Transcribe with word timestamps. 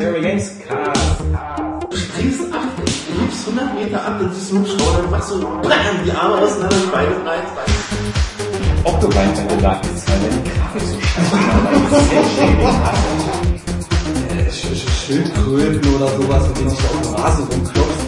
Harry 0.00 0.20
Games 0.22 0.52
Cast. 0.66 1.20
Du 1.90 1.96
springst 1.96 2.52
ab, 2.52 2.62
du 2.76 3.20
liebst 3.20 3.48
100 3.48 3.74
Meter 3.74 4.04
ab, 4.04 4.16
dann 4.20 4.32
siehst 4.32 4.52
du 4.52 4.56
einen 4.56 4.64
Hubschrauber, 4.64 5.02
dann 5.02 5.10
machst 5.10 5.30
du 5.30 5.40
BAM, 5.40 6.04
die 6.04 6.12
Arme 6.12 6.36
auseinander, 6.38 6.76
die 6.76 6.90
Beine 6.90 7.14
breit. 7.24 7.42
Octobyte 8.84 9.34
Kandidat 9.34 9.84
ist, 9.86 10.08
weil 10.08 10.20
der 10.20 10.30
die 10.30 10.50
Grafik 10.50 10.82
so 10.82 10.98
scheiße 11.00 11.32
war. 11.32 12.94
Das 14.36 14.54
ist 14.54 14.62
sehr 14.62 14.64
schön. 14.64 14.88
Schildkröten 15.06 15.94
oder 15.94 16.08
sowas, 16.16 16.48
mit 16.48 16.58
denen 16.58 16.70
sich 16.70 16.78
da 16.78 16.88
auf 16.88 17.00
dem 17.02 17.14
Rasen 17.14 17.44
rumklopft. 17.44 18.06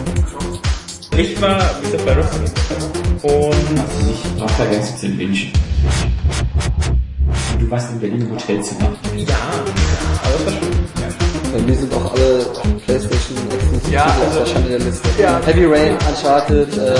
Ich 1.17 1.41
war 1.41 1.59
wieder 1.81 1.97
bei 2.05 2.13
Rockstar. 2.13 2.51
Und 3.23 3.55
Ich 4.09 4.23
brauche 4.39 4.53
da 4.57 4.65
ganz 4.65 4.91
bisschen 4.91 5.19
wünschen. 5.19 5.51
Du 7.59 7.69
warst 7.69 7.91
in 7.91 7.99
Berlin 7.99 8.21
im 8.21 8.31
Hotelzimmer. 8.31 8.89
ja, 9.15 9.35
aber 10.23 10.37
das 10.37 10.45
war 10.45 10.51
schön. 10.51 10.71
Bei 10.95 11.10
mir 11.59 11.75
sind 11.75 11.93
auch 11.93 12.13
alle 12.13 12.45
Playstation 12.85 13.37
exklusiv 13.51 13.91
Ja, 13.91 14.05
auf 14.05 14.21
also- 14.21 14.39
der 14.39 14.45
Schande 14.45 14.69
der 14.69 14.79
Liste. 14.79 15.09
Ja. 15.19 15.39
Heavy 15.45 15.65
Rain, 15.65 15.97
Uncharted, 16.09 16.77
äh, 16.77 16.95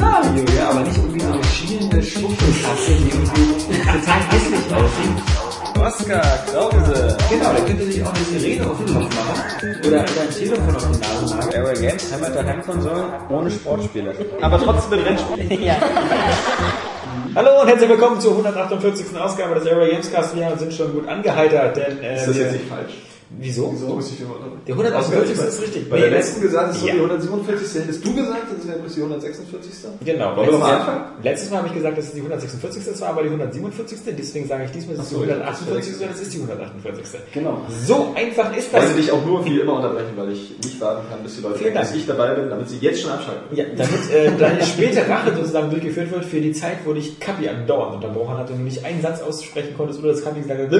Mario, 0.00 0.44
ja, 0.56 0.70
aber 0.70 0.80
nicht 0.80 0.96
irgendwie 0.96 1.20
so 1.20 1.32
eine 1.32 1.44
schielende 1.44 2.02
Schwuchtelkasse, 2.02 2.92
die 2.98 3.08
irgendwie 3.10 3.78
total 3.80 4.20
hässlich 4.30 4.74
aussieht. 4.74 5.40
Oscar 5.80 6.20
Krause. 6.52 7.16
Genau, 7.30 7.52
da 7.52 7.60
könnte 7.66 7.84
sich 7.84 8.02
auch 8.02 8.12
eine 8.12 8.38
Sirene 8.40 8.70
auf 8.70 8.76
den 8.78 8.94
Kopf 8.94 9.14
machen. 9.14 9.76
Oder, 9.80 9.88
oder 9.88 10.02
ein 10.02 10.34
Telefon 10.36 10.76
auf 10.76 10.82
den 10.90 11.00
Nase 11.00 11.34
machen. 11.36 11.52
Airway 11.52 11.74
Games 11.80 12.12
haben 12.12 12.22
wir 12.22 12.30
der 12.30 12.46
Heimkonsole 12.46 13.04
ohne 13.30 13.50
Sportspiele. 13.50 14.14
Aber 14.40 14.58
trotzdem 14.62 14.98
mit 14.98 15.06
Rennspielen. 15.08 15.62
ja. 15.62 15.76
Hallo 17.34 17.60
und 17.60 17.68
herzlich 17.68 17.88
willkommen 17.88 18.20
zur 18.20 18.32
148. 18.32 19.16
Ausgabe 19.18 19.54
des 19.54 19.66
Airway 19.66 19.90
Games 19.90 20.12
Cast. 20.12 20.34
Wir 20.34 20.56
sind 20.56 20.72
schon 20.72 20.92
gut 20.92 21.08
angeheitert, 21.08 21.76
denn 21.76 22.02
äh, 22.02 22.16
Ist 22.16 22.26
das 22.26 22.36
jetzt 22.36 22.52
nicht 22.52 22.68
falsch? 22.68 22.92
Wieso? 23.38 23.70
Wieso 23.72 23.86
muss 23.94 24.10
ich 24.10 24.20
immer 24.20 24.34
Der 24.66 24.74
148. 24.74 25.38
ist 25.38 25.62
richtig. 25.62 25.88
Bei 25.88 26.00
der 26.00 26.10
letzten 26.10 26.40
gesagt, 26.40 26.70
es 26.72 26.78
ist 26.78 26.86
Ja. 26.86 26.94
die 26.94 26.98
147. 27.00 27.80
Hättest 27.82 28.04
du 28.04 28.12
gesagt, 28.14 28.42
das 28.58 28.66
wäre 28.66 28.78
die 28.80 29.00
146. 29.02 29.72
Genau. 30.04 30.36
Wollen 30.36 30.50
wir 30.50 30.58
Jahr- 30.58 30.80
anfangen? 30.80 31.04
letztes 31.22 31.50
Mal 31.50 31.58
habe 31.58 31.68
ich 31.68 31.74
gesagt, 31.74 31.96
dass 31.96 32.06
es 32.06 32.12
die 32.12 32.20
146. 32.22 32.86
ist, 32.88 33.00
war 33.00 33.10
aber 33.10 33.22
die 33.22 33.28
147. 33.30 33.98
Deswegen 34.18 34.48
sage 34.48 34.64
ich 34.64 34.72
diesmal, 34.72 34.96
es 34.96 35.02
ist 35.02 35.10
die 35.10 35.14
so, 35.14 35.20
148. 35.22 35.94
und 36.02 36.10
es 36.10 36.20
ist 36.22 36.34
die 36.34 36.38
148. 36.38 37.20
Genau. 37.32 37.60
So 37.86 38.12
einfach 38.16 38.50
ist 38.56 38.66
Ich 38.66 38.72
das. 38.72 38.82
wollte 38.82 38.96
dich 38.96 39.12
auch 39.12 39.24
nur 39.24 39.44
wie 39.44 39.60
immer 39.60 39.74
unterbrechen, 39.76 40.10
weil 40.16 40.32
ich 40.32 40.50
nicht 40.64 40.80
warten 40.80 41.06
kann, 41.08 41.22
bis 41.22 41.36
die 41.36 41.42
Leute 41.42 41.58
denken, 41.60 41.74
dass 41.78 41.94
ich 41.94 42.06
dabei 42.06 42.34
bin, 42.34 42.50
damit 42.50 42.68
sie 42.68 42.78
jetzt 42.78 43.00
schon 43.00 43.12
abschalten. 43.12 43.42
Ja, 43.56 43.64
damit 43.76 44.10
äh, 44.12 44.32
deine 44.36 44.62
späte 44.66 45.08
Rache 45.08 45.36
sozusagen 45.36 45.70
durchgeführt 45.70 46.10
wird 46.10 46.24
für 46.24 46.40
die 46.40 46.52
Zeit, 46.52 46.78
wo 46.84 46.92
dich 46.92 47.20
Kapi 47.20 47.48
andauernd 47.48 47.94
unterbrochen 47.94 48.36
hat 48.38 48.50
und 48.50 48.58
du 48.58 48.64
nicht 48.64 48.84
einen 48.84 49.00
Satz 49.02 49.22
aussprechen 49.22 49.74
konntest 49.76 50.00
oder 50.00 50.10
das 50.12 50.24
Kapi 50.24 50.40
gesagt 50.40 50.60
hat. 50.60 50.70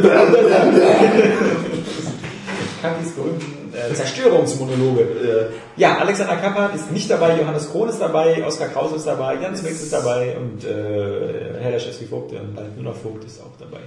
Kapis 2.81 3.13
berühmten 3.13 3.73
äh, 3.75 3.95
Zerstörungsmonologe. 3.95 5.03
Äh, 5.03 5.47
Ja, 5.77 5.99
Alexander 5.99 6.37
Kappert 6.37 6.75
ist 6.75 6.91
nicht 6.91 7.11
dabei, 7.11 7.39
Johannes 7.39 7.71
Krohn 7.71 7.89
ist 7.89 8.01
dabei, 8.01 8.45
Oskar 8.47 8.69
Krause 8.69 8.97
ist 8.97 9.07
dabei, 9.07 9.37
Jans 9.37 9.63
Mix 9.63 9.83
ist 9.83 9.93
dabei 9.93 10.37
und 10.37 10.65
äh, 10.65 11.61
Herr 11.61 11.71
Leschewski 11.71 12.07
Vogt 12.07 12.33
und 12.33 12.55
bald 12.55 12.75
nur 12.77 12.93
noch 12.93 12.97
Vogt 12.97 13.25
ist 13.25 13.41
auch 13.41 13.57
dabei. 13.59 13.81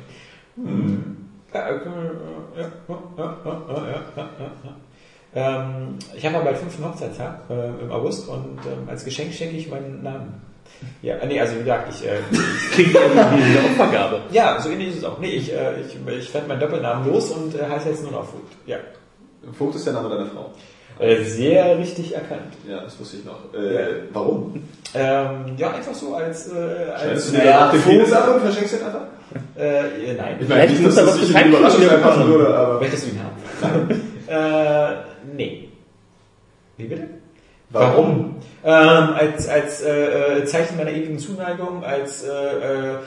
Hm. 0.56 1.18
Ja, 1.54 1.70
äh, 1.70 1.74
ja, 2.58 2.72
ja. 4.16 4.76
Ähm, 5.36 5.98
ich 6.16 6.26
habe 6.26 6.36
ja 6.36 6.42
bald 6.42 6.58
fünften 6.58 6.86
Hochzeitstag 6.86 7.42
äh, 7.50 7.70
im 7.82 7.92
August 7.92 8.28
und 8.28 8.60
ähm, 8.66 8.88
als 8.88 9.04
Geschenk 9.04 9.34
schenke 9.34 9.58
ich 9.58 9.70
meinen 9.70 10.04
Namen. 10.04 10.42
Ja, 11.02 11.16
äh, 11.16 11.28
nee, 11.28 11.40
also 11.40 11.56
wie 11.56 11.60
gesagt, 11.60 11.94
ich, 11.94 12.06
äh, 12.08 12.18
Klingt 12.74 12.96
irgendwie 12.96 13.20
wie 13.54 13.58
eine 13.58 13.68
Opfergabe. 13.70 14.22
ja, 14.32 14.60
so 14.60 14.70
ähnlich 14.70 14.90
ist 14.90 14.98
es 14.98 15.04
auch. 15.04 15.20
Nee, 15.20 15.32
ich, 15.32 15.52
äh, 15.54 15.82
ich, 15.82 15.96
ich 16.20 16.34
werde 16.34 16.48
meinen 16.48 16.60
Doppelnamen 16.60 17.12
los 17.12 17.32
und 17.32 17.56
äh, 17.56 17.64
heiße 17.70 17.90
jetzt 17.90 18.04
nur 18.04 18.12
noch 18.12 18.26
Vogt. 18.26 18.54
Ja. 18.66 18.78
Vogt 19.58 19.76
ist 19.76 19.86
der 19.86 19.94
Name 19.94 20.10
deiner 20.10 20.26
Frau. 20.28 20.52
Äh, 21.00 21.24
sehr 21.24 21.78
richtig 21.78 22.14
erkannt. 22.14 22.54
Ja, 22.70 22.82
das 22.82 23.00
wusste 23.00 23.18
ich 23.18 23.26
noch. 23.26 23.40
Äh, 23.54 23.74
Ja. 23.74 23.88
Warum? 24.14 24.64
Ähm, 24.94 25.56
ja, 25.58 25.72
einfach 25.72 25.94
so 25.94 26.14
als, 26.16 26.52
äh, 26.52 26.56
als 26.94 27.02
Schneidest 27.02 27.28
du 27.30 27.31
dir 27.31 27.44
danach 28.06 28.26
den 28.26 28.34
und 28.36 28.42
verschenkst 28.42 28.74
ihn 28.76 28.86
einfach? 28.86 29.02
äh, 29.58 30.14
nein. 30.14 30.38
Ich 30.40 30.46
Vielleicht 30.46 30.70
nicht, 30.70 30.84
muss 30.84 30.96
dass 30.96 31.06
da 31.06 31.12
das 31.12 31.22
was 31.22 31.28
nicht 31.30 31.36
in 31.40 31.52
die 31.52 31.58
Überraschung 31.58 31.88
reinpassen 31.88 32.28
würde, 32.28 32.56
aber... 32.56 32.80
Möchtest 32.80 33.08
du 33.08 33.09
ihn 33.12 33.20
haben? 33.24 33.90
äh, 34.28 34.96
nee. 35.36 35.70
Wie 36.78 36.84
bitte? 36.86 37.08
Warum? 37.72 38.36
Ähm, 38.66 39.09
als 39.16 39.50
als 39.50 39.81
äh, 39.81 40.40
äh, 40.40 40.46
Zeichen 40.46 40.78
meiner 40.78 40.91
ewigen 40.91 41.19
Zuneigung, 41.19 41.84
als 41.84 42.24
äh, 42.24 42.29
äh, 42.29 42.97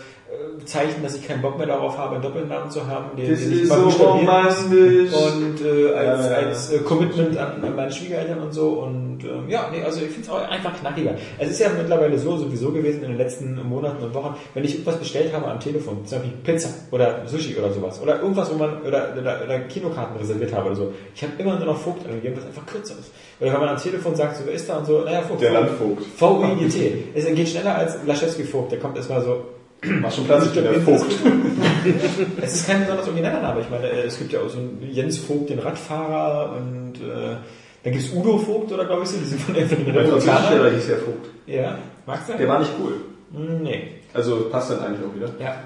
Zeichen, 0.65 1.03
dass 1.03 1.15
ich 1.15 1.27
keinen 1.27 1.41
Bock 1.41 1.57
mehr 1.57 1.67
darauf 1.67 1.97
habe, 1.97 2.15
einen 2.15 2.23
Doppelnamen 2.23 2.71
zu 2.71 2.87
haben, 2.87 3.17
den, 3.17 3.31
Das 3.31 3.41
den 3.41 3.53
ich 3.53 3.69
so 3.69 3.75
romantisch. 3.75 5.13
Und 5.13 5.65
äh, 5.65 5.95
als, 5.95 6.27
Ja, 6.27 6.31
ja. 6.31 6.47
als 6.49 6.73
äh, 6.73 6.79
Commitment 6.79 7.37
an, 7.37 7.63
an 7.63 7.77
meine 7.77 7.93
Schwiegereltern 7.93 8.41
und 8.41 8.53
so. 8.53 8.71
Und 8.71 9.25
ähm, 9.25 9.49
ja, 9.49 9.69
nee, 9.71 9.83
also 9.83 10.01
ich 10.01 10.09
finde 10.09 10.23
es 10.23 10.29
auch 10.31 10.49
einfach 10.49 10.79
knackiger. 10.81 11.15
Es 11.39 11.51
ist 11.51 11.61
ja 11.61 11.69
mittlerweile 11.77 12.19
so 12.19 12.37
sowieso 12.37 12.73
gewesen 12.73 13.03
in 13.03 13.11
den 13.11 13.19
letzten 13.19 13.55
Monaten 13.69 14.03
und 14.03 14.15
Wochen, 14.15 14.35
wenn 14.55 14.65
ich 14.65 14.73
irgendwas 14.75 14.99
bestellt 14.99 15.33
habe 15.33 15.47
am 15.47 15.61
Telefon, 15.61 16.05
zum 16.05 16.19
Beispiel 16.19 16.37
Pizza 16.43 16.71
oder 16.91 17.23
Sushi 17.27 17.57
oder 17.57 17.73
sowas, 17.73 18.01
oder 18.03 18.21
irgendwas, 18.21 18.53
wo 18.53 18.57
man 18.57 18.83
oder, 18.83 19.15
oder, 19.17 19.43
oder 19.45 19.59
Kinokarten 19.61 20.17
reserviert 20.17 20.53
habe 20.53 20.67
oder 20.67 20.77
so, 20.77 20.93
ich 21.15 21.23
habe 21.23 21.33
immer 21.39 21.57
nur 21.57 21.67
noch 21.67 21.79
Vogt 21.79 22.05
angegeben, 22.05 22.37
was 22.37 22.47
einfach 22.47 22.67
kürzer 22.67 22.95
ist. 22.99 23.13
Oder 23.41 23.53
wenn 23.53 23.61
man 23.61 23.69
am 23.71 23.77
Telefon 23.77 24.17
sagt, 24.17 24.39
so 24.39 24.43
wer 24.47 24.55
ist 24.55 24.69
da 24.69 24.79
und 24.79 24.87
so, 24.87 25.03
naja, 25.03 25.23
Vogt. 25.23 25.41
Der 25.41 25.53
Vogt. 25.53 25.69
Landvogt. 25.69 26.03
V-U-I-G-T. 26.17 27.05
Es 27.15 27.27
geht 27.27 27.49
schneller 27.49 27.77
als 27.77 27.97
Laschewski 28.05 28.45
Vogt, 28.45 28.73
der 28.73 28.81
kommt 28.81 28.97
erstmal 28.97 29.23
so, 29.23 29.45
Mach 29.83 30.11
schon 30.11 30.25
Platz, 30.25 30.47
ich 30.47 30.53
bin 30.53 30.65
der 30.65 30.81
Vogt. 30.81 31.07
es 32.43 32.55
ist 32.55 32.67
kein 32.67 32.81
besonders 32.81 33.07
origineller 33.07 33.41
Name. 33.41 33.61
Ich 33.61 33.71
meine, 33.71 33.89
es 33.91 34.19
gibt 34.19 34.33
ja 34.33 34.41
auch 34.41 34.49
so 34.49 34.59
einen 34.59 34.89
Jens 34.91 35.19
Vogt, 35.19 35.51
den 35.51 35.59
Radfahrer 35.59 36.57
und 36.57 36.95
äh, 37.01 37.37
dann 37.85 37.93
gibt 37.93 38.05
es 38.05 38.13
Udo 38.13 38.39
Vogt 38.39 38.73
oder 38.73 38.85
glaube 38.85 39.03
ich 39.05 39.11
so, 39.11 39.19
die 39.19 39.25
sind 39.27 39.41
von 39.41 39.55
der 39.55 39.67
von 39.69 39.85
den 39.85 39.95
Der 39.95 40.05
französische. 40.07 40.55
Lehrer 40.55 40.71
hieß 40.71 40.89
ja 40.89 40.97
Vogt. 40.97 41.27
Ja, 41.47 41.79
magst 42.07 42.29
du? 42.29 42.33
Der 42.37 42.49
war 42.49 42.59
nicht 42.59 42.73
cool. 42.83 42.95
Hm, 43.33 43.63
Nee. 43.63 43.89
Also 44.13 44.49
passt 44.51 44.71
dann 44.71 44.81
eigentlich 44.81 45.07
auch 45.07 45.15
wieder. 45.15 45.29
Ja. 45.39 45.57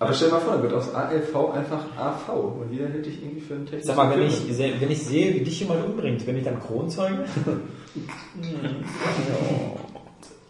Aber 0.00 0.12
stell 0.12 0.28
dir 0.28 0.34
mal 0.34 0.40
vor, 0.40 0.54
dann 0.54 0.62
wird 0.62 0.72
aus 0.72 0.92
ALV 0.92 1.34
einfach 1.54 1.84
AV 1.96 2.28
und 2.60 2.72
jeder 2.72 2.88
hält 2.88 3.06
dich 3.06 3.22
irgendwie 3.22 3.40
für 3.40 3.54
einen 3.54 3.64
technischen 3.66 3.86
Sag 3.86 3.96
mal, 3.96 4.10
wenn 4.10 4.26
ich, 4.26 4.58
wenn 4.58 4.90
ich 4.90 5.02
sehe, 5.04 5.34
wie 5.34 5.40
dich 5.40 5.60
jemand 5.60 5.84
umbringt, 5.84 6.26
bin 6.26 6.36
ich 6.36 6.44
dann 6.44 6.60
Kronzeuge? 6.60 7.24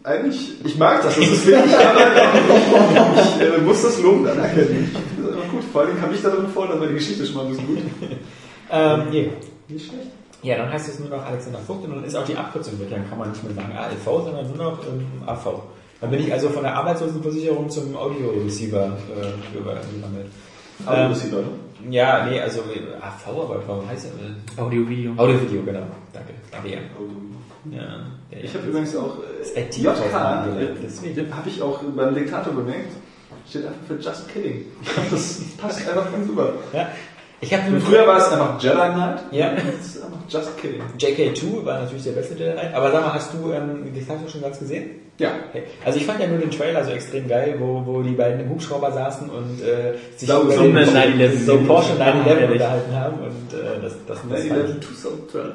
Eigentlich, 0.05 0.63
ich 0.63 0.77
mag 0.77 1.01
das, 1.01 1.15
das 1.15 1.27
ist 1.27 1.47
wirklich, 1.47 1.75
aber 1.75 1.99
ich 3.21 3.41
äh, 3.41 3.57
muss 3.57 3.81
das 3.81 3.99
lobend 4.01 4.27
anerkennen. 4.27 4.91
Ich 4.93 5.23
das 5.23 5.33
einfach 5.33 5.49
gut. 5.49 5.63
Vor 5.71 5.81
allem 5.81 5.99
kam 5.99 6.13
ich 6.13 6.21
da 6.21 6.29
drin 6.29 6.47
vor, 6.47 6.69
war 6.69 6.87
die 6.87 6.93
Geschichte 6.93 7.25
schon 7.25 7.35
mal 7.35 7.45
ein 7.45 7.49
bisschen 7.49 7.67
gut. 7.67 7.79
ähm, 8.71 9.03
nee. 9.09 9.31
Nicht 9.67 9.87
schlecht. 9.87 10.11
Ja, 10.43 10.57
dann 10.57 10.71
heißt 10.71 10.89
es 10.89 10.99
nur 10.99 11.09
noch 11.09 11.25
Alexander 11.25 11.57
Vogt 11.57 11.85
und 11.85 11.95
dann 11.95 12.03
ist 12.03 12.15
auch 12.15 12.23
die 12.23 12.35
Abkürzung 12.35 12.79
weg. 12.79 12.89
Dann 12.91 13.09
kann 13.09 13.17
man 13.17 13.31
nicht 13.31 13.43
mehr 13.43 13.55
sagen 13.55 13.75
ALV, 13.75 14.05
sondern 14.05 14.47
nur 14.47 14.57
noch 14.57 14.79
ähm, 14.83 15.07
AV. 15.25 15.63
Dann 16.01 16.11
bin 16.11 16.19
ich 16.19 16.31
also 16.31 16.49
von 16.49 16.61
der 16.61 16.75
Arbeitslosenversicherung 16.75 17.67
zum 17.71 17.95
Audio-Receiver 17.97 18.85
äh, 18.85 19.57
übergewandelt. 19.57 20.27
Aber 20.85 20.97
Ähm, 20.99 21.09
das 21.09 21.31
Leute. 21.31 21.47
Ja, 21.89 22.27
nee, 22.29 22.39
also 22.39 22.61
AV, 22.61 23.27
aber 23.27 23.63
warum 23.65 23.89
heißt 23.89 24.05
er? 24.05 24.61
Äh, 24.61 24.61
Audio-Video. 24.61 25.13
Audio-Video, 25.17 25.63
genau. 25.63 25.87
Danke. 26.13 26.33
Danke. 26.51 26.69
Ja, 26.69 26.77
ja, 27.71 28.05
Ich 28.29 28.53
habe 28.53 28.67
übrigens 28.67 28.95
auch 28.95 29.17
äh, 29.55 29.61
JK, 29.69 30.13
habe 30.13 31.49
ich 31.49 31.61
auch 31.61 31.79
beim 31.83 32.13
Diktator 32.13 32.53
bemerkt, 32.53 32.93
steht 33.47 33.65
einfach 33.65 33.79
für 33.87 33.95
Just 33.95 34.29
Kidding. 34.29 34.65
Das 35.11 35.41
passt 35.57 35.87
einfach 35.87 36.11
ganz 36.11 36.27
super. 36.27 36.53
Ja. 36.73 36.89
Ich 37.45 37.51
Und 37.73 37.81
früher 37.81 38.07
war 38.07 38.17
es 38.17 38.31
einfach 38.31 38.61
Jedi 38.61 38.75
Knight, 38.75 39.19
Ja. 39.31 39.51
jetzt 39.53 39.95
ist 39.97 40.03
einfach 40.03 40.17
Just 40.27 40.57
Kidding. 40.57 40.81
JK2 40.97 41.65
war 41.65 41.79
natürlich 41.81 42.03
der 42.03 42.11
beste 42.13 42.33
Jedi 42.33 42.51
Knight. 42.53 42.73
Aber 42.73 42.91
sag 42.91 43.01
mal, 43.05 43.13
hast 43.13 43.31
du 43.33 43.51
ähm, 43.51 43.93
Diktator 43.93 44.27
schon 44.27 44.41
ganz 44.41 44.57
gesehen? 44.59 44.89
Ja. 45.17 45.29
Okay. 45.49 45.63
Also 45.85 45.97
ich 45.99 46.05
fand 46.05 46.19
ja 46.19 46.27
nur 46.27 46.39
den 46.39 46.51
Trailer 46.51 46.83
so 46.83 46.91
extrem 46.91 47.27
geil, 47.27 47.55
wo, 47.59 47.83
wo 47.85 48.01
die 48.01 48.11
beiden 48.15 48.41
im 48.41 48.49
Hubschrauber 48.49 48.91
saßen 48.91 49.29
und 49.29 49.61
äh, 49.61 49.93
sich 50.17 50.27
So- 50.27 50.41
über 50.41 50.53
so 50.53 50.63
den, 50.63 50.73
911 50.73 51.45
den 51.45 51.67
Porsche 51.67 51.93
Ah, 51.99 52.05
911 52.13 52.27
ehrlich. 52.41 52.51
unterhalten 52.53 52.95
haben 52.95 53.15
und 53.19 53.53
äh, 53.57 53.81
das, 53.81 53.93
das, 54.07 54.17
das 54.17 54.19
fand 54.19 54.45
ich- 54.45 54.51
9-11 54.51 54.79
Tucson 54.81 55.11
Turn. 55.31 55.53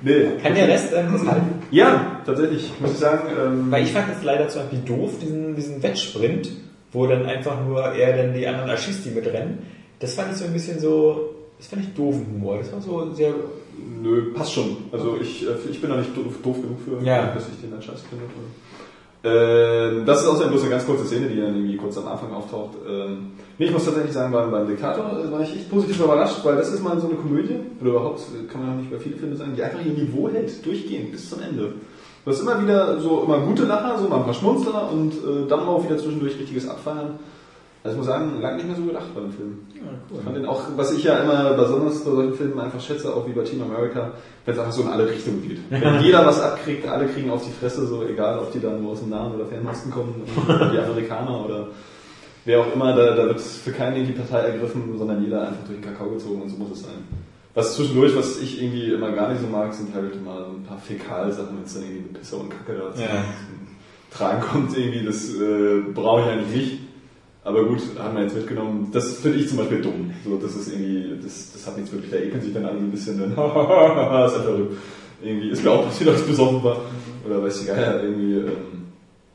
Nee. 0.00 0.26
Kann 0.42 0.54
der 0.54 0.68
Rest 0.68 0.92
ähm, 0.94 1.08
das 1.12 1.26
halten? 1.26 1.62
Ja, 1.72 2.20
tatsächlich, 2.24 2.70
muss 2.78 2.92
ich 2.92 2.98
sagen. 2.98 3.28
Ähm, 3.36 3.66
Weil 3.70 3.82
ich 3.82 3.90
fand 3.92 4.06
es 4.16 4.22
leider 4.22 4.48
zum 4.48 4.62
Beispiel 4.62 4.78
doof, 4.86 5.10
diesen, 5.20 5.56
diesen 5.56 5.82
Wettsprint, 5.82 6.48
wo 6.92 7.06
dann 7.06 7.26
einfach 7.26 7.64
nur 7.66 7.82
er 7.82 8.16
dann 8.16 8.34
die 8.34 8.46
anderen 8.46 8.70
erschießt, 8.70 9.04
die 9.04 9.10
mitrennen. 9.10 9.58
Das 10.00 10.14
fand 10.14 10.32
ich 10.32 10.38
so 10.38 10.44
ein 10.44 10.52
bisschen 10.52 10.78
so, 10.80 11.34
das 11.58 11.66
fand 11.66 11.82
ich 11.82 11.94
doofen 11.94 12.26
Humor. 12.32 12.58
Das 12.58 12.72
war 12.72 12.80
so 12.80 13.12
sehr, 13.12 13.34
Nö, 14.02 14.32
passt 14.34 14.52
schon. 14.54 14.76
Also 14.90 15.16
ich, 15.20 15.46
äh, 15.46 15.50
ich 15.70 15.80
bin 15.80 15.90
da 15.90 15.96
nicht 15.96 16.16
doof, 16.16 16.34
doof 16.42 16.56
genug 16.60 16.78
für, 16.84 17.04
Ja. 17.04 17.32
dass 17.32 17.48
ich 17.48 17.60
den 17.60 17.70
dann 17.70 17.82
scheiße 17.82 18.04
finde. 18.08 18.24
Ähm, 19.24 20.06
das 20.06 20.22
ist 20.22 20.28
außerdem 20.28 20.50
bloß 20.50 20.62
eine 20.62 20.70
ganz 20.70 20.86
kurze 20.86 21.04
Szene, 21.04 21.28
die 21.28 21.40
dann 21.40 21.54
irgendwie 21.54 21.76
kurz 21.76 21.98
am 21.98 22.06
Anfang 22.06 22.32
auftaucht. 22.32 22.76
Ähm, 22.88 23.32
nee, 23.58 23.66
ich 23.66 23.72
muss 23.72 23.84
tatsächlich 23.84 24.12
sagen, 24.12 24.32
beim, 24.32 24.50
beim 24.50 24.68
Diktator 24.68 25.18
äh, 25.18 25.30
war 25.30 25.40
ich 25.40 25.54
echt 25.54 25.70
positiv 25.70 25.98
überrascht, 26.00 26.44
weil 26.44 26.56
das 26.56 26.72
ist 26.72 26.82
mal 26.82 26.98
so 27.00 27.08
eine 27.08 27.16
Komödie, 27.16 27.56
oder 27.80 27.90
überhaupt 27.90 28.20
äh, 28.20 28.46
kann 28.50 28.60
man 28.64 28.74
auch 28.74 28.80
nicht 28.80 28.90
bei 28.92 28.98
vielen 28.98 29.18
Filmen 29.18 29.36
sagen, 29.36 29.54
die 29.56 29.62
einfach 29.62 29.84
ihr 29.84 29.92
Niveau 29.92 30.28
hält, 30.28 30.64
durchgehend, 30.64 31.10
bis 31.12 31.28
zum 31.30 31.40
Ende. 31.42 31.72
Du 32.28 32.34
hast 32.34 32.42
immer 32.42 32.62
wieder 32.62 33.00
so 33.00 33.22
immer 33.22 33.38
gute 33.38 33.64
Lacher, 33.64 33.98
so 33.98 34.06
mal 34.06 34.16
ein 34.16 34.24
paar 34.24 34.34
Schmunzler 34.34 34.90
und 34.92 35.14
äh, 35.14 35.48
dann 35.48 35.60
auch 35.60 35.82
wieder 35.82 35.96
zwischendurch 35.96 36.38
richtiges 36.38 36.68
Abfeiern. 36.68 37.18
Also 37.82 37.94
ich 37.94 37.96
muss 37.96 38.06
sagen, 38.06 38.42
lange 38.42 38.56
nicht 38.56 38.66
mehr 38.66 38.76
so 38.76 38.84
gedacht 38.84 39.06
bei 39.14 39.22
dem 39.22 39.32
Film. 39.32 39.58
Ja, 39.74 39.80
Ich 40.14 40.22
fand 40.22 40.36
den 40.36 40.44
auch, 40.44 40.62
was 40.76 40.92
ich 40.92 41.04
ja 41.04 41.20
immer 41.20 41.54
besonders 41.54 42.04
bei 42.04 42.10
solchen 42.10 42.34
Filmen 42.34 42.60
einfach 42.60 42.82
schätze, 42.82 43.16
auch 43.16 43.26
wie 43.26 43.32
bei 43.32 43.44
Team 43.44 43.62
America, 43.62 44.10
wenn 44.44 44.52
es 44.52 44.60
einfach 44.60 44.74
so 44.74 44.82
in 44.82 44.88
alle 44.88 45.08
Richtungen 45.08 45.40
geht. 45.40 45.58
Wenn 45.70 46.02
jeder 46.02 46.26
was 46.26 46.42
abkriegt, 46.42 46.86
alle 46.86 47.06
kriegen 47.06 47.30
auf 47.30 47.46
die 47.46 47.50
Fresse, 47.50 47.86
so 47.86 48.04
egal, 48.04 48.40
ob 48.40 48.52
die 48.52 48.60
dann 48.60 48.82
nur 48.82 48.92
aus 48.92 49.00
dem 49.00 49.08
Nahen 49.08 49.34
oder 49.34 49.46
Fernosten 49.46 49.90
kommen, 49.90 50.22
die 50.46 50.78
Amerikaner 50.78 51.46
oder 51.46 51.68
wer 52.44 52.60
auch 52.60 52.74
immer, 52.74 52.94
da, 52.94 53.14
da 53.14 53.24
wird 53.24 53.40
für 53.40 53.72
keinen 53.72 53.96
irgendwie 53.96 54.20
Partei 54.20 54.48
ergriffen, 54.48 54.98
sondern 54.98 55.24
jeder 55.24 55.48
einfach 55.48 55.64
durch 55.66 55.80
den 55.80 55.82
Kakao 55.82 56.10
gezogen 56.10 56.42
und 56.42 56.50
so 56.50 56.58
muss 56.58 56.72
es 56.72 56.82
sein. 56.82 57.27
Was 57.58 57.74
zwischendurch, 57.74 58.14
was 58.14 58.40
ich 58.40 58.62
irgendwie 58.62 58.92
immer 58.92 59.10
gar 59.10 59.32
nicht 59.32 59.40
so 59.40 59.48
mag, 59.48 59.74
sind 59.74 59.92
halt 59.92 60.12
so 60.14 60.20
ein 60.20 60.62
paar 60.62 60.78
Fäkalsachen, 60.78 61.56
wenn 61.56 61.64
es 61.64 61.74
dann 61.74 61.82
irgendwie 61.82 62.02
mit 62.02 62.20
Pisse 62.20 62.36
und 62.36 62.50
Kacke 62.50 62.78
da 62.78 62.94
zum 62.94 63.02
Ja. 63.02 63.24
Tragen 64.12 64.40
kommt, 64.42 64.78
irgendwie, 64.78 65.04
das 65.04 65.28
äh, 65.34 65.80
brauche 65.92 66.20
ich 66.20 66.26
eigentlich 66.28 66.56
nicht. 66.56 66.78
Aber 67.42 67.64
gut, 67.64 67.80
haben 67.98 68.14
wir 68.14 68.22
jetzt 68.22 68.36
mitgenommen. 68.36 68.90
Das 68.92 69.18
finde 69.18 69.38
ich 69.38 69.48
zum 69.48 69.58
Beispiel 69.58 69.82
dumm. 69.82 70.12
So, 70.24 70.36
das 70.36 70.54
ist 70.54 70.72
irgendwie, 70.72 71.20
das, 71.20 71.50
das 71.52 71.66
hat 71.66 71.76
nichts 71.76 71.90
wirklich, 71.90 72.12
da 72.12 72.18
ekeln 72.18 72.40
sich 72.40 72.54
dann 72.54 72.64
alle 72.64 72.78
ein 72.78 72.92
bisschen, 72.92 73.18
dann, 73.18 73.32
ist 73.32 73.36
ja 73.36 74.28
verrückt. 74.28 74.76
Irgendwie 75.20 75.48
ist 75.48 75.64
mir 75.64 75.72
auch 75.72 75.84
passiert, 75.84 76.10
als 76.10 76.20
ich 76.20 76.28
besoffen 76.28 76.62
war. 76.62 76.80
Oder 77.26 77.42
weiß 77.42 77.62
ich 77.62 77.66
geil, 77.66 78.00
irgendwie, 78.04 78.34
ähm, 78.34 78.86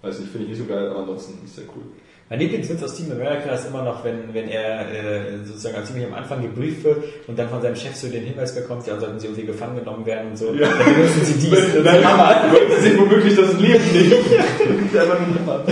weiß 0.02 0.20
nicht, 0.20 0.32
finde 0.32 0.46
ich 0.46 0.52
nicht 0.58 0.62
so 0.62 0.74
geil, 0.74 0.88
aber 0.88 1.02
ansonsten 1.02 1.44
ist 1.44 1.58
sehr 1.58 1.66
cool. 1.76 1.84
Mein 2.30 2.40
Lieblingswitz 2.40 2.82
aus 2.82 2.96
Team 2.96 3.12
America 3.12 3.54
ist 3.54 3.68
immer 3.68 3.84
noch, 3.84 4.04
wenn, 4.04 4.34
wenn 4.34 4.48
er 4.50 4.90
äh, 4.92 5.46
sozusagen 5.46 5.76
als 5.76 5.88
ziemlich 5.88 6.08
am 6.08 6.14
Anfang 6.16 6.42
gebrieft 6.42 6.84
wird 6.84 7.04
und 7.28 7.38
dann 7.38 7.50
von 7.50 7.62
seinem 7.62 7.76
Chef 7.76 7.96
so 7.96 8.08
den 8.08 8.24
Hinweis 8.24 8.56
bekommt, 8.56 8.88
ja, 8.88 9.00
sollten 9.00 9.20
sie 9.20 9.28
irgendwie 9.28 9.46
gefangen 9.46 9.76
genommen 9.78 10.06
werden 10.06 10.32
und 10.32 10.38
so, 10.38 10.52
Ja. 10.54 10.68
dann 10.70 10.96
benutzen 10.96 11.26
sie 11.26 11.34
dies. 11.34 11.52
Nein, 11.52 11.84
Das 11.84 12.04
Hammer. 12.06 12.52
Wollten 12.54 12.82
Sie 12.82 12.98
womöglich 12.98 13.36
das 13.36 13.54
Leben 13.60 13.84
nicht? 13.94 14.12
Das 14.12 14.94
ist 14.94 14.98
einfach 14.98 15.20
nur 15.20 15.28
ein 15.28 15.40
Hammer. 15.46 15.64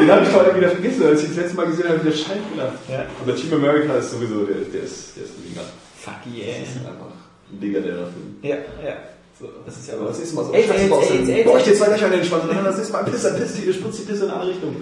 Den 0.00 0.10
habe 0.10 0.26
ich 0.26 0.34
heute 0.34 0.56
wieder 0.56 0.68
vergessen, 0.70 1.06
als 1.06 1.22
ich 1.22 1.28
das 1.28 1.36
letzte 1.36 1.56
Mal 1.56 1.66
gesehen 1.66 1.88
habe, 1.88 2.04
wieder 2.04 2.16
Schein 2.16 2.38
gelacht. 2.52 2.74
Ja. 2.90 3.04
Aber 3.22 3.34
Team 3.36 3.54
America 3.54 3.94
ist 3.96 4.10
sowieso, 4.10 4.44
der, 4.44 4.56
der 4.56 4.82
ist, 4.82 5.16
der 5.16 5.24
ist 5.24 5.32
ein 5.38 5.44
Liga. 5.48 5.60
Fuck 5.96 6.14
Das 6.26 6.34
yeah. 6.36 6.62
ist 6.62 6.76
einfach 6.86 7.06
ein 7.52 7.60
legendärer 7.60 8.08
Film. 8.12 8.36
Ja, 8.42 8.56
ja. 8.84 8.96
So. 9.40 9.46
Das 9.64 9.74
ist 9.76 9.88
ja 9.88 9.94
Aber 9.94 10.08
das 10.08 10.18
nächste 10.18 10.36
Mal 10.36 10.44
so 10.44 10.52
AIDS, 10.52 10.66
Scheiße 10.68 10.80
AIDS, 10.82 10.92
raus, 10.92 11.04
AIDS, 11.10 11.26
dann 11.26 11.36
AIDS, 11.36 11.44
boah, 11.50 11.58
ich 11.58 11.64
dir 11.64 11.74
zwei 11.74 11.88
Löcher 11.88 12.06
in 12.06 12.12
den 12.12 12.24
Schwanz 12.24 12.44
und 12.44 12.54
dann 12.54 12.64
das 12.64 12.76
nächste 12.76 12.92
Mal 12.92 13.04
Pisse, 13.04 13.30
dann 13.30 13.40
pisst 13.40 13.56
die, 13.56 13.62
ihr 13.66 13.72
spritzt 13.72 13.98
die 14.00 14.02
Pisse 14.12 14.24
in 14.26 14.30
alle 14.30 14.50
Richtungen. 14.50 14.76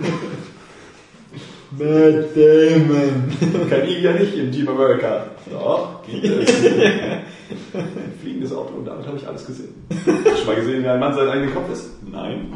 Matt 1.78 2.36
Damon. 2.36 3.68
Kann 3.70 3.84
ich 3.88 4.02
ja 4.02 4.12
nicht 4.12 4.34
in 4.34 4.52
Team 4.52 4.68
America. 4.68 5.26
Doch, 5.50 6.02
geht 6.06 6.24
es. 6.24 6.64
Ein 6.66 8.12
fliegendes 8.20 8.52
Auto 8.52 8.74
und 8.74 8.84
damit 8.84 9.06
habe 9.06 9.16
ich 9.16 9.26
alles 9.26 9.46
gesehen. 9.46 9.74
Schon 10.04 10.46
mal 10.46 10.56
gesehen, 10.56 10.82
wie 10.82 10.88
ein 10.88 11.00
Mann 11.00 11.14
sein 11.14 11.28
eigener 11.28 11.52
Kopf 11.52 11.70
ist? 11.72 11.90
Nein. 12.10 12.52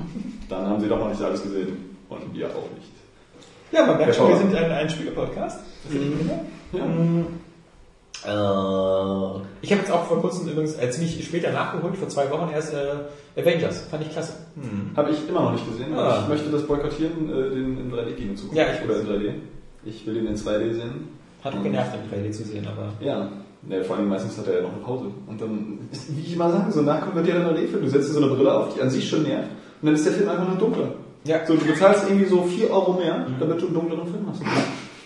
Dann 0.48 0.66
haben 0.66 0.80
sie 0.80 0.88
doch 0.88 0.98
noch 0.98 1.08
nicht 1.08 1.22
alles 1.22 1.42
gesehen. 1.42 1.96
Und 2.08 2.34
wir 2.34 2.46
auch 2.48 2.68
nicht. 2.76 2.92
Ja, 3.72 3.86
man 3.86 3.96
merkt 3.96 4.14
Ja, 4.14 4.14
schon, 4.14 4.28
wir 4.28 4.36
sind 4.36 4.54
ein, 4.54 4.70
ein 4.70 4.90
Spieler-Podcast. 4.90 5.60
Ja. 6.72 6.84
Mhm. 6.84 7.26
Äh, 8.24 9.40
ich 9.62 9.70
habe 9.72 9.80
jetzt 9.80 9.90
auch 9.90 10.04
vor 10.04 10.20
kurzem 10.20 10.48
übrigens 10.48 10.78
äh, 10.78 10.90
ziemlich 10.90 11.24
später 11.24 11.52
nachgeholt, 11.52 11.96
vor 11.96 12.08
zwei 12.08 12.30
Wochen 12.30 12.50
erst 12.52 12.72
äh, 12.74 13.40
Avengers. 13.40 13.86
Fand 13.90 14.02
ich 14.04 14.10
klasse. 14.10 14.34
Habe 14.96 15.10
ich 15.10 15.28
immer 15.28 15.42
noch 15.42 15.52
nicht 15.52 15.68
gesehen. 15.68 15.96
Ah. 15.96 16.20
Ich 16.22 16.28
möchte 16.28 16.50
das 16.50 16.66
boykottieren, 16.66 17.30
äh, 17.30 17.50
den 17.50 17.78
in 17.78 17.92
3D-Kino 17.92 18.34
zu 18.34 18.44
gucken. 18.44 18.58
Ja, 18.58 18.66
ich 18.72 18.88
Oder 18.88 19.00
in 19.00 19.06
3D. 19.06 19.32
Ich 19.84 20.06
will 20.06 20.14
den 20.14 20.26
in 20.26 20.36
2D 20.36 20.74
sehen. 20.74 21.08
Hat 21.42 21.54
auch 21.54 21.62
genervt, 21.62 21.90
im 21.94 22.18
3D 22.18 22.30
zu 22.30 22.44
sehen, 22.44 22.66
aber. 22.66 22.92
Ja. 23.04 23.28
Ne, 23.64 23.82
vor 23.84 23.96
allem 23.96 24.08
meistens 24.08 24.36
hat 24.38 24.46
er 24.48 24.56
ja 24.56 24.62
noch 24.62 24.72
eine 24.72 24.82
Pause. 24.82 25.06
Und 25.26 25.40
dann, 25.40 25.78
wie 26.08 26.20
ich 26.20 26.34
immer 26.34 26.50
sage, 26.50 26.72
so 26.72 26.82
nachkonvertierter 26.82 27.50
3D-Film. 27.50 27.82
Du 27.82 27.88
setzt 27.88 28.08
dir 28.08 28.14
so 28.14 28.24
eine 28.24 28.34
Brille 28.34 28.52
auf, 28.54 28.74
die 28.74 28.80
an 28.80 28.90
sich 28.90 29.08
schon 29.08 29.22
nervt. 29.22 29.48
Und 29.80 29.86
dann 29.86 29.94
ist 29.94 30.04
der 30.04 30.12
Film 30.12 30.28
einfach 30.28 30.46
nur 30.46 30.56
dunkler. 30.56 30.92
Ja. 31.24 31.44
So, 31.46 31.54
du 31.54 31.64
bezahlst 31.64 32.08
irgendwie 32.08 32.26
so 32.26 32.42
4 32.42 32.70
Euro 32.70 32.94
mehr, 32.94 33.26
damit 33.38 33.60
du 33.60 33.66
einen 33.66 33.74
dunkleren 33.74 34.06
Film 34.06 34.26
hast. 34.28 34.42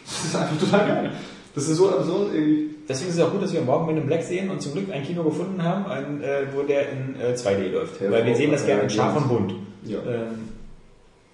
Das 0.06 0.24
ist 0.24 0.36
einfach 0.36 0.58
total 0.58 0.86
geil. 0.86 1.12
Das 1.56 1.68
ist 1.68 1.78
so 1.78 1.88
absurd 1.90 2.34
irgendwie. 2.34 2.74
Deswegen 2.86 3.10
ist 3.10 3.16
es 3.16 3.22
auch 3.22 3.32
gut, 3.32 3.42
dass 3.42 3.52
wir 3.52 3.62
morgen 3.62 3.86
Men 3.86 3.96
in 3.96 4.06
Black 4.06 4.22
sehen 4.22 4.50
und 4.50 4.60
zum 4.60 4.74
Glück 4.74 4.92
ein 4.92 5.02
Kino 5.02 5.24
gefunden 5.24 5.62
haben, 5.62 5.86
ein, 5.86 6.22
äh, 6.22 6.46
wo 6.54 6.62
der 6.62 6.90
in 6.92 7.18
äh, 7.18 7.34
2D 7.34 7.70
läuft. 7.70 8.00
Ja, 8.00 8.10
Weil 8.10 8.26
wir 8.26 8.36
sehen 8.36 8.52
das 8.52 8.66
gerne 8.66 8.82
in 8.82 8.90
scharf 8.90 9.16
und 9.16 9.28
bunt. 9.28 9.54
Ja. 9.84 9.98
Ähm, 10.06 10.50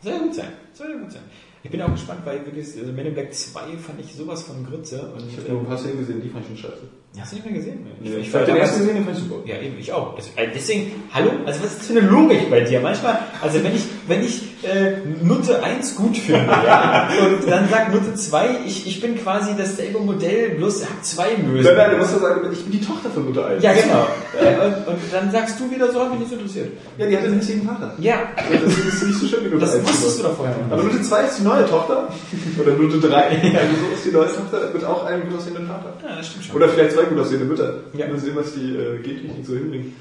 soll 0.01 0.13
ja 0.13 0.19
gut 0.21 0.35
sein. 0.35 0.53
Soll 0.73 0.91
ja 0.91 0.97
gut 0.97 1.11
sein. 1.13 1.23
Ich 1.65 1.71
bin 1.71 1.83
auch 1.83 1.91
gespannt, 1.91 2.21
weil 2.25 2.45
wirklich, 2.47 2.67
also 2.79 2.93
Men 2.93 3.07
in 3.07 3.15
Black 3.15 3.35
2 3.35 3.61
fand 3.79 4.01
ich 4.01 4.15
sowas 4.15 4.43
von 4.45 4.65
Grütze. 4.65 5.13
Und, 5.13 5.29
Ich 5.29 5.37
habe 5.37 5.49
nur 5.51 5.61
ein 5.61 5.67
paar 5.67 5.79
Szenen 5.79 5.99
gesehen, 5.99 6.23
die 6.23 6.29
fand 6.29 6.45
ich 6.45 6.61
schon 6.61 6.71
scheiße. 6.71 6.83
Hast 7.21 7.33
du 7.33 7.37
nicht 7.37 7.45
mehr 7.45 7.55
gesehen? 7.55 7.87
Ich 8.03 8.35
habe 8.35 8.47
den 8.47 8.57
ersten 8.57 8.79
gesehen, 8.81 8.95
den 8.97 9.05
fand 9.05 9.19
ich 9.19 9.25
super. 9.25 9.37
Ja, 9.47 9.57
eben, 9.61 9.77
ich 9.79 9.93
auch. 9.93 10.17
Das, 10.17 10.29
äh, 10.37 10.49
deswegen, 10.55 10.93
hallo, 11.13 11.31
also 11.45 11.61
was 11.63 11.73
ist 11.73 11.81
das 11.81 11.87
für 11.89 11.99
eine 11.99 12.09
Logik 12.09 12.51
bei 12.51 12.61
dir? 12.61 12.81
Manchmal, 12.81 13.19
also 13.43 13.63
wenn 13.63 13.75
ich, 13.75 13.83
wenn 14.09 14.23
ich 14.25 14.65
äh, 14.65 14.93
Nutte 15.23 15.63
1 15.63 15.97
gut 15.97 16.17
finde, 16.17 16.47
ja, 16.47 17.09
und 17.21 17.51
dann 17.51 17.69
sagt 17.69 17.93
Nutte 17.93 18.15
2, 18.15 18.61
ich, 18.67 18.87
ich 18.87 19.01
bin 19.01 19.17
quasi 19.23 19.53
dasselbe 19.59 19.99
Modell, 19.99 20.51
bloß 20.57 20.85
hab 20.89 21.05
zwei 21.05 21.37
Mösen. 21.37 21.65
Nein, 21.65 21.77
nein, 21.77 21.91
du 21.91 21.97
musst 21.99 22.13
ja 22.13 22.19
sagen, 22.19 22.49
ich 22.51 22.63
bin 22.63 22.73
die 22.73 22.81
Tochter 22.81 23.11
von 23.11 23.27
Mutter 23.27 23.47
1. 23.47 23.63
Ja, 23.63 23.73
genau. 23.75 24.07
Äh, 24.41 24.67
und, 24.67 24.75
und 24.89 24.99
dann 25.13 25.31
sagst 25.31 25.61
du 25.61 25.71
wieder 25.71 25.93
so, 25.93 26.01
hat 26.01 26.11
mich 26.13 26.21
nicht 26.21 26.33
interessiert. 26.33 26.69
Ja, 26.97 27.07
die 27.07 27.17
hat 27.17 27.25
einen 27.25 27.35
hässlichen 27.35 27.67
Vater. 27.67 27.95
Ja, 27.99 28.21
Das 28.37 28.73
ist 28.73 29.03
nicht 29.03 29.19
so 29.19 29.27
schön 29.27 29.45
wie 29.45 29.49
Nutte 29.49 29.67
das 29.67 29.75
1. 29.75 29.85
wusstest 29.87 30.19
du 30.21 30.23
doch 30.23 30.37
vorher 30.37 30.57
noch. 30.57 30.73
Aber 30.73 30.83
Nutte 30.83 31.03
2 31.03 31.23
ist 31.25 31.39
die 31.41 31.43
neue 31.43 31.67
Tochter. 31.67 32.09
Oder 32.59 32.73
Nutte 32.73 33.01
3. 33.01 33.17
Also 33.17 33.37
so 33.37 33.95
ist 33.95 34.05
die 34.07 34.13
neue 34.13 34.27
Tochter 34.29 34.71
mit 34.73 34.85
auch 34.85 35.05
einem 35.05 35.29
gut 35.29 35.39
aussehenden 35.39 35.67
Vater. 35.67 35.93
Ja, 36.09 36.17
das 36.17 36.27
stimmt 36.29 36.45
schon. 36.47 36.57
Oder 36.57 36.69
vielleicht 36.69 36.93
zwei 37.03 37.11
gut 37.11 37.19
aussehende 37.19 37.47
Mütter. 37.47 37.75
Ja. 37.95 38.07
Mal 38.09 38.19
sehen, 38.19 38.37
was 38.37 38.55
die 38.55 38.75
äh, 38.75 38.99
Gentechnik 38.99 39.47
so 39.47 39.55
hinbringt. 39.55 39.93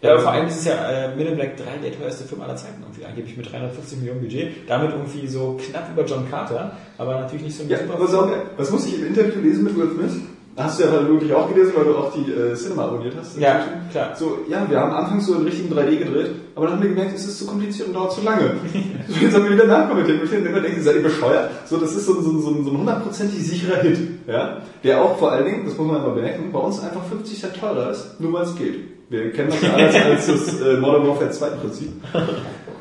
Ja, 0.00 0.12
aber 0.12 0.20
vor 0.20 0.30
allem 0.30 0.46
ist 0.46 0.58
es 0.58 0.64
ja 0.64 0.90
äh, 0.90 1.16
Men 1.16 1.26
in 1.26 1.34
Black 1.34 1.56
3 1.56 1.64
der 1.82 1.98
teuerste 1.98 2.24
Film 2.24 2.40
aller 2.40 2.54
Zeiten 2.54 2.82
irgendwie. 2.82 3.04
Angeblich 3.04 3.36
mit 3.36 3.50
350 3.50 3.98
Millionen 3.98 4.20
Budget. 4.20 4.68
Damit 4.68 4.92
irgendwie 4.92 5.26
so 5.26 5.58
knapp 5.60 5.90
über 5.92 6.04
John 6.04 6.30
Carter, 6.30 6.76
aber 6.98 7.20
natürlich 7.20 7.46
nicht 7.46 7.56
so 7.56 7.64
ein 7.64 7.68
Ja, 7.68 7.78
super 7.78 7.94
aber 7.94 8.06
so, 8.06 8.30
was 8.56 8.70
musste 8.70 8.90
ich 8.90 9.00
im 9.00 9.08
Interview 9.08 9.40
lesen 9.42 9.64
mit 9.64 9.76
Will 9.76 9.90
Smith? 9.90 10.22
Hast 10.64 10.80
du 10.80 10.84
ja 10.84 10.90
vermutlich 10.90 11.32
auch 11.32 11.48
gelesen, 11.48 11.72
weil 11.76 11.84
du 11.84 11.96
auch 11.96 12.12
die 12.12 12.32
äh, 12.32 12.54
Cinema 12.54 12.86
abonniert 12.86 13.14
hast. 13.18 13.38
Ja, 13.38 13.64
klar. 13.92 14.16
So, 14.16 14.40
ja, 14.48 14.68
wir 14.68 14.80
haben 14.80 14.92
anfangs 14.92 15.26
so 15.26 15.36
in 15.36 15.44
richtigen 15.44 15.72
3D 15.72 15.98
gedreht, 15.98 16.30
aber 16.56 16.66
dann 16.66 16.74
haben 16.74 16.82
wir 16.82 16.90
gemerkt, 16.90 17.14
es 17.14 17.26
ist 17.26 17.38
zu 17.38 17.46
kompliziert 17.46 17.88
und 17.88 17.94
dauert 17.94 18.12
zu 18.12 18.22
lange. 18.22 18.54
so, 19.08 19.14
jetzt 19.20 19.34
haben 19.34 19.44
wir 19.44 19.52
wieder 19.52 19.66
nachkommentiert. 19.66 20.20
Ich 20.24 20.32
immer 20.32 20.60
denken, 20.60 20.82
seid 20.82 20.96
ihr 20.96 21.02
bescheuert? 21.02 21.50
So, 21.64 21.76
das 21.76 21.94
ist 21.94 22.06
so, 22.06 22.20
so, 22.20 22.40
so, 22.40 22.62
so 22.62 22.70
ein 22.70 22.78
hundertprozentig 22.78 23.46
sicherer 23.46 23.82
Hit. 23.82 23.98
Ja? 24.26 24.62
Der 24.82 25.00
auch 25.00 25.16
vor 25.16 25.30
allen 25.30 25.44
Dingen, 25.44 25.64
das 25.64 25.76
muss 25.76 25.86
man 25.86 26.02
mal 26.02 26.10
bemerken, 26.10 26.50
bei 26.52 26.58
uns 26.58 26.82
einfach 26.82 27.04
50 27.04 27.38
Cent 27.38 27.56
teurer 27.60 27.90
ist, 27.90 28.20
nur 28.20 28.32
weil 28.32 28.42
es 28.42 28.56
geht. 28.56 28.80
Wir 29.10 29.32
kennen 29.32 29.50
das 29.50 29.62
ja 29.62 29.74
alles 29.74 29.94
als 29.94 30.26
das 30.26 30.60
äh, 30.60 30.76
Modern 30.76 31.06
Warfare 31.06 31.30
2 31.30 31.46
Prinzip. 31.50 31.88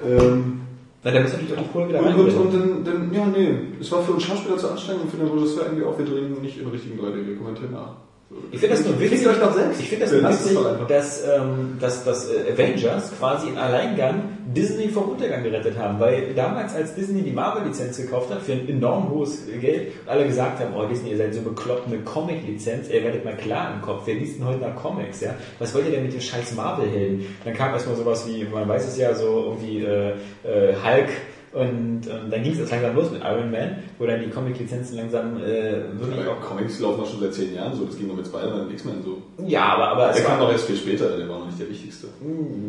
Ähm, 0.06 0.67
Na, 1.04 1.12
da 1.12 1.20
muss 1.22 1.32
natürlich 1.32 1.54
auch 1.54 1.62
die 1.62 1.70
Kohle 1.70 1.90
wieder 1.90 2.00
und, 2.00 2.16
und, 2.16 2.36
und 2.36 2.54
dann, 2.54 2.84
dann, 2.84 3.14
ja, 3.14 3.26
nee, 3.26 3.56
es 3.80 3.92
war 3.92 4.02
für 4.02 4.14
uns 4.14 4.24
Schauspieler 4.24 4.58
zu 4.58 4.70
anstrengend 4.70 5.04
und 5.04 5.12
für 5.12 5.18
den 5.18 5.28
Regisseur 5.28 5.66
irgendwie 5.66 5.86
auch, 5.86 5.98
wir 5.98 6.06
drehen 6.06 6.42
nicht 6.42 6.58
in 6.60 6.68
richtigen 6.68 7.00
3D, 7.00 7.28
wir 7.28 7.38
kommentieren 7.38 7.74
nach. 7.74 8.07
Ich 8.52 8.60
finde 8.60 8.76
das 8.76 8.86
nur 8.86 9.00
witzig. 9.00 9.26
Euch 9.28 9.40
doch 9.40 9.54
selbst. 9.54 9.80
Ich 9.80 9.90
finde 9.90 10.06
das 10.06 10.14
es 10.14 10.46
witzig, 10.46 10.58
dass, 10.88 11.24
ähm, 11.26 11.78
dass, 11.80 12.04
dass 12.04 12.30
äh, 12.30 12.52
Avengers 12.52 13.12
quasi 13.18 13.50
in 13.50 13.58
Alleingang 13.58 14.38
Disney 14.48 14.90
vom 14.90 15.10
Untergang 15.10 15.44
gerettet 15.44 15.78
haben. 15.78 16.00
Weil 16.00 16.34
damals, 16.34 16.76
als 16.76 16.94
Disney 16.96 17.22
die 17.22 17.32
Marvel-Lizenz 17.32 17.98
gekauft 17.98 18.30
hat, 18.32 18.42
für 18.42 18.54
ein 18.54 18.68
enorm 18.68 19.10
hohes 19.10 19.44
Geld, 19.62 19.94
alle 20.06 20.26
gesagt 20.26 20.60
haben, 20.60 20.74
oh 20.76 20.86
Disney, 20.86 21.12
ihr 21.12 21.18
seid 21.18 21.34
so 21.34 21.42
bekloppt, 21.42 21.88
eine 21.88 22.00
Comic-Lizenz, 22.00 22.90
ihr 22.90 23.04
werdet 23.04 23.24
mal 23.24 23.36
klar 23.36 23.74
im 23.74 23.82
Kopf, 23.82 24.04
wer 24.06 24.16
liest 24.16 24.40
denn 24.40 24.46
heute 24.46 24.60
nach 24.60 24.76
Comics, 24.76 25.22
ja? 25.22 25.34
Was 25.60 25.74
wollt 25.74 25.86
ihr 25.86 25.92
denn 25.92 26.04
mit 26.04 26.14
den 26.14 26.22
scheiß 26.22 26.54
Marvel-Helden? 26.56 27.26
Dann 27.46 27.54
kam 27.54 27.72
erstmal 27.74 27.96
sowas 27.96 28.28
wie, 28.28 28.44
man 28.44 28.68
weiß 28.68 28.88
es 28.88 28.98
ja, 28.98 29.14
so 29.14 29.46
irgendwie 29.48 29.86
äh, 29.86 30.12
äh, 30.44 30.76
Hulk, 30.84 31.10
und 31.54 32.02
ähm, 32.08 32.30
dann 32.30 32.44
ging 32.44 32.52
es 32.52 32.60
jetzt 32.60 32.72
langsam 32.72 32.96
los 32.96 33.10
mit 33.12 33.22
Iron 33.24 33.50
Man, 33.52 33.78
wo 33.98 34.06
dann 34.06 34.20
die 34.22 34.30
Comic-Lizenzen 34.30 34.98
langsam 34.98 35.38
äh, 35.38 35.74
wirklich 36.00 36.20
Aber 36.28 36.38
auch... 36.38 36.42
Comics 36.42 36.80
laufen 36.80 37.02
auch 37.02 37.08
schon 37.10 37.20
seit 37.22 37.34
zehn 37.34 37.56
Jahren 37.56 37.74
so, 37.76 37.86
das 37.86 37.98
ging 37.98 38.08
noch 38.08 38.16
mit 38.16 38.28
Spider-Man 38.28 38.62
und 38.68 38.72
X-Men 38.74 39.04
so. 39.04 39.18
Ja, 39.46 39.66
aber, 39.76 39.88
aber 39.90 40.08
Der 40.08 40.16
es 40.18 40.24
kam 40.26 40.40
noch 40.40 40.52
erst 40.52 40.66
viel 40.68 40.76
später, 40.76 41.18
der 41.18 41.28
war 41.30 41.40
noch 41.40 41.46
nicht 41.48 41.60
der 41.60 41.70
wichtigste. 41.70 42.08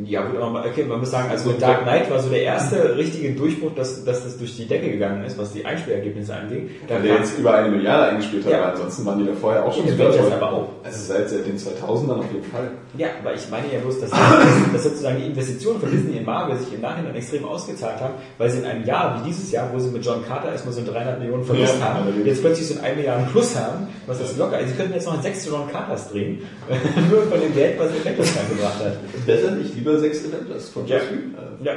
Ja, 0.04 0.22
gut, 0.26 0.40
aber 0.40 0.64
okay, 0.64 0.84
man 0.84 1.00
muss 1.00 1.10
sagen, 1.10 1.28
also 1.30 1.52
Dark 1.52 1.82
Knight 1.82 2.10
war 2.10 2.18
so 2.20 2.30
der 2.30 2.42
erste 2.42 2.96
richtige 2.96 3.32
Durchbruch, 3.34 3.72
dass, 3.74 4.04
dass 4.04 4.24
das 4.24 4.38
durch 4.38 4.56
die 4.56 4.66
Decke 4.66 4.90
gegangen 4.90 5.24
ist, 5.24 5.36
was 5.38 5.52
die 5.52 5.64
Einspielergebnisse 5.64 6.34
angeht. 6.34 6.70
Da 6.86 6.98
Der 6.98 7.16
jetzt 7.16 7.38
über 7.38 7.54
eine 7.54 7.68
Milliarde 7.70 8.10
eingespielt 8.10 8.44
hat, 8.44 8.52
Ja. 8.52 8.58
aber 8.62 8.72
ansonsten 8.72 9.04
waren 9.04 9.18
die 9.18 9.26
da 9.26 9.32
vorher 9.34 9.64
auch 9.64 9.74
schon 9.74 9.88
super 9.88 10.04
Avengers 10.04 10.28
toll. 10.28 10.32
aber 10.32 10.52
auch. 10.52 10.68
Also 10.84 11.12
seit, 11.12 11.28
seit 11.28 11.46
den 11.46 11.58
2000ern 11.58 12.18
auf 12.20 12.32
jeden 12.32 12.44
Fall. 12.44 12.70
Ja, 12.96 13.08
aber 13.20 13.34
ich 13.34 13.50
meine 13.50 13.66
ja 13.72 13.80
bloß, 13.80 14.00
dass, 14.00 14.10
dass, 14.10 14.72
dass 14.72 14.84
sozusagen 14.84 15.18
die 15.18 15.26
Investitionen 15.26 15.80
von 15.80 15.90
Disney 15.90 16.16
in 16.18 16.24
Marvel 16.24 16.56
sich 16.56 16.72
im 16.72 16.80
Nachhinein 16.80 17.14
extrem 17.16 17.44
ausgezahlt 17.44 18.00
haben, 18.00 18.14
weil 18.38 18.48
sie 18.50 18.58
in 18.58 18.66
einem 18.68 18.84
Jahr 18.84 19.18
wie 19.20 19.28
dieses 19.28 19.50
Jahr, 19.50 19.70
wo 19.72 19.78
sie 19.78 19.88
mit 19.90 20.04
John 20.04 20.24
Carter 20.26 20.52
erstmal 20.52 20.74
so 20.74 20.84
300 20.84 21.18
Millionen 21.18 21.44
Verlust 21.44 21.74
Ja, 21.80 21.86
haben, 21.94 22.02
allerdings. 22.04 22.26
jetzt 22.26 22.40
plötzlich 22.42 22.66
so 22.68 22.74
ein 22.78 22.84
1 22.84 22.96
Milliarden 22.96 23.26
Plus 23.28 23.56
haben, 23.56 23.88
was 24.06 24.18
das 24.18 24.36
locker, 24.36 24.56
also 24.56 24.68
sie 24.70 24.76
könnten 24.76 24.94
jetzt 24.94 25.06
noch 25.06 25.14
ein 25.14 25.22
6 25.22 25.46
John 25.46 25.70
Carters 25.70 26.10
drehen, 26.10 26.42
nur 27.10 27.22
von 27.22 27.40
dem 27.40 27.54
Geld, 27.54 27.78
was 27.78 27.88
Avengers 27.88 28.36
reingebracht 28.36 28.84
hat. 28.84 29.26
Besser 29.26 29.50
nicht, 29.52 29.74
lieber 29.74 29.98
sechs 29.98 30.20
Avengers 30.24 30.68
von 30.68 30.86
Ja. 30.86 30.96
Joss 30.98 31.06
Whedon. 31.10 31.34
Ja. 31.64 31.72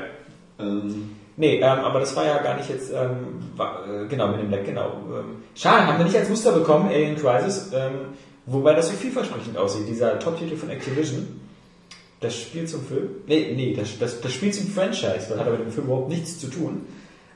Ähm, 0.60 1.10
Nee, 1.38 1.55
ähm, 1.60 1.63
aber 1.63 2.01
das 2.01 2.15
war 2.15 2.25
ja 2.25 2.38
gar 2.43 2.55
nicht 2.57 2.69
jetzt, 2.69 2.91
ähm, 2.91 3.39
war, 3.55 3.79
äh, 3.88 4.05
genau, 4.07 4.27
mit 4.27 4.41
dem 4.41 4.50
Black, 4.50 4.65
genau. 4.65 4.88
Ähm, 5.07 5.38
schade, 5.55 5.88
haben 5.88 5.98
wir 5.98 6.05
nicht 6.05 6.15
als 6.17 6.29
Muster 6.29 6.51
bekommen, 6.51 6.89
Alien 6.89 7.15
Crisis, 7.15 7.71
ähm, 7.74 8.10
wobei 8.45 8.74
das 8.75 8.89
so 8.89 8.93
vielversprechend 8.93 9.57
aussieht, 9.57 9.88
dieser 9.88 10.19
Top-Titel 10.19 10.55
von 10.57 10.69
Activision. 10.69 11.39
Das 12.21 12.39
Spiel 12.39 12.67
zum 12.67 12.85
Film, 12.85 13.09
nee, 13.27 13.51
nee, 13.55 13.73
das, 13.73 13.97
das, 13.99 14.21
das 14.21 14.31
Spiel 14.31 14.53
zum 14.53 14.67
Franchise, 14.67 15.25
das 15.27 15.31
hat 15.31 15.47
aber 15.47 15.57
mit 15.57 15.67
dem 15.67 15.71
Film 15.71 15.87
überhaupt 15.87 16.09
nichts 16.09 16.39
zu 16.39 16.47
tun. 16.47 16.85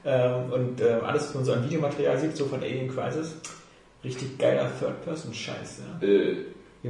Ähm, 0.06 0.52
und 0.54 0.82
ähm, 0.82 1.04
alles, 1.04 1.24
was 1.24 1.36
man 1.36 1.46
so 1.46 1.54
an 1.54 1.66
Videomaterial 1.66 2.20
sieht, 2.20 2.38
so 2.38 2.46
von 2.46 2.62
Alien 2.62 2.88
Crisis, 2.88 3.34
richtig 4.04 4.38
geiler 4.38 4.72
Third-Person-Scheiß. 4.80 5.82
Ja. 6.02 6.08
Äh, 6.08 6.36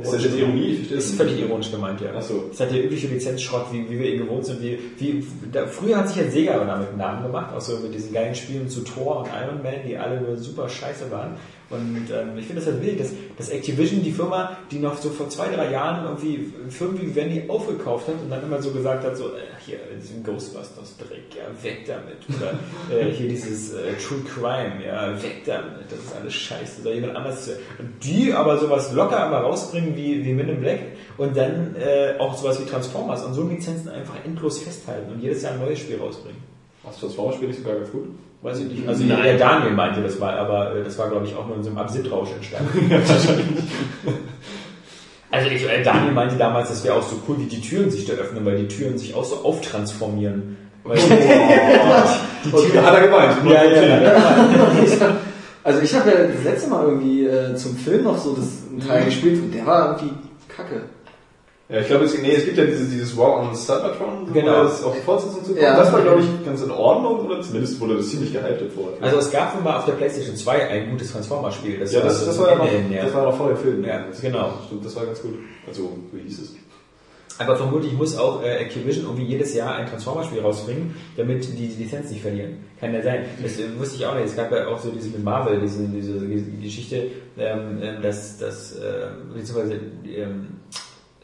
ist 0.01 0.13
das 0.13 0.23
jetzt 0.23 0.37
Ironie? 0.37 0.85
Das 0.89 1.05
ist 1.05 1.15
völlig 1.15 1.39
ironisch 1.39 1.71
gemeint, 1.71 2.01
ja. 2.01 2.09
Ach 2.15 2.21
so. 2.21 2.41
Das 2.47 2.51
ist 2.51 2.59
halt 2.59 2.73
der 2.73 2.85
übliche 2.85 3.07
Lizenzschrott, 3.07 3.67
wie, 3.71 3.89
wie 3.89 3.99
wir 3.99 4.13
ihn 4.13 4.19
gewohnt 4.19 4.45
sind. 4.45 4.61
Wie, 4.61 4.77
wie, 4.97 5.23
da, 5.51 5.65
früher 5.67 5.97
hat 5.97 6.09
sich 6.09 6.17
ja 6.17 6.29
Sega 6.29 6.65
damit 6.65 6.89
einen 6.89 6.97
Namen 6.97 7.23
gemacht, 7.23 7.53
auch 7.55 7.61
so 7.61 7.77
mit 7.77 7.93
diesen 7.93 8.13
geilen 8.13 8.35
Spielen 8.35 8.67
zu 8.67 8.81
Thor 8.81 9.19
und 9.19 9.27
Iron 9.27 9.63
Man, 9.63 9.87
die 9.87 9.97
alle 9.97 10.19
nur 10.19 10.37
super 10.37 10.67
scheiße 10.67 11.09
waren. 11.11 11.37
Und 11.69 12.07
ähm, 12.12 12.38
ich 12.38 12.45
finde 12.45 12.62
das 12.62 12.72
halt 12.72 12.84
wild, 12.84 13.00
dass, 13.00 13.10
dass 13.38 13.50
Activision, 13.50 14.03
die 14.03 14.12
Firma, 14.12 14.57
die 14.69 14.77
noch 14.77 14.98
so 14.98 15.10
vor 15.10 15.29
zwei, 15.29 15.48
drei 15.48 15.72
Jahren 15.72 16.05
irgendwie 16.05 16.53
Firmen 16.69 17.01
wie 17.01 17.15
Wendy 17.15 17.43
aufgekauft 17.48 18.07
hat 18.07 18.15
und 18.24 18.29
dann 18.29 18.43
immer 18.43 18.62
so 18.62 18.72
gesagt 18.72 19.03
hat, 19.03 19.17
so, 19.17 19.29
äh, 19.29 19.41
hier, 19.65 19.79
diesen 20.00 20.24
Ghostbusters-Dreck, 20.24 21.36
ja, 21.36 21.63
weg 21.63 21.86
damit. 21.88 22.17
Oder 22.29 22.53
äh, 22.95 23.12
hier 23.12 23.29
dieses 23.29 23.74
äh, 23.74 23.93
True 23.93 24.19
Crime, 24.22 24.86
ja, 24.86 25.12
weg 25.22 25.43
damit, 25.45 25.89
das 25.89 26.00
ist 26.00 26.15
alles 26.15 26.34
scheiße. 26.34 26.81
Soll 26.84 26.93
jemand 26.93 27.15
anders. 27.15 27.50
Und 27.79 28.03
die 28.03 28.31
aber 28.31 28.60
sowas 28.60 28.93
locker 28.93 29.25
immer 29.25 29.38
rausbringen 29.38 29.95
wie, 29.95 30.24
wie 30.24 30.34
Men 30.34 30.50
in 30.50 30.62
Black 30.62 30.79
und 31.17 31.36
dann 31.36 31.75
äh, 31.75 32.13
auch 32.19 32.38
sowas 32.38 32.60
wie 32.62 32.65
Transformers 32.65 33.24
und 33.24 33.34
so 33.34 33.48
Lizenzen 33.48 33.89
einfach 33.89 34.24
endlos 34.24 34.60
festhalten 34.60 35.12
und 35.13 35.22
jedes 35.22 35.41
Jahr 35.41 35.53
ein 35.53 35.60
neues 35.60 35.79
Spiel 35.79 35.98
rausbringen. 35.98 36.41
Das 36.84 37.00
Transformers-Spiel 37.00 37.50
ist 37.50 37.63
sogar 37.63 37.75
ganz 37.77 37.91
gut. 37.91 38.10
Weiß 38.45 38.59
ich 38.59 38.67
nicht. 38.67 38.87
Also 38.87 39.03
der 39.05 39.37
Daniel 39.39 39.71
meinte, 39.71 40.03
das 40.03 40.21
war, 40.21 40.33
aber 40.33 40.75
äh, 40.75 40.83
das 40.83 40.95
war, 40.99 41.09
glaube 41.09 41.25
ich, 41.25 41.35
auch 41.35 41.47
nur 41.47 41.55
in 41.55 41.63
so 41.63 41.69
einem 41.69 41.79
Absintrausch 41.79 42.29
entstanden. 42.31 42.91
Also 45.31 45.49
ich, 45.49 45.67
äh, 45.67 45.83
Daniel 45.83 46.13
meinte 46.13 46.37
damals, 46.37 46.69
das 46.69 46.85
wäre 46.85 46.95
auch 46.95 47.03
so 47.03 47.17
cool, 47.27 47.37
wie 47.39 47.45
die 47.45 47.59
Türen 47.59 47.91
sich 47.91 48.05
da 48.05 48.13
öffnen, 48.13 48.45
weil 48.45 48.55
die 48.55 48.69
Türen 48.69 48.97
sich 48.97 49.13
auch 49.15 49.25
so 49.25 49.43
auftransformieren. 49.43 50.55
Weil 50.85 50.97
Okay, 52.53 52.79
hat 52.79 52.93
er 52.93 53.01
gemeint. 53.01 53.35
ja, 53.43 53.63
ja, 53.65 54.01
ja. 54.01 55.17
Also 55.61 55.81
ich 55.81 55.93
habe 55.93 56.09
ja 56.09 56.17
das 56.27 56.43
letzte 56.45 56.69
Mal 56.69 56.85
irgendwie 56.85 57.25
äh, 57.25 57.53
zum 57.55 57.75
Film 57.75 58.05
noch 58.05 58.17
so 58.17 58.33
das 58.33 58.45
einen 58.69 58.79
Teil 58.79 59.03
gespielt 59.03 59.43
und 59.43 59.51
der 59.53 59.65
war 59.65 59.99
irgendwie 59.99 60.15
kacke. 60.47 60.83
Ja, 61.67 61.79
ich 61.79 61.88
glaube, 61.88 62.05
es, 62.05 62.15
nee, 62.22 62.31
es 62.31 62.45
gibt 62.45 62.57
ja 62.60 62.65
dieses, 62.65 62.91
dieses 62.91 63.17
War 63.17 63.39
on 63.39 63.55
Cybertron, 63.55 64.31
Genau. 64.31 64.60
wo 64.60 64.63
das 64.65 64.84
auf 64.84 64.93
die 64.95 65.01
Fortsetzung 65.01 65.43
zukommt. 65.43 65.62
Ja. 65.63 65.75
Das 65.75 65.91
war, 65.91 66.01
glaube 66.01 66.22
ich, 66.22 66.45
ganz 66.45 66.62
in 66.62 66.69
Ordnung, 66.69 67.25
oder 67.25 67.41
zumindest 67.41 67.79
wurde 67.79 67.98
das 67.98 68.10
ziemlich 68.10 68.31
gehypt 68.31 68.72
vorher. 68.74 69.01
Also 69.01 69.17
es 69.17 69.31
gab 69.31 69.55
wohl 69.55 69.63
mal 69.63 69.77
auf 69.77 69.86
der 69.86 69.93
PlayStation 69.93 70.36
2 70.36 70.67
ein 70.69 70.91
gutes 70.91 71.12
Transformer-Spiel. 71.12 71.74
ja, 71.74 71.79
das, 71.79 71.91
so 71.91 72.00
das, 72.01 72.36
zum 72.36 72.43
war 72.45 72.51
ja 72.51 72.57
noch, 72.57 72.67
hin, 72.67 72.91
ja. 72.91 73.03
das 73.05 73.13
war 73.15 73.24
ja 73.24 73.29
noch 73.31 73.38
vor 73.38 73.48
dem 73.48 73.57
Film. 73.57 73.84
Ja, 73.84 74.05
Das- 74.07 74.22
genau. 74.22 74.53
Stimmt, 74.67 74.86
das 74.86 74.95
war 74.95 75.05
ganz 75.07 75.22
gut. 75.24 75.34
Also, 75.67 75.89
wie 76.12 76.22
hieß 76.22 76.39
es? 76.41 76.55
Aber 77.38 77.55
vermutlich 77.57 77.91
muss 77.93 78.15
auch 78.15 78.43
äh, 78.43 78.57
Activision 78.60 79.05
irgendwie 79.05 79.25
jedes 79.25 79.53
Jahr 79.55 79.75
ein 79.75 79.88
Transformer-Spiel 79.88 80.39
rausbringen, 80.41 80.93
damit 81.17 81.45
die 81.45 81.67
die 81.67 81.84
Lizenz 81.84 82.10
nicht 82.12 82.22
verlieren. 82.22 82.60
Kann 82.79 82.93
ja 82.93 83.01
sein. 83.01 83.25
Das 83.41 83.60
äh, 83.60 83.63
wusste 83.77 83.95
ich 83.98 84.05
auch 84.05 84.13
nicht. 84.15 84.27
Es 84.27 84.36
gab 84.38 84.51
ja 84.51 84.67
auch 84.67 84.79
so 84.79 84.89
diese 84.91 85.10
mit 85.10 85.24
Marvel, 85.24 85.60
diese, 85.60 85.84
diese 85.84 86.19
Geschichte, 86.62 87.07
ähm, 87.38 87.79
ähm, 87.81 88.01
dass, 88.01 88.38
dass 88.38 88.74
äh, 88.77 89.07
beziehungsweise 89.36 89.74
ähm, 90.05 90.48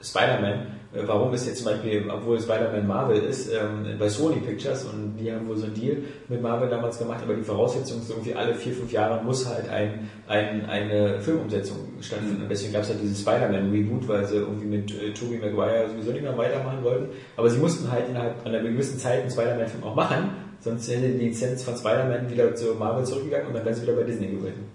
Spider-Man, 0.04 0.68
äh, 0.94 1.04
warum 1.06 1.34
ist 1.34 1.48
jetzt 1.48 1.64
zum 1.64 1.72
Beispiel, 1.72 2.10
obwohl 2.10 2.40
Spider-Man 2.40 2.86
Marvel 2.86 3.22
ist, 3.22 3.50
ähm, 3.50 3.98
bei 3.98 4.10
Sony 4.10 4.38
Pictures 4.38 4.84
und 4.86 5.16
die 5.18 5.32
haben 5.32 5.48
wohl 5.48 5.56
so 5.56 5.66
einen 5.66 5.76
Deal 5.76 5.98
mit 6.28 6.42
Marvel 6.42 6.70
damals 6.70 7.00
gemacht, 7.00 7.20
aber 7.24 7.34
die 7.34 7.44
Voraussetzung 7.44 8.00
ist 8.00 8.10
irgendwie 8.10 8.34
alle 8.34 8.54
vier, 8.54 8.74
fünf 8.74 8.92
Jahre 8.92 9.24
muss 9.24 9.48
halt 9.48 9.70
ein, 9.70 10.10
ein, 10.28 10.66
eine 10.66 11.20
Filmumsetzung 11.20 11.78
stattfinden. 12.02 12.44
Und 12.44 12.50
deswegen 12.50 12.74
gab 12.74 12.84
es 12.84 12.90
halt 12.90 13.02
dieses 13.02 13.22
Spider-Man-Reboot, 13.22 14.08
weil 14.08 14.26
sie 14.26 14.36
irgendwie 14.36 14.66
mit 14.66 14.92
äh, 14.92 15.14
Tobey 15.14 15.38
Maguire 15.38 15.88
sowieso 15.90 16.12
nicht 16.12 16.24
mehr 16.24 16.38
weitermachen 16.38 16.84
wollten. 16.84 17.10
Aber 17.38 17.50
sie 17.50 17.60
mussten 17.60 17.90
halt 17.92 18.10
innerhalb 18.10 18.46
einer 18.46 18.60
gewissen 18.60 19.00
Zeit 19.00 19.22
einen 19.22 19.32
Spider-Man-Film 19.32 19.84
auch 19.84 19.96
machen, 19.96 20.32
sonst 20.60 20.90
hätte 20.90 21.08
die 21.10 21.26
Lizenz 21.26 21.64
von 21.64 21.76
Spider-Man 21.76 22.30
wieder 22.30 22.54
zu 22.56 22.76
Marvel 22.76 23.06
zurückgegangen 23.06 23.48
und 23.48 23.54
dann 23.54 23.64
wären 23.64 23.76
sie 23.76 23.84
wieder 23.84 23.94
bei 23.94 24.04
Disney 24.04 24.28
gewesen. 24.28 24.66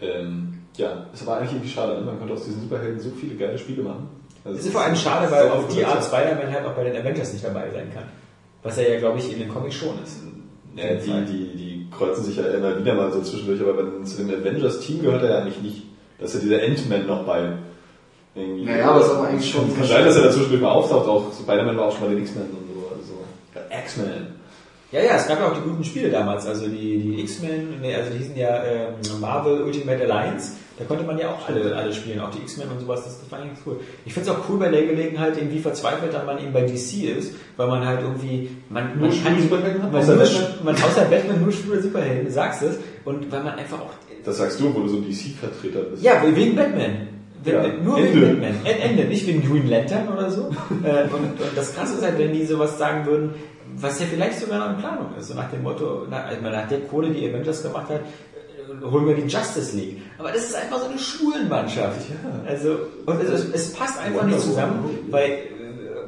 Ähm, 0.00 0.49
ja, 0.80 1.06
es 1.14 1.24
war 1.26 1.38
eigentlich 1.38 1.52
irgendwie 1.52 1.68
schade. 1.70 1.94
ne? 1.94 2.00
Man 2.06 2.18
konnte 2.18 2.34
aus 2.34 2.44
diesen 2.44 2.62
Superhelden 2.62 2.98
so 3.00 3.10
viele 3.10 3.34
geile 3.36 3.56
Spiele 3.58 3.82
machen. 3.82 4.08
Also 4.44 4.58
Es 4.58 4.64
ist 4.66 4.72
vor 4.72 4.80
allem 4.82 4.96
schade, 4.96 5.30
weil 5.30 5.48
auf 5.50 5.68
die 5.68 5.84
Art. 5.84 6.02
Spider-Man 6.04 6.52
halt 6.52 6.64
auch 6.66 6.72
bei 6.72 6.84
den 6.84 6.96
Avengers 6.96 7.32
nicht 7.32 7.44
dabei 7.44 7.70
sein 7.72 7.90
kann. 7.92 8.04
Was 8.62 8.78
er 8.78 8.92
ja, 8.94 8.98
glaube 8.98 9.18
ich, 9.18 9.32
in 9.32 9.38
den 9.38 9.48
Comics 9.48 9.74
schon 9.76 10.02
ist. 10.02 10.18
Ja, 10.76 10.94
die, 10.94 11.24
die, 11.26 11.56
die 11.56 11.86
kreuzen 11.90 12.24
sich 12.24 12.36
ja 12.36 12.44
immer 12.46 12.78
wieder 12.78 12.94
mal 12.94 13.12
so 13.12 13.20
zwischendurch, 13.22 13.60
aber 13.60 13.76
wenn, 13.78 14.04
zu 14.04 14.16
dem 14.22 14.30
Avengers-Team 14.30 15.02
gehört 15.02 15.22
er 15.24 15.30
ja 15.30 15.38
eigentlich 15.40 15.60
nicht. 15.60 15.82
Da 16.18 16.24
ist 16.26 16.34
ja 16.34 16.40
dieser 16.40 16.62
Ant-Man 16.62 17.06
noch 17.06 17.24
bei. 17.24 17.52
Irgendwie. 18.34 18.64
Naja, 18.64 18.90
aber 18.90 19.00
es 19.00 19.06
ist 19.06 19.12
aber 19.12 19.28
eigentlich 19.28 19.50
schon- 19.50 19.74
Kann 19.76 19.86
sein, 19.86 20.04
dass 20.04 20.16
er 20.16 20.22
da 20.24 20.30
zwischendurch 20.30 20.62
mal 20.62 20.70
auftaucht, 20.70 21.08
auch 21.08 21.24
Spider-Man 21.32 21.76
war 21.76 21.86
auch 21.86 21.92
schon 21.96 22.06
mal 22.08 22.14
den 22.14 22.22
X-Men 22.22 22.44
und 22.44 22.74
so. 22.74 22.88
Also, 22.96 23.12
ja, 23.70 23.78
X-Men. 23.80 24.26
Ja, 24.92 25.00
ja, 25.02 25.16
es 25.16 25.26
gab 25.28 25.38
ja 25.40 25.48
auch 25.48 25.54
die 25.54 25.60
guten 25.68 25.84
Spiele 25.84 26.10
damals. 26.10 26.46
Also 26.46 26.66
die, 26.68 26.98
die 26.98 27.20
X-Men, 27.20 27.80
nee, 27.80 27.94
also 27.94 28.10
die 28.10 28.18
hießen 28.18 28.36
ja 28.36 28.62
ähm, 28.64 28.94
Marvel 29.20 29.62
Ultimate 29.62 30.02
Alliance. 30.02 30.52
Da 30.80 30.86
konnte 30.86 31.04
man 31.04 31.18
ja 31.18 31.28
auch 31.28 31.46
alle, 31.46 31.76
alle 31.76 31.92
spielen, 31.92 32.18
auch 32.20 32.30
die 32.30 32.38
X-Men 32.38 32.68
und 32.70 32.80
sowas. 32.80 33.04
Das, 33.04 33.20
das 33.20 33.30
war 33.30 33.38
eigentlich 33.38 33.58
cool. 33.66 33.76
Ich 34.06 34.14
finde 34.14 34.30
es 34.30 34.34
auch 34.34 34.40
cool 34.48 34.58
bei 34.58 34.68
der 34.70 34.86
Gelegenheit, 34.86 35.36
eben 35.36 35.52
wie 35.52 35.58
verzweifelt 35.58 36.14
dann 36.14 36.24
man 36.24 36.38
eben 36.38 36.52
bei 36.54 36.62
DC 36.62 37.04
ist, 37.18 37.34
weil 37.58 37.68
man 37.68 37.84
halt 37.84 38.00
irgendwie, 38.00 38.50
man, 38.70 38.98
man 38.98 39.10
Nur 39.10 39.22
kann 39.22 39.34
man, 39.82 39.94
Außer 39.94 40.16
Batman? 40.16 40.42
man, 40.64 40.74
außer 40.74 41.04
Batman 41.04 41.42
nur 41.42 41.52
schwule 41.52 41.82
Superhelden, 41.82 42.24
du 42.24 42.32
sagst 42.32 42.62
es. 42.62 42.78
Und 43.04 43.30
weil 43.30 43.42
man 43.42 43.58
einfach 43.58 43.78
auch 43.78 43.90
Das 44.24 44.38
sagst 44.38 44.58
du, 44.58 44.74
wo 44.74 44.80
du 44.80 44.88
so 44.88 45.00
DC-Vertreter 45.00 45.80
bist. 45.80 46.02
Ja, 46.02 46.22
wegen 46.34 46.56
Batman. 46.56 47.08
Wenn, 47.44 47.54
Ja, 47.54 47.66
nur 47.82 47.98
Ende. 47.98 48.12
wegen 48.14 48.40
Batman. 48.40 48.54
Ende, 48.64 49.04
nicht 49.04 49.26
wegen 49.26 49.42
Green 49.46 49.68
Lantern 49.68 50.08
oder 50.08 50.30
so. 50.30 50.42
äh, 50.82 51.04
und, 51.04 51.14
und 51.14 51.56
das 51.56 51.74
Krasse 51.74 51.96
ist 51.96 52.02
halt, 52.02 52.18
wenn 52.18 52.32
die 52.32 52.44
sowas 52.44 52.78
sagen 52.78 53.04
würden, 53.06 53.34
was 53.76 54.00
ja 54.00 54.06
vielleicht 54.12 54.40
sogar 54.40 54.58
noch 54.58 54.74
in 54.76 54.80
Planung 54.82 55.06
ist, 55.18 55.28
so 55.28 55.34
nach 55.34 55.48
dem 55.50 55.62
Motto, 55.62 56.06
na, 56.10 56.24
also 56.24 56.42
nach 56.42 56.66
der 56.68 56.80
Kohle, 56.80 57.10
die 57.10 57.28
Avengers 57.28 57.62
gemacht 57.62 57.88
hat, 57.88 58.00
holen 58.90 59.06
wir 59.06 59.14
die 59.14 59.28
Justice 59.28 59.76
League. 59.76 59.98
Aber 60.18 60.32
das 60.32 60.44
ist 60.44 60.54
einfach 60.54 60.80
so 60.80 60.88
eine 60.88 60.98
Schwulenmannschaft. 60.98 62.00
Ja. 62.10 62.50
Also, 62.50 62.78
und 63.06 63.22
es, 63.22 63.44
es, 63.52 63.72
passt 63.72 63.98
einfach 64.00 64.24
nicht 64.24 64.40
zusammen, 64.40 64.98
weil 65.10 65.30
äh, 65.30 65.38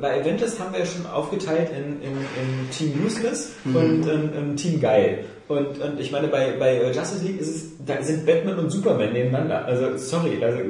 bei 0.00 0.20
Avengers 0.20 0.58
haben 0.58 0.72
wir 0.72 0.80
ja 0.80 0.86
schon 0.86 1.06
aufgeteilt 1.06 1.70
in, 1.70 2.02
in, 2.02 2.16
in 2.16 2.70
Team 2.70 3.04
Useless 3.04 3.52
und 3.64 4.06
in, 4.06 4.32
in 4.34 4.56
Team 4.56 4.80
Geil. 4.80 5.24
Und, 5.48 5.78
und 5.80 6.00
ich 6.00 6.10
meine, 6.10 6.28
bei, 6.28 6.54
bei 6.58 6.90
Justice 6.92 7.22
League 7.24 7.40
ist 7.40 7.48
es, 7.48 7.64
da 7.84 8.02
sind 8.02 8.24
Batman 8.24 8.58
und 8.58 8.70
Superman 8.70 9.12
nebeneinander. 9.12 9.66
Also, 9.66 9.98
sorry, 9.98 10.42
also, 10.42 10.60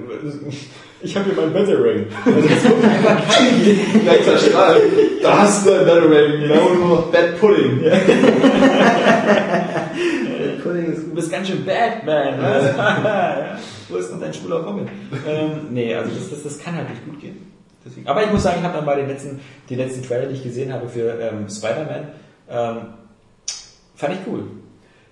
ich 1.02 1.16
habe 1.16 1.26
hier 1.26 1.34
mein 1.40 1.52
Batarang. 1.52 2.06
Also, 2.24 2.48
das 2.48 2.62
kommt 2.62 2.84
einfach 2.84 3.28
kein. 3.34 3.76
Da 5.22 5.38
hast 5.38 5.64
du 5.66 5.72
ein 5.72 5.86
Battle 5.86 6.38
genau 6.38 6.74
nur 6.74 6.88
noch 6.88 7.12
Bad 7.12 7.38
Pudding. 7.38 7.82
Pudding 10.62 10.92
ist 10.92 11.06
Du 11.06 11.14
bist 11.14 11.30
ganz 11.30 11.48
schön 11.48 11.64
Batman. 11.64 12.40
Ja. 12.40 13.58
Wo 13.88 13.96
ist 13.96 14.10
denn 14.10 14.20
dein 14.20 14.32
schwuler 14.32 14.62
Comic? 14.62 14.88
ähm, 15.26 15.68
nee, 15.70 15.94
also 15.94 16.10
das, 16.14 16.30
das, 16.30 16.42
das 16.42 16.58
kann 16.58 16.76
halt 16.76 16.90
nicht 16.90 17.04
gut 17.04 17.20
gehen. 17.20 17.52
Deswegen. 17.84 18.06
Aber 18.06 18.22
ich 18.24 18.30
muss 18.30 18.42
sagen, 18.42 18.58
ich 18.60 18.64
habe 18.64 18.76
dann 18.76 18.86
bei 18.86 18.96
den 18.96 19.08
letzten, 19.08 19.40
die 19.68 19.74
letzten 19.74 20.02
Trailer, 20.02 20.26
die 20.26 20.34
ich 20.34 20.42
gesehen 20.42 20.72
habe 20.72 20.88
für 20.88 21.18
ähm, 21.20 21.48
Spider-Man, 21.48 22.08
ähm, 22.48 22.76
fand 23.96 24.14
ich 24.14 24.20
cool. 24.26 24.44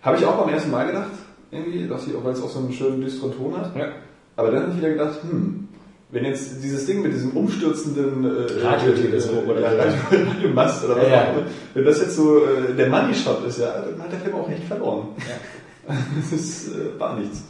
Habe 0.02 0.16
ich 0.16 0.25
auch 0.25 0.38
beim 0.38 0.54
ersten 0.54 0.71
Mal 0.71 0.87
gedacht, 0.87 1.11
irgendwie, 1.50 1.88
dass 1.88 2.07
ich, 2.07 2.14
weil 2.23 2.33
es 2.33 2.42
auch 2.42 2.49
so 2.49 2.61
einen 2.61 2.73
schönen 2.73 3.00
dysteren 3.00 3.37
Ton 3.37 3.57
hat. 3.57 3.75
Ja. 3.76 3.88
Aber 4.37 4.50
dann 4.50 4.62
habe 4.62 4.73
ich 4.73 4.78
wieder 4.78 4.90
gedacht, 4.90 5.23
hm, 5.23 5.69
wenn 6.12 6.25
jetzt 6.25 6.62
dieses 6.62 6.87
Ding 6.87 7.02
mit 7.02 7.12
diesem 7.12 7.37
umstürzenden 7.37 8.25
äh, 8.25 8.64
Radioteleskop 8.67 9.47
äh, 9.47 9.50
oder 9.50 9.61
ja, 9.61 9.85
Radiomast 10.11 10.85
oder 10.85 10.97
was 10.97 11.02
Ja, 11.05 11.09
ja. 11.09 11.23
auch 11.23 11.37
immer, 11.37 11.47
wenn 11.75 11.85
das 11.85 12.00
jetzt 12.00 12.17
so 12.17 12.45
äh, 12.45 12.75
der 12.76 12.88
Money 12.88 13.14
Shot 13.14 13.45
ist, 13.47 13.61
ja, 13.61 13.73
dann 13.83 14.02
hat 14.02 14.12
der 14.12 14.21
Film 14.21 14.35
auch 14.35 14.50
echt 14.50 14.64
verloren. 14.64 15.09
Ja. 15.19 15.95
das 16.21 16.33
ist, 16.33 16.69
äh, 16.69 16.99
war 16.99 17.17
nichts. 17.17 17.45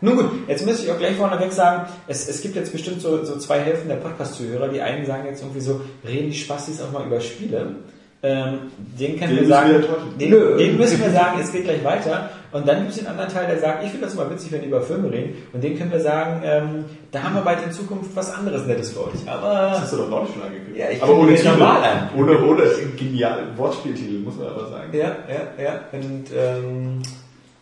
Nun 0.00 0.16
gut, 0.16 0.30
jetzt 0.48 0.66
müsste 0.66 0.84
ich 0.84 0.92
auch 0.92 0.98
gleich 0.98 1.16
vorneweg 1.16 1.52
sagen, 1.52 1.88
es, 2.08 2.28
es 2.28 2.42
gibt 2.42 2.56
jetzt 2.56 2.72
bestimmt 2.72 3.00
so, 3.00 3.24
so 3.24 3.38
zwei 3.38 3.60
Hälften 3.60 3.88
der 3.88 3.96
Podcast-Zuhörer. 3.96 4.68
Die 4.68 4.82
einen 4.82 5.06
sagen 5.06 5.26
jetzt 5.26 5.42
irgendwie 5.42 5.60
so, 5.60 5.80
reden 6.06 6.30
die 6.30 6.36
Spastis 6.36 6.82
auch 6.82 6.92
mal 6.92 7.06
über 7.06 7.20
Spiele. 7.20 7.76
Ähm, 8.22 8.58
den 8.98 9.18
können 9.18 9.36
Den 9.36 9.40
wir 9.40 9.48
sagen, 9.48 9.70
wir 9.70 10.28
den, 10.28 10.58
den 10.58 10.76
müssen 10.78 11.00
wir 11.00 11.10
sagen, 11.10 11.38
es 11.40 11.52
geht 11.52 11.64
gleich 11.64 11.84
weiter. 11.84 12.30
Und 12.54 12.68
dann 12.68 12.78
gibt 12.78 12.90
es 12.92 12.98
den 12.98 13.08
anderen 13.08 13.28
Teil, 13.28 13.48
der 13.48 13.58
sagt, 13.58 13.82
ich 13.82 13.90
finde 13.90 14.06
das 14.06 14.14
immer 14.14 14.30
witzig, 14.30 14.52
wenn 14.52 14.60
die 14.60 14.68
über 14.68 14.80
Filme 14.80 15.10
reden. 15.10 15.42
Und 15.52 15.64
den 15.64 15.76
können 15.76 15.90
wir 15.90 15.98
sagen, 15.98 16.40
ähm, 16.44 16.84
da 17.10 17.24
haben 17.24 17.34
wir 17.34 17.42
bald 17.42 17.58
in 17.66 17.72
Zukunft 17.72 18.14
was 18.14 18.32
anderes 18.32 18.64
Nettes 18.64 18.92
für 18.92 19.06
euch. 19.08 19.26
Aber 19.26 19.70
Das 19.72 19.80
hast 19.80 19.92
du 19.92 19.96
doch 19.96 20.08
neulich 20.08 20.32
schon 20.32 20.42
angekündigt. 20.42 20.76
Ja, 20.78 20.88
ich 20.88 21.02
aber 21.02 21.18
ohne 21.18 21.34
Titel. 21.34 21.48
normal 21.48 21.82
an. 21.82 22.10
Ohne, 22.16 22.40
ohne 22.44 22.62
genial 22.96 23.40
Wortspieltitel, 23.56 24.20
muss 24.20 24.36
man 24.36 24.46
aber 24.46 24.68
sagen. 24.70 24.96
ja, 24.96 25.16
ja, 25.28 25.64
ja. 25.64 25.80
Und 25.92 26.26
ähm, 26.32 27.02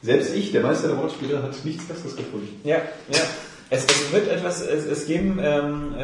Selbst 0.02 0.34
ich, 0.34 0.52
der 0.52 0.60
Meister 0.60 0.88
der 0.88 0.98
Wortspiele, 0.98 1.42
hat 1.42 1.52
nichts 1.64 1.84
Besseres 1.86 2.14
gefunden. 2.14 2.60
Ja, 2.62 2.76
ja. 3.08 3.20
Es, 3.74 3.84
es 3.86 4.12
wird 4.12 4.28
etwas, 4.30 4.60
es, 4.60 4.84
es 4.84 5.06
geben 5.06 5.40
ähm, 5.42 5.94
äh, 5.98 6.02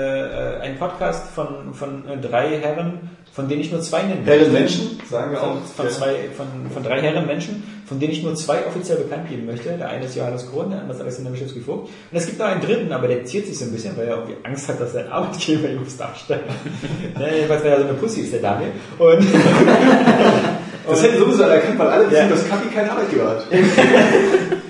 einen 0.63 0.79
Podcast 0.79 1.29
von, 1.35 1.75
von 1.75 2.09
äh, 2.09 2.17
drei 2.17 2.59
Herren, 2.61 3.11
von 3.33 3.47
denen 3.47 3.61
ich 3.61 3.71
nur 3.71 3.83
zwei 3.83 4.03
nennen 4.05 4.25
Herren 4.25 4.39
möchte. 4.41 4.53
Menschen, 4.53 5.01
sagen 5.09 5.33
wir 5.33 5.39
Von, 5.39 5.49
auch. 5.51 5.57
von, 5.77 5.85
Ja. 5.85 5.91
zwei, 5.93 6.15
von, 6.35 6.47
von 6.73 6.83
drei 6.83 7.01
Herren 7.03 7.27
Menschen, 7.27 7.63
von 7.87 8.01
denen 8.01 8.13
ich 8.13 8.23
nur 8.23 8.35
zwei 8.37 8.67
offiziell 8.67 8.97
bekannt 8.97 9.29
geben 9.29 9.45
möchte. 9.45 9.69
Der 9.69 9.89
eine 9.91 10.07
ist 10.07 10.17
Johannes 10.17 10.51
Krohn, 10.51 10.71
der 10.71 10.81
andere 10.81 10.97
ist 10.97 11.03
Alexander 11.03 11.31
Mischewski-Vogt. 11.31 11.89
Und 12.11 12.17
es 12.17 12.25
gibt 12.27 12.39
noch 12.39 12.47
einen 12.47 12.63
dritten, 12.63 12.91
aber 12.91 13.07
der 13.07 13.25
ziert 13.27 13.47
sich 13.47 13.59
so 13.59 13.67
ein 13.67 13.73
bisschen, 13.73 13.95
weil 13.99 14.07
er 14.09 14.17
irgendwie 14.17 14.37
Angst 14.45 14.67
hat, 14.69 14.81
dass 14.81 14.95
sein 14.95 15.09
Arbeitgeber 15.13 15.69
ihn 15.69 15.81
muss 15.85 15.97
darstellen. 15.99 16.41
ne, 17.19 17.35
jedenfalls, 17.37 17.63
weil 17.65 17.71
er 17.73 17.79
so 17.81 17.85
eine 17.85 17.95
Pussy 17.95 18.23
ist, 18.23 18.33
der 18.33 18.41
Daniel. 18.41 18.71
Und, 18.99 19.27
Das 20.89 21.03
hätten 21.03 21.19
sowieso 21.19 21.43
erkannt, 21.43 21.79
weil 21.79 21.87
alle 21.89 22.07
wissen, 22.11 22.17
Ja. 22.17 22.29
dass 22.29 22.49
Kaffee 22.49 22.75
keinen 22.75 22.89
Arbeitgeber 22.89 23.29
hat. 23.29 23.45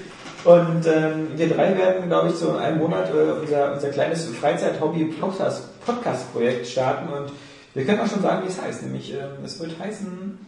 Und 0.48 0.86
ähm, 0.86 1.36
wir 1.36 1.50
drei 1.50 1.76
werden, 1.76 2.08
glaube 2.08 2.30
ich, 2.30 2.36
so 2.36 2.52
in 2.52 2.56
einem 2.56 2.78
Monat 2.78 3.10
äh, 3.10 3.32
unser, 3.38 3.74
unser 3.74 3.90
kleines 3.90 4.26
Freizeit-Hobby-Podcast-Projekt 4.28 6.66
starten. 6.66 7.12
Und 7.12 7.30
wir 7.74 7.84
können 7.84 8.00
auch 8.00 8.06
schon 8.06 8.22
sagen, 8.22 8.44
wie 8.44 8.48
es 8.48 8.58
heißt. 8.58 8.82
Nämlich, 8.84 9.12
ähm, 9.12 9.44
es 9.44 9.60
wird 9.60 9.78
heißen 9.78 10.38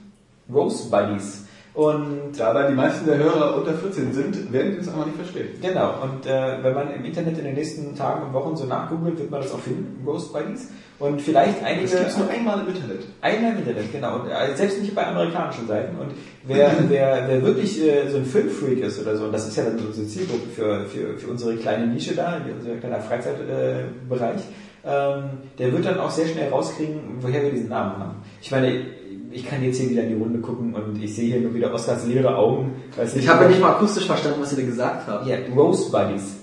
Rose 0.50 0.88
Buddies. 0.88 1.44
Und 1.72 2.32
Da 2.36 2.52
da 2.52 2.68
die 2.68 2.74
meisten 2.74 3.06
der 3.06 3.18
Hörer 3.18 3.56
unter 3.56 3.74
14 3.74 4.12
sind, 4.12 4.52
werden 4.52 4.72
die 4.72 4.78
das 4.78 4.88
einfach 4.88 5.06
nicht 5.06 5.16
verstehen. 5.16 5.48
Genau, 5.62 5.94
und 6.02 6.26
äh, 6.26 6.62
wenn 6.62 6.74
man 6.74 6.92
im 6.92 7.04
Internet 7.04 7.38
in 7.38 7.44
den 7.44 7.54
nächsten 7.54 7.94
Tagen 7.94 8.26
und 8.26 8.32
Wochen 8.32 8.56
so 8.56 8.64
nachgoogelt, 8.64 9.18
wird 9.18 9.30
man 9.30 9.40
das 9.40 9.52
auch 9.52 9.60
finden, 9.60 10.04
Ghost 10.04 10.32
Buddies. 10.32 10.68
Und 10.98 11.22
vielleicht 11.22 11.62
einige... 11.64 11.82
Das 11.82 11.96
gibt 11.96 12.10
es 12.10 12.18
nur 12.18 12.28
einmal 12.28 12.60
im 12.60 12.68
Internet. 12.68 13.06
Einmal 13.20 13.52
im 13.52 13.58
Internet, 13.58 13.92
genau. 13.92 14.16
Und 14.16 14.28
äh, 14.28 14.56
selbst 14.56 14.82
nicht 14.82 14.94
bei 14.94 15.06
amerikanischen 15.06 15.68
Seiten. 15.68 15.96
Und 15.96 16.10
wer, 16.44 16.72
wer, 16.88 17.24
wer 17.28 17.42
wirklich 17.42 17.80
äh, 17.82 18.08
so 18.08 18.18
ein 18.18 18.26
Filmfreak 18.26 18.80
ist 18.80 19.00
oder 19.00 19.16
so, 19.16 19.24
und 19.24 19.32
das 19.32 19.46
ist 19.46 19.56
ja 19.56 19.64
dann 19.64 19.78
unsere 19.78 20.06
Zielgruppe 20.06 20.48
für, 20.54 20.84
für, 20.86 21.18
für 21.18 21.30
unsere 21.30 21.56
kleine 21.56 21.86
Nische 21.86 22.14
da, 22.16 22.40
unser 22.58 22.76
kleiner 22.76 23.00
Freizeitbereich, 23.00 24.40
äh, 24.40 24.40
ähm, 24.82 25.24
der 25.58 25.72
wird 25.72 25.84
dann 25.84 25.98
auch 25.98 26.10
sehr 26.10 26.26
schnell 26.26 26.48
rauskriegen, 26.48 27.00
woher 27.20 27.42
wir 27.42 27.50
diesen 27.50 27.68
Namen 27.68 27.98
haben. 27.98 28.14
Ich 28.40 28.50
meine, 28.50 28.99
ich 29.30 29.48
kann 29.48 29.62
jetzt 29.62 29.78
hier 29.78 29.90
wieder 29.90 30.02
in 30.02 30.08
die 30.10 30.14
Runde 30.22 30.38
gucken 30.40 30.74
und 30.74 31.02
ich 31.02 31.14
sehe 31.14 31.32
hier 31.32 31.40
nur 31.40 31.54
wieder 31.54 31.72
Oscars 31.72 32.06
leere 32.06 32.36
Augen. 32.36 32.72
Weiß 32.96 33.14
Ich 33.16 33.28
habe 33.28 33.44
ja 33.44 33.50
nicht 33.50 33.60
mal 33.60 33.72
akustisch 33.72 34.06
verstanden, 34.06 34.40
was 34.40 34.52
ihr 34.52 34.58
da 34.58 34.64
gesagt 34.64 35.06
habt. 35.06 35.26
Ja, 35.26 35.36
Rose 35.54 35.90
Buddies. 35.90 36.36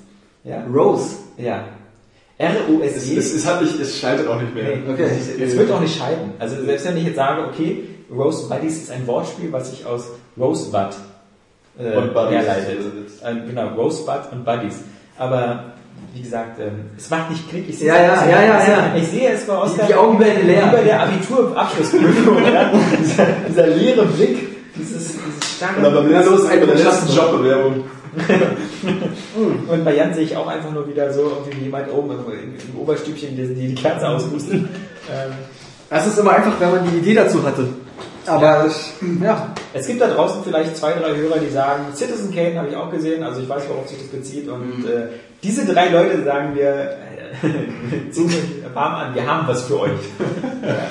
Ja? 0.44 0.64
Rose. 0.74 1.18
Ja. 1.38 1.66
Es, 2.38 2.56
R-O-S-E. 2.56 3.18
es, 3.18 3.34
es, 3.34 3.48
hat 3.48 3.62
nicht, 3.62 3.80
es 3.80 4.00
scheitert 4.00 4.28
auch 4.28 4.40
nicht 4.40 4.54
mehr. 4.54 4.78
Nee, 4.78 4.92
Okay. 4.94 5.10
Es 5.42 5.58
wird 5.58 5.72
auch 5.72 5.82
nicht 5.82 5.98
scheiden. 5.98 6.34
Also 6.38 6.64
selbst 6.64 6.86
wenn 6.88 6.98
ich 6.98 7.06
jetzt 7.06 7.16
sage, 7.16 7.44
okay, 7.48 7.84
Rose 8.16 8.48
Buddies 8.48 8.84
ist 8.84 8.92
ein 8.92 9.06
Wortspiel, 9.08 9.52
was 9.52 9.72
sich 9.72 9.86
aus 9.86 10.10
Rosebud 10.38 10.90
äh, 11.80 11.96
Und 11.98 12.14
Buddies. 12.14 12.38
herleitet. 12.38 12.78
Äh, 13.24 13.36
genau, 13.48 13.70
Rosebud 13.70 14.32
und 14.32 14.46
Buddies. 14.46 14.80
Aber 15.18 15.74
wie 16.14 16.22
gesagt, 16.22 16.60
ähm, 16.60 16.90
es 16.98 17.10
macht 17.10 17.30
nicht 17.30 17.50
Klick. 17.50 17.70
Ich 17.70 17.78
sehe 17.80 17.88
Ja, 17.88 17.96
es- 17.96 18.22
ja, 18.22 18.30
ja, 18.30 18.42
ja, 18.44 18.68
ja. 18.68 18.96
Ich 18.96 19.08
sehe 19.08 19.30
es 19.30 19.46
bei 19.46 19.56
Oskar 19.58 19.86
Die- 19.86 19.94
die 19.94 19.96
Augen 19.96 20.20
werden 20.20 20.48
leer. 20.48 20.68
wie 20.72 20.76
bei 20.78 20.84
der 20.84 21.02
Abiturabschlussprüfung. 21.04 22.38
dieser, 23.00 23.26
dieser 23.48 23.68
leere 23.68 24.06
Blick, 24.06 24.38
dieses, 24.76 25.14
dieses 25.14 25.56
starre... 25.58 26.00
Und 26.00 26.12
Ja, 26.12 26.22
der 26.24 26.32
letzten 26.32 26.72
Beschaftung. 26.72 27.16
Jobbewerbung. 27.16 27.84
Und 29.68 29.86
bei 29.86 29.96
Jan 29.96 30.14
sehe 30.14 30.24
ich 30.24 30.36
auch 30.36 30.48
einfach 30.48 30.72
nur 30.72 30.88
wieder 30.88 31.12
so, 31.14 31.22
irgendwie 31.46 31.66
jemand 31.66 31.92
oben 31.92 32.12
im, 32.12 32.20
im 32.74 32.80
Oberstübchen, 32.80 33.36
die 33.36 33.48
die, 33.54 33.68
die 33.70 33.76
Kerze 33.76 34.08
auspustet. 34.10 34.54
Ähm, 34.56 35.32
Das 35.90 36.08
ist 36.08 36.18
immer 36.18 36.32
einfach, 36.32 36.54
wenn 36.60 36.72
man 36.72 36.90
die 36.92 36.98
Idee 36.98 37.14
dazu 37.14 37.44
hatte. 37.46 37.68
Aber 38.26 38.66
ich, 38.68 38.92
ja. 39.24 39.54
Es 39.74 39.88
gibt 39.88 40.02
da 40.02 40.08
draußen 40.08 40.42
vielleicht 40.44 40.76
zwei, 40.76 40.94
drei 40.94 41.16
Hörer, 41.16 41.38
die 41.40 41.50
sagen, 41.50 41.86
Citizen 41.94 42.34
Kane 42.34 42.58
habe 42.58 42.68
ich 42.70 42.76
auch 42.76 42.92
gesehen, 42.92 43.24
also 43.24 43.40
ich 43.42 43.48
weiß, 43.48 43.64
worauf 43.70 43.88
sich 43.88 44.00
das 44.00 44.08
bezieht. 44.08 44.50
Und 44.50 44.86
äh, 44.86 45.08
diese 45.44 45.66
drei 45.66 45.90
Leute 45.90 46.24
sagen 46.24 46.56
wir, 46.56 46.98
äh, 47.44 47.44
warm 48.74 48.96
an, 48.96 49.16
wir 49.16 49.26
haben 49.26 49.48
was 49.48 49.64
für 49.64 49.80
euch. 49.82 49.92
ja. 50.64 50.76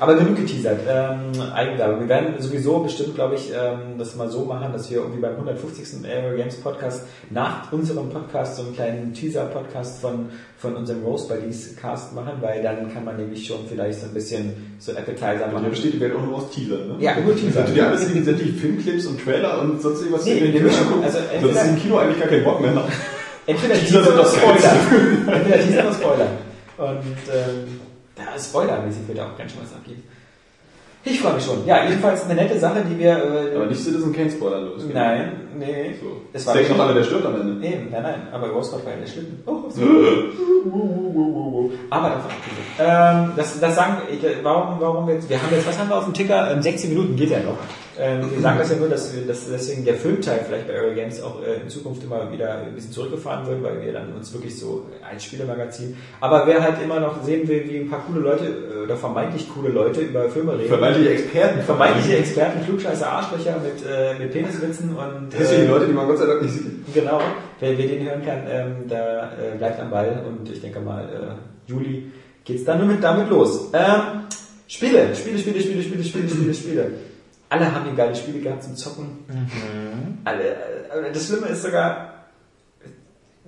Aber 0.00 0.16
genug 0.16 0.34
geteasert. 0.34 0.80
Ähm, 0.88 1.30
Eigenwerbung. 1.54 2.00
Wir 2.00 2.08
werden 2.08 2.34
sowieso 2.40 2.80
bestimmt, 2.80 3.14
glaube 3.14 3.36
ich, 3.36 3.52
ähm, 3.52 3.98
das 3.98 4.16
mal 4.16 4.28
so 4.28 4.44
machen, 4.44 4.72
dass 4.72 4.90
wir 4.90 4.98
irgendwie 4.98 5.20
beim 5.20 5.34
150. 5.34 6.04
Aerial 6.04 6.34
Games 6.36 6.56
Podcast 6.56 7.04
nach 7.30 7.70
unserem 7.72 8.08
Podcast 8.10 8.56
so 8.56 8.62
einen 8.62 8.74
kleinen 8.74 9.14
Teaser-Podcast 9.14 10.00
von, 10.00 10.30
von 10.58 10.74
unserem 10.74 11.04
Rose 11.04 11.28
Buddies 11.28 11.76
Cast 11.80 12.14
machen, 12.16 12.32
weil 12.40 12.64
dann 12.64 12.92
kann 12.92 13.04
man 13.04 13.16
nämlich 13.16 13.46
schon 13.46 13.58
vielleicht 13.68 14.00
so 14.00 14.06
ein 14.06 14.12
bisschen 14.14 14.74
so 14.80 14.90
Appetizer 14.90 15.46
machen. 15.52 15.70
besteht 15.70 15.94
die 15.94 16.00
Welt 16.00 16.16
auch 16.16 16.26
nur 16.26 16.38
aus 16.38 16.50
Teaser, 16.50 16.78
ne? 16.78 16.96
Ja, 16.98 17.14
nur 17.24 17.36
Teaser. 17.36 17.60
Also 17.60 17.72
die 17.72 17.80
alles 17.80 18.04
sind 18.04 18.24
sämtliche 18.24 18.54
Filmclips 18.54 19.06
und 19.06 19.22
Trailer 19.24 19.60
und 19.60 19.80
sonst 19.80 20.00
irgendwas. 20.00 20.24
Nee, 20.24 20.52
wir 20.52 20.60
müssen- 20.62 20.78
also 21.00 21.18
so, 21.18 21.24
entweder- 21.32 21.54
dass 21.54 21.62
es 21.64 21.68
im 21.70 21.78
Kino 21.78 21.98
eigentlich 21.98 22.18
gar 22.18 22.28
keinen 22.28 22.42
Bock 22.44 22.60
mehr. 22.60 22.72
Entweder 23.46 23.74
Teaser 23.74 24.00
oder 24.12 24.24
Spoiler. 24.24 24.72
Entweder 25.34 25.60
Teaser 25.60 25.84
oder 25.84 25.94
Spoiler. 25.94 26.28
Und 26.78 27.16
ähm, 27.32 27.80
da 28.14 28.38
Spoilermäßig 28.38 29.08
wird 29.08 29.20
auch 29.20 29.36
ganz 29.36 29.52
schön 29.52 29.62
was 29.62 29.72
abgeht. 29.72 29.98
Ich 31.04 31.20
freue 31.20 31.34
mich 31.34 31.44
schon. 31.44 31.66
Ja, 31.66 31.84
jedenfalls 31.84 32.24
eine 32.24 32.34
nette 32.34 32.58
Sache, 32.58 32.84
die 32.88 32.98
wir. 32.98 33.10
Äh, 33.52 33.56
Aber 33.56 33.66
nicht 33.66 33.82
Citizen 33.82 34.12
Kane 34.12 34.30
Spoiler 34.30 34.60
los. 34.60 34.82
Nein, 34.92 35.32
nee. 35.58 35.94
So. 36.00 36.22
Es 36.32 36.46
war 36.46 36.54
denkt 36.54 36.70
noch 36.70 36.78
alle, 36.80 36.94
der 36.94 37.04
stirbt 37.04 37.26
am 37.26 37.40
Ende. 37.40 37.54
Nee, 37.54 37.78
nein, 37.90 38.02
nein. 38.02 38.28
Aber 38.32 38.48
Rosebud 38.48 38.84
war 38.84 38.92
ja 38.92 38.98
der 38.98 39.06
Schlitten. 39.06 39.42
Oh, 39.46 39.68
so. 39.68 39.82
Aber 41.90 42.08
davon 42.08 42.30
abgesehen. 42.30 42.62
Ähm, 42.78 43.32
das, 43.36 43.60
das 43.60 43.74
sagen, 43.74 43.98
ich, 44.10 44.20
warum, 44.42 44.80
warum 44.80 45.08
jetzt, 45.08 45.28
wir 45.28 45.42
haben 45.42 45.52
jetzt, 45.52 45.66
was 45.66 45.78
haben 45.78 45.88
wir 45.88 45.96
auf 45.96 46.04
dem 46.04 46.14
Ticker? 46.14 46.50
Ähm, 46.50 46.62
16 46.62 46.90
Minuten 46.90 47.16
geht 47.16 47.30
ja 47.30 47.40
noch. 47.40 47.58
Ähm, 47.98 48.30
wir 48.30 48.40
sagen 48.40 48.58
das 48.58 48.70
ja 48.70 48.76
nur, 48.76 48.88
dass 48.88 49.14
wir, 49.14 49.26
dass 49.26 49.48
deswegen 49.50 49.84
der 49.84 49.94
Filmteil 49.94 50.40
vielleicht 50.46 50.66
bei 50.66 50.74
Aero 50.74 50.94
Games 50.94 51.22
auch 51.22 51.42
äh, 51.42 51.60
in 51.62 51.68
Zukunft 51.68 52.02
immer 52.02 52.32
wieder 52.32 52.62
ein 52.62 52.74
bisschen 52.74 52.92
zurückgefahren 52.92 53.46
wird, 53.46 53.62
weil 53.62 53.82
wir 53.82 53.92
dann 53.92 54.14
uns 54.14 54.32
wirklich 54.32 54.58
so 54.58 54.86
als 55.08 55.24
Spielemagazin. 55.24 55.96
Aber 56.20 56.46
wer 56.46 56.62
halt 56.62 56.82
immer 56.82 57.00
noch 57.00 57.22
sehen 57.22 57.46
will, 57.46 57.68
wie 57.68 57.80
ein 57.80 57.90
paar 57.90 58.02
coole 58.06 58.20
Leute, 58.20 58.46
äh, 58.46 58.84
oder 58.84 58.96
vermeintlich 58.96 59.46
coole 59.54 59.68
Leute 59.68 60.00
über 60.00 60.28
Filme 60.30 60.58
reden. 60.58 60.68
Vermeintliche 60.68 61.10
Experten. 61.10 61.62
Vermeintliche 61.62 62.16
Experten, 62.16 62.64
Klugscheißer, 62.64 63.06
Arschlöcher 63.06 63.56
mit, 63.62 63.84
äh, 63.86 64.18
mit 64.18 64.32
Peniswitzen 64.32 64.96
und 64.96 65.34
Hässliche 65.42 65.62
äh, 65.64 65.68
Leute, 65.68 65.86
die 65.86 65.92
man 65.92 66.06
Gott 66.06 66.18
sei 66.18 66.26
Dank 66.26 66.42
nicht 66.42 66.54
sieht. 66.54 66.94
Genau, 66.94 67.20
wer, 67.60 67.78
wer 67.78 67.86
den 67.86 68.08
hören 68.08 68.24
kann, 68.24 68.40
ähm, 68.48 68.88
da 68.88 69.32
äh, 69.32 69.56
bleibt 69.56 69.80
am 69.80 69.90
Ball 69.90 70.22
und 70.26 70.50
ich 70.50 70.60
denke 70.60 70.80
mal, 70.80 71.04
äh, 71.04 71.70
Juli 71.70 72.10
geht's 72.44 72.64
dann 72.64 72.78
nur 72.78 72.86
mit 72.86 73.02
damit 73.02 73.28
los. 73.28 73.70
Ähm, 73.72 74.24
Spiele, 74.66 75.14
Spiele, 75.14 75.38
Spiele, 75.38 75.60
Spiele, 75.60 75.82
Spiele, 75.82 76.04
Spiele, 76.04 76.28
Spiele, 76.28 76.54
Spiele. 76.54 76.90
Alle 77.48 77.72
haben 77.72 77.84
hier 77.84 77.94
geile 77.94 78.14
Spiele 78.14 78.40
gehabt 78.40 78.62
zum 78.62 78.76
Zocken. 78.76 79.18
Alle, 80.24 80.42
äh, 80.42 81.12
das 81.12 81.26
Schlimme 81.26 81.48
ist 81.48 81.62
sogar, 81.62 82.24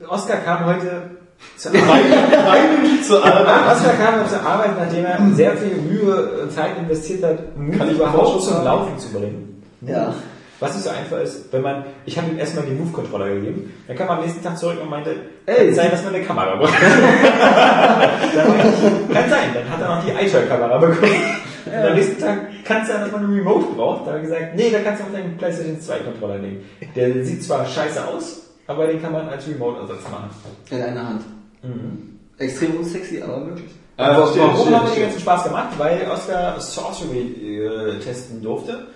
Oscar 0.08 0.38
kam 0.38 0.66
heute 0.66 1.10
zur 1.56 1.72
Arbeit. 1.72 2.04
Zur 3.06 3.24
Arbeit. 3.24 3.76
Oscar 3.76 3.92
kam 3.94 4.28
zur 4.28 4.40
Arbeit, 4.40 4.78
nachdem 4.78 5.04
er 5.04 5.18
sehr 5.34 5.56
viel 5.56 5.76
Mühe 5.76 6.42
und 6.42 6.52
Zeit 6.52 6.78
investiert 6.78 7.22
hat, 7.22 7.56
Mut 7.56 7.90
überhaupt 7.90 8.42
zum? 8.42 8.64
Laufen 8.64 8.98
zu 8.98 9.12
bringen. 9.12 9.62
Ja. 9.82 10.14
Was 10.60 10.74
nicht 10.74 10.84
so 10.84 10.90
einfach 10.90 11.18
ist, 11.20 11.52
wenn 11.52 11.62
man, 11.62 11.84
ich 12.06 12.16
habe 12.16 12.30
ihm 12.30 12.38
erstmal 12.38 12.64
den 12.64 12.78
Move-Controller 12.78 13.34
gegeben, 13.34 13.72
dann 13.86 13.96
kam 13.96 14.08
er 14.08 14.18
am 14.18 14.22
nächsten 14.22 14.42
Tag 14.42 14.56
zurück 14.56 14.78
und 14.80 14.88
meinte, 14.88 15.14
Ey. 15.46 15.66
kann 15.66 15.74
sein, 15.74 15.90
dass 15.90 16.04
man 16.04 16.14
eine 16.14 16.24
Kamera 16.24 16.56
braucht. 16.56 16.72
Ich, 16.72 16.80
kann 19.14 19.30
sein, 19.30 19.50
dann 19.54 19.68
hat 19.68 19.80
er 19.80 19.96
noch 19.96 20.04
die 20.04 20.10
iTunes-Kamera 20.10 20.78
bekommen. 20.78 21.12
Und 21.66 21.74
am 21.74 21.94
nächsten 21.94 22.20
Tag 22.20 22.64
kann 22.64 22.82
es 22.82 22.88
sein, 22.88 23.00
dass 23.00 23.12
man 23.12 23.24
eine 23.24 23.34
Remote 23.36 23.66
braucht. 23.74 24.02
Da 24.06 24.12
habe 24.12 24.18
ich 24.18 24.24
gesagt, 24.24 24.54
nee, 24.54 24.70
da 24.70 24.80
kannst 24.80 25.02
du 25.02 25.06
auch 25.06 25.12
deinen 25.12 25.36
PlayStation 25.36 25.80
2 25.80 25.98
Controller 26.00 26.38
nehmen. 26.38 26.64
Der 26.94 27.24
sieht 27.24 27.42
zwar 27.42 27.66
scheiße 27.66 28.06
aus, 28.06 28.42
aber 28.66 28.86
den 28.86 29.02
kann 29.02 29.12
man 29.12 29.28
als 29.28 29.48
Remote-Ersatz 29.48 30.02
machen. 30.10 30.30
In 30.70 30.82
einer 30.82 31.08
Hand. 31.08 31.22
Extrem 32.38 32.76
unsexy, 32.76 33.22
aber 33.22 33.38
möglich. 33.38 33.70
Ah, 33.96 34.18
Warum 34.18 34.38
haben 34.38 34.38
wir 34.38 34.54
verstehe, 34.80 34.94
den 34.94 35.02
ganzen 35.04 35.20
Spaß 35.20 35.44
gemacht? 35.44 35.68
Weil 35.78 36.06
Oscar 36.10 36.60
Sorcery 36.60 37.64
äh, 37.64 37.98
testen 38.00 38.42
durfte. 38.42 38.88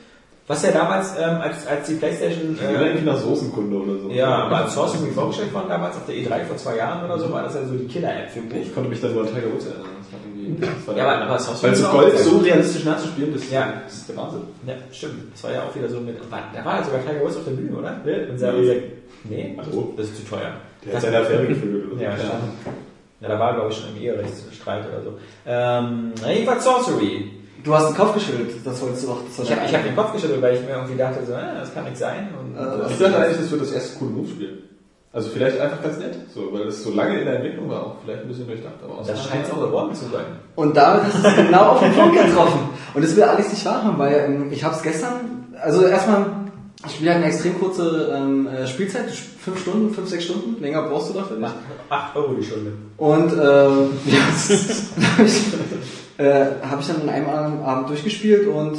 Was 0.49 0.63
ja 0.63 0.71
damals, 0.73 1.13
ähm, 1.19 1.41
als, 1.43 1.67
als 1.67 1.87
die 1.87 1.95
Playstation... 1.95 2.55
Ich 2.55 2.61
bin 2.67 2.77
eigentlich 2.77 3.05
nach 3.05 3.19
Soßenkunde 3.19 3.77
oder 3.77 3.99
so. 4.01 4.09
Ja, 4.11 4.29
aber 4.47 4.57
als 4.65 4.75
Sorcery 4.75 5.11
vorgestellt 5.11 5.53
worden 5.53 5.67
damals 5.69 5.97
auf 5.97 6.07
der 6.07 6.15
E3 6.17 6.45
vor 6.47 6.57
zwei 6.57 6.77
Jahren 6.77 7.05
oder 7.05 7.19
so, 7.19 7.31
war 7.31 7.43
das 7.43 7.55
ja 7.55 7.65
so 7.67 7.75
die 7.75 7.87
Killer-App 7.87 8.31
für 8.31 8.41
mich. 8.41 8.69
Ich 8.69 8.75
konnte 8.75 8.89
mich 8.89 9.01
dann 9.01 9.13
nur 9.13 9.23
an 9.25 9.29
Tiger 9.29 9.53
Woods 9.53 9.67
erinnern. 9.67 9.87
Das 10.61 10.87
war 10.89 10.97
Ja, 10.97 11.05
aber- 11.13 11.23
aber 11.27 11.39
Sorcery 11.39 11.71
Weil 11.73 11.77
so 11.77 11.89
Golf 11.89 12.19
so 12.19 12.39
realistisch 12.39 12.85
nachzuspielen, 12.85 13.35
das, 13.35 13.51
Ja. 13.51 13.75
das 13.85 13.95
ist 13.95 14.09
der 14.09 14.17
Wahnsinn. 14.17 14.41
Ja, 14.67 14.75
stimmt. 14.91 15.33
Das 15.35 15.45
war 15.45 15.53
ja 15.53 15.63
auch 15.65 15.75
wieder 15.77 15.89
so 15.91 16.01
mit. 16.01 16.17
Da 16.19 16.65
war 16.65 16.79
ja 16.79 16.83
sogar 16.85 17.01
Tiger 17.07 17.21
Woods 17.23 17.37
auf 17.37 17.45
der 17.45 17.51
Bühne, 17.53 17.77
oder? 17.77 17.97
Nee. 18.03 18.31
Unser, 18.31 18.53
Nee. 18.55 18.83
nee, 19.25 19.55
Ach 19.61 19.65
das, 19.67 19.75
so. 19.75 19.95
das 19.99 20.07
ist 20.07 20.17
zu 20.17 20.31
teuer. 20.31 20.41
Der 20.41 20.89
hat 20.89 20.95
Das- 20.95 21.03
seine 21.03 21.19
Affäre 21.19 21.47
gefühlt. 21.47 21.87
oder 21.89 21.97
so. 21.97 22.03
Ja, 22.03 22.13
stimmt. 22.17 22.33
Ja, 23.21 23.29
da 23.29 23.39
war, 23.39 23.53
glaube 23.55 23.71
ich, 23.71 23.77
schon 23.77 23.91
im 23.95 24.03
Eherechtsstreit 24.03 24.85
oder 24.89 25.03
so. 25.03 25.19
Ähm, 25.47 26.13
jedenfalls 26.27 26.65
Sorcery. 26.65 27.33
Du 27.65 27.75
hast 27.75 27.89
den 27.89 27.97
Kopf 27.97 28.15
geschüttelt, 28.15 28.51
das 28.65 28.81
wolltest 28.81 29.03
du 29.05 29.09
doch. 29.09 29.21
Ich 29.43 29.51
habe 29.51 29.61
hab 29.63 29.85
den 29.85 29.97
Kopf 29.97 30.13
geschüttelt, 30.13 30.41
weil 30.43 30.55
ich 30.55 30.61
mir 30.63 30.71
irgendwie 30.77 30.97
dachte, 30.97 31.25
so, 31.27 31.33
äh, 31.33 31.59
das 31.61 31.75
kann 31.75 31.85
nicht 31.85 31.97
sein. 31.97 32.29
Und, 32.39 32.57
Äh, 32.57 32.91
Ich 32.93 32.99
dachte 32.99 33.17
eigentlich, 33.19 33.39
das 33.39 33.51
wird 33.51 33.63
das 33.63 33.73
erste 33.73 33.99
coole 33.99 34.11
Move-Spiel. 34.13 34.63
Also 35.13 35.31
vielleicht 35.31 35.59
einfach 35.59 35.83
ganz 35.83 35.99
nett, 35.99 36.15
so, 36.35 36.53
weil 36.53 36.69
es 36.69 36.85
so 36.85 36.93
lange 36.93 37.19
in 37.19 37.25
der 37.25 37.37
Entwicklung 37.37 37.69
war, 37.71 37.83
auch 37.87 37.97
vielleicht 38.05 38.23
ein 38.23 38.29
bisschen 38.29 38.47
durchdacht. 38.47 38.75
Aber 38.85 39.03
das 39.05 39.25
scheint 39.27 39.47
es 39.47 39.51
auch 39.51 39.61
geworden 39.61 39.95
zu 39.95 40.05
sein. 40.13 40.27
Und 40.55 40.77
damit 40.77 41.03
hast 41.05 41.25
du 41.25 41.29
es 41.29 41.37
genau 41.37 41.63
auf 41.71 41.81
den 41.81 41.93
Punkt 41.95 42.15
getroffen. 42.15 42.61
Und 42.95 43.03
das 43.05 43.17
will 43.17 43.23
Alex 43.25 43.51
nicht 43.51 43.65
wahr 43.65 43.85
haben, 43.85 43.99
weil 43.99 44.15
ähm, 44.27 44.53
ich 44.53 44.63
habe 44.63 44.75
es 44.75 44.83
gestern, 44.83 45.47
also 45.61 45.83
erstmal, 45.87 46.27
ich 46.87 46.93
spiele 46.93 47.13
halt 47.15 47.23
eine 47.25 47.33
extrem 47.33 47.59
kurze 47.59 48.13
ähm, 48.15 48.47
äh, 48.49 48.67
Spielzeit, 48.67 49.11
fünf 49.11 49.63
Stunden, 49.63 49.95
fünf, 49.95 50.09
sechs 50.11 50.25
Stunden, 50.25 50.63
länger 50.63 50.83
brauchst 50.83 51.09
du 51.09 51.15
dafür 51.15 51.39
nicht. 51.39 51.55
8 51.89 52.15
Euro 52.17 52.35
die 52.35 52.45
Stunde. 52.45 52.73
Und 52.99 53.33
ähm, 53.33 53.91
ja, 54.07 55.25
äh, 56.19 56.47
habe 56.69 56.81
ich 56.81 56.87
dann 56.89 57.03
in 57.03 57.09
einem 57.09 57.29
Abend 57.29 57.65
Abend 57.65 57.89
durchgespielt 57.89 58.47
und 58.49 58.77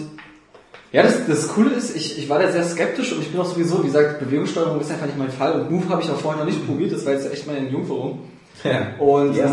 ja, 0.91 1.03
das, 1.03 1.25
das 1.27 1.47
Coole 1.49 1.71
ist, 1.71 1.95
ich, 1.95 2.17
ich 2.17 2.29
war 2.29 2.39
da 2.39 2.51
sehr 2.51 2.63
skeptisch 2.63 3.13
und 3.13 3.21
ich 3.21 3.31
bin 3.31 3.39
auch 3.39 3.45
sowieso, 3.45 3.81
wie 3.83 3.87
gesagt, 3.87 4.19
Bewegungssteuerung 4.19 4.81
ist 4.81 4.91
einfach 4.91 5.05
nicht 5.05 5.17
mein 5.17 5.29
Fall 5.29 5.53
und 5.53 5.71
Move 5.71 5.87
habe 5.89 6.01
ich 6.01 6.09
auch 6.09 6.17
vorher 6.17 6.43
noch 6.43 6.49
nicht 6.49 6.65
probiert, 6.65 6.91
das 6.91 7.05
war 7.05 7.13
jetzt 7.13 7.31
echt 7.31 7.47
meine 7.47 7.67
Jungferung. 7.69 8.19
Ja. 8.63 8.87
Und 8.99 9.37
äh, 9.37 9.47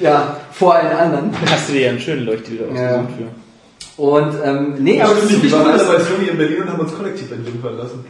ja, 0.00 0.36
vor 0.52 0.74
allen 0.76 0.96
anderen. 0.96 1.30
Hast 1.50 1.68
du 1.68 1.72
dir 1.74 1.80
ja 1.82 1.90
einen 1.90 2.00
schönen 2.00 2.24
Leuchtdildo 2.24 2.72
Ja. 2.74 3.00
ausgesucht 3.00 3.18
für. 3.18 4.02
Und 4.02 4.34
ähm, 4.42 4.74
nee, 4.78 5.02
aber 5.02 5.12
das 5.12 5.24
ist 5.24 5.28
Stimmt, 5.30 5.44
wir 5.44 5.52
waren 5.52 5.66
alle 5.72 5.82
cool. 5.82 5.94
bei 5.96 6.00
Sony 6.04 6.28
in 6.28 6.38
Berlin 6.38 6.62
und 6.62 6.72
haben 6.72 6.80
uns 6.80 6.94
kollektiv 6.96 7.30
entwickelt 7.32 7.76
lassen. 7.76 8.04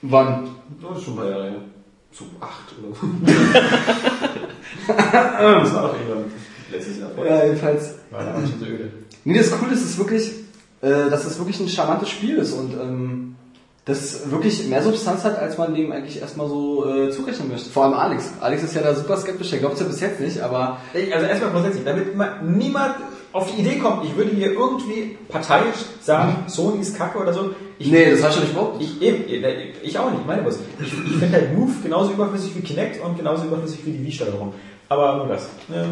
Wann? 0.00 0.48
Das 0.80 0.98
ist 0.98 1.04
schon 1.04 1.14
ein 1.14 1.16
paar 1.18 1.28
Jahre 1.28 1.44
her. 1.50 1.60
So 2.12 2.24
acht 2.40 2.72
oder 2.78 2.94
so. 2.94 3.06
das 4.88 5.74
war 5.74 5.84
auch 5.84 5.94
irgendwann 5.94 6.30
letztes 6.72 6.98
Jahr. 6.98 7.10
Ja, 7.24 7.44
jedenfalls. 7.44 7.94
War 8.10 8.24
da 8.24 8.34
schon 8.34 8.58
so 8.60 8.66
öde. 8.66 8.90
Nee, 9.24 9.38
das 9.38 9.50
Coole 9.50 9.72
ist, 9.72 9.80
es 9.84 9.90
ist 9.90 9.98
wirklich, 9.98 10.30
äh, 10.80 11.10
dass 11.10 11.24
es 11.26 11.38
wirklich 11.38 11.60
ein 11.60 11.68
charmantes 11.68 12.08
Spiel 12.10 12.36
ist 12.38 12.52
und 12.52 12.72
ähm, 12.74 13.36
das 13.84 14.30
wirklich 14.30 14.66
mehr 14.68 14.82
Substanz 14.82 15.24
hat, 15.24 15.38
als 15.38 15.58
man 15.58 15.74
dem 15.74 15.90
eigentlich 15.92 16.20
erstmal 16.20 16.48
so 16.48 16.86
äh, 16.88 17.10
zurechnen 17.10 17.48
möchte. 17.48 17.68
Vor 17.70 17.84
allem 17.84 17.94
Alex. 17.94 18.30
Alex 18.40 18.62
ist 18.62 18.74
ja 18.74 18.82
da 18.82 18.94
super 18.94 19.16
skeptisch, 19.16 19.50
der 19.50 19.58
glaubt 19.60 19.74
es 19.74 19.80
ja 19.80 19.86
bis 19.86 20.00
jetzt 20.00 20.20
nicht, 20.20 20.40
aber 20.40 20.78
Also 20.94 21.26
erstmal 21.26 21.50
grundsätzlich, 21.50 21.84
damit 21.84 22.16
ma- 22.16 22.40
niemand 22.42 22.94
auf 23.32 23.50
die 23.50 23.60
Idee 23.62 23.78
kommt, 23.78 24.04
ich 24.04 24.14
würde 24.14 24.30
hier 24.30 24.52
irgendwie 24.52 25.16
parteiisch 25.28 25.76
sagen, 26.02 26.44
Sony 26.48 26.80
ist 26.82 26.96
kacke 26.96 27.18
oder 27.18 27.32
so. 27.32 27.50
Ich, 27.78 27.90
nee, 27.90 28.10
das 28.10 28.22
hast 28.22 28.36
du 28.36 28.40
nicht 28.42 28.52
behauptet. 28.54 28.82
Ich, 28.82 29.00
eben, 29.02 29.24
ich 29.82 29.98
auch 29.98 30.10
nicht, 30.10 30.26
meine 30.26 30.44
was. 30.44 30.58
Ich, 30.80 30.92
ich 30.92 31.16
finde 31.16 31.32
halt 31.32 31.56
Move 31.56 31.72
genauso 31.82 32.12
überflüssig 32.12 32.54
wie 32.56 32.60
Kinect 32.60 33.02
und 33.02 33.16
genauso 33.16 33.44
überflüssig 33.46 33.80
wie 33.86 33.92
die 33.92 34.04
Wii-Steuerung. 34.04 34.52
Aber 34.88 35.16
nur 35.16 35.28
das. 35.28 35.48
Ja. 35.74 35.86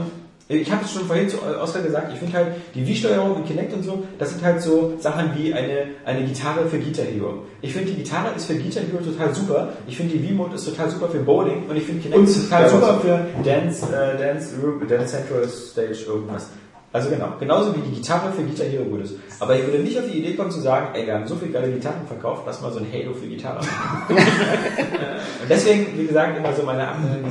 Ich 0.52 0.70
habe 0.72 0.84
es 0.84 0.92
schon 0.92 1.06
vorhin 1.06 1.28
zu 1.28 1.36
Oskar 1.62 1.80
gesagt, 1.80 2.12
ich 2.12 2.18
finde 2.18 2.36
halt 2.36 2.48
die 2.74 2.84
Wii-Steuerung 2.84 3.36
und 3.36 3.46
Kinect 3.46 3.72
und 3.72 3.84
so, 3.84 4.02
das 4.18 4.30
sind 4.30 4.42
halt 4.44 4.60
so 4.60 4.94
Sachen 4.98 5.30
wie 5.36 5.54
eine, 5.54 5.86
eine 6.04 6.26
Gitarre 6.26 6.66
für 6.66 6.78
Guitar 6.80 7.04
Hero. 7.04 7.44
Ich 7.62 7.72
finde 7.72 7.92
die 7.92 8.02
Gitarre 8.02 8.34
ist 8.34 8.46
für 8.46 8.56
Guitar 8.56 8.82
Hero 8.82 8.98
total 8.98 9.32
super. 9.32 9.68
Ich 9.86 9.96
finde 9.96 10.16
die 10.16 10.28
Wii-Mode 10.28 10.56
ist 10.56 10.64
total 10.64 10.90
super 10.90 11.08
für 11.08 11.20
Bowling 11.20 11.68
und 11.68 11.76
ich 11.76 11.84
finde 11.84 12.02
Kinect 12.02 12.28
ist 12.28 12.42
total 12.50 12.62
ja, 12.62 12.68
super 12.68 13.00
für 13.00 13.26
Dance, 13.44 13.86
äh, 13.94 14.18
Dance, 14.18 14.56
Room- 14.60 14.88
Dance 14.88 15.06
Central 15.16 15.48
Stage 15.48 16.04
irgendwas. 16.08 16.48
Also 16.92 17.08
genau, 17.08 17.28
genauso 17.38 17.72
wie 17.76 17.80
die 17.88 18.00
Gitarre 18.00 18.32
für 18.32 18.42
Guitar 18.42 18.66
Hero 18.66 18.82
gut 18.82 19.02
ist. 19.04 19.14
Aber 19.38 19.54
ich 19.54 19.64
würde 19.64 19.78
nicht 19.78 19.96
auf 19.96 20.06
die 20.10 20.18
Idee 20.18 20.34
kommen 20.34 20.50
zu 20.50 20.58
sagen, 20.60 20.88
ey, 20.94 21.06
wir 21.06 21.14
haben 21.14 21.26
so 21.28 21.36
viele 21.36 21.52
geile 21.52 21.70
Gitarren 21.70 22.04
verkauft, 22.08 22.42
lass 22.46 22.60
mal 22.60 22.72
so 22.72 22.80
ein 22.80 22.86
Halo 22.92 23.14
für 23.14 23.28
Gitarre 23.28 23.58
machen. 23.64 24.16
Und 24.16 24.16
deswegen, 25.48 25.86
wie 25.96 26.06
gesagt, 26.08 26.36
immer 26.36 26.52
so 26.52 26.64
meine 26.64 26.88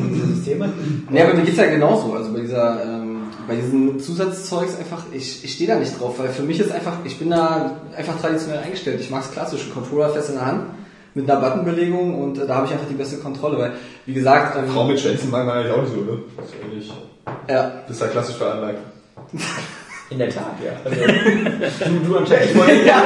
diese 0.09 0.27
Systeme. 0.27 0.69
Nee, 1.09 1.21
aber 1.21 1.33
mir 1.33 1.41
geht's 1.41 1.57
ja 1.57 1.65
genauso. 1.65 2.13
Also 2.13 2.31
bei 2.31 2.39
dieser, 2.39 2.81
ähm, 2.85 3.08
bei 3.49 3.55
diesen 3.55 3.99
Zusatzzeugs 3.99 4.77
einfach, 4.77 5.03
ich, 5.11 5.43
ich 5.43 5.53
stehe 5.53 5.69
da 5.69 5.75
nicht 5.77 5.99
drauf, 5.99 6.17
weil 6.19 6.29
für 6.29 6.43
mich 6.43 6.59
ist 6.59 6.71
einfach, 6.71 6.93
ich 7.03 7.19
bin 7.19 7.29
da 7.31 7.81
einfach 7.97 8.19
traditionell 8.21 8.59
eingestellt. 8.59 9.01
Ich 9.01 9.09
mag's 9.09 9.31
klassisch, 9.31 9.65
ein 9.67 9.73
Controller 9.73 10.09
fest 10.09 10.29
in 10.29 10.35
der 10.35 10.45
Hand 10.45 10.61
mit 11.15 11.29
einer 11.29 11.41
Buttonbelegung 11.41 12.21
und 12.21 12.37
äh, 12.37 12.47
da 12.47 12.55
habe 12.55 12.67
ich 12.67 12.71
einfach 12.71 12.87
die 12.87 12.93
beste 12.95 13.17
Kontrolle, 13.17 13.57
weil 13.57 13.71
wie 14.05 14.13
gesagt, 14.13 14.55
ähm, 14.57 14.71
Frau 14.71 14.85
mit 14.85 14.99
Schwänzen 14.99 15.29
mag 15.31 15.45
man 15.45 15.57
eigentlich 15.57 15.73
auch 15.73 15.81
nicht 15.81 15.93
so, 15.93 16.01
ne? 16.01 16.19
Das 16.37 16.45
ist 16.45 16.53
eigentlich, 16.63 16.93
ja, 17.49 17.71
das 17.87 17.95
ist 17.97 18.01
ja 18.01 18.07
klassisch 18.07 18.35
veranlagt. 18.37 18.77
In 20.11 20.17
der 20.17 20.29
Tat, 20.29 20.55
ja. 20.63 20.71
Also, 20.83 21.93
du, 21.99 22.07
du 22.07 22.17
anscheinend. 22.17 22.45
Ich 22.51 22.55
wollte, 22.57 22.85
ja, 22.85 23.03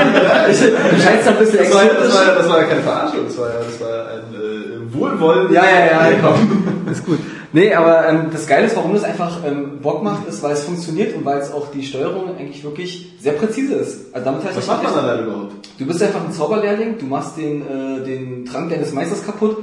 ich, 0.50 0.60
du 0.60 1.02
scheinst 1.02 1.28
da 1.28 1.32
ein 1.32 1.38
bisschen 1.40 1.60
Das 1.60 1.74
war, 1.74 1.84
ja- 1.86 1.94
das, 1.94 2.14
war, 2.14 2.26
ja- 2.28 2.36
das 2.36 2.50
war 2.50 2.58
ja 2.60 2.64
keine 2.66 2.82
Verarschung, 2.82 3.20
das 3.26 3.38
war 3.38 3.50
ja, 3.50 3.56
das 3.60 3.82
war 3.82 4.08
ein 4.08 4.34
äh, 4.34 4.94
Wohlwollen. 4.94 5.52
Ja, 5.54 5.64
ja, 5.66 6.10
ja, 6.12 6.18
komm. 6.22 6.88
Ist 6.92 7.06
gut. 7.06 7.20
Nee, 7.56 7.72
aber 7.76 8.10
ähm, 8.10 8.30
das 8.32 8.48
Geile 8.48 8.66
ist, 8.66 8.76
warum 8.76 8.94
das 8.94 9.04
einfach 9.04 9.46
ähm, 9.46 9.80
Bock 9.80 10.02
macht, 10.04 10.28
ist, 10.28 10.42
weil 10.42 10.54
es 10.54 10.64
funktioniert 10.64 11.16
und 11.16 11.24
weil 11.24 11.38
es 11.38 11.52
auch 11.52 11.70
die 11.70 11.84
Steuerung 11.84 12.36
eigentlich 12.36 12.64
wirklich 12.64 13.14
sehr 13.20 13.34
präzise 13.34 13.76
ist. 13.76 14.14
Also 14.14 14.26
damit 14.26 14.44
ich 14.44 14.58
Was 14.58 14.66
macht 14.66 14.84
man 14.84 14.96
dann 14.96 15.06
da 15.06 15.22
überhaupt? 15.22 15.54
Du 15.78 15.86
bist 15.86 16.02
einfach 16.02 16.26
ein 16.26 16.32
Zauberlehrling, 16.32 16.98
du 16.98 17.06
machst 17.06 17.38
den, 17.38 17.62
äh, 17.62 18.04
den 18.04 18.46
Trank 18.46 18.72
deines 18.72 18.92
Meisters 18.92 19.24
kaputt, 19.24 19.58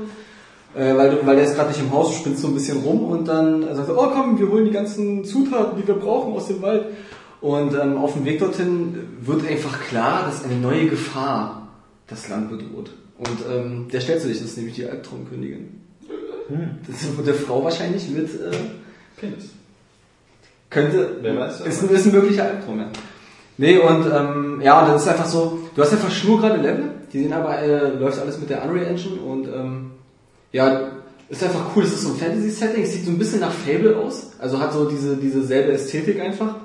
äh, 0.77 0.97
weil, 0.97 1.11
du, 1.11 1.27
weil 1.27 1.35
der 1.35 1.47
ist 1.47 1.57
gerade 1.57 1.71
nicht 1.71 1.81
im 1.81 1.93
Haus, 1.93 2.11
du 2.11 2.19
spinnst 2.19 2.43
so 2.43 2.49
ein 2.49 2.55
bisschen 2.55 2.79
rum 2.79 3.07
und 3.07 3.27
dann 3.27 3.63
sagst 3.75 3.91
du, 3.91 3.99
oh 3.99 4.07
komm, 4.15 4.39
wir 4.39 4.49
holen 4.49 4.67
die 4.67 4.71
ganzen 4.71 5.25
Zutaten, 5.25 5.77
die 5.77 5.87
wir 5.87 5.97
brauchen 5.97 6.33
aus 6.33 6.47
dem 6.47 6.63
Wald. 6.63 6.87
Und 7.41 7.75
ähm, 7.75 7.97
auf 7.97 8.13
dem 8.13 8.25
Weg 8.25 8.39
dorthin 8.39 8.95
wird 9.21 9.49
einfach 9.49 9.81
klar, 9.81 10.27
dass 10.27 10.45
eine 10.45 10.61
neue 10.61 10.87
Gefahr 10.87 11.69
das 12.07 12.29
Land 12.29 12.51
bedroht. 12.51 12.93
Und 13.19 13.39
ähm, 13.53 13.89
der 13.93 14.01
stellt 14.01 14.21
sich, 14.21 14.39
das 14.39 14.51
ist 14.51 14.57
nämlich 14.59 14.77
die 14.77 14.87
Albtraumkönigin. 14.87 15.80
Das 16.87 17.03
ist 17.03 17.27
der 17.27 17.35
Frau 17.35 17.65
wahrscheinlich 17.65 18.09
mit, 18.11 18.27
äh, 18.29 18.57
Penis. 19.17 19.51
könnte, 20.69 21.17
Wer 21.21 21.37
weiß, 21.39 21.61
ist, 21.61 21.83
ein- 21.83 21.91
ist 21.91 22.07
ein 22.07 22.13
möglicher 22.13 22.45
Albtraum, 22.45 22.79
ja. 22.81 22.87
Nee, 23.59 23.77
und 23.79 24.07
ähm, 24.07 24.61
ja, 24.63 24.81
und 24.81 24.89
das 24.89 25.03
ist 25.03 25.09
einfach 25.09 25.27
so, 25.27 25.59
du 25.75 25.83
hast 25.83 25.93
einfach 25.93 26.11
schnurgerade 26.11 26.61
Level, 26.63 26.85
die 27.13 27.23
sehen 27.25 27.33
aber, 27.33 27.59
äh, 27.59 27.91
läuft 27.91 28.19
alles 28.19 28.39
mit 28.39 28.49
der 28.49 28.65
Unreal 28.65 28.87
Engine 28.87 29.21
und 29.21 29.49
ähm, 29.49 29.91
ja, 30.53 30.81
ist 31.29 31.43
einfach 31.45 31.77
cool, 31.77 31.83
es 31.85 31.93
ist 31.93 32.03
so 32.03 32.11
ein 32.11 32.17
Fantasy-Setting, 32.17 32.83
es 32.83 32.93
sieht 32.93 33.05
so 33.05 33.11
ein 33.11 33.19
bisschen 33.19 33.41
nach 33.41 33.53
Fable 33.53 33.97
aus, 33.97 34.31
also 34.39 34.59
hat 34.59 34.73
so 34.73 34.89
diese, 34.89 35.17
diese 35.17 35.43
selbe 35.45 35.73
Ästhetik 35.73 36.21
einfach. 36.21 36.57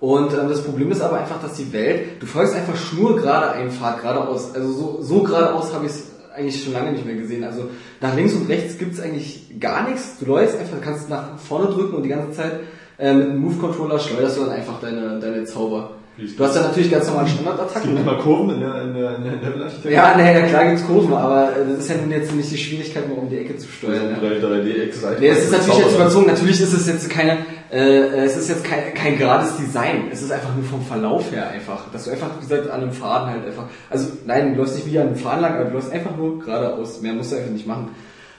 Und 0.00 0.32
ähm, 0.34 0.48
das 0.48 0.62
Problem 0.62 0.90
ist 0.90 1.00
aber 1.00 1.18
einfach, 1.20 1.40
dass 1.40 1.54
die 1.54 1.72
Welt, 1.72 2.20
du 2.20 2.26
folgst 2.26 2.54
einfach 2.54 2.76
schnurgerade 2.76 3.52
einen 3.52 3.70
Pfad 3.70 4.02
geradeaus. 4.02 4.54
Also 4.54 4.72
so, 4.72 4.98
so 5.00 5.22
geradeaus 5.22 5.72
habe 5.72 5.86
ich 5.86 5.92
es 5.92 6.02
eigentlich 6.36 6.62
schon 6.62 6.72
lange 6.72 6.92
nicht 6.92 7.04
mehr 7.06 7.16
gesehen. 7.16 7.44
Also 7.44 7.70
nach 8.00 8.14
links 8.14 8.34
und 8.34 8.48
rechts 8.48 8.78
gibt's 8.78 9.00
eigentlich 9.00 9.58
gar 9.58 9.88
nichts. 9.88 10.18
Du 10.20 10.26
läufst 10.26 10.58
einfach, 10.58 10.80
kannst 10.82 11.08
nach 11.08 11.38
vorne 11.38 11.66
drücken 11.66 11.96
und 11.96 12.02
die 12.02 12.08
ganze 12.08 12.32
Zeit 12.32 12.60
äh, 12.98 13.12
mit 13.12 13.28
einem 13.28 13.40
Move-Controller 13.40 13.98
schleuderst 13.98 14.36
du 14.36 14.42
dann 14.42 14.52
einfach 14.52 14.80
deine, 14.80 15.18
deine 15.20 15.44
Zauber. 15.44 15.92
Du 16.16 16.44
hast 16.44 16.56
dann 16.56 16.62
natürlich 16.62 16.90
ganz 16.90 17.08
normale 17.08 17.26
Es 17.26 17.32
gibt 17.34 17.46
Standardattacken. 17.46 17.92
nicht 17.92 18.06
mal 18.06 18.18
Kurven 18.18 18.54
in 18.54 18.60
der, 18.60 18.82
in 18.84 18.94
der, 18.94 19.16
in 19.16 19.24
der 19.24 19.32
Levelarchitektur. 19.34 19.90
Ja, 19.90 20.16
nee, 20.16 20.48
klar 20.48 20.64
gibt's 20.64 20.86
Kurven, 20.86 21.12
aber 21.12 21.50
das 21.68 21.80
ist 21.80 21.90
ja 21.90 21.96
nun 21.96 22.10
jetzt 22.10 22.34
nicht 22.34 22.50
die 22.50 22.56
Schwierigkeit, 22.56 23.06
mal 23.06 23.18
um 23.18 23.28
die 23.28 23.36
Ecke 23.36 23.58
zu 23.58 23.68
steuern. 23.68 24.16
Ja. 24.22 24.48
3D-Ex-Seite. 24.48 25.20
Nee, 25.20 25.28
es 25.28 25.44
ist 25.44 25.52
natürlich 25.52 25.78
jetzt 25.78 25.94
überzogen. 25.94 26.26
Natürlich 26.26 26.58
ist 26.58 26.72
es 26.72 26.86
jetzt 26.86 27.10
keine, 27.10 27.36
äh, 27.70 28.24
es 28.24 28.36
ist 28.36 28.48
jetzt 28.48 28.64
kein, 28.64 28.94
kein 28.94 29.18
gerades 29.18 29.56
Design. 29.56 30.08
Es 30.10 30.22
ist 30.22 30.30
einfach 30.30 30.54
nur 30.54 30.64
vom 30.64 30.82
Verlauf 30.82 31.30
her 31.32 31.48
einfach. 31.48 31.90
Dass 31.92 32.04
du 32.04 32.10
einfach, 32.10 32.30
wie 32.36 32.40
gesagt, 32.40 32.70
an 32.70 32.82
einem 32.82 32.92
Faden 32.92 33.30
halt 33.30 33.46
einfach, 33.46 33.64
also 33.90 34.08
nein, 34.24 34.54
du 34.54 34.60
läufst 34.60 34.76
nicht 34.76 34.90
wie 34.90 34.98
an 34.98 35.08
einem 35.08 35.16
Faden 35.16 35.42
lang, 35.42 35.54
aber 35.54 35.64
du 35.64 35.74
läufst 35.74 35.92
einfach 35.92 36.16
nur 36.16 36.38
geradeaus. 36.38 37.00
Mehr 37.00 37.14
musst 37.14 37.32
du 37.32 37.36
einfach 37.36 37.50
nicht 37.50 37.66
machen. 37.66 37.88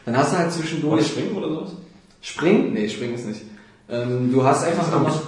Dann 0.06 0.18
hast 0.18 0.34
du 0.34 0.38
halt 0.38 0.52
zwischendurch... 0.52 1.08
springen 1.08 1.36
oder 1.36 1.50
sowas? 1.50 1.72
Springen? 2.22 2.74
Nee, 2.74 2.88
springen 2.90 3.16
ist 3.16 3.28
nicht. 3.28 3.42
Ähm, 3.90 4.32
du 4.32 4.44
hast 4.44 4.66
einfach 4.66 4.88
immer. 4.96 5.12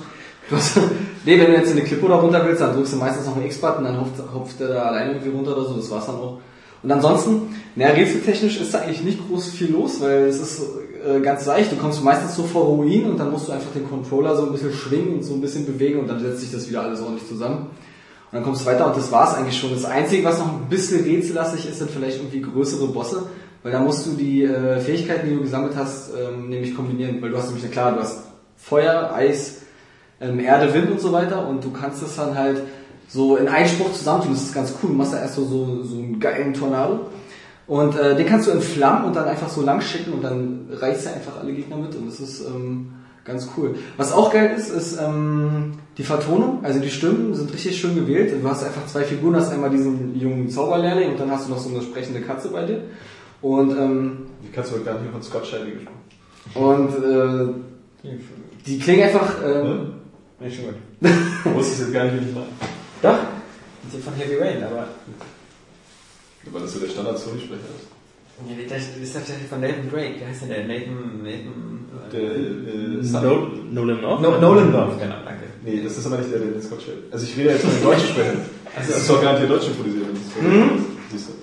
Du 0.50 0.56
hast, 0.56 0.80
nee, 1.26 1.40
wenn 1.40 1.52
du 1.52 1.58
jetzt 1.58 1.70
in 1.70 1.78
eine 1.78 1.86
Klippe 1.86 2.08
oder 2.08 2.16
runter 2.16 2.44
willst, 2.44 2.60
dann 2.60 2.74
drückst 2.74 2.94
du 2.94 2.98
meistens 2.98 3.28
noch 3.28 3.36
einen 3.36 3.46
X-Button, 3.46 3.84
dann 3.84 4.00
hopft, 4.00 4.14
hopft 4.34 4.60
der 4.60 4.70
da 4.70 4.82
alleine 4.86 5.12
irgendwie 5.12 5.30
runter 5.30 5.56
oder 5.56 5.68
so, 5.68 5.76
das 5.76 5.92
war's 5.92 6.08
dann 6.08 6.16
auch. 6.16 6.40
Und 6.82 6.92
ansonsten, 6.92 7.56
naja, 7.76 7.94
rätseltechnisch 7.94 8.60
ist 8.60 8.74
da 8.74 8.80
eigentlich 8.80 9.04
nicht 9.04 9.28
groß 9.28 9.50
viel 9.50 9.72
los, 9.72 10.02
weil 10.02 10.24
es 10.24 10.40
ist 10.40 10.62
äh, 11.06 11.20
ganz 11.22 11.46
leicht. 11.46 11.72
Du 11.72 11.76
kommst 11.76 12.04
meistens 12.04 12.36
so 12.36 12.44
vor 12.44 12.66
Ruinen 12.66 13.12
und 13.12 13.20
dann 13.20 13.32
musst 13.32 13.48
du 13.48 13.52
einfach 13.52 13.72
den 13.74 13.88
Controller 13.88 14.36
so 14.36 14.46
ein 14.46 14.52
bisschen 14.52 14.74
schwingen 14.74 15.16
und 15.16 15.24
so 15.24 15.34
ein 15.34 15.42
bisschen 15.42 15.66
bewegen 15.66 16.00
und 16.00 16.08
dann 16.08 16.20
setzt 16.20 16.42
sich 16.42 16.52
das 16.52 16.70
wieder 16.70 16.82
alles 16.84 17.02
ordentlich 17.02 17.28
zusammen. 17.28 17.68
Und 18.32 18.36
dann 18.36 18.44
kommst 18.44 18.62
du 18.62 18.66
weiter 18.66 18.88
und 18.88 18.96
das 18.96 19.12
war's 19.12 19.36
eigentlich 19.36 19.58
schon. 19.58 19.72
Das 19.72 19.86
Einzige, 19.86 20.24
was 20.24 20.40
noch 20.40 20.48
ein 20.48 20.70
bisschen 20.70 21.04
rätsellastig 21.04 21.68
ist, 21.68 21.80
sind 21.80 21.90
vielleicht 21.90 22.18
irgendwie 22.18 22.42
größere 22.42 22.88
Bosse, 22.88 23.24
weil 23.64 23.72
da 23.72 23.80
musst 23.80 24.06
du 24.06 24.12
die 24.12 24.44
äh, 24.44 24.80
Fähigkeiten, 24.80 25.28
die 25.28 25.36
du 25.36 25.42
gesammelt 25.42 25.76
hast, 25.76 26.12
ähm, 26.12 26.50
nämlich 26.50 26.76
kombinieren. 26.76 27.22
Weil 27.22 27.32
du 27.32 27.38
hast 27.38 27.52
nämlich, 27.52 27.70
klar, 27.72 27.94
du 27.94 28.02
hast 28.02 28.24
Feuer, 28.58 29.12
Eis, 29.14 29.62
ähm, 30.22 30.40
Erde, 30.40 30.74
Wind 30.74 30.92
und 30.92 31.02
so 31.02 31.12
weiter 31.12 31.48
und 31.48 31.64
du 31.64 31.72
kannst 31.72 32.04
das 32.04 32.16
dann 32.16 32.38
halt 32.38 32.62
so 33.08 33.38
in 33.38 33.48
einen 33.48 33.68
Spruch 33.68 33.94
zusammentun. 33.94 34.34
Das 34.34 34.44
ist 34.44 34.54
ganz 34.54 34.74
cool. 34.82 34.90
Du 34.90 34.96
machst 34.96 35.14
da 35.14 35.20
erst 35.20 35.36
so, 35.36 35.46
so, 35.46 35.84
so 35.84 35.96
einen 35.96 36.20
geilen 36.20 36.54
Tornado 36.54 37.08
und 37.70 37.96
äh, 37.98 38.16
den 38.18 38.26
kannst 38.28 38.48
du 38.48 38.52
entflammen 38.52 39.06
und 39.06 39.16
dann 39.16 39.26
einfach 39.26 39.48
so 39.50 39.62
lang 39.62 39.80
schicken 39.80 40.12
und 40.12 40.24
dann 40.24 40.68
reißt 40.72 41.06
er 41.06 41.14
einfach 41.14 41.40
alle 41.40 41.54
Gegner 41.54 41.78
mit 41.78 41.96
und 41.96 42.08
das 42.08 42.20
ist 42.20 42.46
ähm, 42.46 42.92
ganz 43.24 43.48
cool. 43.56 43.76
Was 43.96 44.12
auch 44.12 44.34
geil 44.34 44.54
ist, 44.58 44.70
ist 44.70 45.00
ähm, 45.00 45.74
die 45.98 46.04
Vertonung. 46.04 46.60
Also 46.64 46.80
die 46.80 46.90
Stimmen 46.90 47.34
sind 47.36 47.54
richtig 47.54 47.80
schön 47.80 47.96
gewählt. 47.96 48.34
Du 48.42 48.50
hast 48.50 48.64
einfach 48.64 48.86
zwei 48.88 49.04
Figuren, 49.04 49.36
hast 49.36 49.52
einmal 49.52 49.70
diesen 49.70 50.20
jungen 50.20 50.50
Zauberlehrling 50.50 51.12
und 51.12 51.20
dann 51.20 51.30
hast 51.32 51.48
du 51.48 51.52
noch 51.52 51.60
so 51.60 51.70
eine 51.70 51.82
sprechende 51.82 52.22
Katze 52.22 52.50
bei 52.50 52.66
dir. 52.66 52.82
Und 53.42 53.72
ähm, 53.72 54.18
Die 54.44 54.52
kannst 54.52 54.74
du 54.76 54.84
gar 54.84 55.00
nicht 55.00 55.12
von 55.12 55.22
Scott 55.24 55.46
Shelby 55.46 55.72
gesprochen. 55.72 56.00
und 56.56 56.90
äh, 57.04 58.10
die 58.66 58.80
klingen 58.80 59.04
einfach 59.04 59.36
ähm, 59.46 59.64
Ne? 59.64 59.92
Nee, 60.40 60.52
schon 60.52 60.66
gut. 60.66 60.76
Du 61.44 61.54
wusstest 61.54 61.82
jetzt 61.82 61.94
gar 61.94 62.06
nicht, 62.06 62.16
wie 62.16 62.30
ich 62.30 62.34
meine. 62.34 62.48
Doch, 63.02 63.18
die 63.86 63.92
sind 63.92 64.04
von 64.04 64.14
Heavy 64.16 64.36
Rain, 64.36 64.64
aber. 64.64 64.88
Weil 66.52 66.62
das 66.62 66.74
so 66.74 66.80
der 66.80 66.90
Standard-Sony-Sprecher 66.90 67.70
ist. 67.78 67.88
Ja, 68.48 68.56
das 68.78 68.84
ist 69.04 69.14
tatsächlich 69.14 69.48
von 69.48 69.60
Nathan 69.62 69.90
Drake. 69.92 70.16
Wie 70.20 70.26
heißt 70.26 70.42
denn 70.44 70.50
der? 70.50 70.66
Nathan. 70.66 71.22
Nathan. 71.24 71.80
Der, 72.12 72.22
äh, 72.22 73.24
No, 73.26 73.48
Nolan 73.72 74.02
North? 74.02 74.22
No, 74.22 74.38
Nolan 74.40 74.72
North, 74.72 75.00
genau, 75.00 75.16
danke. 75.26 75.44
Nee, 75.64 75.82
das 75.84 75.98
ist 75.98 76.06
aber 76.08 76.18
nicht 76.18 76.32
der, 76.32 76.40
der 76.40 76.52
den 76.52 76.62
Scott 76.62 76.82
Shelby. 76.82 77.02
Also 77.12 77.26
ich 77.26 77.38
rede 77.38 77.50
jetzt 77.50 77.62
von 77.64 77.72
den 77.72 77.84
deutschen 77.84 78.08
Sprechern. 78.10 78.38
Also, 78.76 78.92
Das 78.94 79.02
ist 79.02 79.10
doch 79.10 79.22
garantiert 79.22 79.50
deutsch 79.52 79.68
improvisiert. 79.68 80.06
wenn 80.08 80.14
das 80.16 80.24
so 80.34 80.40
ist. 80.40 80.86
Siehst 81.12 81.30
du. 81.30 81.34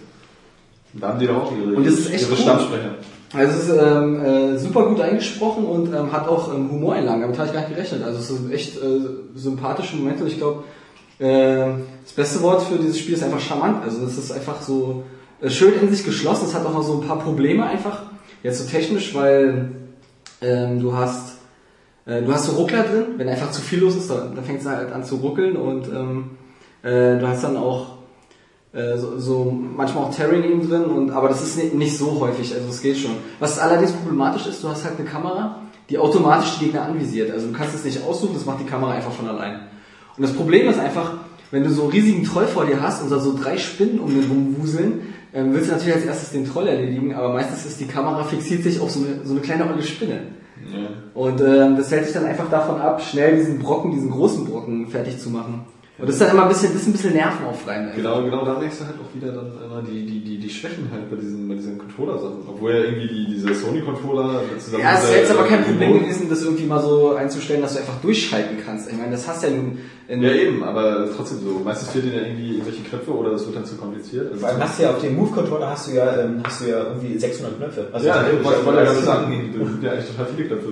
Und 0.94 1.02
Da 1.02 1.08
haben 1.08 1.18
die 1.18 1.26
doch 1.26 1.36
auch 1.36 1.52
ihre, 1.56 1.74
Und 1.76 1.86
das 1.86 1.94
ist 1.94 2.10
echt 2.12 2.22
ihre 2.22 2.32
cool. 2.32 2.38
Stammsprecher. 2.38 2.94
Also 3.34 3.58
es 3.58 3.68
ist 3.68 3.76
ähm, 3.82 4.24
äh, 4.24 4.58
super 4.58 4.86
gut 4.86 5.00
eingesprochen 5.00 5.64
und 5.66 5.92
ähm, 5.94 6.10
hat 6.12 6.26
auch 6.28 6.54
ähm, 6.54 6.70
Humoreinlagen. 6.70 7.20
Damit 7.22 7.36
habe 7.38 7.48
ich 7.48 7.52
gar 7.54 7.60
nicht 7.60 7.74
gerechnet. 7.74 8.02
Also 8.02 8.18
es 8.20 8.28
sind 8.28 8.50
echt 8.52 8.76
äh, 8.76 9.00
sympathische 9.34 9.96
Momente 9.96 10.22
und 10.24 10.30
ich 10.30 10.38
glaube, 10.38 10.62
äh, 10.62 10.62
das 11.18 12.12
beste 12.14 12.42
Wort 12.42 12.62
für 12.62 12.76
dieses 12.76 12.98
Spiel 12.98 13.14
ist 13.14 13.22
einfach 13.22 13.40
charmant. 13.40 13.82
Also 13.82 14.04
es 14.04 14.18
ist 14.18 14.32
einfach 14.32 14.60
so 14.62 15.04
äh, 15.40 15.50
schön 15.50 15.74
in 15.80 15.90
sich 15.90 16.04
geschlossen. 16.04 16.46
Es 16.46 16.54
hat 16.54 16.66
auch 16.66 16.74
noch 16.74 16.82
so 16.82 17.00
ein 17.00 17.06
paar 17.06 17.18
Probleme 17.18 17.64
einfach. 17.64 18.02
Jetzt 18.42 18.58
so 18.58 18.70
technisch, 18.70 19.14
weil 19.14 19.70
ähm, 20.40 20.80
du 20.80 20.92
hast 20.94 21.36
Äh, 22.06 22.22
du 22.22 22.32
hast 22.32 22.46
so 22.46 22.52
Ruckler 22.52 22.84
drin, 22.84 23.18
wenn 23.18 23.28
einfach 23.28 23.50
zu 23.50 23.60
viel 23.60 23.80
los 23.80 23.96
ist, 23.96 24.08
dann, 24.08 24.32
dann 24.36 24.44
fängt 24.44 24.60
es 24.60 24.66
halt 24.66 24.92
an 24.92 25.02
zu 25.02 25.16
ruckeln 25.16 25.56
und 25.56 25.88
ähm, 25.88 26.38
äh, 26.84 27.18
du 27.18 27.26
hast 27.26 27.42
dann 27.42 27.56
auch 27.56 27.98
äh, 28.72 28.96
so, 28.96 29.18
so 29.18 29.50
manchmal 29.50 30.04
auch 30.04 30.14
Terrain 30.14 30.44
eben 30.44 30.62
drin, 30.68 30.84
und, 30.84 31.10
aber 31.10 31.28
das 31.28 31.42
ist 31.42 31.56
nicht, 31.56 31.74
nicht 31.74 31.98
so 31.98 32.20
häufig, 32.20 32.54
also 32.54 32.68
es 32.68 32.80
geht 32.80 32.96
schon. 32.96 33.16
Was 33.40 33.58
allerdings 33.58 33.90
problematisch 33.90 34.46
ist, 34.46 34.62
du 34.62 34.68
hast 34.68 34.84
halt 34.84 35.00
eine 35.00 35.08
Kamera, 35.08 35.62
die 35.90 35.98
automatisch 35.98 36.58
die 36.58 36.66
Gegner 36.66 36.82
anvisiert. 36.82 37.32
Also 37.32 37.48
du 37.48 37.52
kannst 37.52 37.74
es 37.74 37.84
nicht 37.84 38.00
aussuchen, 38.06 38.34
das 38.34 38.46
macht 38.46 38.60
die 38.60 38.70
Kamera 38.70 38.92
einfach 38.92 39.12
von 39.12 39.26
allein. 39.26 39.66
Und 40.16 40.22
das 40.22 40.32
Problem 40.32 40.68
ist 40.68 40.78
einfach, 40.78 41.12
wenn 41.50 41.62
du 41.62 41.70
so 41.70 41.82
einen 41.82 41.92
riesigen 41.92 42.24
Troll 42.24 42.46
vor 42.46 42.66
dir 42.66 42.80
hast 42.80 43.02
und 43.02 43.10
da 43.10 43.18
so 43.18 43.36
drei 43.38 43.58
Spinnen 43.58 44.00
um 44.00 44.08
den 44.08 44.28
rumwuseln, 44.28 45.14
ähm, 45.32 45.52
willst 45.52 45.68
du 45.68 45.74
natürlich 45.74 45.94
als 45.94 46.04
erstes 46.04 46.30
den 46.30 46.46
Troll 46.46 46.66
erledigen, 46.66 47.14
aber 47.14 47.32
meistens 47.32 47.66
ist 47.66 47.80
die 47.80 47.86
Kamera 47.86 48.24
fixiert 48.24 48.62
sich 48.62 48.80
auf 48.80 48.90
so 48.90 49.00
eine, 49.00 49.24
so 49.24 49.32
eine 49.32 49.40
kleine 49.40 49.70
olle 49.70 49.82
Spinne. 49.82 50.20
Ja. 50.72 50.88
Und 51.14 51.40
ähm, 51.40 51.76
das 51.76 51.90
hält 51.90 52.06
dich 52.06 52.14
dann 52.14 52.24
einfach 52.24 52.48
davon 52.50 52.80
ab, 52.80 53.02
schnell 53.02 53.36
diesen 53.36 53.58
Brocken, 53.58 53.92
diesen 53.92 54.10
großen 54.10 54.46
Brocken 54.46 54.88
fertig 54.88 55.18
zu 55.18 55.30
machen. 55.30 55.66
Und 55.98 56.08
das 56.08 56.16
ist 56.16 56.22
dann 56.22 56.30
immer 56.30 56.42
ein 56.42 56.48
bisschen, 56.48 56.72
das 56.72 56.82
ist 56.82 56.88
ein 56.88 56.92
bisschen 56.92 57.14
nervenaufreibend. 57.14 57.94
Genau, 57.94 58.22
genau, 58.22 58.44
da 58.44 58.58
merkst 58.58 58.80
du 58.80 58.84
halt 58.84 58.96
auch 58.96 59.14
wieder 59.14 59.32
dann 59.32 59.52
immer 59.64 59.82
die, 59.82 60.04
die, 60.04 60.24
die, 60.24 60.35
die 60.46 60.52
Schwächen 60.52 60.88
halt 60.92 61.10
bei 61.10 61.16
diesen, 61.16 61.48
bei 61.48 61.54
diesen 61.54 61.76
Controller-Sachen. 61.78 62.42
Obwohl 62.48 62.72
ja 62.72 62.78
irgendwie 62.80 63.08
die, 63.08 63.26
diese 63.34 63.52
Sony-Controller 63.54 64.40
zusammen 64.58 64.82
Ja, 64.82 64.98
es 64.98 65.08
wäre 65.08 65.20
jetzt 65.20 65.30
aber 65.30 65.44
kein 65.44 65.64
Problem 65.64 65.88
Remote- 65.92 66.04
gewesen, 66.04 66.28
das 66.30 66.42
irgendwie 66.42 66.64
mal 66.64 66.80
so 66.80 67.14
einzustellen, 67.14 67.62
dass 67.62 67.74
du 67.74 67.80
einfach 67.80 68.00
durchschalten 68.00 68.58
kannst. 68.64 68.88
Ich 68.90 68.96
meine, 68.96 69.10
das 69.12 69.26
hast 69.26 69.42
ja 69.42 69.50
nun 69.50 69.78
in, 70.08 70.22
Ja, 70.22 70.30
eben, 70.32 70.62
aber 70.62 71.08
trotzdem 71.16 71.38
so. 71.40 71.60
Meistens 71.64 71.90
fehlt 71.90 72.04
dir 72.04 72.14
ja 72.14 72.26
irgendwie 72.26 72.52
irgendwelche 72.52 72.82
Knöpfe 72.84 73.10
oder 73.10 73.30
das 73.32 73.44
wird 73.46 73.56
dann 73.56 73.64
zu 73.64 73.74
kompliziert. 73.76 74.28
Also 74.28 74.38
Vor 74.40 74.48
allem 74.50 74.60
hast 74.62 74.78
du 74.78 74.82
ja 74.84 74.90
auf 74.90 75.00
dem 75.00 75.16
Move-Controller 75.16 75.70
hast 75.70 75.88
du 75.88 75.94
ja, 75.96 76.20
ähm, 76.22 76.40
hast 76.44 76.60
du 76.62 76.68
ja 76.70 76.84
irgendwie 76.84 77.18
600 77.18 77.56
Knöpfe. 77.58 77.88
Also 77.92 78.06
ja, 78.06 78.24
ich 78.26 78.44
wollte 78.44 78.58
ja 78.64 78.72
gerade 78.72 78.84
das- 78.86 79.04
sagen, 79.04 79.54
da 79.58 79.64
sind 79.66 79.82
ja 79.82 79.90
eigentlich 79.92 80.06
total 80.06 80.26
viele 80.36 80.48
Knöpfe, 80.48 80.68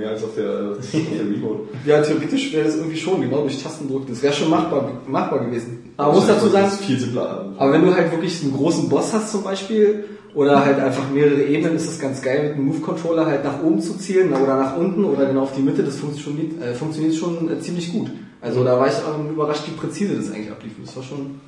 mehr 0.00 0.10
als 0.10 0.24
auf 0.24 0.34
der, 0.34 0.72
auf 0.78 0.90
der 0.90 1.20
Remote. 1.20 1.60
Ja, 1.86 2.02
theoretisch 2.02 2.52
wäre 2.52 2.64
das 2.64 2.76
irgendwie 2.76 2.96
schon, 2.96 3.20
genau 3.20 3.42
durch 3.42 3.62
Tastendruck. 3.62 4.06
Das 4.08 4.22
wäre 4.22 4.32
schon 4.32 4.50
machbar, 4.50 4.90
machbar 5.06 5.44
gewesen. 5.44 5.92
Aber 5.96 6.14
muss 6.14 6.26
dazu 6.26 6.48
sagen, 6.48 6.70
viel 6.70 6.98
simpler. 6.98 7.52
aber 7.56 7.72
wenn 7.72 7.84
du 7.84 7.94
halt 7.94 8.10
wirklich 8.10 8.42
einen 8.42 8.52
großen 8.52 8.88
Boss 8.88 9.12
hast 9.12 9.30
zum 9.30 9.44
Beispiel, 9.44 10.04
oder 10.34 10.64
halt 10.64 10.78
einfach 10.78 11.10
mehrere 11.10 11.42
Ebenen, 11.42 11.76
ist 11.76 11.88
es 11.88 11.98
ganz 11.98 12.22
geil, 12.22 12.42
mit 12.42 12.52
einem 12.52 12.66
Move-Controller 12.66 13.26
halt 13.26 13.44
nach 13.44 13.62
oben 13.62 13.80
zu 13.80 13.98
zielen 13.98 14.32
oder 14.32 14.56
nach 14.56 14.76
unten 14.76 15.04
oder 15.04 15.26
genau 15.26 15.42
auf 15.42 15.54
die 15.54 15.62
Mitte. 15.62 15.82
Das 15.82 15.96
funktioniert, 15.96 16.60
äh, 16.62 16.74
funktioniert 16.74 17.14
schon 17.14 17.50
äh, 17.50 17.58
ziemlich 17.60 17.92
gut. 17.92 18.10
Also 18.40 18.64
da 18.64 18.78
war 18.78 18.86
ich 18.86 18.94
ähm, 18.94 19.30
überrascht, 19.30 19.64
wie 19.66 19.72
präzise 19.72 20.16
das 20.16 20.30
eigentlich 20.30 20.50
ablief. 20.50 20.72
Das 20.84 20.96
war 20.96 21.02
schon, 21.02 21.40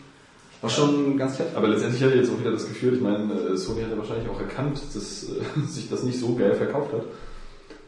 war 0.60 0.70
schon 0.70 1.16
ganz 1.16 1.36
fett. 1.36 1.48
Aber 1.54 1.68
letztendlich 1.68 2.02
hatte 2.02 2.14
ich 2.14 2.20
jetzt 2.22 2.32
auch 2.32 2.40
wieder 2.40 2.50
das 2.50 2.68
Gefühl, 2.68 2.94
ich 2.94 3.00
meine, 3.00 3.32
äh, 3.32 3.56
Sony 3.56 3.82
hat 3.82 3.90
ja 3.90 3.98
wahrscheinlich 3.98 4.28
auch 4.28 4.40
erkannt, 4.40 4.80
dass 4.94 5.24
äh, 5.24 5.66
sich 5.66 5.88
das 5.88 6.02
nicht 6.02 6.18
so 6.18 6.34
geil 6.34 6.54
verkauft 6.54 6.92
hat. 6.92 7.04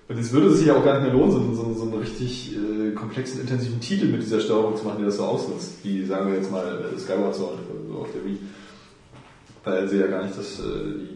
Und 0.07 0.17
jetzt 0.19 0.33
würde 0.33 0.49
es 0.49 0.59
sich 0.59 0.67
ja 0.67 0.77
auch 0.77 0.85
gar 0.85 1.01
nicht 1.01 1.05
mehr 1.05 1.13
lohnen, 1.19 1.33
so, 1.33 1.63
so, 1.63 1.75
so 1.75 1.83
einen 1.85 1.95
richtig 1.95 2.55
äh, 2.55 2.91
komplexen, 2.93 3.41
intensiven 3.41 3.81
Titel 3.81 4.07
mit 4.07 4.23
dieser 4.23 4.39
Steuerung 4.41 4.77
zu 4.77 4.85
machen, 4.85 4.99
die 4.99 5.07
das 5.07 5.17
so 5.17 5.25
ausnutzt. 5.25 5.79
Wie, 5.83 6.05
sagen 6.05 6.29
wir 6.31 6.37
jetzt 6.37 6.51
mal, 6.51 6.67
äh, 6.95 6.99
Skyward 7.01 7.35
Sword 7.35 7.59
so 7.89 7.99
auf 8.01 8.09
der 8.13 8.25
Wii. 8.25 8.39
Weil 9.65 9.89
sie 9.89 9.97
ja 9.99 10.07
gar 10.09 10.23
nicht, 10.25 10.37
das, 10.39 10.59
äh, 10.61 10.63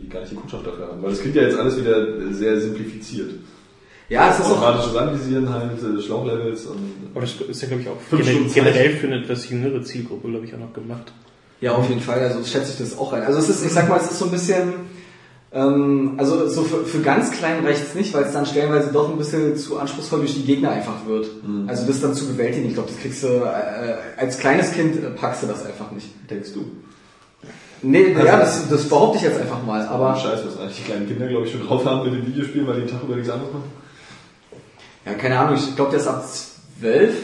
die, 0.02 0.08
gar 0.08 0.20
nicht 0.20 0.32
die 0.32 0.36
Kundschaft 0.36 0.66
dafür 0.66 0.86
haben. 0.88 1.02
Weil 1.02 1.10
das 1.10 1.20
klingt 1.20 1.36
ja 1.36 1.42
jetzt 1.42 1.58
alles 1.58 1.78
wieder 1.78 1.98
äh, 1.98 2.32
sehr 2.32 2.58
simplifiziert. 2.60 3.30
Ja, 4.08 4.30
es 4.30 4.38
ist 4.38 4.46
auch, 4.46 4.52
Automatisches 4.62 4.96
Anvisieren 4.96 5.52
halt, 5.52 5.72
äh, 5.82 6.00
Schlauchlevels 6.00 6.64
und... 6.64 6.78
Aber 7.12 7.20
das 7.20 7.34
ist 7.46 7.60
ja, 7.60 7.68
glaube 7.68 7.82
ich, 7.82 7.88
auch 7.90 8.00
Fünf 8.08 8.22
gener- 8.22 8.30
Stunden 8.30 8.54
generell 8.54 8.90
für 8.92 9.06
eine 9.08 9.16
etwas 9.22 9.50
jüngere 9.50 9.82
Zielgruppe, 9.82 10.28
glaube 10.30 10.46
ich, 10.46 10.54
auch 10.54 10.58
noch 10.60 10.72
gemacht. 10.72 11.12
ja, 11.60 11.72
auf 11.74 11.86
jeden 11.90 12.00
Fall. 12.00 12.20
Also 12.20 12.42
schätze 12.42 12.72
ich 12.72 12.78
das 12.78 12.96
auch 12.96 13.12
ein. 13.12 13.22
Also 13.22 13.38
es 13.38 13.50
ist, 13.50 13.66
ich 13.66 13.72
sag 13.72 13.86
mal, 13.86 13.98
es 13.98 14.10
ist 14.10 14.18
so 14.18 14.24
ein 14.24 14.30
bisschen, 14.30 14.72
ähm, 15.50 16.14
also 16.18 16.46
so 16.48 16.62
für, 16.62 16.84
für 16.84 17.00
ganz 17.00 17.30
klein 17.30 17.64
reicht 17.64 17.82
es 17.82 17.94
nicht, 17.94 18.12
weil 18.12 18.24
es 18.24 18.32
dann 18.32 18.44
stellenweise 18.44 18.92
doch 18.92 19.10
ein 19.10 19.16
bisschen 19.16 19.56
zu 19.56 19.78
anspruchsvoll 19.78 20.20
durch 20.20 20.34
die 20.34 20.44
Gegner 20.44 20.70
einfach 20.70 21.06
wird. 21.06 21.26
Also 21.66 21.86
das 21.86 22.00
dann 22.00 22.14
zu 22.14 22.26
bewältigen, 22.26 22.68
ich 22.68 22.74
glaube, 22.74 22.90
das 22.90 22.98
kriegst 23.00 23.22
du, 23.22 23.28
äh, 23.28 23.96
als 24.18 24.38
kleines 24.38 24.72
Kind 24.72 25.02
äh, 25.02 25.10
packst 25.10 25.42
du 25.42 25.46
das 25.46 25.64
einfach 25.64 25.90
nicht. 25.90 26.08
Denkst 26.28 26.52
du? 26.52 26.66
Nee, 27.80 28.12
ja, 28.12 28.40
das, 28.40 28.68
das 28.68 28.88
behaupte 28.88 29.18
ich 29.18 29.24
jetzt 29.24 29.40
einfach 29.40 29.62
mal, 29.64 29.86
Aber 29.86 30.16
Scheiß, 30.16 30.40
was 30.44 30.58
eigentlich 30.58 30.78
die 30.78 30.82
kleinen 30.82 31.06
Kinder, 31.06 31.28
glaube 31.28 31.46
ich, 31.46 31.52
schon 31.52 31.64
drauf 31.64 31.84
haben 31.84 32.10
mit 32.10 32.20
den 32.20 32.26
Videospielen, 32.26 32.66
weil 32.66 32.80
die 32.80 32.86
den 32.86 32.90
Tag 32.90 33.04
über 33.04 33.14
nichts 33.14 33.30
anderes 33.30 33.52
machen. 33.52 33.70
ja, 35.06 35.14
keine 35.14 35.38
Ahnung, 35.38 35.54
ich 35.56 35.76
glaube, 35.76 35.92
der 35.92 36.00
ist 36.00 36.08
ab 36.08 36.24
zwölf, 36.26 37.14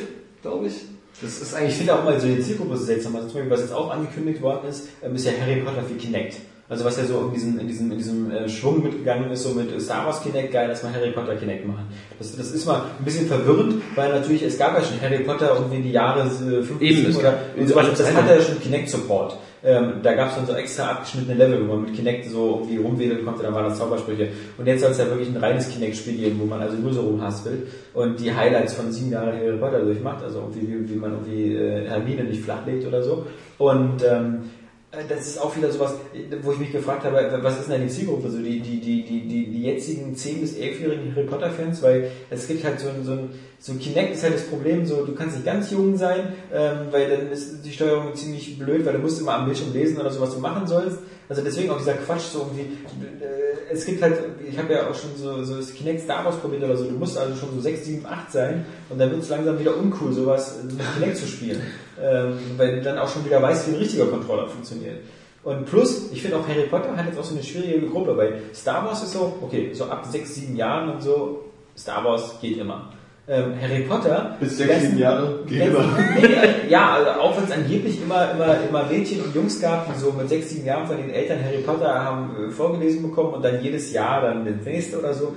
glaube 0.43 0.69
ich. 0.69 0.75
Das 1.21 1.41
ist 1.41 1.53
Ich 1.53 1.59
eigentlich 1.59 1.75
finde 1.75 1.95
auch 1.95 2.05
mal 2.05 2.21
so 2.21 2.27
die 2.27 2.41
Zielgruppe 2.41 2.77
so 2.77 2.85
seltsam. 2.85 3.15
Also 3.17 3.29
zum 3.29 3.37
Beispiel, 3.37 3.51
was 3.51 3.61
jetzt 3.61 3.73
auch 3.73 3.91
angekündigt 3.91 4.43
worden 4.43 4.69
ist, 4.69 4.89
ähm, 5.03 5.15
ist 5.15 5.27
ja 5.27 5.33
Harry 5.41 5.61
Potter 5.61 5.83
für 5.83 5.95
Kinect. 5.95 6.37
Also 6.75 6.87
was 6.87 6.97
ja 6.97 7.05
so 7.05 7.21
in 7.29 7.33
diesem, 7.33 7.59
in 7.61 7.69
diesem, 7.69 7.93
in 7.93 7.99
diesem 7.99 8.31
äh, 8.33 8.49
Schwung 8.49 8.83
mitgegangen 8.83 9.31
ist, 9.31 9.45
so 9.45 9.51
mit 9.51 9.81
Star 9.81 10.07
Wars 10.07 10.21
Kinect, 10.21 10.53
geil, 10.53 10.67
dass 10.67 10.83
wir 10.83 10.93
Harry 10.93 11.13
Potter 11.13 11.37
Kinect 11.37 11.65
machen. 11.65 11.87
Das, 12.19 12.37
das 12.37 12.51
ist 12.51 12.67
mal 12.67 12.87
ein 12.99 13.05
bisschen 13.05 13.29
verwirrend, 13.29 13.77
weil 13.95 14.11
natürlich, 14.11 14.43
es 14.43 14.59
gab 14.59 14.77
ja 14.77 14.83
schon 14.83 15.01
Harry 15.01 15.23
Potter 15.23 15.55
irgendwie 15.55 15.77
in 15.77 15.83
die 15.85 15.93
Jahre 15.93 16.23
äh, 16.23 16.63
50 16.65 16.81
Eben, 16.81 17.15
oder 17.15 17.39
und 17.57 17.69
so 17.69 17.77
weiter. 17.77 17.91
Das 17.91 18.13
hat 18.13 18.29
ja 18.29 18.41
schon 18.41 18.61
Kinect 18.61 18.89
Support. 18.89 19.39
Ähm, 19.63 20.01
da 20.03 20.15
gab 20.15 20.31
es 20.31 20.35
dann 20.35 20.47
so 20.47 20.53
extra 20.55 20.91
abgeschnittene 20.91 21.37
Level, 21.37 21.69
wo 21.69 21.75
man 21.75 21.85
mit 21.85 21.95
Kinect 21.95 22.29
so 22.29 22.63
irgendwie 22.63 22.79
rumwedeln 22.79 23.25
konnte, 23.25 23.45
dann 23.45 23.55
waren 23.55 23.67
das 23.67 23.79
Zaubersprüche. 23.79 24.31
Und 24.59 24.67
jetzt 24.67 24.81
soll 24.81 24.91
es 24.91 24.99
ja 24.99 25.07
wirklich 25.07 25.29
ein 25.29 25.37
reines 25.37 25.71
Kinect-Spiel 25.71 26.17
geben, 26.17 26.41
wo 26.41 26.47
man 26.47 26.61
also 26.61 26.77
nur 26.77 26.93
so 26.93 27.03
rumhaspelt 27.03 27.69
und 27.95 28.19
die 28.19 28.35
Highlights 28.35 28.75
von 28.75 28.91
sieben 28.91 29.13
Jahren 29.13 29.33
Harry 29.33 29.57
Potter 29.57 29.79
durchmacht, 29.79 30.25
also 30.25 30.41
irgendwie, 30.41 30.69
wie, 30.69 30.91
wie 30.91 30.97
man 30.97 31.13
irgendwie 31.13 31.55
äh, 31.55 31.89
Hermine 31.89 32.25
nicht 32.25 32.43
flachlegt 32.43 32.85
oder 32.85 33.01
so. 33.05 33.27
Und 33.59 34.03
ähm, 34.05 34.41
äh, 34.43 34.63
das 35.09 35.26
ist 35.26 35.38
auch 35.38 35.57
wieder 35.57 35.70
sowas, 35.70 35.94
wo 36.42 36.52
ich 36.52 36.59
mich 36.59 36.72
gefragt 36.72 37.04
habe, 37.04 37.38
was 37.42 37.61
ist 37.61 37.70
denn 37.70 37.83
die 37.83 37.88
Zielgruppe? 37.88 38.30
So 38.30 38.38
die, 38.38 38.61
die, 38.61 38.80
die, 38.80 39.02
die, 39.02 39.28
die, 39.28 39.46
die 39.46 39.62
jetzigen 39.62 40.14
10- 40.14 40.40
bis 40.40 40.54
11-jährigen 40.57 41.14
Harry 41.14 41.26
Potter-Fans, 41.26 41.83
weil 41.83 42.11
es 42.30 42.46
gibt 42.46 42.64
halt 42.64 42.80
so 42.80 42.88
ein, 42.88 43.04
so 43.04 43.12
ein, 43.12 43.30
so 43.59 43.74
Kinect 43.74 44.14
ist 44.14 44.22
halt 44.22 44.35
das 44.35 44.46
Problem, 44.46 44.85
so 44.87 45.04
du 45.04 45.14
kannst 45.14 45.37
nicht 45.37 45.46
ganz 45.46 45.70
jung 45.70 45.96
sein, 45.96 46.33
ähm, 46.52 46.88
weil 46.90 47.09
dann 47.09 47.33
ist 47.33 47.64
die 47.64 47.72
Steuerung 47.72 48.14
ziemlich 48.14 48.59
blöd, 48.59 48.85
weil 48.85 48.94
du 48.94 48.98
musst 49.00 49.20
immer 49.20 49.35
am 49.35 49.46
Bildschirm 49.46 49.72
lesen 49.72 49.98
oder 49.98 50.11
so, 50.11 50.20
was 50.20 50.35
du 50.35 50.40
machen 50.40 50.66
sollst. 50.66 50.98
Also 51.28 51.42
deswegen 51.42 51.70
auch 51.70 51.78
dieser 51.78 51.94
Quatsch, 51.94 52.33
so 52.33 52.40
irgendwie, 52.40 52.76
äh, 53.24 53.34
es 53.75 53.85
gibt 53.85 54.03
halt, 54.03 54.19
ich 54.49 54.59
habe 54.59 54.73
ja 54.73 54.89
auch 54.89 54.95
schon 54.95 55.11
so, 55.17 55.43
so 55.45 55.57
das 55.57 55.75
Kinect 55.75 56.01
Star 56.01 56.25
Wars 56.25 56.37
probiert 56.37 56.63
oder 56.63 56.77
so, 56.77 56.85
du 56.85 56.97
musst 56.97 57.19
also 57.19 57.35
schon 57.37 57.51
so 57.55 57.61
6, 57.61 57.85
7, 57.85 58.07
8 58.07 58.33
sein 58.33 58.65
und 58.89 58.99
dann 58.99 59.11
wird 59.11 59.23
es 59.23 59.29
langsam 59.29 59.59
wieder 59.59 59.77
uncool, 59.77 60.13
sowas 60.13 60.61
mit 60.65 60.81
Kinect 60.95 61.17
zu 61.17 61.27
spielen. 61.27 61.61
Ähm, 62.03 62.39
weil 62.57 62.77
du 62.77 62.83
dann 62.83 62.99
auch 62.99 63.09
schon 63.09 63.25
wieder 63.25 63.41
weißt, 63.43 63.69
wie 63.69 63.75
ein 63.75 63.79
richtiger 63.79 64.07
Controller 64.07 64.49
funktioniert. 64.49 64.99
Und 65.45 65.67
plus, 65.67 66.11
ich 66.11 66.23
finde 66.23 66.39
auch 66.39 66.49
Harry 66.49 66.67
Potter 66.69 66.97
hat 66.97 67.07
jetzt 67.07 67.19
auch 67.19 67.25
so 67.25 67.35
eine 67.35 67.45
schwierige 67.45 67.87
Gruppe, 67.87 68.17
weil 68.17 68.41
Star 68.55 68.85
Wars 68.85 69.03
ist 69.03 69.13
so, 69.13 69.37
okay, 69.43 69.73
so 69.75 69.85
ab 69.85 70.07
6, 70.11 70.35
7 70.35 70.57
Jahren 70.57 70.91
und 70.91 71.03
so, 71.03 71.45
Star 71.77 72.03
Wars 72.05 72.41
geht 72.41 72.57
immer. 72.57 72.93
Ähm, 73.27 73.55
Harry 73.59 73.83
Potter. 73.89 74.37
Bis 74.39 74.59
sechs, 74.59 74.83
sieben 74.83 74.99
Jahre 74.99 75.39
immer. 75.49 75.85
Nee, 76.15 76.27
äh, 76.27 76.69
ja, 76.69 76.95
also 76.95 77.11
auch 77.23 77.37
wenn 77.37 77.45
es 77.45 77.51
angeblich 77.53 78.03
immer, 78.03 78.33
immer, 78.33 78.57
immer 78.69 78.85
Mädchen 78.85 79.23
und 79.23 79.35
Jungs 79.35 79.61
gab, 79.63 79.91
die 79.91 79.99
so 79.99 80.13
mit 80.13 80.29
6, 80.29 80.51
7 80.51 80.67
Jahren 80.67 80.87
von 80.87 80.99
den 80.99 81.09
Eltern 81.09 81.39
Harry 81.43 81.63
Potter 81.65 82.05
haben 82.05 82.37
äh, 82.37 82.51
vorgelesen 82.51 83.03
bekommen 83.03 83.33
und 83.33 83.43
dann 83.43 83.63
jedes 83.63 83.93
Jahr 83.95 84.21
dann 84.21 84.45
das 84.45 84.67
nächste 84.67 84.99
oder 84.99 85.15
so. 85.15 85.35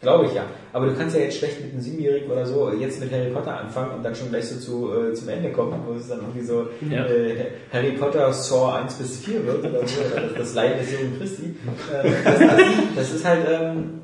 Glaube 0.00 0.24
ich 0.26 0.34
ja. 0.34 0.44
Aber 0.72 0.86
du 0.86 0.94
kannst 0.94 1.14
ja 1.14 1.22
jetzt 1.22 1.36
schlecht 1.36 1.60
mit 1.60 1.72
einem 1.72 1.80
Siebenjährigen 1.82 2.30
oder 2.30 2.46
so 2.46 2.72
jetzt 2.72 2.98
mit 3.00 3.12
Harry 3.12 3.30
Potter 3.30 3.58
anfangen 3.58 3.92
und 3.96 4.02
dann 4.02 4.14
schon 4.14 4.30
gleich 4.30 4.48
so 4.48 4.58
zu, 4.58 4.90
äh, 4.92 5.12
zum 5.12 5.28
Ende 5.28 5.52
kommen, 5.52 5.74
wo 5.86 5.92
es 5.92 6.08
dann 6.08 6.20
irgendwie 6.20 6.40
so 6.40 6.66
Ja. 6.90 7.04
äh, 7.06 7.46
Harry 7.72 7.92
Potter 7.92 8.32
Saw 8.32 8.72
1 8.80 8.94
bis 8.94 9.18
4 9.18 9.46
wird 9.46 9.58
oder 9.60 9.86
so, 9.86 10.00
oder 10.00 10.22
das, 10.22 10.34
das 10.38 10.54
Leiden 10.54 10.78
des 10.80 10.92
jungen 10.92 11.18
Christi. 11.18 11.54
Äh, 11.92 12.10
das, 12.24 12.38
das, 12.40 12.60
das 12.96 13.12
ist 13.12 13.24
halt, 13.24 13.46
ähm, 13.48 14.00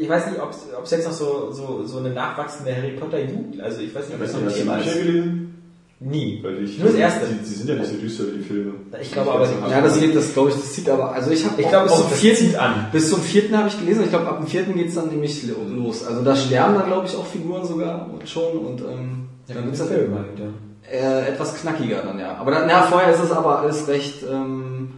ich 0.00 0.08
weiß 0.08 0.26
nicht, 0.30 0.40
ob 0.40 0.52
es 0.84 0.90
jetzt 0.90 1.06
noch 1.06 1.12
so, 1.12 1.50
so, 1.52 1.84
so 1.84 1.98
eine 1.98 2.10
nachwachsende 2.10 2.74
Harry 2.74 2.92
Potter 2.92 3.20
Jugend, 3.20 3.60
also 3.60 3.80
ich 3.80 3.94
weiß 3.94 4.06
nicht, 4.08 4.14
ob 4.14 4.20
das 4.20 4.32
noch 4.32 4.40
ein 4.40 4.46
Hast 4.46 4.56
du 4.56 4.60
Thema 4.60 4.78
ist. 4.78 4.92
gelesen? 4.92 5.54
Nie. 6.00 6.38
Weil 6.42 6.62
ich, 6.62 6.78
Nur 6.78 6.88
das 6.88 6.96
erste. 6.96 7.26
Die, 7.26 7.38
die 7.38 7.54
sind 7.54 7.68
ja 7.68 7.74
nicht 7.74 7.90
so 7.90 7.96
düster 7.96 8.24
wie 8.28 8.38
die 8.38 8.44
Filme. 8.44 8.72
Ich 9.00 9.10
glaube 9.10 9.32
aber, 9.32 9.48
Ja, 9.68 9.80
das 9.80 9.98
geht, 9.98 10.14
das 10.14 10.32
glaube 10.32 10.50
ich, 10.50 10.54
das 10.54 10.72
zieht 10.72 10.88
aber, 10.88 11.12
also 11.12 11.30
ich 11.32 11.44
habe 11.44 11.60
ich 11.60 11.68
glaube 11.68 11.88
bis 11.88 11.96
zum 11.96 12.10
das 12.10 12.20
vierten, 12.20 12.44
zieht 12.46 12.56
an. 12.56 12.86
bis 12.92 13.10
zum 13.10 13.20
vierten 13.20 13.56
habe 13.56 13.68
ich 13.68 13.78
gelesen, 13.80 14.04
ich 14.04 14.10
glaube 14.10 14.28
ab 14.28 14.38
dem 14.38 14.46
vierten 14.46 14.74
geht's 14.74 14.94
dann 14.94 15.08
nämlich 15.08 15.42
los. 15.74 16.06
Also 16.06 16.22
da 16.22 16.36
sterben 16.36 16.74
dann 16.74 16.86
glaube 16.86 17.06
ich 17.06 17.16
auch 17.16 17.26
Figuren 17.26 17.66
sogar 17.66 18.08
und 18.12 18.28
schon 18.28 18.58
und 18.58 18.80
ähm, 18.80 19.28
dann 19.48 19.64
wird's 19.64 19.78
dann 19.78 19.88
Film 19.88 20.14
halt, 20.14 20.38
ja. 20.38 20.88
äh, 20.88 21.28
etwas 21.30 21.56
knackiger 21.56 22.02
dann, 22.02 22.18
ja. 22.20 22.36
Aber 22.36 22.52
dann, 22.52 22.68
ja, 22.68 22.82
vorher 22.82 23.12
ist 23.12 23.20
es 23.24 23.32
aber 23.32 23.58
alles 23.58 23.88
recht, 23.88 24.22
ähm, 24.30 24.90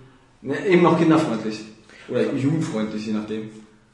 ne, 0.43 0.67
eben 0.67 0.83
noch 0.83 0.99
kinderfreundlich. 0.99 1.61
Oder 2.11 2.33
jugendfreundlich, 2.35 3.07
je 3.07 3.13
nachdem. 3.15 3.51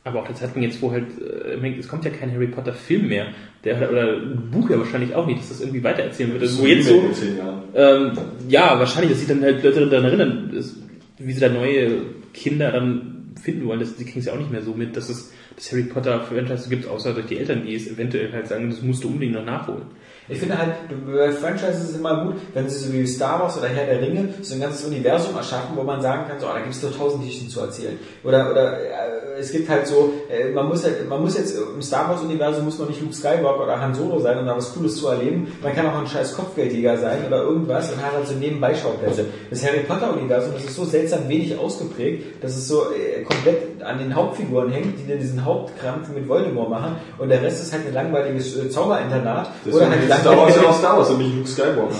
Aber 0.06 0.20
auch 0.20 0.26
der 0.26 0.36
Zeitpunkt 0.36 0.68
jetzt, 0.68 0.80
wo 0.80 0.92
halt, 0.92 1.06
äh, 1.20 1.78
es 1.80 1.88
kommt 1.88 2.04
ja 2.04 2.12
kein 2.12 2.32
Harry 2.32 2.46
Potter 2.46 2.72
Film 2.72 3.08
mehr, 3.08 3.26
der 3.64 3.90
oder 3.90 4.12
ein 4.12 4.50
Buch 4.52 4.70
ja 4.70 4.78
wahrscheinlich 4.78 5.12
auch 5.16 5.26
nicht, 5.26 5.40
dass 5.40 5.48
das 5.48 5.60
irgendwie 5.62 5.82
weitererzählen 5.82 6.32
wird. 6.32 6.42
Also, 6.42 6.62
wo 6.62 6.66
jetzt 6.66 6.86
so, 6.86 7.08
zehn 7.10 7.36
Jahren. 7.36 7.62
ähm, 7.74 8.12
ja, 8.48 8.78
wahrscheinlich, 8.78 9.10
dass 9.10 9.18
sich 9.18 9.28
dann 9.28 9.42
halt 9.42 9.64
Leute 9.64 9.84
daran 9.88 10.04
erinnern, 10.04 10.52
dass, 10.54 10.76
wie 11.18 11.32
sie 11.32 11.40
da 11.40 11.48
neue 11.48 12.02
Kinder 12.32 12.70
dann 12.70 13.32
finden 13.42 13.66
wollen. 13.66 13.80
Das, 13.80 13.96
die 13.96 14.04
kriegen 14.04 14.20
es 14.20 14.26
ja 14.26 14.34
auch 14.34 14.38
nicht 14.38 14.52
mehr 14.52 14.62
so 14.62 14.74
mit, 14.74 14.96
dass 14.96 15.08
es 15.08 15.32
das 15.56 15.72
Harry 15.72 15.82
Potter 15.82 16.20
Franchise 16.20 16.68
gibt, 16.68 16.86
außer 16.86 17.12
durch 17.12 17.26
die 17.26 17.38
Eltern, 17.38 17.64
die 17.66 17.74
es 17.74 17.90
eventuell 17.90 18.30
halt 18.32 18.46
sagen, 18.46 18.70
das 18.70 18.82
musst 18.82 19.02
du 19.02 19.08
unbedingt 19.08 19.34
noch 19.34 19.44
nachholen. 19.44 19.86
Ich 20.28 20.38
finde 20.38 20.58
halt, 20.58 20.72
bei 21.06 21.30
Franchises 21.30 21.84
ist 21.84 21.90
es 21.90 21.96
immer 21.96 22.24
gut, 22.24 22.34
wenn 22.52 22.68
sie 22.68 22.78
so 22.78 22.92
wie 22.92 23.06
Star 23.06 23.40
Wars 23.40 23.56
oder 23.58 23.68
Herr 23.68 23.86
der 23.86 24.00
Ringe 24.00 24.28
so 24.42 24.54
ein 24.54 24.60
ganzes 24.60 24.86
Universum 24.86 25.36
erschaffen, 25.36 25.76
wo 25.76 25.82
man 25.82 26.02
sagen 26.02 26.26
kann, 26.28 26.40
so, 26.40 26.46
oh, 26.46 26.50
da 26.52 26.60
gibt 26.60 26.74
es 26.74 26.80
doch 26.80 26.96
tausend 26.96 27.24
Geschichten 27.24 27.48
zu 27.48 27.60
erzählen. 27.60 27.98
Oder, 28.24 28.50
oder 28.50 28.80
äh, 28.80 29.38
es 29.38 29.52
gibt 29.52 29.68
halt 29.68 29.86
so, 29.86 30.14
äh, 30.28 30.50
man 30.50 30.68
muss 30.68 30.82
halt, 30.84 31.08
man 31.08 31.20
muss 31.20 31.36
jetzt 31.36 31.56
im 31.56 31.80
Star 31.82 32.08
Wars 32.08 32.22
Universum 32.22 32.64
muss 32.64 32.78
man 32.78 32.88
nicht 32.88 33.00
Luke 33.00 33.14
Skywalker 33.14 33.64
oder 33.64 33.80
Han 33.80 33.94
Solo 33.94 34.18
sein, 34.18 34.38
um 34.38 34.46
da 34.46 34.56
was 34.56 34.74
Cooles 34.74 34.96
zu 34.96 35.08
erleben. 35.08 35.52
Man 35.62 35.74
kann 35.74 35.86
auch 35.86 35.98
ein 35.98 36.06
scheiß 36.06 36.34
Kopfgeldjäger 36.34 36.96
sein 36.98 37.18
oder 37.26 37.42
irgendwas 37.42 37.92
und 37.92 38.04
hat 38.04 38.12
halt 38.12 38.26
so 38.26 38.34
nebenbei 38.34 38.74
Schauplätze. 38.74 39.26
Das 39.50 39.64
Harry 39.64 39.80
Potter 39.80 40.12
Universum, 40.12 40.54
das 40.54 40.64
ist 40.64 40.74
so 40.74 40.84
seltsam 40.84 41.28
wenig 41.28 41.56
ausgeprägt, 41.56 42.42
dass 42.42 42.56
es 42.56 42.66
so 42.66 42.86
äh, 42.92 43.22
komplett 43.22 43.82
an 43.82 43.98
den 43.98 44.14
Hauptfiguren 44.14 44.70
hängt, 44.72 44.98
die 44.98 45.08
dann 45.08 45.20
diesen 45.20 45.44
Hauptkrampf 45.44 46.08
mit 46.08 46.28
Voldemort 46.28 46.70
machen 46.70 46.96
und 47.18 47.28
der 47.28 47.42
Rest 47.42 47.62
ist 47.62 47.72
halt 47.72 47.86
ein 47.86 47.94
langweiliges 47.94 48.56
äh, 48.56 48.68
Zauberinternat 48.68 49.50
Deswegen 49.64 49.90
halt 49.90 50.02
ist 50.02 50.10
Star 50.20 50.36
Wars 50.36 50.56
ja 50.56 50.62
auch 50.62 50.78
Star 50.78 50.98
Wars 50.98 51.10
und 51.10 51.18
nicht 51.18 51.34
Luke 51.34 51.48
Skywalker. 51.48 51.94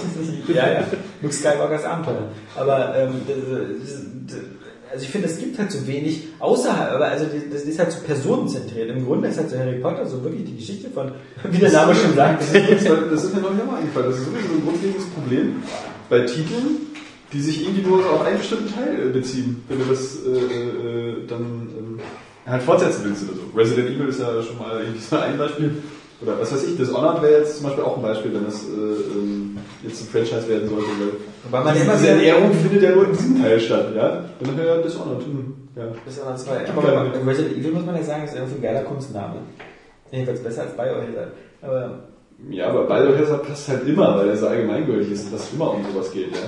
ja, 0.48 0.72
ja. 0.72 0.84
Luke 1.22 1.34
Skywalkers 1.34 1.84
Abenteuer. 1.84 2.28
Aber 2.56 2.94
ähm, 2.96 3.20
also 4.90 5.04
ich 5.04 5.10
finde, 5.10 5.28
es 5.28 5.38
gibt 5.38 5.58
halt 5.58 5.70
so 5.70 5.86
wenig 5.86 6.28
außerhalb, 6.38 6.92
aber 6.92 7.06
also 7.06 7.26
das 7.52 7.62
ist 7.62 7.78
halt 7.78 7.92
so 7.92 8.00
personenzentriert. 8.00 8.90
Im 8.90 9.04
Grunde 9.04 9.28
ist 9.28 9.38
halt 9.38 9.50
so 9.50 9.58
Harry 9.58 9.78
Potter 9.78 10.06
so 10.06 10.22
wirklich 10.22 10.44
die 10.44 10.56
Geschichte 10.56 10.88
von, 10.90 11.12
wie 11.50 11.58
der 11.58 11.72
Name 11.72 11.94
schon 11.94 12.14
sagt. 12.14 12.42
Das 12.42 12.52
ist, 12.52 12.88
das 12.88 13.24
ist 13.24 13.34
mir 13.34 13.42
noch 13.42 13.50
nicht 13.52 13.62
einmal 13.62 13.80
eingefallen. 13.80 14.10
Das 14.10 14.18
ist 14.18 14.24
sowieso 14.24 14.54
ein 14.54 14.64
grundlegendes 14.64 15.06
Problem 15.10 15.62
bei 16.08 16.20
Titeln, 16.20 16.86
die 17.32 17.40
sich 17.40 17.62
irgendwie 17.62 17.82
nur 17.82 18.10
auf 18.10 18.24
einen 18.24 18.38
bestimmten 18.38 18.72
Teil 18.72 19.08
äh, 19.08 19.12
beziehen. 19.12 19.64
Wenn 19.68 19.78
du 19.78 19.84
das 19.84 20.18
äh, 20.24 20.30
äh, 20.30 21.26
dann 21.26 21.68
ähm, 21.76 22.00
halt 22.46 22.62
fortsetzen 22.62 23.02
willst 23.04 23.24
oder 23.24 23.34
so. 23.34 23.58
Resident 23.58 23.90
Evil 23.90 24.08
ist 24.08 24.20
ja 24.20 24.42
schon 24.42 24.58
mal 24.58 24.80
irgendwie 24.80 25.00
so 25.00 25.16
ein 25.16 25.36
Beispiel. 25.36 25.82
Oder 26.22 26.40
was 26.40 26.52
weiß 26.52 26.64
ich, 26.64 26.76
Dishonored 26.76 27.22
wäre 27.22 27.40
jetzt 27.40 27.56
zum 27.56 27.66
Beispiel 27.66 27.84
auch 27.84 27.96
ein 27.96 28.02
Beispiel, 28.02 28.32
wenn 28.34 28.46
es 28.46 28.64
äh, 28.64 28.70
ähm, 28.72 29.58
jetzt 29.82 30.02
ein 30.02 30.08
Franchise 30.08 30.48
werden 30.48 30.68
sollte. 30.68 30.88
Weil 31.50 31.64
man 31.64 31.74
diese, 31.74 31.84
immer 31.84 31.94
diese 31.94 32.08
Ernährung 32.08 32.52
findet 32.54 32.82
ja 32.82 32.90
nur 32.90 33.04
in 33.04 33.12
diesem 33.12 33.42
Teil 33.42 33.60
statt, 33.60 33.92
ja? 33.94 34.24
Dann 34.40 34.56
wäre 34.56 34.76
ja 34.76 34.82
Dishonored. 34.82 35.22
Hm, 35.24 35.54
ja. 35.76 35.84
an 36.26 36.38
zwei. 36.38 36.68
Aber 36.68 36.82
bei 36.82 37.30
Resident 37.30 37.58
Evil 37.58 37.72
muss 37.72 37.84
man 37.84 37.96
ja 37.96 38.02
sagen, 38.02 38.24
ist 38.24 38.34
irgendwie 38.34 38.56
ein 38.56 38.62
geiler 38.62 38.82
Kunstname. 38.82 39.36
Jedenfalls 40.10 40.40
besser 40.42 40.62
als 40.62 40.72
Biohazard. 40.72 41.32
Aber 41.60 42.00
ja, 42.50 42.68
aber 42.68 42.84
Biohazard 42.84 43.46
passt 43.46 43.68
halt 43.68 43.86
immer, 43.86 44.16
weil 44.16 44.28
er 44.28 44.36
so 44.36 44.46
allgemeingültig 44.46 45.12
ist, 45.12 45.32
dass 45.32 45.44
es 45.48 45.52
immer 45.52 45.74
um 45.74 45.84
sowas 45.84 46.10
geht, 46.12 46.32
ja? 46.32 46.38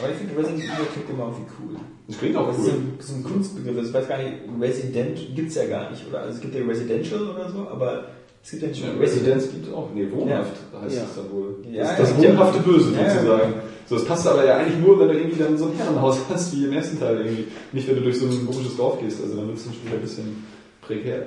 Aber 0.00 0.10
ich 0.10 0.16
finde 0.16 0.36
Resident 0.36 0.64
Evil 0.64 0.86
klingt 0.92 1.10
immer 1.10 1.24
irgendwie 1.24 1.52
cool. 1.60 1.76
Das 2.08 2.18
klingt 2.18 2.36
auch 2.36 2.48
Das 2.48 2.58
ist 2.58 2.64
cool. 2.64 2.70
so 2.70 2.76
ein, 2.76 2.98
so 3.00 3.14
ein 3.14 3.24
Kunstbegriff. 3.24 3.76
Also 3.76 3.88
Ich 3.90 3.94
weiß 3.94 4.08
gar 4.08 4.18
nicht, 4.18 4.32
Resident 4.60 5.18
gibt's 5.36 5.54
ja 5.54 5.66
gar 5.66 5.90
nicht, 5.90 6.08
oder? 6.08 6.20
Also 6.20 6.34
es 6.34 6.40
gibt 6.40 6.54
ja 6.54 6.64
Residential 6.64 7.28
oder 7.28 7.50
so, 7.50 7.68
aber 7.68 8.04
es 8.42 8.50
gibt 8.50 8.62
ja 8.62 8.68
nicht 8.68 8.82
Ja, 8.84 8.90
Residenz 8.98 9.50
gibt 9.50 9.66
es 9.66 9.72
auch. 9.72 9.88
Nee, 9.94 10.06
wohnhaft 10.10 10.52
heißt 10.82 10.96
Ja. 10.96 11.02
es 11.04 11.14
dann 11.16 11.30
wohl. 11.30 11.56
Ja, 11.70 11.82
das 11.84 11.90
ja, 11.92 11.98
das 12.14 12.22
ja- 12.22 12.30
wohnhafte 12.30 12.60
Böse 12.60 12.92
Ja, 12.94 13.02
ja. 13.02 13.10
sozusagen. 13.10 13.54
So, 13.86 13.94
das 13.96 14.04
passt 14.04 14.26
aber 14.28 14.44
ja 14.46 14.56
eigentlich 14.58 14.78
nur, 14.78 14.98
wenn 15.00 15.08
du 15.08 15.14
irgendwie 15.18 15.42
dann 15.42 15.58
so 15.58 15.66
ein 15.66 15.72
Herrenhaus 15.76 16.18
hast, 16.30 16.54
wie 16.56 16.64
im 16.64 16.72
ersten 16.72 16.98
Teil 17.00 17.16
irgendwie. 17.18 17.46
Nicht, 17.72 17.88
wenn 17.88 17.96
du 17.96 18.02
durch 18.02 18.18
so 18.18 18.26
ein 18.26 18.46
komisches 18.46 18.76
Dorf 18.76 19.00
gehst. 19.00 19.20
Also 19.22 19.36
dann 19.36 19.48
wird 19.48 19.58
es 19.58 19.64
schon 19.64 19.72
wieder 19.84 19.94
ein 19.96 20.00
bisschen 20.02 20.44
prekär. 20.80 21.26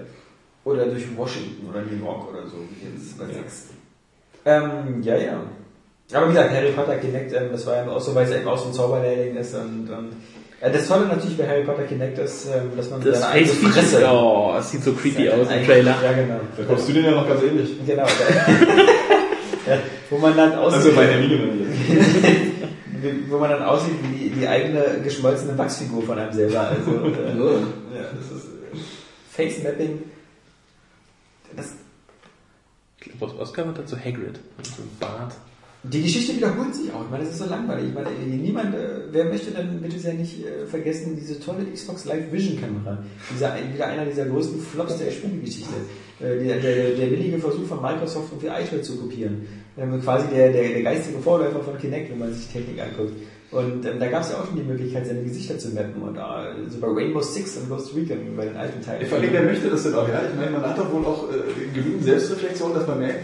Oder 0.65 0.86
durch 0.86 1.06
Washington 1.17 1.67
oder 1.69 1.82
New 1.82 2.04
York 2.04 2.30
oder 2.32 2.47
so, 2.47 2.56
wie 2.69 2.88
jetzt 2.97 3.19
bei 3.19 3.26
sechs. 3.26 3.67
Ähm, 4.45 5.02
ja, 5.04 5.17
ja. 5.17 5.41
Aber 6.13 6.28
wie 6.28 6.32
gesagt, 6.34 6.52
Harry 6.52 6.71
Potter 6.71 6.95
Kinect, 6.97 7.34
ähm, 7.34 7.49
das 7.52 7.65
war 7.65 7.82
eben 7.82 7.89
auch 7.89 7.99
so, 7.99 8.13
weil 8.15 8.26
es 8.26 8.32
eben 8.36 8.47
auch 8.47 8.58
so 8.58 8.67
ein 8.67 8.73
Zauberlehrling 8.73 9.36
ist 9.36 9.56
und, 9.56 9.89
und 9.89 10.10
das 10.69 10.88
Tolle 10.88 11.08
natürlich 11.08 11.38
bei 11.38 11.47
Harry 11.47 11.63
Potter 11.63 11.84
Kinect 11.84 12.17
ist, 12.19 12.47
ähm, 12.47 12.71
dass 12.78 12.89
man 12.89 13.02
Das 13.04 13.19
seine 13.19 13.34
eigene 13.34 13.54
Face 13.54 13.91
Feature, 13.91 14.12
oh, 14.13 14.56
es 14.58 14.71
sieht 14.71 14.84
so 14.84 14.93
creepy 14.93 15.30
aus 15.30 15.47
im 15.52 15.65
Trailer. 15.65 15.95
Ja, 16.04 16.13
genau. 16.13 16.39
Da 16.56 16.63
kommst 16.63 16.88
du 16.88 16.93
dir 16.93 17.02
ja 17.02 17.12
noch 17.12 17.28
ganz 17.28 17.41
ähnlich. 17.43 17.71
Genau. 17.86 18.04
ja, 19.67 19.78
wo 20.10 20.17
man 20.17 20.38
dann 20.38 20.56
aussieht, 20.56 20.78
Also 20.86 20.95
bei 20.95 21.06
jetzt. 21.12 21.30
wie- 23.02 23.30
wo 23.30 23.38
man 23.38 23.49
dann 23.49 23.63
aussieht 23.63 23.95
wie 24.04 24.17
die, 24.17 24.30
die 24.30 24.47
eigene 24.47 25.02
geschmolzene 25.04 25.58
Wachsfigur 25.58 26.04
von 26.04 26.17
einem 26.17 26.32
selber. 26.32 26.62
Also, 26.69 26.91
äh, 26.91 27.10
ja, 27.95 28.04
das 28.17 28.38
ist 28.38 28.45
äh, 28.45 28.78
Face 29.32 29.62
Mapping. 29.63 30.04
Das, 31.56 31.73
Ich 33.02 33.12
glaube, 33.19 33.38
Oscar 33.39 33.65
wird 33.65 33.89
so 33.89 33.97
Hagrid. 33.97 34.39
So 34.63 34.82
ein 34.84 34.89
Bart. 34.99 35.34
Die 35.84 36.02
Geschichte 36.02 36.38
wiederholt 36.38 36.74
sich 36.74 36.93
auch. 36.93 37.04
Ich 37.04 37.10
meine, 37.12 37.26
das 37.26 37.34
ist 37.34 37.39
so 37.39 37.50
langweilig. 37.50 37.89
Ich 37.89 37.93
meine, 37.93 38.10
niemand, 38.10 38.74
äh, 38.74 39.02
wer 39.12 39.26
möchte 39.26 39.52
dann 39.52 39.82
bitte 39.82 40.00
sehr 40.00 40.13
nicht 40.13 40.46
äh, 40.46 40.65
vergessen, 40.65 41.17
diese 41.19 41.39
tolle 41.41 41.65
Xbox 41.74 42.06
Live 42.06 42.32
Vision 42.32 42.60
Kamera. 42.62 42.98
Dieser, 43.34 43.54
wieder 43.74 43.88
einer 43.88 44.06
dieser 44.06 44.26
größten 44.26 44.62
Flops 44.62 44.98
der 44.98 45.12
Spielegeschichte. 45.12 45.74
Äh, 46.22 46.41
der, 46.41 46.60
der, 46.60 46.91
der 46.96 47.12
willige 47.12 47.38
Versuch 47.38 47.67
von 47.67 47.82
Microsoft, 47.82 48.32
irgendwie 48.32 48.48
iTunes 48.48 48.88
zu 48.88 48.96
kopieren. 48.96 49.46
Ähm, 49.78 50.02
quasi 50.02 50.28
der, 50.34 50.54
der, 50.54 50.69
der 50.69 50.84
geistige 50.84 51.19
Vorläufer 51.19 51.60
von 51.60 51.78
Kinect, 51.78 52.12
wenn 52.12 52.19
man 52.19 52.34
sich 52.34 52.48
die 52.48 52.60
Technik 52.60 52.82
anguckt. 52.82 53.13
Und 53.52 53.86
ähm, 53.86 54.00
da 54.00 54.08
gab 54.08 54.24
es 54.24 54.32
ja 54.32 54.38
auch 54.38 54.48
schon 54.48 54.56
die 54.56 54.63
Möglichkeit, 54.63 55.06
seine 55.06 55.22
Gesichter 55.22 55.60
zu 55.60 55.69
mappen. 55.69 56.02
Und 56.02 56.15
äh, 56.15 56.69
so 56.69 56.80
bei 56.80 56.88
Rainbow 56.88 57.22
Six 57.22 57.58
und 57.58 57.67
Ghost 57.67 57.93
Recon, 57.93 58.38
bei 58.38 58.46
den 58.46 58.56
alten 58.56 58.82
Teilen. 58.82 59.06
Vor 59.06 59.17
allem, 59.17 59.34
wer 59.34 59.43
möchte 59.43 59.69
das 59.69 59.84
denn 59.84 59.96
auch? 59.96 60.08
Ja, 60.08 60.22
ich 60.32 60.39
meine, 60.39 60.52
man 60.52 60.62
hat 60.62 60.78
doch 60.80 60.91
wohl 60.93 61.04
auch 61.06 61.30
äh, 61.30 61.74
genügend 61.74 62.06
Selbstreflexion, 62.06 62.74
dass 62.74 62.88
man 62.88 63.00
merkt, 63.00 63.19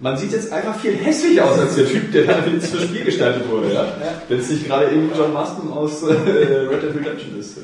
man 0.00 0.16
sieht 0.16 0.32
jetzt 0.32 0.52
einfach 0.52 0.78
viel 0.80 0.96
hässlicher 0.96 1.48
aus 1.48 1.58
als 1.58 1.76
der 1.76 1.86
Typ, 1.86 2.12
der 2.12 2.24
da 2.24 2.44
jetzt 2.46 2.70
fürs 2.70 2.84
Spiel 2.84 3.04
gestaltet 3.04 3.48
wurde. 3.48 3.72
Ja? 3.72 3.86
Wenn 4.28 4.40
es 4.40 4.50
nicht 4.50 4.66
gerade 4.66 4.86
irgendwie 4.86 5.16
John 5.16 5.32
Marston 5.32 5.72
aus 5.72 6.02
äh, 6.02 6.12
Red 6.12 6.82
Dead 6.82 6.96
Redemption 6.96 7.38
ist. 7.38 7.58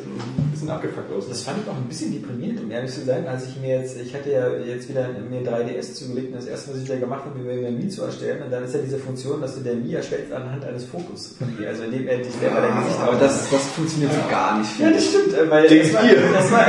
Ein 0.61 0.67
bisschen 0.67 0.77
abgefuckt 0.77 1.13
aus. 1.17 1.27
Das 1.27 1.43
fand 1.43 1.57
ich 1.65 1.71
auch 1.71 1.77
ein 1.77 1.89
bisschen 1.89 2.13
deprimierend, 2.13 2.61
um 2.61 2.71
ehrlich 2.71 2.93
zu 2.93 3.01
sein, 3.01 3.27
als 3.27 3.49
ich 3.49 3.57
mir 3.57 3.81
jetzt, 3.81 3.97
ich 3.97 4.13
hatte 4.13 4.31
ja 4.31 4.45
jetzt 4.59 4.91
wieder 4.91 5.09
mir 5.09 5.41
3DS 5.41 5.95
zugelegt 5.95 6.33
und 6.33 6.37
das 6.37 6.45
erste, 6.45 6.73
was 6.73 6.83
ich 6.83 6.89
da 6.89 6.97
gemacht 6.97 7.25
habe, 7.25 7.39
mir 7.39 7.53
eine 7.67 7.71
Mii 7.71 7.89
zu 7.89 8.03
erstellen 8.03 8.43
und 8.43 8.53
dann 8.53 8.65
ist 8.65 8.75
ja 8.75 8.81
diese 8.85 8.99
Funktion, 8.99 9.41
dass 9.41 9.55
du 9.55 9.63
der 9.63 9.77
Mii 9.77 9.95
erstellst 9.95 10.31
anhand 10.33 10.63
eines 10.67 10.85
Fokus 10.85 11.35
von 11.39 11.57
dir, 11.57 11.69
also 11.69 11.85
indem 11.85 12.07
er 12.09 12.19
dich 12.19 12.33
selber 12.39 12.61
dein 12.61 12.77
Gesicht 12.77 13.01
Aber 13.01 13.17
das, 13.17 13.49
das 13.49 13.67
funktioniert 13.69 14.13
so 14.13 14.21
gar 14.29 14.59
nicht. 14.59 14.79
ja, 14.79 14.91
das 14.91 15.07
stimmt, 15.07 15.33
äh, 15.33 15.51
weil 15.51 15.67
Dings 15.67 15.93
das 15.93 15.95
war, 15.95 16.03
das 16.35 16.53
war, 16.53 16.67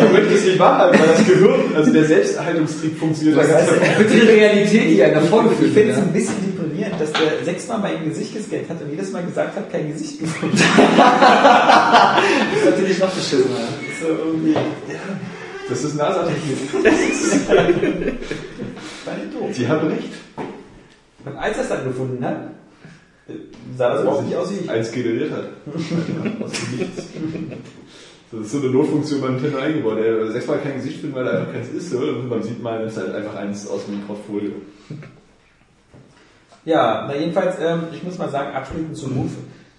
Man 0.00 0.12
wird 0.14 0.30
es 0.30 0.44
nicht 0.44 0.58
wahrhaben, 0.60 0.96
weil 0.96 1.08
das 1.08 1.26
Gehirn, 1.26 1.74
also 1.74 1.92
der 1.92 2.04
Selbsterhaltungstrieb 2.04 2.98
funktioniert 2.98 3.36
da 3.36 3.42
ganz 3.42 3.68
heißt, 3.68 3.98
Bitte 3.98 4.14
die 4.14 4.20
Realität, 4.20 4.90
die 4.90 5.02
einem 5.02 5.14
davor 5.14 5.44
ich 5.50 5.72
finde 5.72 5.90
es 5.92 5.98
ein 5.98 6.12
bisschen 6.12 6.51
sechsmal 7.44 7.78
mein 7.78 8.04
Gesicht 8.08 8.34
gescannt 8.34 8.68
hat 8.68 8.80
und 8.82 8.90
jedes 8.90 9.12
Mal 9.12 9.24
gesagt 9.24 9.56
hat, 9.56 9.70
kein 9.70 9.88
Gesicht 9.92 10.18
gefunden. 10.20 10.58
Das 12.52 12.60
ist 12.60 12.64
natürlich 12.70 12.98
noch 12.98 13.10
beschissener. 13.10 13.56
so 14.00 14.08
irgendwie, 14.08 14.54
Das 15.68 15.82
ist 15.84 15.96
NASA-Technik. 15.96 16.74
war 19.04 19.14
nicht 19.16 19.34
doof. 19.34 19.48
Sie 19.52 19.66
haben 19.68 19.88
recht. 19.88 20.12
Und 21.24 21.36
als 21.36 21.56
er 21.56 21.62
es 21.62 21.68
dann 21.68 21.84
gefunden 21.84 22.24
hat, 22.24 22.36
sah 23.76 23.90
das 23.90 24.02
überhaupt 24.02 24.26
nicht 24.26 24.36
aus 24.36 24.50
wie 24.50 24.56
ich. 24.64 24.70
Eins 24.70 24.92
generiert 24.92 25.30
hat. 25.32 25.44
Aus 25.74 26.52
dem 26.52 26.78
Nichts. 26.78 27.04
Das 28.32 28.40
ist 28.46 28.52
so 28.52 28.58
eine 28.58 28.70
Notfunktion 28.70 29.20
beim 29.20 29.34
Nintendo 29.34 29.58
eingebaut. 29.58 29.98
Der 29.98 30.30
sechsmal 30.32 30.58
kein 30.60 30.76
Gesicht 30.76 31.00
finden, 31.00 31.14
weil 31.16 31.24
da 31.24 31.32
einfach 31.32 31.52
keins 31.52 31.68
ist. 31.68 31.94
Oder? 31.94 32.12
Man 32.12 32.42
sieht 32.42 32.62
mal, 32.62 32.82
es 32.84 32.92
ist 32.92 32.98
halt 32.98 33.14
einfach 33.14 33.34
eins 33.36 33.66
aus 33.68 33.84
dem 33.86 34.00
Portfolio. 34.02 34.52
Ja, 36.64 37.04
na 37.08 37.16
jedenfalls, 37.16 37.56
ähm, 37.60 37.84
ich 37.92 38.02
muss 38.04 38.18
mal 38.18 38.28
sagen, 38.30 38.54
abschließend 38.54 38.96
zu 38.96 39.08
Move 39.08 39.30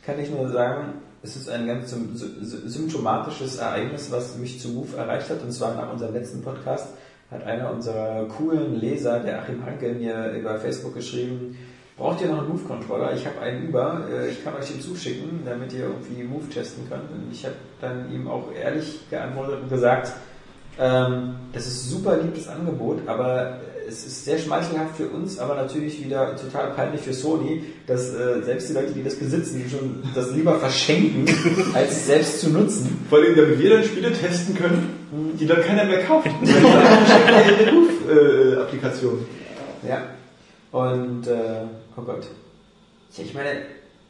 kann 0.05 0.19
ich 0.19 0.29
nur 0.29 0.49
sagen, 0.49 0.95
es 1.21 1.37
ist 1.37 1.49
ein 1.49 1.65
ganz 1.65 1.93
sym- 1.93 2.13
sy- 2.15 2.67
symptomatisches 2.67 3.57
Ereignis, 3.57 4.11
was 4.11 4.35
mich 4.37 4.59
zu 4.59 4.69
Move 4.69 4.97
erreicht 4.97 5.29
hat. 5.29 5.41
Und 5.41 5.51
zwar 5.53 5.75
nach 5.75 5.91
unserem 5.93 6.13
letzten 6.13 6.41
Podcast 6.41 6.87
hat 7.31 7.43
einer 7.45 7.71
unserer 7.71 8.25
coolen 8.27 8.79
Leser, 8.81 9.19
der 9.21 9.41
Achim 9.41 9.65
Hanke, 9.65 9.93
mir 9.93 10.31
über 10.33 10.57
Facebook 10.59 10.93
geschrieben, 10.93 11.57
braucht 11.97 12.19
ihr 12.21 12.27
noch 12.27 12.39
einen 12.39 12.49
Move-Controller? 12.49 13.13
Ich 13.13 13.25
habe 13.25 13.39
einen 13.39 13.69
über, 13.69 14.01
äh, 14.11 14.29
ich 14.29 14.43
kann 14.43 14.53
euch 14.55 14.67
den 14.69 14.81
zuschicken, 14.81 15.39
damit 15.45 15.71
ihr 15.71 15.85
irgendwie 15.85 16.23
Move 16.23 16.49
testen 16.49 16.83
könnt. 16.89 17.09
Und 17.09 17.31
ich 17.31 17.45
habe 17.45 17.55
dann 17.79 18.11
ihm 18.11 18.27
auch 18.27 18.51
ehrlich 18.51 19.09
geantwortet 19.09 19.59
und 19.63 19.69
gesagt, 19.69 20.11
ähm, 20.77 21.35
das 21.53 21.65
ist 21.67 21.89
super 21.89 22.17
liebes 22.17 22.49
Angebot, 22.49 23.07
aber 23.07 23.59
es 23.87 24.05
ist 24.05 24.25
sehr 24.25 24.37
schmeichelhaft 24.37 24.97
für 24.97 25.07
uns, 25.07 25.39
aber 25.39 25.55
natürlich 25.55 26.03
wieder 26.03 26.35
total 26.35 26.71
peinlich 26.71 27.01
für 27.01 27.13
Sony, 27.13 27.63
dass 27.87 28.13
äh, 28.13 28.41
selbst 28.43 28.69
die 28.69 28.73
Leute, 28.73 28.93
die 28.93 29.03
das 29.03 29.15
besitzen, 29.15 29.65
schon 29.69 30.03
das 30.13 30.31
lieber 30.31 30.59
verschenken, 30.59 31.25
als 31.73 31.91
es 31.91 32.05
selbst 32.07 32.41
zu 32.41 32.49
nutzen. 32.49 33.05
Vor 33.09 33.19
allem, 33.19 33.35
damit 33.35 33.59
wir 33.59 33.69
dann 33.69 33.83
Spiele 33.83 34.11
testen 34.13 34.55
können, 34.55 35.35
die 35.39 35.45
dann 35.45 35.61
keiner 35.61 35.85
mehr 35.85 36.03
kauft. 36.03 36.27
Ruf-Applikation. 38.07 39.25
Ja. 39.87 40.03
Und, 40.71 41.27
äh, 41.27 41.65
oh 41.95 42.01
Gott. 42.01 42.25
Ja, 43.15 43.23
ich 43.23 43.33
meine, 43.33 43.61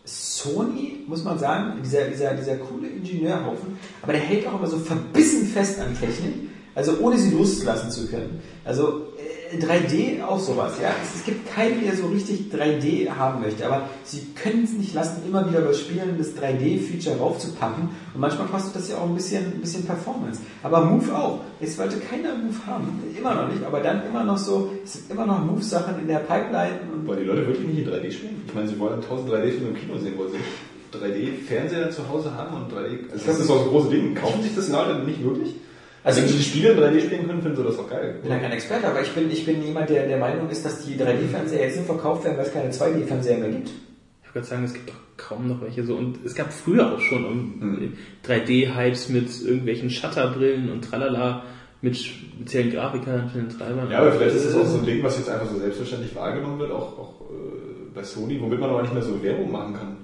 Sony, 0.05 1.03
muss 1.07 1.23
man 1.23 1.39
sagen, 1.39 1.81
dieser, 1.83 2.05
dieser, 2.05 2.33
dieser 2.33 2.55
coole 2.57 2.87
Ingenieurhaufen, 2.87 3.77
aber 4.01 4.13
der 4.13 4.21
hält 4.21 4.47
auch 4.47 4.57
immer 4.57 4.67
so 4.67 4.77
verbissen 4.77 5.47
fest 5.47 5.79
an 5.79 5.97
Technik, 5.97 6.49
also 6.75 6.97
ohne 6.99 7.17
sie 7.17 7.31
loslassen 7.31 7.89
zu 7.91 8.07
können. 8.07 8.41
Also 8.65 9.07
äh, 9.12 9.12
3D 9.59 10.23
auch 10.23 10.39
sowas, 10.39 10.73
ja. 10.81 10.89
Es, 11.03 11.23
gibt 11.23 11.53
keinen, 11.53 11.83
der 11.83 11.95
so 11.95 12.07
richtig 12.07 12.51
3D 12.53 13.09
haben 13.09 13.41
möchte, 13.41 13.65
aber 13.65 13.89
sie 14.03 14.27
können 14.35 14.63
es 14.63 14.73
nicht 14.73 14.93
lassen, 14.93 15.23
immer 15.27 15.49
wieder 15.49 15.61
bei 15.61 15.73
Spielen 15.73 16.17
das 16.17 16.35
3D-Feature 16.35 17.17
raufzupacken. 17.17 17.89
Und 18.13 18.19
manchmal 18.19 18.47
kostet 18.47 18.75
das 18.75 18.89
ja 18.89 18.97
auch 18.97 19.07
ein 19.07 19.15
bisschen, 19.15 19.45
ein 19.45 19.61
bisschen 19.61 19.85
Performance. 19.85 20.41
Aber 20.61 20.85
Move 20.85 21.15
auch. 21.15 21.39
Es 21.59 21.77
wollte 21.77 21.97
keiner 21.97 22.35
Move 22.35 22.65
haben, 22.65 23.03
immer 23.17 23.35
noch 23.35 23.49
nicht, 23.49 23.63
aber 23.63 23.79
dann 23.79 24.05
immer 24.07 24.23
noch 24.23 24.37
so, 24.37 24.71
es 24.83 24.93
sind 24.93 25.11
immer 25.11 25.25
noch 25.25 25.43
Move-Sachen 25.43 25.99
in 25.99 26.07
der 26.07 26.19
Pipeline 26.19 26.79
und 26.93 27.07
Wollen 27.07 27.19
die 27.19 27.25
Leute 27.25 27.47
wirklich 27.47 27.67
nicht 27.67 27.87
in 27.87 27.93
3D 27.93 28.11
spielen? 28.11 28.43
Ich 28.47 28.53
meine, 28.53 28.67
sie 28.67 28.79
wollen 28.79 29.01
1000 29.01 29.29
3D-Filme 29.29 29.69
im 29.69 29.75
Kino 29.75 29.97
sehen, 29.97 30.17
wollen 30.17 30.31
sie 30.31 30.37
nicht? 30.37 30.49
3D-Fernseher 30.93 31.89
zu 31.91 32.07
Hause 32.07 32.33
haben 32.35 32.55
und 32.55 32.71
3D. 32.71 33.11
Also 33.11 33.25
das 33.25 33.39
ist 33.39 33.49
auch 33.49 33.57
so 33.57 33.63
ein 33.63 33.69
großes 33.69 33.89
Ding. 33.89 34.15
Kaufen 34.15 34.43
sich 34.43 34.55
das 34.55 34.69
Leute 34.69 34.99
nicht 34.99 35.23
wirklich? 35.23 35.55
Also 36.03 36.21
Wenn 36.21 36.27
sie 36.27 36.37
die 36.37 36.43
Spiele 36.43 36.71
in 36.71 36.79
3D 36.79 36.99
spielen 37.05 37.27
können, 37.27 37.41
finden 37.41 37.57
sie 37.57 37.63
das 37.63 37.77
doch 37.77 37.89
geil. 37.89 38.15
Ich 38.17 38.21
bin 38.23 38.31
ja 38.31 38.39
kein 38.39 38.51
Experte, 38.51 38.87
aber 38.87 39.01
ich 39.01 39.11
bin, 39.13 39.31
ich 39.31 39.45
bin 39.45 39.63
jemand, 39.63 39.89
der 39.89 40.05
der 40.07 40.17
Meinung 40.17 40.49
ist, 40.49 40.65
dass 40.65 40.85
die 40.85 40.95
3D-Fernseher 40.95 41.61
jetzt 41.61 41.77
nur 41.77 41.85
verkauft 41.85 42.25
werden, 42.25 42.37
weil 42.37 42.45
es 42.45 42.53
keine 42.53 42.69
2D-Fernseher 42.71 43.37
mehr 43.37 43.49
gibt. 43.49 43.69
Ich 44.27 44.35
würde 44.35 44.47
sagen, 44.47 44.63
es 44.65 44.73
gibt 44.73 44.89
doch 44.89 44.95
kaum 45.15 45.47
noch 45.47 45.61
welche 45.61 45.85
so. 45.85 45.95
Und 45.95 46.17
es 46.25 46.35
gab 46.35 46.51
früher 46.51 46.93
auch 46.93 46.99
schon 46.99 47.23
um 47.23 47.61
Hm. 47.61 47.93
3D-Hypes 48.27 49.09
mit 49.09 49.29
irgendwelchen 49.41 49.89
Shutterbrillen 49.89 50.69
und 50.71 50.83
tralala, 50.83 51.43
mit 51.81 51.97
speziellen 51.97 52.71
Grafikern, 52.71 53.25
mit 53.33 53.35
den 53.35 53.57
Treibern. 53.57 53.89
Ja, 53.91 53.99
aber 53.99 54.11
vielleicht 54.13 54.35
ist 54.35 54.45
es 54.45 54.55
auch 54.55 54.65
so 54.65 54.79
ein 54.79 54.85
Ding, 54.85 55.03
was 55.03 55.17
jetzt 55.17 55.29
einfach 55.29 55.49
so 55.49 55.57
selbstverständlich 55.59 56.15
wahrgenommen 56.15 56.59
wird, 56.59 56.71
auch, 56.71 56.97
auch 56.97 57.13
äh, 57.29 57.93
bei 57.93 58.03
Sony, 58.03 58.39
womit 58.41 58.59
man 58.59 58.69
aber 58.69 58.81
nicht 58.81 58.93
mehr 58.93 59.03
so 59.03 59.21
Werbung 59.21 59.51
machen 59.51 59.73
kann. 59.73 59.97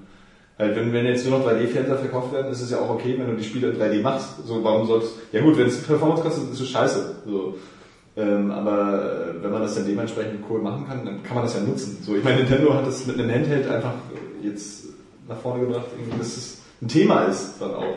Halt, 0.59 0.75
wenn, 0.75 0.91
wenn 0.91 1.05
jetzt 1.05 1.25
nur 1.25 1.39
noch 1.39 1.47
3D-Fernseher 1.47 1.97
verkauft 1.97 2.33
werden, 2.33 2.51
ist 2.51 2.59
es 2.59 2.69
ja 2.69 2.79
auch 2.79 2.89
okay, 2.89 3.15
wenn 3.17 3.27
du 3.27 3.37
die 3.37 3.45
Spiele 3.45 3.69
in 3.69 3.79
3D 3.79 4.01
machst. 4.01 4.45
So, 4.45 4.61
warum 4.61 4.85
sollst 4.85 5.13
Ja 5.31 5.41
gut, 5.41 5.57
wenn 5.57 5.67
es 5.67 5.81
Performance 5.81 6.21
kostet, 6.21 6.51
ist 6.51 6.59
es 6.59 6.69
scheiße. 6.69 7.15
So. 7.25 7.55
Ähm, 8.17 8.51
aber 8.51 9.35
äh, 9.39 9.43
wenn 9.43 9.51
man 9.51 9.61
das 9.61 9.75
dann 9.75 9.87
dementsprechend 9.87 10.43
cool 10.49 10.61
machen 10.61 10.85
kann, 10.85 11.05
dann 11.05 11.23
kann 11.23 11.35
man 11.35 11.45
das 11.45 11.55
ja 11.55 11.61
nutzen. 11.61 11.99
So, 12.05 12.17
ich 12.17 12.23
meine, 12.25 12.39
Nintendo 12.39 12.73
hat 12.73 12.85
das 12.85 13.07
mit 13.07 13.17
einem 13.17 13.31
Handheld 13.31 13.69
einfach 13.69 13.93
jetzt 14.43 14.87
nach 15.29 15.37
vorne 15.37 15.65
gebracht, 15.65 15.85
dass 16.17 16.27
es 16.27 16.57
ein 16.81 16.89
Thema 16.89 17.21
ist 17.25 17.53
dann 17.61 17.75
auch. 17.75 17.95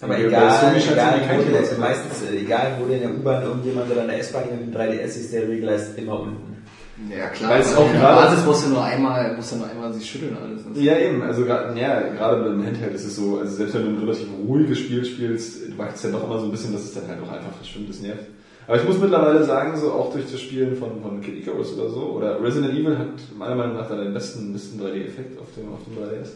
Aber 0.00 0.18
egal, 0.18 0.60
Sony 0.60 0.80
scheint's 0.80 0.92
egal, 0.92 1.44
wo 1.44 1.50
der, 1.50 1.64
zu 1.64 1.70
sein. 1.70 1.80
meistens, 1.80 2.30
äh, 2.30 2.36
egal 2.36 2.76
wo 2.80 2.86
der 2.86 3.02
in 3.02 3.02
der 3.02 3.18
U-Bahn 3.18 3.42
irgendjemand 3.42 3.90
oder 3.90 4.02
in 4.02 4.08
der 4.08 4.18
S-Bahn 4.20 4.44
mit 4.50 4.60
dem 4.60 4.80
3DS 4.80 5.04
ist, 5.04 5.32
der 5.32 5.48
Regler 5.48 5.74
ist 5.74 5.98
immer 5.98 6.20
unten. 6.20 6.49
Ja, 7.08 7.26
klar. 7.28 7.50
Weil 7.50 7.60
es 7.60 7.74
aber 7.74 7.84
auch 7.86 7.92
gerade- 7.92 8.26
Basis 8.26 8.44
musst 8.46 8.66
du 8.66 8.70
nur 8.70 8.84
einmal, 8.84 9.34
musst 9.36 9.52
du 9.52 9.56
nur 9.56 9.68
einmal 9.68 9.92
sich 9.92 10.08
schütteln 10.10 10.36
alles. 10.36 10.62
Ja, 10.74 10.96
eben. 10.98 11.22
Also 11.22 11.44
ja, 11.44 11.64
gerade 11.64 12.42
beim 12.42 12.64
Handheld 12.64 12.94
ist 12.94 13.04
es 13.06 13.16
so, 13.16 13.38
also 13.38 13.56
selbst 13.56 13.74
wenn 13.74 13.84
du 13.84 13.88
ein 13.90 13.98
relativ 13.98 14.28
ruhiges 14.46 14.78
Spiel 14.78 15.04
spielst, 15.04 15.68
du 15.68 15.74
magst 15.76 16.04
ja 16.04 16.10
doch 16.10 16.24
immer 16.24 16.38
so 16.38 16.44
ein 16.46 16.50
bisschen, 16.50 16.72
dass 16.72 16.82
es 16.84 16.94
dann 16.94 17.08
halt 17.08 17.18
auch 17.22 17.32
einfach 17.32 17.52
verschwimmt, 17.56 17.88
das 17.88 18.00
nervt. 18.00 18.24
Aber 18.66 18.76
ich 18.76 18.84
muss 18.86 18.98
mittlerweile 18.98 19.42
sagen, 19.44 19.76
so 19.76 19.90
auch 19.92 20.12
durch 20.12 20.30
das 20.30 20.40
Spielen 20.40 20.76
von, 20.76 21.00
von 21.02 21.20
Kid 21.20 21.38
Icarus 21.38 21.72
oder 21.76 21.88
so, 21.88 22.00
oder 22.16 22.40
Resident 22.40 22.72
Evil 22.72 22.96
hat 22.96 23.08
meiner 23.36 23.56
Meinung 23.56 23.76
nach 23.76 23.88
dann 23.88 23.98
den 23.98 24.14
besten, 24.14 24.52
besten 24.52 24.80
3D-Effekt 24.80 25.40
auf 25.40 25.46
dem, 25.56 25.72
auf 25.72 25.80
dem 25.84 25.96
3DS. 25.96 26.28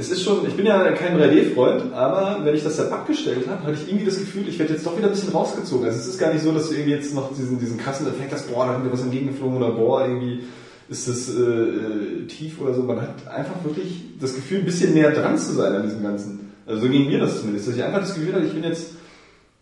Es 0.00 0.10
ist 0.10 0.22
schon, 0.22 0.46
ich 0.46 0.54
bin 0.54 0.64
ja 0.64 0.92
kein 0.92 1.18
3D-Freund, 1.18 1.92
aber 1.92 2.40
wenn 2.42 2.54
ich 2.54 2.64
das 2.64 2.78
dann 2.78 2.88
abgestellt 2.88 3.46
habe, 3.46 3.64
hatte 3.64 3.74
ich 3.74 3.86
irgendwie 3.86 4.06
das 4.06 4.18
Gefühl, 4.18 4.48
ich 4.48 4.58
werde 4.58 4.72
jetzt 4.72 4.86
doch 4.86 4.96
wieder 4.96 5.08
ein 5.08 5.12
bisschen 5.12 5.30
rausgezogen. 5.30 5.84
Also 5.84 5.98
es 5.98 6.06
ist 6.06 6.18
gar 6.18 6.32
nicht 6.32 6.42
so, 6.42 6.52
dass 6.52 6.70
du 6.70 6.74
irgendwie 6.74 6.92
jetzt 6.92 7.14
noch 7.14 7.36
diesen, 7.36 7.58
diesen 7.58 7.76
krassen 7.76 8.06
Effekt 8.06 8.32
hast, 8.32 8.50
boah, 8.50 8.64
da 8.64 8.72
kommt 8.72 8.86
mir 8.86 8.92
was 8.94 9.02
entgegengeflogen 9.02 9.58
oder 9.58 9.72
boah, 9.72 10.06
irgendwie 10.06 10.44
ist 10.88 11.06
das 11.06 11.28
äh, 11.28 11.42
äh, 11.42 12.26
tief 12.28 12.58
oder 12.62 12.72
so. 12.72 12.82
Man 12.82 13.02
hat 13.02 13.28
einfach 13.28 13.62
wirklich 13.62 14.04
das 14.18 14.34
Gefühl, 14.34 14.60
ein 14.60 14.64
bisschen 14.64 14.94
näher 14.94 15.10
dran 15.10 15.36
zu 15.36 15.52
sein 15.52 15.74
an 15.74 15.82
diesem 15.82 16.02
Ganzen. 16.02 16.50
Also 16.64 16.80
so 16.80 16.88
ging 16.88 17.06
mir 17.06 17.18
das 17.18 17.38
zumindest, 17.40 17.68
dass 17.68 17.76
ich 17.76 17.84
einfach 17.84 18.00
das 18.00 18.14
Gefühl 18.14 18.32
hatte, 18.32 18.46
ich 18.46 18.54
bin 18.54 18.64
jetzt 18.64 18.92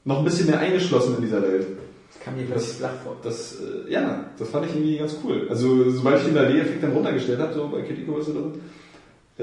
noch 0.05 0.20
ein 0.20 0.24
bisschen 0.24 0.47
mehr 0.47 0.61
eingeschlossen 0.61 1.16
in 1.16 1.22
dieser 1.22 1.43
Welt. 1.43 1.66
Das 2.12 2.22
kam 2.24 2.36
mir 2.36 2.45
plötzlich 2.45 2.76
flach 2.76 2.95
vor. 3.03 3.16
Das, 3.24 3.57
äh, 3.57 3.93
ja, 3.93 4.26
das 4.39 4.49
fand 4.51 4.66
ich 4.66 4.72
irgendwie 4.76 4.99
ganz 4.99 5.16
cool. 5.24 5.49
Also, 5.51 5.91
sobald 5.91 6.20
ich 6.20 6.26
den 6.28 6.36
3D-Effekt 6.36 6.82
dann 6.84 6.93
runtergestellt 6.93 7.41
habe, 7.41 7.53
so 7.53 7.68
bei 7.68 7.78
oder 7.78 8.22
so, 8.22 8.30
äh, 8.30 8.53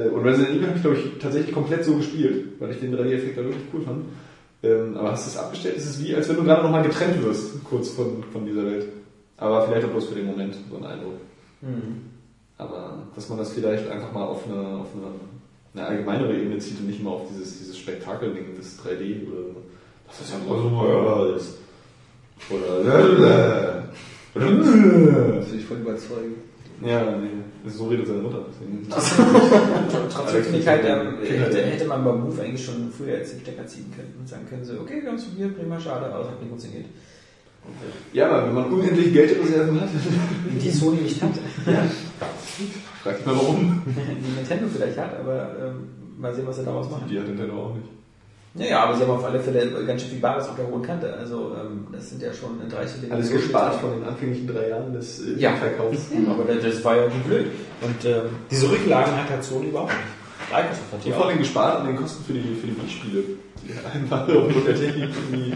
und 0.02 0.24
Resident 0.24 0.58
Evil 0.58 0.68
habe 0.68 0.76
ich, 0.76 0.82
glaube 0.82 0.98
ich, 0.98 1.20
tatsächlich 1.20 1.54
komplett 1.54 1.86
so 1.86 1.96
gespielt, 1.96 2.60
weil 2.60 2.72
ich 2.72 2.80
den 2.80 2.96
3D-Effekt 2.96 3.38
da 3.38 3.44
wirklich 3.44 3.64
cool 3.74 3.82
fand. 3.82 4.06
Ähm, 4.64 4.98
aber 4.98 5.12
hast 5.12 5.26
du 5.26 5.30
es 5.30 5.38
abgestellt, 5.38 5.78
ist 5.78 5.86
es 5.86 6.04
wie, 6.04 6.16
als 6.16 6.28
wenn 6.28 6.38
du 6.38 6.44
gerade 6.44 6.64
nochmal 6.64 6.84
getrennt 6.84 7.24
wirst, 7.24 7.64
kurz 7.64 7.90
von, 7.90 8.24
von 8.34 8.46
dieser 8.46 8.66
Welt. 8.66 8.88
Aber 9.38 9.66
vielleicht 9.66 9.86
auch 9.86 9.92
bloß 9.92 10.08
für 10.08 10.16
den 10.16 10.26
Moment, 10.26 10.56
so 10.70 10.78
ein 10.78 10.86
Eindruck. 10.86 11.16
Hm. 11.62 12.02
Aber, 12.58 13.04
dass 13.16 13.30
man 13.30 13.38
das 13.38 13.54
vielleicht 13.54 13.90
einfach 13.90 14.12
mal 14.14 14.24
auf 14.24 14.46
eine, 14.46 14.80
auf 14.80 14.88
eine, 14.96 15.12
eine 15.74 15.88
allgemeinere 15.88 16.36
Ebene 16.36 16.58
zieht 16.58 16.80
und 16.80 16.88
nicht 16.88 17.04
mal 17.04 17.12
auf 17.12 17.28
dieses, 17.30 17.60
dieses 17.60 17.78
Spektakel-Ding, 17.78 18.56
das 18.58 18.80
3D 18.80 19.28
oder 19.28 19.44
so. 19.44 19.62
Das 20.08 20.22
ist 20.22 20.32
ja 20.32 20.38
so 20.48 21.36
ist. 21.36 21.58
Oder, 22.50 22.84
Das 24.36 25.52
will 25.52 25.60
ich 25.60 25.66
voll 25.66 25.78
überzeugen. 25.78 26.36
Ja, 26.82 27.18
nee, 27.18 27.70
so 27.70 27.88
redet 27.88 28.08
seine 28.08 28.22
Mutter. 28.22 28.46
Trotzdem 30.10 30.44
finde 30.44 30.60
ich 30.60 30.68
halt, 30.68 30.86
ähm, 30.86 31.18
hätte, 31.24 31.66
hätte 31.66 31.86
man 31.86 32.04
beim 32.04 32.22
Move 32.22 32.42
eigentlich 32.42 32.66
schon 32.66 32.92
früher 32.92 33.18
jetzt 33.18 33.34
den 33.34 33.40
Stecker 33.42 33.66
ziehen 33.66 33.92
können 33.96 34.14
und 34.20 34.28
sagen 34.28 34.46
können, 34.48 34.64
so, 34.64 34.74
okay, 34.82 35.02
wir 35.02 35.10
haben 35.10 35.16
es 35.18 35.26
probiert, 35.26 35.58
prima, 35.58 35.80
schade, 35.80 36.06
aber 36.08 36.24
es 36.26 36.30
hat 36.32 36.40
nicht 36.40 36.50
funktioniert. 36.50 36.86
Ja, 38.14 38.30
aber 38.30 38.48
wenn 38.48 38.54
man 38.54 38.66
unendlich 38.72 39.12
Geldreserven 39.12 39.82
hat, 39.82 39.90
Die 40.62 40.70
Sony 40.70 41.02
nicht 41.02 41.22
hat. 41.22 41.32
fragt 43.04 43.20
ich 43.20 43.26
mal 43.26 43.36
warum. 43.36 43.82
Die 43.86 44.36
Nintendo 44.36 44.68
vielleicht 44.72 44.98
hat, 44.98 45.20
aber 45.20 45.56
ähm, 45.60 45.88
mal 46.20 46.34
sehen, 46.34 46.46
was 46.48 46.58
sie 46.58 46.66
daraus 46.66 46.90
machen. 46.90 47.06
Die 47.10 47.18
hat 47.20 47.28
Nintendo 47.28 47.54
auch 47.54 47.74
nicht. 47.76 47.88
Naja, 48.58 48.84
aber 48.84 48.96
sie 48.96 49.04
haben 49.04 49.12
auf 49.12 49.26
alle 49.26 49.40
Fälle 49.42 49.86
ganz 49.86 50.02
schön 50.02 50.12
viel 50.12 50.20
Bares 50.22 50.48
auf 50.48 50.56
der 50.56 50.66
hohen 50.68 50.82
Kante. 50.82 51.14
Also 51.14 51.56
ähm, 51.60 51.88
das 51.92 52.10
sind 52.10 52.22
ja 52.22 52.32
schon 52.34 52.62
in 52.62 52.70
30 52.70 53.02
Dinge. 53.02 53.14
Alles 53.14 53.30
gespart 53.30 53.76
von 53.82 53.92
den 53.92 54.04
anfänglichen 54.06 54.48
drei 54.48 54.70
Jahren 54.70 54.94
des 54.94 55.20
äh, 55.28 55.38
Ja. 55.38 55.56
Verkaufs. 55.56 56.08
Aber 56.30 56.44
das, 56.54 56.64
das 56.64 56.84
war 56.86 56.96
ja 56.96 57.06
nicht 57.08 57.26
blöd. 57.26 57.48
Und 57.82 58.06
ähm, 58.06 58.22
diese 58.50 58.72
Rücklagen 58.72 59.14
hat 59.16 59.30
halt 59.30 59.44
Sony 59.44 59.68
überhaupt 59.68 59.92
nicht. 59.92 60.52
Microsoft 60.52 60.94
hat 60.94 61.06
die 61.06 61.12
vor 61.12 61.28
allem 61.28 61.38
gespart 61.40 61.82
an 61.82 61.88
den 61.88 61.96
Kosten 61.98 62.24
für 62.24 62.34
die, 62.34 62.56
für 62.56 62.68
die 62.68 62.78
Wii-Spiele. 62.78 63.24
Die 63.64 63.98
einfach 63.98 64.22
aufgrund 64.22 64.68
der 64.68 64.76
Technik 64.76 65.10
irgendwie 65.30 65.52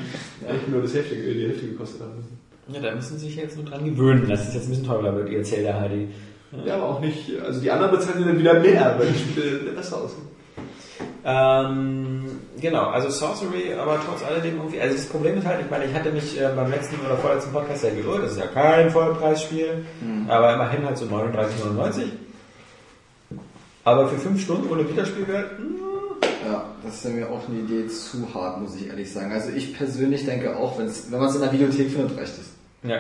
echt 0.48 0.68
nur 0.68 0.82
das 0.82 0.94
Hälfte, 0.94 1.16
die 1.16 1.48
Hälfte 1.48 1.68
gekostet 1.68 2.02
haben 2.02 2.16
müssen. 2.16 2.40
Ja, 2.74 2.82
da 2.82 2.96
müssen 2.96 3.18
sie 3.18 3.28
sich 3.28 3.36
jetzt 3.36 3.56
nur 3.56 3.66
dran 3.66 3.86
gewöhnen, 3.86 4.28
dass 4.28 4.48
es 4.48 4.54
jetzt 4.56 4.66
ein 4.66 4.70
bisschen 4.72 4.86
teurer 4.88 5.16
wird, 5.16 5.30
ihr 5.30 5.44
Zelda 5.44 5.72
HD. 5.88 6.10
Ja, 6.66 6.76
aber 6.76 6.90
auch 6.90 7.00
nicht, 7.00 7.40
also 7.46 7.62
die 7.62 7.70
anderen 7.72 7.92
bezahlen 7.92 8.26
dann 8.26 8.40
wieder 8.40 8.60
mehr, 8.60 8.96
weil 8.98 9.08
die 9.08 9.20
Spiele 9.20 9.72
besser 9.76 9.98
aussehen. 10.04 10.28
Ähm, 11.24 12.26
genau, 12.62 12.88
also 12.90 13.10
Sorcery, 13.10 13.74
aber 13.74 14.00
trotz 14.06 14.24
alledem 14.24 14.58
irgendwie, 14.58 14.80
also 14.80 14.96
das 14.96 15.06
Problem 15.08 15.38
ist 15.38 15.46
halt, 15.46 15.62
ich 15.64 15.70
meine, 15.72 15.86
ich 15.86 15.94
hatte 15.94 16.12
mich 16.12 16.40
äh, 16.40 16.50
beim 16.56 16.70
letzten 16.70 16.96
oder 17.06 17.18
vorletzten 17.18 17.52
Podcast 17.52 17.84
ja 17.84 17.90
geirrt, 17.92 18.24
das 18.24 18.32
ist 18.34 18.40
ja 18.40 18.48
kein 18.48 18.90
Vollpreisspiel, 18.92 19.86
aber 20.28 20.54
immerhin 20.54 20.86
halt 20.86 20.98
so 20.98 21.06
39,99. 21.06 22.04
Aber 23.84 24.08
für 24.08 24.18
5 24.18 24.42
Stunden 24.42 24.70
ohne 24.70 24.88
Wiederspielwert, 24.88 25.58
hm, 25.58 25.76
Ja, 26.46 26.66
das 26.84 26.96
ist 26.96 27.04
ja 27.06 27.10
mir 27.12 27.30
auch 27.30 27.48
eine 27.48 27.60
Idee 27.60 27.88
zu 27.88 28.28
hart, 28.34 28.62
muss 28.62 28.76
ich 28.76 28.88
ehrlich 28.88 29.12
sagen. 29.12 29.32
Also 29.32 29.50
ich 29.50 29.76
persönlich 29.76 30.26
denke 30.26 30.56
auch, 30.56 30.78
wenn's, 30.80 31.08
wenn 31.10 31.20
man 31.20 31.30
es 31.30 31.36
in 31.36 31.42
der 31.42 31.52
Videothek 31.52 31.92
findet, 31.92 32.18
reicht 32.18 32.34
es. 32.38 32.52
ja. 32.90 33.00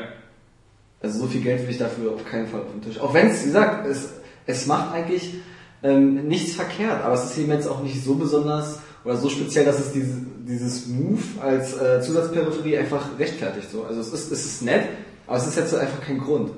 Also 1.01 1.19
so 1.19 1.27
viel 1.27 1.39
Geld 1.39 1.61
will 1.63 1.69
ich 1.69 1.77
dafür 1.77 2.11
auf 2.11 2.25
keinen 2.25 2.45
Fall 2.47 2.59
auf 2.59 2.71
den 2.73 2.81
Tisch. 2.81 2.99
Auch 2.99 3.13
wenn 3.13 3.29
es, 3.29 3.39
wie 3.41 3.45
gesagt, 3.45 3.87
es, 3.87 4.15
es 4.45 4.65
macht 4.65 4.93
eigentlich 4.93 5.35
ähm, 5.81 6.27
nichts 6.27 6.55
verkehrt, 6.57 7.05
aber 7.05 7.13
es 7.13 7.23
ist 7.23 7.37
eben 7.37 7.53
jetzt 7.53 7.67
auch 7.69 7.81
nicht 7.81 8.03
so 8.03 8.15
besonders 8.15 8.79
oder 9.05 9.17
so 9.17 9.29
speziell, 9.29 9.65
dass 9.65 9.79
es 9.79 9.91
diese, 9.91 10.11
dieses 10.47 10.87
Move 10.87 11.21
als 11.41 11.73
äh, 11.77 12.01
Zusatzperipherie 12.01 12.77
einfach 12.77 13.17
rechtfertigt. 13.17 13.69
So. 13.71 13.83
Also 13.85 14.01
es 14.01 14.11
ist, 14.13 14.31
es 14.31 14.45
ist 14.45 14.61
nett, 14.63 14.85
aber 15.27 15.37
es 15.37 15.47
ist 15.47 15.57
jetzt 15.57 15.73
einfach 15.75 16.01
kein 16.01 16.19
Grund. 16.19 16.51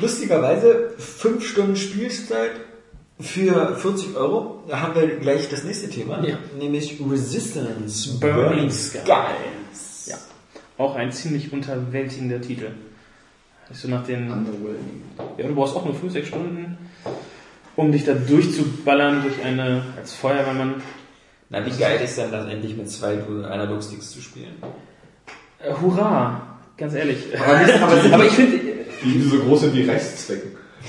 Lustigerweise 0.00 0.92
5 0.98 1.46
Stunden 1.46 1.76
Spielzeit 1.76 2.52
für 3.20 3.76
40 3.76 4.16
Euro. 4.16 4.64
Da 4.66 4.80
haben 4.80 4.94
wir 4.94 5.06
gleich 5.18 5.48
das 5.50 5.62
nächste 5.64 5.90
Thema, 5.90 6.24
Ja. 6.26 6.38
nämlich 6.58 6.98
Resistance 7.08 8.18
Burning 8.18 8.70
Skies. 8.70 9.02
Skies. 9.02 10.06
Ja. 10.06 10.16
Auch 10.78 10.94
ein 10.96 11.12
ziemlich 11.12 11.52
unterwältigender 11.52 12.40
Titel. 12.40 12.70
Also 13.68 13.88
nach 13.88 14.04
den, 14.04 14.30
Underwhelming. 14.32 15.02
ja, 15.36 15.46
du 15.46 15.54
brauchst 15.54 15.76
auch 15.76 15.84
nur 15.84 15.94
5, 15.94 16.12
6 16.12 16.28
Stunden, 16.28 16.78
um 17.76 17.92
dich 17.92 18.04
da 18.04 18.14
durchzuballern 18.14 19.22
durch 19.22 19.44
eine, 19.44 19.84
als 19.98 20.14
Feuerwehrmann. 20.14 20.82
Na, 21.50 21.66
wie 21.66 21.70
geil 21.78 22.00
ist 22.02 22.16
denn 22.16 22.30
das 22.30 22.48
endlich 22.48 22.76
mit 22.76 22.88
zwei 22.88 23.18
Analogsticks 23.18 24.12
zu 24.12 24.20
spielen? 24.22 24.54
Äh, 25.58 25.72
hurra! 25.80 26.58
Ganz 26.76 26.94
ehrlich. 26.94 27.18
Aber, 27.38 27.56
aber, 27.58 28.04
Aber 28.14 28.24
ich 28.24 28.32
finde, 28.32 28.58
Die, 29.04 29.20
so 29.22 29.38
groß 29.40 29.60
sind 29.62 29.74
wie 29.74 29.88
Reißzwecken. 29.88 30.50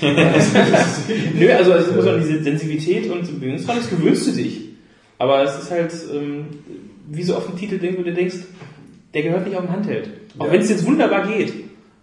Nö, 1.34 1.52
also 1.52 1.72
es 1.74 1.90
muss 1.94 2.06
auch 2.06 2.16
diese 2.16 2.42
Sensivität 2.42 3.10
und 3.10 3.26
Bewegungsgrad, 3.40 3.76
das 3.78 3.90
gewöhnst 3.90 4.26
du 4.28 4.32
dich. 4.32 4.70
Aber 5.18 5.42
es 5.42 5.58
ist 5.62 5.70
halt, 5.70 5.92
ähm, 6.14 6.46
wie 7.08 7.22
so 7.22 7.36
oft 7.36 7.50
ein 7.50 7.56
Titel, 7.58 7.78
den 7.78 7.96
du 7.96 8.02
dir 8.02 8.14
denkst, 8.14 8.36
der 9.12 9.22
gehört 9.22 9.46
nicht 9.46 9.56
auf 9.56 9.64
dem 9.64 9.72
Handheld. 9.72 10.08
Auch 10.38 10.46
Ja. 10.46 10.52
wenn 10.52 10.60
es 10.62 10.70
jetzt 10.70 10.86
wunderbar 10.86 11.26
geht. 11.26 11.52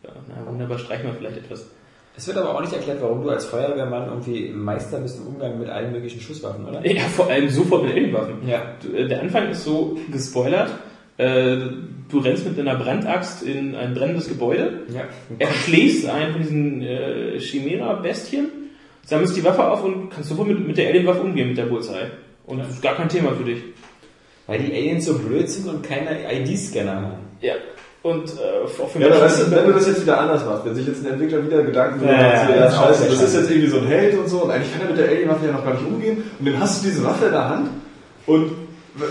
Ja, 0.03 0.11
na, 0.27 0.45
wunderbar 0.51 0.77
streichen 0.77 1.05
wir 1.07 1.13
vielleicht 1.15 1.37
etwas. 1.37 1.65
Es 2.19 2.27
wird 2.27 2.35
aber 2.37 2.53
auch 2.53 2.59
nicht 2.59 2.73
erklärt, 2.73 3.01
warum 3.01 3.23
du 3.23 3.29
als 3.29 3.45
Feuerwehrmann 3.45 4.07
irgendwie 4.09 4.49
Meister 4.49 4.99
bist 4.99 5.19
im 5.21 5.27
Umgang 5.27 5.57
mit 5.57 5.69
allen 5.69 5.93
möglichen 5.93 6.19
Schusswaffen, 6.19 6.65
oder? 6.67 6.85
Ja, 6.85 7.03
vor 7.03 7.29
allem 7.29 7.47
sofort 7.47 7.83
mit 7.85 7.93
Alienwaffen. 7.93 8.45
Ja. 8.45 8.61
Äh, 8.93 9.07
Der 9.07 9.21
Anfang 9.21 9.49
ist 9.49 9.63
so 9.63 9.97
gespoilert. 10.11 10.69
Äh, 11.17 11.55
Du 12.09 12.17
rennst 12.19 12.45
mit 12.45 12.59
einer 12.59 12.75
Brandaxt 12.75 13.43
in 13.43 13.75
ein 13.75 13.93
brennendes 13.93 14.27
Gebäude, 14.27 14.81
Ja. 14.93 15.01
erschlägst 15.37 16.09
einen 16.09 16.31
von 16.33 16.41
diesen 16.41 16.81
äh, 16.81 17.39
Chimera-Bestien, 17.39 18.47
sammelst 19.05 19.37
die 19.37 19.43
Waffe 19.45 19.63
auf 19.71 19.83
und 19.85 20.09
kannst 20.09 20.27
sofort 20.29 20.47
mit, 20.49 20.67
mit 20.67 20.75
der 20.77 20.89
Alienwaffe 20.89 21.21
umgehen, 21.21 21.49
mit 21.49 21.57
der 21.57 21.67
Bullseye. 21.67 22.07
Und 22.47 22.57
das 22.59 22.69
ist 22.69 22.81
gar 22.81 22.95
kein 22.95 23.07
Thema 23.09 23.31
für 23.33 23.43
dich. 23.45 23.61
Weil 24.47 24.59
die 24.59 24.73
Aliens 24.73 25.05
so 25.05 25.17
blöd 25.19 25.47
sind 25.47 25.69
und 25.69 25.83
keine 25.83 26.09
ID-Scanner 26.33 26.95
haben. 26.95 27.13
Ja. 27.41 27.53
Und 28.01 28.23
äh, 28.29 28.81
auch 28.81 28.89
für 28.89 28.99
Ja, 28.99 29.07
aber 29.07 29.21
weißt 29.21 29.41
du, 29.41 29.51
wenn 29.51 29.65
du 29.65 29.73
das 29.73 29.87
jetzt 29.87 30.01
wieder 30.03 30.19
anders 30.21 30.45
machst, 30.45 30.63
wenn 30.65 30.73
sich 30.75 30.87
jetzt 30.87 31.05
ein 31.05 31.11
Entwickler 31.13 31.45
wieder 31.45 31.63
Gedanken 31.63 31.99
Ja, 32.05 32.11
macht, 32.13 32.49
ja, 32.49 32.55
ja, 32.55 32.61
das 32.63 32.75
scheiße, 32.77 33.03
das 33.09 33.21
ist 33.21 33.35
jetzt 33.35 33.51
irgendwie 33.51 33.69
so 33.69 33.77
ein 33.79 33.87
Held 33.87 34.17
und 34.17 34.29
so, 34.29 34.43
und 34.43 34.51
eigentlich 34.51 34.71
kann 34.71 34.81
er 34.83 34.87
mit 34.87 34.97
der 34.97 35.09
Alien-Waffe 35.09 35.45
ja 35.47 35.51
noch 35.51 35.65
gar 35.65 35.73
nicht 35.73 35.85
umgehen, 35.85 36.23
und 36.39 36.45
dann 36.47 36.59
hast 36.59 36.81
du 36.83 36.87
diese 36.89 37.03
Waffe 37.03 37.25
in 37.25 37.31
der 37.33 37.49
Hand, 37.49 37.69
und 38.25 38.51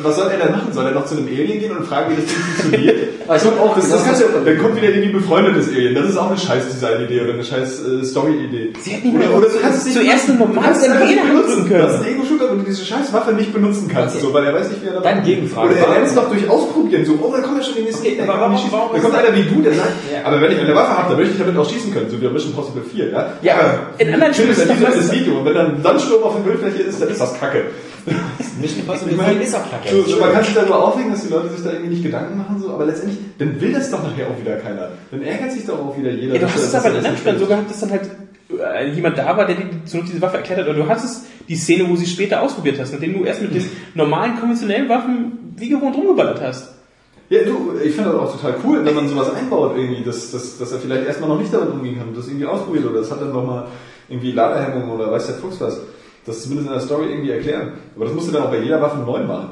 was 0.03 0.17
soll 0.17 0.29
er 0.31 0.39
denn 0.39 0.53
machen? 0.53 0.73
Soll 0.73 0.87
er 0.87 0.93
noch 0.93 1.07
zu 1.07 1.17
einem 1.17 1.27
Alien 1.29 1.61
gehen 1.61 1.77
und 1.77 1.87
fragen, 1.87 2.11
wie 2.13 2.17
das 2.21 2.27
Ding 2.27 2.37
funktioniert? 2.43 2.97
Ich 3.29 3.43
auch 3.61 3.77
das, 3.77 3.91
das 3.91 4.07
du, 4.07 4.25
das- 4.25 4.45
dann 4.47 4.59
kommt 4.59 4.77
wieder 4.77 4.89
irgendwie 4.89 5.13
befreundetes 5.13 5.69
Alien. 5.69 5.95
Das 5.95 6.09
ist 6.09 6.17
auch 6.17 6.31
eine 6.31 6.39
scheiß 6.39 6.67
Design-Idee 6.71 7.21
oder 7.21 7.35
eine 7.35 7.45
scheiß 7.45 7.85
äh, 7.87 8.03
Story-Idee. 8.03 8.73
Sie 8.81 8.91
hätten 8.93 9.09
ihn 9.09 9.17
oder, 9.17 9.27
doch 9.27 9.35
oder 9.37 9.49
du 9.49 9.59
kannst 9.61 9.79
es 9.81 9.85
nicht 9.85 9.97
zuerst 9.99 10.31
ein 10.31 10.39
nicht 10.39 11.19
drücken 11.19 11.43
benutzen. 11.43 11.69
können. 11.69 11.81
Du 11.83 11.89
hast 11.93 12.03
du 12.59 12.65
diese 12.65 12.85
scheiß 12.85 13.13
Waffe 13.13 13.33
nicht 13.33 13.53
benutzen 13.53 13.89
kannst, 13.89 14.17
Okay. 14.17 14.25
so, 14.27 14.33
weil 14.35 14.45
er 14.45 14.55
weiß 14.55 14.69
nicht, 14.71 14.83
wie 14.83 14.89
er 14.89 14.95
da 14.95 15.01
Dann 15.01 15.23
Gegenfrage. 15.23 15.71
Oder 15.71 15.79
er 15.79 15.89
lernt 15.91 16.07
es 16.07 16.15
doch 16.15 16.29
durch 16.29 16.49
Ausprobieren, 16.49 17.05
so, 17.05 17.19
oh, 17.23 17.33
da 17.35 17.41
kommen 17.41 17.59
ja 17.59 17.63
schon 17.63 17.75
die 17.77 17.83
nächsten 17.83 18.01
Okay, 18.03 18.17
Gegner, 18.17 18.29
warum- 18.29 18.53
warum 18.71 18.93
Da 18.93 18.99
kommt 19.01 19.15
das- 19.15 19.25
einer 19.25 19.37
wie 19.37 19.43
du, 19.43 19.63
der 19.63 19.75
sagt, 19.75 19.93
Ja. 20.13 20.27
aber 20.27 20.41
wenn 20.41 20.53
ich 20.53 20.61
eine 20.61 20.75
Waffe 20.75 20.99
habe, 20.99 21.09
dann 21.11 21.17
möchte 21.19 21.33
ich 21.35 21.39
damit 21.41 21.57
auch 21.57 21.69
schießen 21.71 21.93
können, 21.93 22.11
so 22.11 22.21
wie 22.21 22.27
bei 22.27 22.33
Mission 22.33 22.51
Impossible 22.53 22.83
4, 22.83 23.11
ja? 23.11 23.33
Ja, 23.43 23.55
aber 23.55 23.79
in 23.99 24.13
anderen 24.15 24.35
Spielen 24.35 24.51
ist 24.51 24.61
das 24.61 24.69
doch 24.69 25.13
Video, 25.13 25.39
und 25.39 25.45
wenn 25.45 25.55
dann 25.55 25.77
ein 25.77 25.83
Sandsturm 25.83 26.23
auf 26.23 26.35
der 26.37 26.43
Bildfläche 26.43 26.83
ist, 26.83 27.01
dann 27.01 27.09
ist 27.09 27.21
das 27.21 27.39
Kacke. 27.39 27.65
Mission 28.61 28.81
Impossible 28.81 29.13
Ich 29.13 29.17
meine, 29.19 29.33
4 29.35 29.43
ist 29.43 29.55
auch 29.55 29.71
kacke. 29.71 29.89
so, 29.95 30.03
so, 30.03 30.17
man 30.21 30.33
kann 30.33 30.43
sich 30.45 30.55
da 30.55 30.63
nur 30.65 30.83
aufregen, 30.83 31.11
dass 31.13 31.23
die 31.23 31.33
Leute 31.33 31.49
sich 31.51 31.63
da 31.63 31.71
irgendwie 31.73 31.91
nicht 31.91 32.03
Gedanken 32.03 32.39
machen, 32.39 32.57
so, 32.61 32.71
aber 32.71 32.87
letztendlich, 32.87 33.19
dann 33.39 33.61
will 33.61 33.73
das 33.73 33.91
doch 33.91 34.03
nachher 34.03 34.27
auch 34.29 34.41
wieder 34.41 34.57
keiner. 34.57 34.89
Dann 35.11 35.23
ärgert 35.23 35.53
sich 35.53 35.67
doch 35.67 35.79
auch 35.79 35.97
wieder 35.97 36.11
jeder. 36.11 36.35
Ja, 36.35 36.41
du 36.41 36.47
hast 36.47 36.57
es 36.63 36.75
aber 36.75 36.87
er 36.87 36.91
in 36.91 36.97
das 36.97 37.05
anderen 37.05 37.19
Spielen 37.19 37.39
so 37.39 37.47
gehabt, 37.47 37.71
dass 37.71 37.81
dann 37.81 37.91
halt 37.91 38.03
jemand 38.95 39.19
da 39.19 39.37
war, 39.37 39.47
der 39.47 39.57
dir 39.57 39.65
Not 39.65 40.09
diese 40.09 40.21
Waffe 40.21 40.39
erklärt 40.39 40.61
hat, 40.61 40.69
oder 40.69 40.79
du 40.79 40.89
hattest 40.89 41.27
die 41.49 41.57
Szene, 41.57 41.89
wo 41.89 41.97
sie 41.97 42.07
später 42.07 42.43
ausprobiert 42.43 42.79
hast, 42.79 42.93
nachdem 42.93 43.15
du 43.15 43.25
erst 43.25 43.43
mit 43.43 43.55
den 43.55 43.65
normalen 43.95 44.37
konventionellen 44.39 44.89
Waffen 44.89 45.55
wie 45.57 45.69
gewohnt 45.69 45.97
rumgeballert 45.97 46.41
hast. 46.41 46.75
Ja, 47.31 47.41
du, 47.45 47.79
ich 47.85 47.95
finde 47.95 48.11
das 48.11 48.21
auch 48.21 48.37
total 48.37 48.55
cool, 48.65 48.85
wenn 48.85 48.95
man 48.95 49.09
sowas 49.09 49.35
einbaut 49.35 49.77
irgendwie, 49.77 50.03
dass, 50.03 50.31
dass, 50.31 50.57
dass 50.59 50.73
er 50.73 50.79
vielleicht 50.79 51.07
erstmal 51.07 51.29
noch 51.29 51.39
nicht 51.39 51.53
damit 51.53 51.71
umgehen 51.71 51.99
kann 51.99 52.09
und 52.09 52.17
das 52.17 52.27
irgendwie 52.27 52.47
ausprobiert 52.47 52.87
oder 52.87 53.01
das 53.01 53.11
hat 53.11 53.21
dann 53.21 53.33
nochmal 53.33 53.67
irgendwie 54.09 54.33
Ladehemmungen 54.33 54.91
oder 54.91 55.13
weiß 55.13 55.27
der 55.27 55.35
Fuchs 55.37 55.61
was. 55.61 55.79
Das 56.25 56.43
zumindest 56.43 56.69
in 56.69 56.75
der 56.75 56.83
Story 56.83 57.11
irgendwie 57.11 57.31
erklären. 57.31 57.73
Aber 57.95 58.07
das 58.07 58.15
musst 58.15 58.29
du 58.29 58.33
dann 58.33 58.45
auch 58.45 58.51
bei 58.51 58.61
jeder 58.61 58.81
Waffe 58.81 58.99
neu 58.99 59.21
machen. 59.25 59.51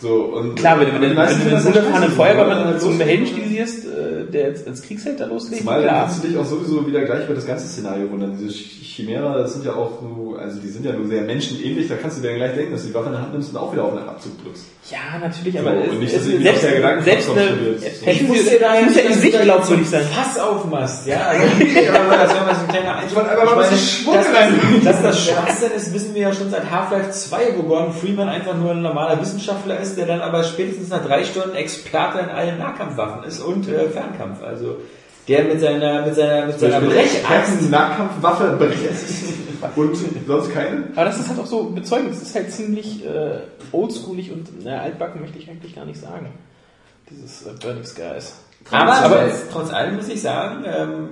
So, 0.00 0.14
und 0.14 0.54
Klar, 0.54 0.78
wenn 0.78 0.86
du, 0.86 0.92
wenn 0.94 1.02
wenn 1.02 1.10
du 1.16 1.16
scheiße, 1.16 1.74
weil 1.74 2.10
Feuerwehrmann 2.10 2.64
dann 2.64 2.80
zum. 2.80 3.00
Helden 3.00 3.26
stilisierst, 3.26 3.84
äh, 3.86 4.30
der 4.32 4.48
jetzt 4.48 4.66
als 4.68 4.82
Kriegsheld 4.82 5.18
da 5.18 5.26
loslegt, 5.26 5.58
Zumal 5.62 5.80
dann 5.82 5.88
klar. 5.88 6.04
kannst 6.06 6.22
du 6.22 6.28
dich 6.28 6.36
auch 6.36 6.44
sowieso 6.44 6.86
wieder 6.86 7.02
gleich 7.04 7.24
über 7.24 7.34
das 7.34 7.46
ganze 7.46 7.66
Szenario 7.66 8.08
wundern. 8.10 8.36
Diese 8.38 8.52
Ch- 8.52 8.84
Chimera, 8.84 9.38
das 9.38 9.54
sind 9.54 9.64
ja 9.64 9.72
auch 9.74 9.90
so, 10.00 10.36
also 10.40 10.58
die 10.60 10.68
sind 10.68 10.84
ja 10.84 10.92
nur 10.92 11.06
sehr 11.08 11.22
menschenähnlich, 11.22 11.88
da 11.88 11.94
kannst 11.96 12.18
du 12.18 12.22
dir 12.22 12.34
gleich 12.34 12.54
denken, 12.54 12.72
dass 12.72 12.82
du 12.82 12.88
die 12.88 12.94
Waffe 12.94 13.06
in 13.06 13.12
der 13.12 13.22
Hand 13.22 13.32
nimmst 13.32 13.50
und 13.50 13.56
auch 13.56 13.72
wieder 13.72 13.84
auf 13.84 13.96
einen 13.96 14.08
Abzug 14.08 14.32
drückst. 14.44 14.64
Ja, 14.90 15.18
natürlich, 15.20 15.54
So, 15.54 15.60
aber 15.60 15.70
und 15.76 15.82
es, 15.84 15.92
nicht, 15.98 16.12
es, 16.14 16.18
dass 16.18 16.26
ich 16.28 16.42
selbst, 16.42 16.62
der 16.64 16.72
Gedanken 16.76 17.04
selbst 17.04 17.30
eine, 17.30 17.40
es 17.42 18.22
muss 18.22 18.36
ja, 18.60 18.86
es 18.86 18.96
in 18.96 19.14
sich 19.14 19.40
glaubwürdig 19.40 19.88
sein. 19.88 20.02
Fass 20.02 20.38
aufmachst, 20.38 21.06
ja. 21.06 21.16
Aber 21.30 22.16
das 22.16 22.34
wäre 22.34 22.44
mal 22.44 22.54
so 22.54 22.60
ein 22.62 22.68
kleiner 22.68 22.96
Einschub. 22.96 23.16
wollte 23.16 23.30
einfach 23.30 23.54
mal 23.56 23.64
ein 23.64 23.70
bisschen 23.70 24.04
Schwung 24.04 24.14
rein. 24.16 24.54
dass, 24.84 24.94
dass 24.94 25.02
das 25.02 25.26
Schwachsinn 25.28 25.70
ist, 25.76 25.92
wissen 25.94 26.14
wir 26.14 26.22
ja 26.22 26.32
schon 26.32 26.50
seit 26.50 26.70
Half-Life 26.70 27.10
2, 27.10 27.38
wo 27.56 27.62
Gordon 27.64 27.92
Freeman 27.92 28.28
einfach 28.28 28.54
nur 28.56 28.70
ein 28.72 28.82
normaler 28.82 29.20
Wissenschaftler 29.20 29.78
ist, 29.80 29.87
der 29.96 30.06
dann 30.06 30.20
aber 30.20 30.44
spätestens 30.44 30.88
nach 30.88 31.04
drei 31.04 31.24
Stunden 31.24 31.54
Experte 31.54 32.18
in 32.18 32.28
allen 32.28 32.58
Nahkampfwaffen 32.58 33.24
ist 33.24 33.40
und 33.40 33.68
äh, 33.68 33.88
Fernkampf. 33.88 34.42
Also 34.42 34.76
der 35.28 35.44
mit 35.44 35.60
seiner 35.60 36.06
mit 36.06 36.14
seiner 36.14 36.46
mit 36.46 36.58
seiner 36.58 36.80
Brechaxt 36.80 37.70
Nahkampfwaffe, 37.70 38.56
Brechaxt 38.58 39.24
und 39.76 40.26
sonst 40.26 40.52
keine? 40.54 40.84
Aber 40.94 41.04
das 41.04 41.18
ist 41.18 41.28
halt 41.28 41.38
auch 41.40 41.46
so 41.46 41.64
bezeugend. 41.64 42.12
Das 42.12 42.22
ist 42.22 42.34
halt 42.34 42.50
ziemlich 42.52 43.04
äh, 43.04 43.40
oldschoolig 43.72 44.32
und 44.32 44.48
na, 44.64 44.80
altbacken 44.80 45.20
möchte 45.20 45.38
ich 45.38 45.48
eigentlich 45.50 45.74
gar 45.74 45.84
nicht 45.84 46.00
sagen. 46.00 46.32
Dieses 47.10 47.46
äh, 47.46 47.50
Burning 47.60 47.84
Skies. 47.84 48.34
Aber, 48.70 48.92
Aber- 48.92 49.30
trotz 49.52 49.72
allem 49.72 49.96
muss 49.96 50.08
ich 50.08 50.20
sagen, 50.20 50.64
ähm, 50.66 51.08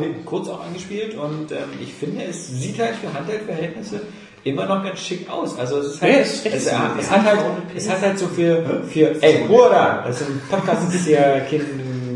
mit 0.00 0.26
kurz 0.26 0.48
auch 0.48 0.64
angespielt 0.64 1.14
und 1.14 1.52
ähm, 1.52 1.58
ich 1.80 1.94
finde, 1.94 2.24
es 2.24 2.48
sieht 2.48 2.78
halt 2.78 2.96
für 2.96 3.12
Handheldverhältnisse 3.12 4.02
immer 4.46 4.66
noch 4.66 4.84
ganz 4.84 5.00
schick 5.00 5.28
aus. 5.28 5.58
Also 5.58 5.78
es 5.78 5.94
ist 5.94 6.02
halt, 6.02 6.12
Ja, 6.12 6.18
es 6.20 6.34
ist 6.34 6.46
es, 6.46 6.64
so. 6.64 6.70
es, 6.70 7.04
es 7.04 7.10
hat 7.10 7.24
halt, 7.24 7.40
es 7.74 7.88
hat 7.90 8.00
halt 8.00 8.18
so 8.18 8.26
für, 8.28 8.82
für 8.86 9.22
ey, 9.22 9.44
da! 9.48 10.04
Das 10.06 10.20
ist 10.20 10.28
ein 10.28 10.40
Podcast, 10.48 10.86
das 10.86 10.94
ist 10.94 11.08
ja 11.08 11.40
keine 11.40 11.64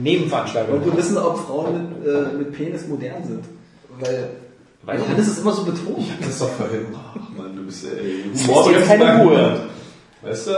Nebenveranstaltung. 0.00 0.76
Und 0.76 0.86
wir 0.86 0.96
wissen, 0.96 1.18
ob 1.18 1.38
Frauen 1.38 1.88
mit, 1.88 2.06
äh, 2.06 2.32
mit 2.38 2.52
Penis 2.52 2.86
modern 2.86 3.24
sind. 3.24 3.44
Weil, 3.98 4.30
Weiß 4.82 5.00
ich 5.00 5.06
Johannes 5.06 5.28
ist 5.28 5.38
immer 5.40 5.52
so 5.52 5.64
betont. 5.64 6.06
Das 6.20 6.28
ist 6.28 6.40
doch 6.40 6.50
vorhin. 6.50 6.86
Ach 6.94 7.36
man, 7.36 7.56
du 7.56 7.64
bist 7.64 7.84
ey, 7.84 8.24
Das 8.32 8.42
ist 8.42 8.86
keine 8.86 9.22
Ruhe. 9.22 9.60
Weißt 10.22 10.46
du? 10.46 10.52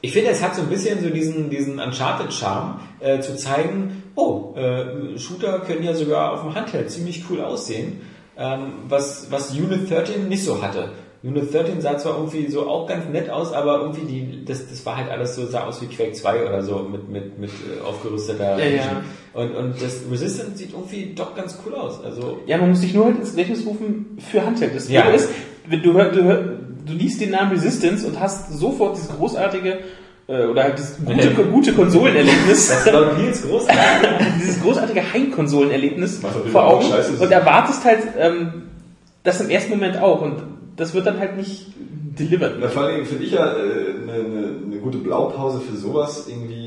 Ich 0.00 0.12
finde, 0.12 0.30
es 0.30 0.42
hat 0.42 0.54
so 0.54 0.62
ein 0.62 0.68
bisschen 0.68 1.02
so 1.02 1.10
diesen, 1.10 1.50
diesen 1.50 1.80
Uncharted-Charme, 1.80 2.80
äh, 3.00 3.18
zu 3.20 3.34
zeigen, 3.36 4.04
oh, 4.14 4.54
äh, 4.56 5.18
Shooter 5.18 5.60
können 5.60 5.82
ja 5.82 5.94
sogar 5.94 6.34
auf 6.34 6.42
dem 6.42 6.54
Handheld 6.54 6.90
ziemlich 6.90 7.24
cool 7.28 7.40
aussehen, 7.40 8.00
ähm, 8.38 8.72
was, 8.88 9.26
was 9.30 9.50
Unit 9.50 9.90
13 9.90 10.28
nicht 10.28 10.44
so 10.44 10.62
hatte. 10.62 10.90
Unit 11.22 11.52
13 11.52 11.80
sah 11.80 11.98
zwar 11.98 12.16
irgendwie 12.16 12.46
so 12.46 12.68
auch 12.68 12.86
ganz 12.86 13.08
nett 13.08 13.28
aus, 13.28 13.52
aber 13.52 13.80
irgendwie 13.80 14.04
die, 14.06 14.44
das, 14.44 14.68
das 14.68 14.86
war 14.86 14.96
halt 14.96 15.10
alles 15.10 15.34
so, 15.34 15.46
sah 15.46 15.64
aus 15.64 15.82
wie 15.82 15.86
Quake 15.86 16.12
2 16.12 16.46
oder 16.46 16.62
so 16.62 16.78
mit, 16.78 17.08
mit, 17.08 17.38
mit 17.38 17.50
äh, 17.50 17.84
aufgerüsteter 17.84 18.56
Ja, 18.56 18.64
ja. 18.64 19.02
Und, 19.34 19.54
und 19.56 19.82
das 19.82 20.02
Resistance 20.10 20.56
sieht 20.56 20.72
irgendwie 20.72 21.12
doch 21.14 21.34
ganz 21.34 21.58
cool 21.66 21.74
aus. 21.74 22.02
Also, 22.04 22.38
Ja, 22.46 22.58
man 22.58 22.70
muss 22.70 22.80
sich 22.80 22.94
nur 22.94 23.06
halt 23.06 23.18
ins 23.18 23.30
Gedächtnis 23.30 23.66
rufen 23.66 24.16
für 24.30 24.46
Handheld. 24.46 24.76
Das 24.76 24.88
Ja. 24.88 25.10
Ist, 25.10 25.28
wenn 25.66 25.82
du, 25.82 25.92
du, 25.92 26.58
du 26.86 26.92
liest 26.92 27.20
den 27.20 27.30
Namen 27.30 27.50
Resistance 27.50 28.06
und 28.06 28.20
hast 28.20 28.52
sofort 28.56 28.96
dieses 28.96 29.10
großartige 29.10 29.80
oder 30.28 30.62
halt 30.64 30.78
dieses 30.78 30.98
gute, 31.04 31.44
gute 31.44 31.72
Konsolenerlebnis. 31.72 32.68
das 32.68 32.92
war 32.92 33.14
Nils 33.14 33.42
großartig. 33.42 34.08
dieses 34.38 34.60
großartige 34.60 35.12
Heimkonsolenerlebnis 35.12 36.20
vor 36.52 36.66
Augen 36.66 36.86
und 37.18 37.30
erwartest 37.30 37.84
halt 37.84 38.00
ähm, 38.18 38.64
das 39.22 39.40
im 39.40 39.48
ersten 39.48 39.70
Moment 39.70 39.98
auch 39.98 40.20
und 40.20 40.42
das 40.76 40.94
wird 40.94 41.06
dann 41.06 41.18
halt 41.18 41.36
nicht 41.36 41.66
delivered. 42.18 42.56
Na, 42.60 42.68
vor 42.68 42.88
Dingen 42.88 43.06
finde 43.06 43.24
ich 43.24 43.32
ja 43.32 43.52
äh, 43.52 43.94
eine, 44.02 44.12
eine, 44.12 44.54
eine 44.66 44.76
gute 44.82 44.98
Blaupause 44.98 45.60
für 45.60 45.76
sowas 45.76 46.26
irgendwie 46.28 46.54
äh, 46.54 46.57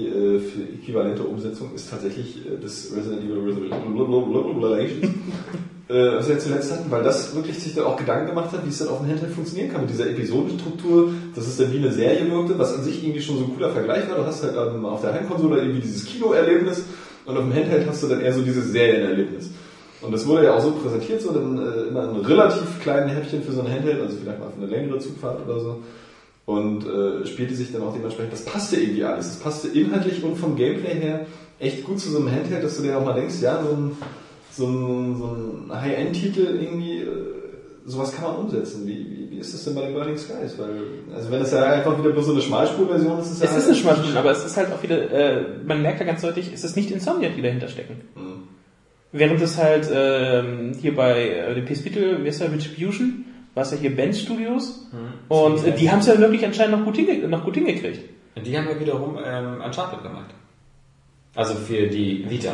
für 0.41 0.61
äquivalente 0.61 1.23
Umsetzung 1.23 1.73
ist 1.75 1.89
tatsächlich 1.89 2.45
äh, 2.45 2.57
das 2.61 2.91
Resident 2.95 3.23
Evil 3.23 3.39
Revelations, 3.39 5.03
äh, 5.89 6.17
was 6.17 6.27
wir 6.27 6.35
jetzt 6.35 6.45
zuletzt 6.45 6.71
hatten, 6.71 6.91
weil 6.91 7.03
das 7.03 7.35
wirklich 7.35 7.59
sich 7.59 7.75
dann 7.75 7.85
auch 7.85 7.97
Gedanken 7.97 8.27
gemacht 8.27 8.51
hat, 8.51 8.65
wie 8.65 8.69
es 8.69 8.79
dann 8.79 8.89
auf 8.89 8.99
dem 8.99 9.09
Handheld 9.09 9.31
funktionieren 9.31 9.71
kann 9.71 9.81
mit 9.81 9.89
dieser 9.89 10.09
Episodenstruktur, 10.09 11.13
dass 11.35 11.47
es 11.47 11.57
dann 11.57 11.71
wie 11.71 11.77
eine 11.77 11.91
Serie 11.91 12.29
wirkte, 12.29 12.57
was 12.59 12.73
an 12.73 12.83
sich 12.83 13.03
irgendwie 13.03 13.21
schon 13.21 13.37
so 13.37 13.45
ein 13.45 13.53
cooler 13.53 13.69
Vergleich 13.69 14.09
war. 14.09 14.17
Du 14.17 14.25
hast 14.25 14.43
halt 14.43 14.55
dann 14.55 14.83
auf 14.85 15.01
der 15.01 15.13
Heimkonsole 15.13 15.59
irgendwie 15.59 15.81
dieses 15.81 16.05
Kinoerlebnis 16.05 16.83
und 17.25 17.37
auf 17.37 17.43
dem 17.43 17.53
Handheld 17.53 17.87
hast 17.87 18.03
du 18.03 18.07
dann 18.07 18.21
eher 18.21 18.33
so 18.33 18.41
dieses 18.41 18.71
Serienerlebnis. 18.71 19.51
Und 20.01 20.11
das 20.11 20.25
wurde 20.27 20.45
ja 20.45 20.55
auch 20.55 20.61
so 20.61 20.71
präsentiert, 20.71 21.21
so 21.21 21.31
dann 21.31 21.59
äh, 21.59 21.87
immer 21.89 22.09
ein 22.09 22.15
relativ 22.21 22.79
kleinen 22.81 23.09
Häppchen 23.09 23.43
für 23.43 23.51
so 23.51 23.61
ein 23.61 23.71
Handheld, 23.71 24.01
also 24.01 24.17
vielleicht 24.17 24.39
mal 24.39 24.49
für 24.49 24.63
eine 24.63 24.71
längere 24.71 24.97
Zugfahrt 24.99 25.45
oder 25.45 25.59
so. 25.59 25.83
Und 26.45 26.85
äh, 26.85 27.25
spielte 27.25 27.53
sich 27.53 27.71
dann 27.71 27.83
auch 27.83 27.93
dementsprechend, 27.93 28.33
das 28.33 28.45
passte 28.45 28.77
irgendwie 28.77 29.03
alles. 29.03 29.27
Das 29.27 29.39
passte 29.39 29.67
inhaltlich 29.67 30.23
und 30.23 30.35
vom 30.37 30.55
Gameplay 30.55 30.95
her 30.95 31.25
echt 31.59 31.83
gut 31.83 31.99
zu 31.99 32.09
so 32.09 32.17
einem 32.17 32.31
Handheld, 32.31 32.63
dass 32.63 32.77
du 32.77 32.83
dir 32.83 32.97
auch 32.97 33.05
mal 33.05 33.13
denkst, 33.13 33.35
ja, 33.41 33.63
so 33.63 33.75
ein, 33.75 33.91
so 34.51 34.67
ein, 34.67 35.17
so 35.17 35.25
ein 35.25 35.81
High-End-Titel 35.81 36.59
irgendwie, 36.59 37.01
äh, 37.01 37.41
sowas 37.85 38.13
kann 38.13 38.25
man 38.25 38.35
umsetzen. 38.37 38.87
Wie, 38.87 39.05
wie, 39.11 39.31
wie 39.31 39.37
ist 39.37 39.53
das 39.53 39.63
denn 39.63 39.75
bei 39.75 39.81
den 39.81 39.93
Burning 39.93 40.17
Skies? 40.17 40.57
Weil, 40.57 40.81
also 41.13 41.31
wenn 41.31 41.41
es 41.41 41.51
ja 41.51 41.63
einfach 41.63 41.97
wieder 41.99 42.09
bloß 42.09 42.25
so 42.25 42.31
eine 42.31 42.41
Schmalspurversion 42.41 43.19
ist, 43.19 43.27
ist 43.27 43.33
es 43.33 43.39
ja 43.39 43.45
Es 43.45 43.51
halt 43.51 43.61
ist 43.61 43.67
eine 43.67 43.77
Schmalspur, 43.77 44.19
aber 44.19 44.31
es 44.31 44.45
ist 44.45 44.57
halt 44.57 44.71
auch 44.73 44.81
wieder, 44.81 45.11
äh, 45.11 45.45
man 45.63 45.81
merkt 45.81 45.99
ja 45.99 46.05
ganz 46.05 46.21
deutlich, 46.21 46.51
es 46.51 46.63
ist 46.63 46.75
nicht 46.75 46.89
Insomniac, 46.91 47.35
die 47.35 47.41
dahinter 47.41 47.67
stecken. 47.67 48.01
Mhm. 48.15 48.47
Während 49.11 49.41
es 49.41 49.57
halt 49.57 49.89
ähm, 49.93 50.73
hier 50.79 50.95
bei 50.95 51.29
äh, 51.29 51.53
dem 51.53 51.65
PS-Titel, 51.65 52.23
wie 52.23 52.27
heißt 52.27 52.41
der, 52.41 52.51
Retribution, 52.51 53.25
war 53.53 53.63
es 53.63 53.71
ja 53.71 53.77
hier 53.77 53.95
Bench 53.95 54.21
Studios 54.21 54.87
und 55.27 55.65
äh, 55.65 55.75
die 55.75 55.89
haben 55.89 55.99
es 55.99 56.07
ja 56.07 56.17
wirklich 56.17 56.45
anscheinend 56.45 56.77
noch 56.77 56.85
gut, 56.85 56.95
hinge 56.95 57.27
noch 57.27 57.43
gut 57.43 57.55
hingekriegt. 57.55 58.01
Die 58.45 58.57
haben 58.57 58.67
ja 58.67 58.79
wiederum 58.79 59.17
ähm, 59.23 59.61
Uncharted 59.63 60.03
gemacht. 60.03 60.33
Also 61.35 61.55
für 61.55 61.87
die 61.87 62.29
Vita. 62.29 62.53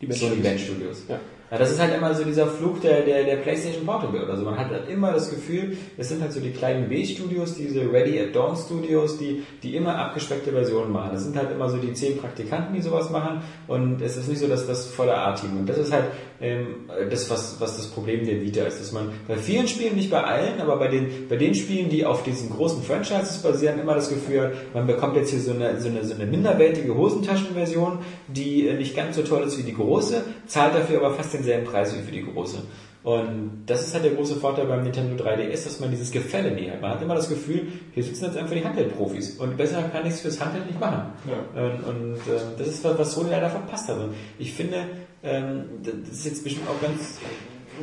Die 0.00 0.06
Bench 0.06 0.20
Sony 0.20 0.32
Studios. 0.32 0.50
Bench 0.50 0.64
Studios. 0.64 1.04
Ja. 1.08 1.20
Ja, 1.50 1.58
das 1.58 1.70
ist 1.70 1.80
halt 1.80 1.94
immer 1.94 2.12
so 2.14 2.24
dieser 2.24 2.48
Fluch 2.48 2.80
der, 2.80 3.02
der, 3.02 3.22
der 3.22 3.36
PlayStation 3.36 3.86
Portable 3.86 4.24
oder 4.24 4.36
so. 4.36 4.44
Man 4.44 4.58
hat 4.58 4.70
halt 4.70 4.88
immer 4.88 5.12
das 5.12 5.30
Gefühl, 5.30 5.76
es 5.96 6.08
sind 6.08 6.20
halt 6.20 6.32
so 6.32 6.40
die 6.40 6.50
kleinen 6.50 6.88
B-Studios, 6.88 7.54
diese 7.54 7.80
Ready 7.92 8.18
at 8.18 8.34
Dawn 8.34 8.56
Studios, 8.56 9.18
die, 9.18 9.44
die 9.62 9.76
immer 9.76 9.96
abgespeckte 9.96 10.50
Versionen 10.50 10.90
machen. 10.90 11.10
Das 11.12 11.22
sind 11.22 11.36
halt 11.36 11.52
immer 11.52 11.68
so 11.68 11.76
die 11.76 11.92
zehn 11.92 12.18
Praktikanten, 12.18 12.74
die 12.74 12.80
sowas 12.80 13.10
machen 13.10 13.42
und 13.68 14.00
es 14.00 14.16
ist 14.16 14.28
nicht 14.28 14.40
so, 14.40 14.48
dass 14.48 14.66
das 14.66 14.86
volle 14.86 15.16
A-Team. 15.16 15.58
Und 15.58 15.68
das 15.68 15.78
ist 15.78 15.92
halt 15.92 16.06
ähm, 16.40 16.88
das, 17.10 17.30
was, 17.30 17.60
was 17.60 17.76
das 17.76 17.86
Problem 17.86 18.26
der 18.26 18.40
Vita 18.40 18.64
ist, 18.64 18.80
dass 18.80 18.92
man 18.92 19.10
bei 19.28 19.36
vielen 19.36 19.68
Spielen, 19.68 19.94
nicht 19.94 20.10
bei 20.10 20.22
allen, 20.22 20.60
aber 20.60 20.76
bei 20.78 20.88
den, 20.88 21.28
bei 21.28 21.36
den 21.36 21.54
Spielen, 21.54 21.88
die 21.88 22.04
auf 22.04 22.22
diesen 22.22 22.50
großen 22.50 22.82
Franchises 22.82 23.38
basieren, 23.38 23.78
immer 23.80 23.94
das 23.94 24.08
Gefühl 24.08 24.42
hat, 24.42 24.52
man 24.74 24.86
bekommt 24.86 25.16
jetzt 25.16 25.30
hier 25.30 25.40
so 25.40 25.52
eine, 25.52 25.80
so 25.80 25.88
eine, 25.88 26.04
so 26.04 26.14
eine 26.14 26.26
minderwertige 26.26 26.94
Hosentaschenversion, 26.94 27.98
die 28.28 28.68
äh, 28.68 28.74
nicht 28.74 28.96
ganz 28.96 29.16
so 29.16 29.22
toll 29.22 29.44
ist 29.44 29.58
wie 29.58 29.62
die 29.62 29.74
große, 29.74 30.24
zahlt 30.46 30.74
dafür 30.74 30.98
aber 30.98 31.14
fast 31.14 31.34
denselben 31.34 31.66
Preis 31.66 31.94
wie 31.96 32.02
für 32.02 32.12
die 32.12 32.24
große. 32.24 32.58
Und 33.04 33.64
das 33.66 33.86
ist 33.86 33.92
halt 33.92 34.04
der 34.04 34.12
große 34.12 34.36
Vorteil 34.36 34.64
beim 34.64 34.82
Nintendo 34.82 35.22
3DS, 35.22 35.64
dass 35.64 35.78
man 35.78 35.90
dieses 35.90 36.10
Gefälle 36.10 36.50
näher 36.52 36.72
hat. 36.72 36.80
Man 36.80 36.90
hat 36.92 37.02
immer 37.02 37.14
das 37.14 37.28
Gefühl, 37.28 37.68
hier 37.92 38.02
sitzen 38.02 38.24
jetzt 38.24 38.38
einfach 38.38 38.54
die 38.54 38.64
Handheld-Profis 38.64 39.36
und 39.36 39.58
besser 39.58 39.82
kann 39.82 40.06
ich 40.06 40.14
es 40.14 40.20
fürs 40.22 40.40
Handheld 40.40 40.66
nicht 40.66 40.80
machen. 40.80 41.12
Ja. 41.28 41.62
Und, 41.62 41.84
und 41.84 42.14
äh, 42.14 42.40
das 42.56 42.66
ist 42.66 42.82
was, 42.82 42.98
was 42.98 43.12
Sony 43.12 43.28
leider 43.28 43.50
verpasst 43.50 43.90
hat. 43.90 43.98
Und 43.98 44.14
ich 44.38 44.54
finde, 44.54 44.86
ähm, 45.24 45.64
das 45.82 46.18
ist 46.18 46.24
jetzt 46.26 46.44
bestimmt 46.44 46.68
auch 46.68 46.80
ganz 46.80 47.18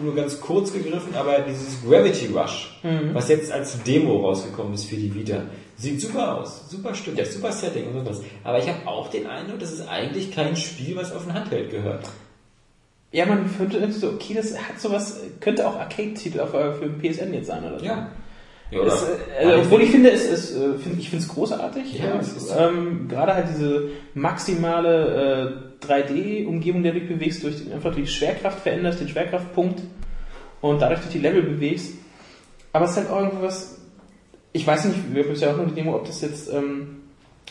nur 0.01 0.15
ganz 0.15 0.39
kurz 0.39 0.71
gegriffen, 0.71 1.13
aber 1.15 1.39
dieses 1.39 1.81
Gravity 1.85 2.27
Rush, 2.33 2.79
was 3.13 3.27
jetzt 3.27 3.51
als 3.51 3.83
Demo 3.83 4.21
rausgekommen 4.25 4.73
ist 4.73 4.85
für 4.85 4.95
die 4.95 5.13
Vita, 5.13 5.41
sieht 5.75 5.99
super 5.99 6.37
aus, 6.37 6.69
super 6.69 6.95
Stück, 6.95 7.17
super 7.25 7.51
Setting 7.51 7.87
und 7.93 8.05
sowas. 8.05 8.21
Aber 8.45 8.57
ich 8.59 8.69
habe 8.69 8.87
auch 8.87 9.09
den 9.09 9.27
Eindruck, 9.27 9.59
das 9.59 9.73
ist 9.73 9.85
eigentlich 9.89 10.31
kein 10.31 10.55
Spiel, 10.55 10.95
was 10.95 11.11
auf 11.11 11.27
ein 11.27 11.33
Handheld 11.33 11.71
gehört. 11.71 12.05
Ja, 13.11 13.25
man 13.25 13.49
könnte 13.57 13.91
so, 13.91 14.11
okay, 14.11 14.33
das 14.35 14.55
hat 14.57 14.79
sowas, 14.79 15.19
könnte 15.41 15.67
auch 15.67 15.75
Arcade-Titel 15.75 16.39
äh, 16.39 16.47
für 16.47 16.87
den 16.87 16.97
PSN 17.01 17.33
jetzt 17.33 17.47
sein 17.47 17.65
oder 17.65 17.77
so. 17.79 17.85
Ja. 17.85 18.07
Es, 18.71 19.03
äh, 19.03 19.45
also, 19.47 19.61
obwohl 19.63 19.81
ich 19.81 19.91
finde, 19.91 20.11
es 20.11 20.23
ist, 20.23 20.55
äh, 20.55 20.77
find, 20.77 20.97
ich 20.97 21.09
finde 21.09 21.25
es 21.25 21.29
großartig. 21.29 21.99
Ja, 21.99 22.17
es 22.17 22.31
ist- 22.37 22.55
ähm, 22.57 23.09
gerade 23.09 23.33
halt 23.35 23.47
diese 23.53 23.89
maximale 24.13 25.65
äh, 25.67 25.70
3D-Umgebung, 25.81 26.83
der 26.83 26.93
du 26.93 26.99
dich 26.99 27.09
bewegst, 27.09 27.43
durch 27.43 27.57
den, 27.63 27.73
einfach 27.73 27.93
durch 27.93 28.05
die 28.07 28.11
Schwerkraft 28.13 28.59
veränderst, 28.59 28.99
den 28.99 29.07
Schwerkraftpunkt 29.09 29.81
und 30.61 30.81
dadurch 30.81 30.99
durch 31.01 31.11
die 31.11 31.19
Level 31.19 31.41
bewegst. 31.43 31.93
Aber 32.73 32.85
es 32.85 32.91
ist 32.91 32.97
halt 32.97 33.09
auch 33.09 33.21
irgendwas, 33.21 33.77
ich 34.53 34.65
weiß 34.65 34.85
nicht, 34.85 35.13
wir 35.13 35.23
haben 35.25 35.35
ja 35.35 35.51
auch 35.51 35.57
nur 35.57 35.65
die 35.67 35.75
Demo, 35.75 35.95
ob 35.95 36.05
das 36.05 36.21
jetzt, 36.21 36.51
ähm, 36.53 37.01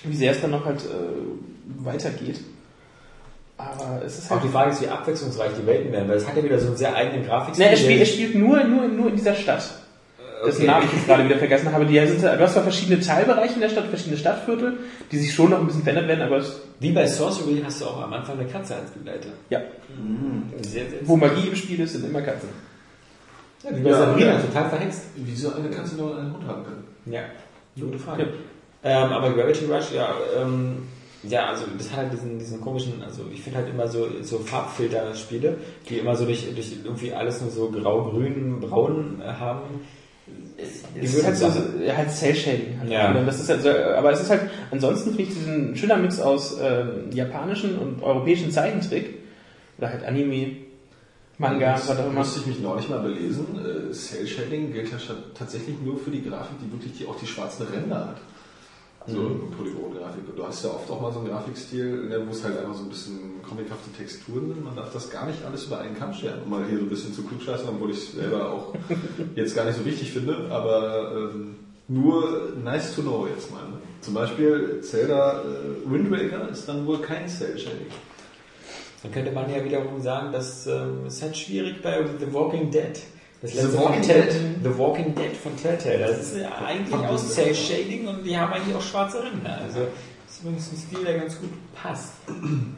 wie 0.05 0.17
sehr 0.17 0.33
es 0.33 0.41
dann 0.41 0.51
noch 0.53 0.65
halt 0.65 0.81
äh, 0.83 1.85
weitergeht. 1.85 2.41
Aber 3.59 4.01
es 4.05 4.19
ist 4.19 4.27
Auch 4.29 4.37
halt. 4.37 4.45
die 4.45 4.49
Frage 4.49 4.71
ist, 4.71 4.81
wie 4.81 4.89
abwechslungsreich 4.89 5.51
die 5.61 5.67
Welten 5.67 5.93
werden, 5.93 6.09
weil 6.09 6.17
es 6.17 6.27
hat 6.27 6.35
ja 6.37 6.43
wieder 6.43 6.59
so 6.59 6.69
einen 6.69 6.77
sehr 6.79 6.95
eigenen 6.95 7.27
Grafikstil. 7.27 7.67
Ne, 7.67 7.71
er 7.73 7.77
spielt, 7.77 7.93
der- 7.93 7.99
er 8.01 8.07
spielt 8.07 8.35
nur, 8.37 8.65
nur, 8.65 8.89
nur 8.89 9.09
in 9.11 9.17
dieser 9.17 9.35
Stadt. 9.35 9.63
Dessen 10.47 10.63
Okay. 10.63 10.67
Namen 10.67 10.87
ich 10.87 10.93
jetzt 10.93 11.07
gerade 11.07 11.25
wieder 11.25 11.37
vergessen 11.39 11.73
habe. 11.73 11.85
Die 11.87 11.99
sind, 12.07 12.23
du 12.23 12.39
hast 12.41 12.53
zwar 12.55 12.63
verschiedene 12.63 13.01
Teilbereiche 13.01 13.55
in 13.55 13.61
der 13.61 13.69
Stadt, 13.69 13.87
verschiedene 13.87 14.17
Stadtviertel, 14.17 14.79
die 15.13 15.19
sich 15.19 15.35
schon 15.35 15.51
noch 15.51 15.61
ein 15.61 15.67
bisschen 15.67 15.83
verändert 15.83 16.09
werden, 16.09 16.23
aber 16.23 16.39
es, 16.39 16.61
Wie 16.79 16.93
bei 16.93 17.07
Sorcery 17.07 17.61
hast 17.65 17.81
du 17.81 17.87
auch 17.87 18.03
am 18.03 18.13
Anfang 18.13 18.39
eine 18.39 18.49
Katze 18.49 18.77
als 18.77 18.91
Begleiter. 18.91 19.29
ja, 19.51 19.61
Sehr, 20.63 20.89
sehr 20.89 20.99
wo 21.05 21.17
Magie 21.17 21.49
im 21.49 21.57
Spiel 21.57 21.81
ist, 21.81 21.93
sind 21.93 22.05
immer 22.07 22.23
Katzen. 22.23 22.49
ja, 23.65 23.71
wie 23.77 23.81
bei 23.83 23.91
Ja, 23.91 23.99
Sabrina, 23.99 24.33
ja. 24.33 24.41
total 24.41 24.69
verhext. 24.71 25.03
Wieso 25.17 25.55
eine 25.55 25.69
Katze 25.71 25.97
nur 25.97 26.19
einen 26.19 26.33
Hund 26.33 26.47
haben 26.47 26.65
können? 26.65 26.85
Ja, 27.07 27.23
gute 27.79 27.99
Frage. 27.99 28.23
Ja. 28.23 29.05
Ähm, 29.05 29.13
aber 29.13 29.33
Gravity 29.35 29.67
Rush, 29.67 29.93
ja, 29.95 30.09
ähm, 30.41 30.85
ja, 31.23 31.49
also 31.51 31.65
das 31.77 31.91
hat 31.91 31.99
halt 31.99 32.13
diesen, 32.15 32.39
diesen 32.39 32.63
komischen, 32.63 33.03
also 33.05 33.25
ich 33.31 33.43
finde 33.43 33.59
halt 33.59 33.69
immer 33.69 33.87
so, 33.87 34.09
so 34.23 34.39
Farbfilter-Spiele, 34.39 35.59
die 35.87 35.99
immer 35.99 36.17
so 36.17 36.25
durch, 36.25 36.47
durch 36.55 36.73
irgendwie 36.83 37.13
alles 37.13 37.43
nur 37.43 37.51
so 37.51 37.71
grau, 37.71 38.05
grün, 38.05 38.59
braun 38.61 39.21
äh, 39.23 39.27
haben. 39.29 39.61
Es 41.03 41.15
ist 41.15 41.25
halt 41.25 41.37
so, 41.37 41.49
so 41.49 41.61
halt 41.97 42.11
Cell-Shading. 42.11 42.81
Halt 42.81 42.91
Ja. 42.91 43.11
Und 43.13 43.27
Das 43.27 43.41
ist 43.41 43.49
halt 43.49 43.63
so, 43.63 43.71
aber 43.71 44.13
es 44.13 44.21
ist 44.21 44.31
halt, 44.31 44.43
ansonsten 44.71 45.11
finde 45.11 45.23
ich 45.23 45.29
diesen 45.31 45.77
schöner 45.77 45.97
Mix 45.97 46.21
aus 46.21 46.59
ähm, 46.61 47.11
japanischen 47.13 47.79
und 47.79 48.03
europäischen 48.03 48.51
Zeichentrick, 48.51 49.21
oder 49.79 49.91
halt 49.91 50.05
Anime, 50.05 50.57
Manga, 51.39 51.73
das 51.73 51.89
was 51.89 51.99
auch 51.99 52.07
immer. 52.07 52.19
musste 52.19 52.41
ich 52.41 52.47
mich 52.47 52.61
neulich 52.61 52.89
mal 52.91 52.99
belesen. 52.99 53.47
Äh, 53.57 53.93
Cell 53.93 54.27
Shading 54.27 54.73
gilt 54.73 54.91
ja 54.91 54.99
tatsächlich 55.35 55.77
nur 55.83 55.99
für 55.99 56.11
die 56.11 56.23
Grafik, 56.23 56.57
die 56.63 56.71
wirklich 56.71 56.99
die, 56.99 57.07
auch 57.07 57.19
die 57.19 57.27
schwarzen 57.27 57.67
Ränder 57.67 58.09
hat. 58.09 58.17
So 59.07 59.17
Mhm. 59.19 59.51
Polygon-Grafik. 59.57 60.29
Und 60.29 60.39
du 60.39 60.47
hast 60.47 60.63
ja 60.65 60.71
oft 60.71 60.91
auch 60.91 61.01
mal 61.01 61.13
so 61.13 61.21
einen 61.21 61.29
Grafikstil, 61.29 62.09
ne, 62.09 62.23
wo 62.27 62.31
es 62.33 62.45
halt 62.45 62.59
einfach 62.59 62.75
so 62.75 62.83
ein 62.83 62.89
bisschen 62.91 63.41
comichafte 63.43 63.91
Texturen 63.97 64.49
sind. 64.49 64.63
Man 64.65 64.77
darf 64.77 64.93
das 64.93 65.11
gar 65.11 65.27
nicht 65.27 65.43
alles 65.45 65.65
über 65.65 65.81
einen 65.81 65.97
Kamm 65.99 66.13
scheren. 66.13 66.43
Um 66.45 66.51
mal 66.51 66.65
hier 66.69 66.79
so 66.79 66.85
ein 66.85 66.91
bisschen 66.91 67.13
zu 67.15 67.23
klugscheißen, 67.23 67.69
obwohl 67.69 67.91
ich 67.91 67.97
es 67.97 68.13
selber 68.13 68.53
auch 68.53 68.75
jetzt 69.37 69.55
gar 69.57 69.65
nicht 69.65 69.79
so 69.79 69.85
wichtig 69.85 70.13
finde. 70.13 70.49
Aber 70.51 71.13
ähm, 71.35 71.57
nur 71.89 72.53
nice 72.63 72.95
to 72.95 73.03
know 73.03 73.27
jetzt 73.27 73.51
mal. 73.51 73.63
Ne? 73.69 73.79
Zum 74.03 74.15
Beispiel 74.15 74.81
Zelda 74.83 75.41
äh, 75.43 75.91
Wind 75.91 76.11
Waker 76.11 76.49
ist 76.51 76.69
dann 76.69 76.87
wohl 76.87 76.99
kein 76.99 77.27
Cell 77.29 77.59
Shading. 77.59 77.87
Dann 79.03 79.13
könnte 79.13 79.33
man 79.33 79.51
ja 79.51 79.65
wiederum 79.65 80.01
sagen, 80.03 80.31
dass 80.31 80.67
ähm, 80.67 81.07
es 81.07 81.15
ist 81.17 81.23
halt 81.23 81.37
schwierig 81.37 81.81
bei 81.83 82.05
The 82.19 82.33
Walking 82.35 82.71
Dead. 82.71 83.01
Das 83.43 83.53
The 83.53 83.79
Walking 83.79 84.03
Dead? 84.03 84.33
The 84.63 84.79
Walking 84.79 85.15
Dead 85.15 85.35
von 85.35 85.57
Telltale. 85.57 85.99
Das 85.99 86.21
ist 86.21 86.37
ja 86.37 86.51
eigentlich 86.63 86.95
aus 86.95 87.35
Cell 87.35 87.55
Shading 87.55 88.07
und 88.07 88.25
die 88.25 88.37
haben 88.37 88.53
eigentlich 88.53 88.77
auch 88.77 88.83
schwarze 88.83 89.23
Ränder. 89.23 89.59
Also 89.65 89.81
das 90.27 90.35
ist 90.35 90.43
übrigens 90.43 90.73
ein 90.73 90.77
Stil, 90.77 91.05
der 91.05 91.19
ganz 91.19 91.41
gut 91.41 91.51
passt. 91.75 92.13
Ähm, 92.29 92.75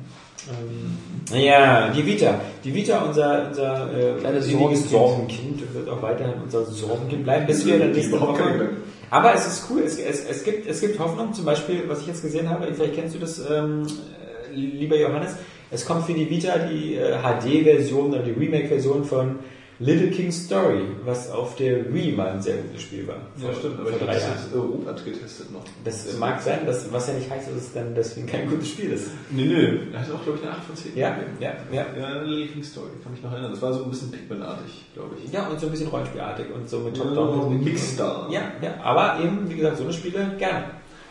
ja, 1.33 1.89
die 1.91 2.07
Vita. 2.07 2.41
Die 2.65 2.75
Vita, 2.75 3.01
unser, 3.03 3.49
unser 3.49 3.93
äh, 3.93 4.21
Kleines 4.21 4.49
Sorgenkind. 4.49 4.89
Sorgenkind, 4.89 5.75
wird 5.75 5.89
auch 5.89 6.03
weiterhin 6.03 6.35
unser 6.43 6.65
Sorgenkind 6.65 7.25
bleiben, 7.25 7.47
bis 7.47 7.67
wir 7.67 7.79
dann 7.79 7.93
nächste 7.93 8.21
Woche... 8.21 8.71
Aber 9.11 9.35
es 9.35 9.47
ist 9.47 9.67
cool, 9.69 9.83
es, 9.85 9.99
es, 9.99 10.25
es, 10.25 10.43
gibt, 10.43 10.67
es 10.67 10.81
gibt 10.81 10.99
Hoffnung, 10.99 11.35
zum 11.35 11.45
Beispiel, 11.45 11.83
was 11.87 12.01
ich 12.01 12.07
jetzt 12.07 12.23
gesehen 12.23 12.49
habe, 12.49 12.73
vielleicht 12.73 12.95
kennst 12.95 13.15
du 13.15 13.19
das, 13.19 13.39
ähm, 13.39 13.87
äh, 14.51 14.55
lieber 14.55 14.97
Johannes, 14.97 15.37
es 15.71 15.85
kommt 15.85 16.07
für 16.07 16.15
die 16.15 16.31
Vita 16.31 16.57
die 16.57 16.95
äh, 16.95 17.19
HD-Version 17.19 18.09
oder 18.09 18.23
die 18.23 18.31
Remake-Version 18.31 19.05
von 19.05 19.41
Little 19.79 20.11
King's 20.11 20.45
Story, 20.45 20.83
was 21.05 21.31
auf 21.31 21.57
der 21.57 21.93
Wii 21.93 22.13
mal 22.13 22.33
ein 22.33 22.43
sehr 22.43 22.57
gutes 22.59 22.83
Spiel 22.83 23.09
war. 23.09 23.17
Ja, 23.37 23.53
stimmt, 23.53 23.81
aber 23.81 23.89
vor 23.91 23.99
ich 23.99 24.05
drei 24.05 24.15
das 24.15 24.23
Jahren. 24.23 24.37
jetzt 24.45 24.55
Europa 24.55 24.93
getestet 25.05 25.53
noch. 25.53 25.65
Das 25.85 26.17
mag 26.19 26.41
sein, 26.41 26.61
das, 26.67 26.93
was 26.93 27.09
ja 27.09 27.15
nicht 27.15 27.29
heißt, 27.31 27.49
dass 27.49 27.57
es 27.57 27.73
dann 27.73 27.95
deswegen 27.95 28.27
kein 28.27 28.49
gutes 28.49 28.69
Spiel 28.69 28.93
ist. 28.93 29.11
Nee, 29.31 29.47
nee, 29.47 29.79
er 29.93 30.01
hat 30.01 30.11
auch, 30.13 30.23
glaube 30.23 30.39
ich, 30.39 30.45
eine 30.45 30.53
8 30.57 30.65
von 30.65 30.77
10. 30.77 30.97
Ja, 30.97 31.11
gegeben. 31.15 31.37
ja, 31.41 31.53
ja. 31.73 31.87
Ja, 31.99 32.23
Little 32.23 32.47
King 32.49 32.63
Story, 32.63 32.91
kann 33.03 33.13
mich 33.13 33.23
noch 33.23 33.33
erinnern. 33.33 33.51
Das 33.51 33.63
war 33.63 33.73
so 33.73 33.83
ein 33.85 33.91
bisschen 33.91 34.11
Pikmin-artig, 34.13 34.85
glaube 34.95 35.17
ich. 35.25 35.33
Ja, 35.33 35.49
und 35.49 35.59
so 35.59 35.67
ein 35.67 35.73
bisschen 35.73 35.89
Rollenspielartig 35.89 36.47
und 36.55 36.69
so 36.69 36.79
mit 36.81 36.97
Ja, 36.97 37.03
Top-Down. 37.05 37.65
Mix 37.65 37.97
da. 37.97 38.29
Ja, 38.31 38.41
ja, 38.61 38.75
aber 38.83 39.21
eben, 39.25 39.51
wie 39.51 39.57
gesagt, 39.57 39.79
so 39.79 39.85
eine 39.85 39.93
Spiele 39.93 40.33
gerne. 40.39 40.65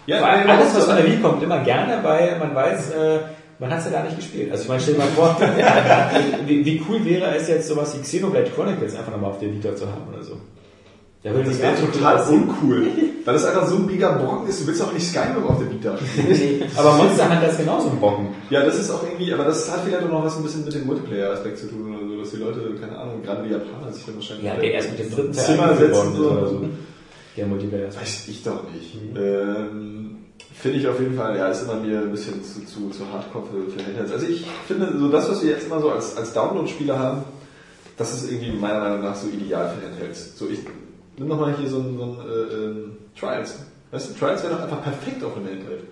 Ja, 0.07 0.18
Vor 0.18 0.28
ja, 0.28 0.34
alles, 0.45 0.76
was 0.76 0.88
ja. 0.88 0.93
von 0.93 0.95
der 0.95 1.05
Wii 1.05 1.22
kommt, 1.22 1.43
immer 1.43 1.64
gerne, 1.64 2.03
weil 2.03 2.39
man 2.39 2.55
weiß, 2.55 2.91
äh, 2.91 3.20
man 3.62 3.70
hat 3.72 3.80
es 3.80 3.86
ja 3.86 3.91
gar 3.91 4.03
nicht 4.03 4.18
gespielt. 4.18 4.51
Also 4.51 4.64
ich 4.64 4.70
meine, 4.70 4.82
stell 4.82 4.95
dir 4.95 4.99
mal 4.99 5.07
vor, 5.09 5.38
wie, 6.47 6.66
wie 6.66 6.84
cool 6.89 7.05
wäre 7.05 7.36
es 7.36 7.47
jetzt, 7.47 7.68
sowas 7.68 7.95
wie 7.97 8.01
Xenoblade 8.01 8.49
Chronicles 8.49 8.95
einfach 8.95 9.12
nochmal 9.12 9.30
auf 9.32 9.39
der 9.39 9.53
Vita 9.53 9.74
zu 9.76 9.86
haben 9.86 10.12
oder 10.14 10.24
so. 10.24 10.34
Ja, 11.24 11.32
Das 11.34 11.62
wäre 11.62 11.76
total 11.76 12.28
uncool. 12.30 12.88
Weil 13.24 13.34
das 13.36 13.45
einfach 13.45 13.68
so 13.68 13.76
ein 13.76 13.86
mega 13.86 14.12
Brocken 14.14 14.49
ist. 14.49 14.59
Du 14.59 14.66
willst 14.66 14.82
auch 14.82 14.91
nicht 14.91 15.07
Skyrim 15.07 15.45
auf 15.47 15.59
der 15.59 15.70
Vita 15.70 15.95
spielen. 16.03 16.64
Aber 16.76 16.93
Monster 16.93 17.30
Hunter 17.30 17.47
ist 17.47 17.59
genauso 17.59 17.89
ein 17.91 17.99
Brocken. 17.99 18.30
ja, 18.49 18.66
das 18.66 18.80
ist 18.80 18.89
auch 18.89 19.03
irgendwie, 19.03 19.32
aber 19.32 19.43
das 19.43 19.72
hat 19.72 19.82
vielleicht 19.86 20.03
auch 20.03 20.09
noch 20.09 20.26
was 20.26 20.38
ein 20.38 20.41
bisschen 20.43 20.66
mit 20.66 20.74
dem 20.74 20.88
Multiplayer-Aspekt 20.88 21.59
zu 21.59 21.68
tun 21.68 21.95
oder 21.95 22.07
so, 22.07 22.18
dass 22.20 22.32
die 22.32 22.38
Leute, 22.38 22.62
keine 22.82 22.97
Ahnung, 22.97 23.22
gerade 23.24 23.43
die 23.43 23.53
Japaner 23.53 23.93
sich 23.93 24.03
dann 24.03 24.16
wahrscheinlich 24.16 24.45
Ja, 24.47 24.55
der 24.55 24.74
erst 24.74 24.89
mit 24.89 24.99
dem 24.99 25.12
dritten 25.12 25.34
Teil 25.34 25.45
Zimmer 25.45 25.76
setzen 25.78 26.20
oder 26.26 26.47
so. 26.47 26.66
Der 27.38 27.45
Multiplayer. 27.45 27.88
Weiß 27.95 28.28
ich 28.28 28.43
doch 28.43 28.64
nicht. 28.74 28.97
Ähm, 29.16 30.11
finde 30.54 30.78
ich 30.80 30.88
auf 30.88 30.99
jeden 30.99 31.16
Fall, 31.16 31.38
ja, 31.38 31.47
ist 31.47 31.64
immer 31.64 31.76
mir 31.76 31.99
ein 31.99 32.12
bisschen 32.12 32.43
zu, 32.43 32.66
zu, 32.66 32.89
zu 32.89 33.12
hardcore 33.12 33.45
für, 33.45 33.72
für 33.72 33.86
Handhelds. 33.86 34.12
Also 34.12 34.28
ich 34.28 34.45
finde, 34.68 34.97
so 34.97 35.10
das, 35.10 35.30
was 35.30 35.43
wir 35.43 35.52
jetzt 35.52 35.66
immer 35.66 35.80
so 35.80 35.91
als, 35.91 36.18
als 36.18 36.34
Download-Spieler 36.34 36.97
haben, 36.97 37.24
das 37.97 38.14
ist 38.14 38.32
irgendwie 38.32 38.52
meiner 38.52 38.80
Meinung 38.80 39.02
nach 39.02 39.16
so 39.16 39.28
ideal 39.28 39.74
für 39.74 39.86
Handhelds. 39.86 40.38
So, 40.38 40.49
ich 40.49 40.60
nimm 41.18 41.28
noch 41.28 41.39
mal 41.39 41.56
hier 41.56 41.70
so 41.70 41.78
ein, 41.78 41.97
so 41.97 42.04
ein 42.04 42.18
äh, 42.28 42.54
ähm, 42.54 42.97
Trials. 43.18 43.60
Weißt 43.91 44.10
du, 44.10 44.20
Trials 44.20 44.43
wäre 44.43 44.56
doch 44.56 44.64
einfach 44.64 44.82
perfekt 44.82 45.24
auf 45.24 45.36
einem 45.36 45.47
Handheld. 45.47 45.84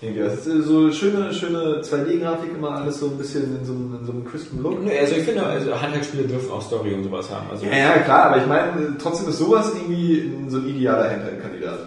Irgendwie, 0.00 0.22
das 0.22 0.46
ist 0.46 0.66
so 0.66 0.92
schöne, 0.92 1.32
schöne 1.32 1.80
2D-Grafik, 1.80 2.50
immer 2.54 2.72
alles 2.72 3.00
so 3.00 3.06
ein 3.06 3.16
bisschen 3.16 3.58
in 3.58 3.64
so 3.64 3.72
einem, 3.72 3.98
in 4.00 4.06
so 4.06 4.12
einem 4.12 4.24
crispen 4.24 4.62
Look. 4.62 4.78
Also 4.86 5.14
ich 5.14 5.22
finde, 5.22 5.44
also 5.46 5.80
Handheldspiele 5.80 6.24
dürfen 6.24 6.50
auch 6.50 6.60
Story 6.60 6.92
und 6.94 7.04
sowas 7.04 7.30
haben. 7.30 7.48
Also 7.50 7.64
Ja, 7.64 7.76
ja, 7.76 7.98
klar, 7.98 8.24
aber 8.26 8.38
ich 8.38 8.46
meine, 8.46 8.96
trotzdem 9.00 9.28
ist 9.28 9.38
sowas 9.38 9.72
irgendwie 9.74 10.30
so 10.48 10.58
ein 10.58 10.68
idealer 10.68 11.10
Handheld-Kandidat. 11.10 11.78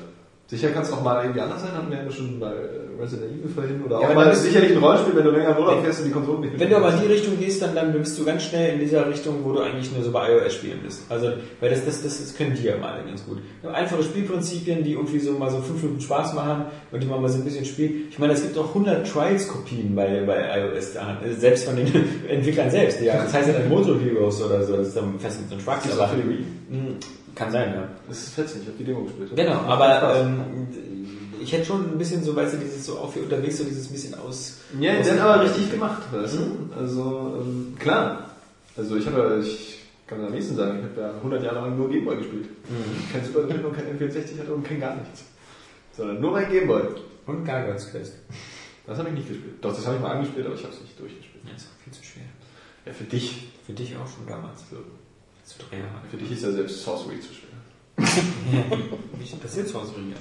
Sicher 0.49 0.69
kann 0.69 0.81
es 0.83 0.93
auch 0.93 1.03
mal 1.03 1.23
irgendwie 1.23 1.41
anders 1.41 1.61
sein, 1.61 1.73
hatten 1.73 1.91
wir 1.91 1.97
ja 2.03 2.09
schon 2.09 2.39
bei 2.39 2.47
äh, 2.47 3.01
Resident 3.01 3.31
Evil 3.33 3.51
vorhin. 3.53 3.83
Oder 3.83 3.99
Ja, 3.99 4.07
auch 4.09 4.15
mal 4.15 4.33
sicherlich 4.33 4.71
ein 4.71 4.77
Rollenspiel, 4.77 5.13
wenn 5.17 5.25
du 5.25 5.31
länger 5.31 5.49
im 5.57 5.57
Urlaub 5.61 5.83
fährst 5.83 5.99
und 5.99 6.05
die 6.05 6.11
Konsole 6.11 6.39
nicht 6.39 6.57
Wenn 6.57 6.69
du 6.69 6.77
aber 6.77 6.93
in 6.93 7.01
die 7.01 7.07
Richtung 7.07 7.37
gehst, 7.37 7.61
dann, 7.61 7.75
dann 7.75 7.91
bist 7.91 8.17
du 8.17 8.23
ganz 8.23 8.43
schnell 8.43 8.75
in 8.75 8.79
dieser 8.79 9.09
Richtung, 9.09 9.43
wo 9.43 9.51
du 9.51 9.59
eigentlich 9.59 9.91
nur 9.93 10.01
so 10.05 10.11
bei 10.11 10.31
iOS 10.31 10.53
spielen 10.53 10.79
bist. 10.85 11.01
Also, 11.09 11.33
weil 11.59 11.69
das, 11.69 11.83
das, 11.83 12.01
das, 12.01 12.19
das 12.19 12.33
können 12.37 12.55
die 12.55 12.63
ja 12.63 12.77
mal 12.77 13.03
ganz 13.05 13.25
gut. 13.25 13.39
Einfache 13.73 14.01
Spielprinzipien, 14.03 14.85
die 14.85 14.93
irgendwie 14.93 15.19
so 15.19 15.33
mal 15.33 15.51
so 15.51 15.57
fünf 15.59 15.83
Minuten 15.83 15.99
Spaß 16.01 16.33
machen 16.33 16.63
und 16.93 17.03
die 17.03 17.07
man 17.07 17.21
mal 17.21 17.27
so 17.27 17.39
ein 17.39 17.43
bisschen 17.43 17.65
spielt. 17.65 18.09
Ich 18.11 18.17
meine, 18.17 18.31
es 18.31 18.41
gibt 18.41 18.57
auch 18.57 18.69
100 18.69 19.05
Trials-Kopien 19.05 19.95
bei, 19.97 20.23
bei 20.25 20.61
iOS 20.61 20.93
da, 20.93 21.17
selbst 21.37 21.65
von 21.65 21.75
den 21.75 21.87
Entwicklern 22.29 22.71
selbst. 22.71 23.01
Ja, 23.01 23.21
das 23.21 23.33
heißt 23.33 23.49
ja 23.49 23.53
dann 23.53 23.67
Motor 23.67 23.99
Heroes 23.99 24.41
oder 24.41 24.63
so, 24.63 24.77
das 24.77 24.87
ist 24.87 24.95
dann 24.97 25.19
fest 25.19 25.41
mit 25.41 25.49
so 25.49 25.55
einem 25.55 25.65
Trucks. 25.65 25.85
Ist 25.87 25.99
aber- 25.99 26.07
für 26.07 26.21
die 26.21 26.29
Wii. 26.29 26.45
Kann 27.37 27.51
sein, 27.51 27.71
ja. 27.71 27.87
Das 28.07 28.17
ist 28.17 28.33
fetzig, 28.33 28.61
ich 28.63 28.67
habe 28.67 28.77
die 28.79 28.83
Demo 28.83 29.03
gespielt. 29.03 29.35
Genau, 29.35 29.59
aber 29.67 30.15
ähm, 30.15 30.67
ich 31.39 31.53
hätte 31.53 31.65
schon 31.65 31.91
ein 31.91 31.97
bisschen 31.97 32.23
so, 32.23 32.35
weißt 32.35 32.55
du, 32.55 32.57
dieses 32.57 32.83
so 32.83 32.97
auf 32.97 33.13
hier 33.13 33.23
unterwegs, 33.23 33.59
so 33.59 33.63
dieses 33.63 33.87
bisschen 33.87 34.15
aus. 34.15 34.57
ja, 34.79 34.97
aus 34.97 35.07
dann 35.07 35.19
aber 35.19 35.43
richtig 35.43 35.69
gemacht, 35.71 36.01
weißt 36.11 36.33
du? 36.33 36.73
Also, 36.75 37.41
ähm, 37.41 37.75
klar. 37.77 38.31
Also 38.75 38.95
ich 38.95 39.05
habe, 39.05 39.39
ich 39.43 39.85
kann 40.07 40.25
am 40.25 40.31
nächsten 40.31 40.55
sagen, 40.55 40.79
ich 40.79 40.85
habe 40.85 41.01
ja 41.01 41.15
100 41.17 41.43
Jahre 41.43 41.61
lang 41.61 41.77
nur 41.77 41.89
Gameboy 41.89 42.17
gespielt. 42.17 42.49
Kein 43.13 43.23
Super 43.23 43.41
Nintendo, 43.41 43.69
kein 43.69 43.85
N64 43.85 44.39
hatte 44.39 44.53
und 44.53 44.63
kein 44.63 44.79
gar 44.79 44.95
nichts. 44.95 45.23
Sondern 45.95 46.19
nur 46.19 46.31
mein 46.31 46.49
Gameboy. 46.49 46.81
Und 47.27 47.45
Gargoyles 47.45 47.91
Quest. 47.91 48.15
Das 48.87 48.97
habe 48.97 49.09
ich 49.09 49.15
nicht 49.15 49.27
gespielt. 49.27 49.55
Doch, 49.61 49.75
das 49.75 49.85
habe 49.85 49.97
ich 49.97 50.01
mal 50.01 50.11
angespielt, 50.11 50.45
aber 50.45 50.55
ich 50.55 50.63
habe 50.63 50.73
es 50.73 50.81
nicht 50.81 50.99
durchgespielt. 50.99 51.43
Ja, 51.45 51.55
ist 51.55 51.67
auch 51.67 51.83
viel 51.83 51.93
zu 51.93 52.03
schwer. 52.03 52.23
Ja, 52.85 52.93
für 52.93 53.03
dich. 53.03 53.49
Für 53.65 53.73
dich 53.73 53.95
auch 53.97 54.07
schon 54.07 54.25
damals. 54.25 54.61
So. 54.71 54.77
Zu 55.47 55.59
Jahren. 55.71 56.09
Für 56.11 56.17
dich 56.17 56.31
ist 56.31 56.43
ja 56.43 56.51
selbst 56.51 56.83
Sorcery 56.83 57.21
zu 57.21 57.29
schwer. 57.33 57.47
Wie 59.17 59.35
passiert 59.37 59.69
sowas 59.69 59.91
bringen? 59.91 60.13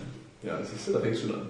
Ja, 0.42 0.56
das 0.56 0.72
ist, 0.72 0.94
da 0.94 1.00
fängst 1.00 1.24
du 1.24 1.34
an. 1.34 1.48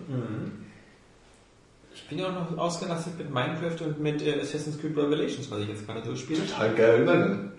Ich 1.94 2.08
bin 2.08 2.18
ja 2.18 2.28
auch 2.28 2.50
noch 2.50 2.58
ausgelastet 2.58 3.18
mit 3.18 3.30
Minecraft 3.30 3.84
und 3.84 4.00
mit 4.00 4.22
äh, 4.22 4.40
Assassin's 4.40 4.78
Creed 4.80 4.96
Revelations, 4.96 5.50
was 5.50 5.60
ich 5.60 5.68
jetzt 5.68 5.86
gerade 5.86 6.00
durchspiele. 6.00 6.46
Total 6.46 6.74
geil 6.74 7.02
Übergang. 7.02 7.52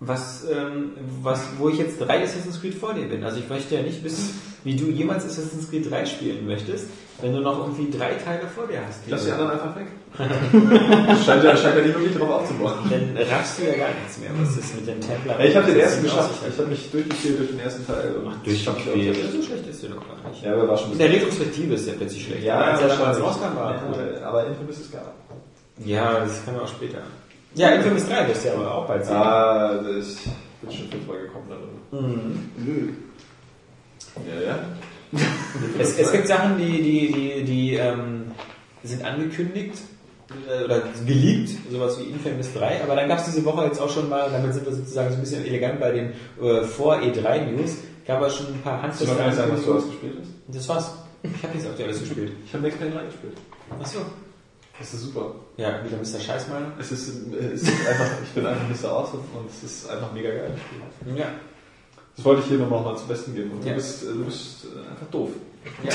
Was, 0.00 0.44
ähm, 0.50 0.92
was, 1.22 1.42
wo 1.58 1.70
ich 1.70 1.78
jetzt 1.78 1.98
drei 1.98 2.22
Assassin's 2.22 2.60
Creed 2.60 2.74
vor 2.74 2.92
dir 2.92 3.06
bin. 3.06 3.24
Also 3.24 3.38
ich 3.38 3.48
möchte 3.48 3.74
ja 3.74 3.82
nicht 3.82 4.04
wissen, 4.04 4.38
wie 4.64 4.76
du 4.76 4.90
jemals 4.90 5.24
Assassin's 5.24 5.70
Creed 5.70 5.90
3 5.90 6.06
spielen 6.06 6.46
möchtest, 6.46 6.88
wenn 7.20 7.32
du 7.32 7.40
noch 7.40 7.58
irgendwie 7.58 7.96
drei 7.96 8.14
Teile 8.14 8.46
vor 8.46 8.66
dir 8.66 8.80
hast. 8.86 9.00
Lass 9.06 9.24
die 9.24 9.32
anderen 9.32 9.52
einfach 9.52 9.76
weg. 9.76 9.86
scheint, 11.24 11.44
ja, 11.44 11.56
scheint 11.56 11.76
ja 11.76 11.82
nicht 11.82 11.94
wirklich 11.94 12.16
drauf 12.16 12.30
aufzubauen. 12.30 12.74
Dann 12.90 13.16
raffst 13.28 13.58
du 13.58 13.64
ja 13.64 13.74
gar 13.74 13.88
nichts 13.94 14.18
mehr, 14.18 14.30
was 14.40 14.56
ist 14.56 14.74
mit 14.76 14.86
den 14.86 15.00
Templern. 15.00 15.38
Ja, 15.38 15.44
ich 15.44 15.56
habe 15.56 15.66
den 15.66 15.80
ersten 15.80 16.02
geschafft. 16.02 16.44
Ich 16.48 16.58
habe 16.58 16.68
mich 16.68 16.90
durchgespielt 16.90 17.38
durch 17.38 17.50
den 17.50 17.60
ersten 17.60 17.86
Teil. 17.86 18.14
und 18.16 18.46
Durchgespielt. 18.46 19.32
So 19.32 19.42
schlecht 19.42 19.66
ist 19.66 19.82
der 19.82 19.90
doch 19.90 20.02
gar 20.06 20.30
nicht. 20.30 20.42
Ja, 20.42 20.52
aber 20.52 20.68
war 20.68 20.76
schon 20.76 20.92
In 20.92 20.98
der. 20.98 21.10
Retrospektive 21.10 21.74
ist 21.74 21.86
der 21.86 21.92
plötzlich 21.94 22.24
schlecht. 22.24 22.44
Ja, 22.44 22.60
als 22.60 22.80
er 22.80 22.88
damals 22.88 23.20
rauskam, 23.20 23.56
war. 23.56 23.74
Ja, 23.74 24.28
aber 24.28 24.46
Infamous 24.46 24.80
ist 24.80 24.92
geil. 24.92 25.02
Ja, 25.84 26.20
das 26.20 26.44
können 26.44 26.56
wir 26.58 26.64
auch 26.64 26.68
später. 26.68 26.98
Ja, 27.54 27.70
Infamous 27.70 28.08
3 28.08 28.28
wirst 28.28 28.44
du 28.44 28.48
ja 28.48 28.54
aber 28.54 28.74
auch 28.74 28.86
bald 28.86 29.04
sehen. 29.04 29.16
Ah, 29.16 29.74
das, 29.74 30.16
bin 30.60 30.72
schon 30.72 30.88
fünfmal 30.88 31.18
gekommen 31.18 31.46
drin. 31.48 32.96
Ja, 34.26 34.40
ja. 34.40 34.58
Es, 35.78 35.98
es 35.98 36.12
gibt 36.12 36.26
Sachen, 36.26 36.58
die, 36.58 36.82
die, 36.82 37.12
die, 37.12 37.44
die 37.44 37.74
ähm, 37.74 38.24
sind 38.82 39.04
angekündigt 39.04 39.78
äh, 40.48 40.64
oder 40.64 40.82
geleakt, 41.06 41.50
sowas 41.70 41.98
wie 41.98 42.04
Infamous 42.04 42.52
3, 42.54 42.82
aber 42.82 42.96
dann 42.96 43.08
gab 43.08 43.18
es 43.18 43.26
diese 43.26 43.44
Woche 43.44 43.64
jetzt 43.64 43.80
auch 43.80 43.90
schon 43.90 44.08
mal, 44.08 44.30
damit 44.30 44.54
sind 44.54 44.66
wir 44.66 44.72
sozusagen 44.72 45.10
so 45.10 45.16
ein 45.16 45.20
bisschen 45.20 45.44
elegant 45.44 45.80
bei 45.80 45.90
den 45.92 46.12
äh, 46.40 46.62
vor 46.64 46.96
E3 46.96 47.50
News, 47.50 47.76
gab 48.06 48.22
es 48.22 48.36
schon 48.36 48.46
ein 48.46 48.62
paar 48.62 48.82
handfeste 48.82 49.14
nicht 49.14 49.34
sagen, 49.34 49.52
was 49.52 49.64
du 49.64 49.74
ausgespielt 49.74 50.14
hast? 50.20 50.30
Das 50.48 50.68
war's. 50.68 50.92
Ich 51.22 51.42
habe 51.42 51.54
nichts 51.54 51.68
Aktuelles 51.68 52.00
gespielt. 52.00 52.32
Ich 52.44 52.52
habe 52.52 52.64
Max 52.64 52.76
Payne 52.76 52.90
3 52.90 53.04
gespielt. 53.06 53.36
Achso. 53.80 54.00
Das 54.78 54.92
ist 54.92 55.02
super. 55.02 55.34
Ja, 55.56 55.84
wieder 55.84 55.96
Mr. 55.96 56.20
Scheißmeier. 56.20 56.72
Es 56.78 56.90
ist, 56.90 57.08
es 57.32 57.62
ist 57.62 57.88
einfach, 57.88 58.10
ich 58.24 58.30
bin 58.30 58.44
einfach 58.44 58.68
Mr. 58.68 58.90
Awesome 58.90 59.22
und 59.38 59.48
es 59.48 59.62
ist 59.62 59.88
einfach 59.88 60.12
mega 60.12 60.30
geil. 60.30 60.50
Ja. 61.16 61.26
Das 62.16 62.24
wollte 62.24 62.42
ich 62.42 62.48
hier 62.48 62.58
nochmal 62.58 62.82
mal 62.82 62.96
zum 62.96 63.08
Besten 63.08 63.34
geben. 63.34 63.50
Und 63.52 63.64
Ja. 63.64 63.70
du 63.70 63.76
bist, 63.76 64.02
äh, 64.04 64.06
du 64.06 64.24
bist 64.24 64.64
äh, 64.66 64.90
einfach 64.90 65.06
doof. 65.10 65.30
Ja. 65.82 65.90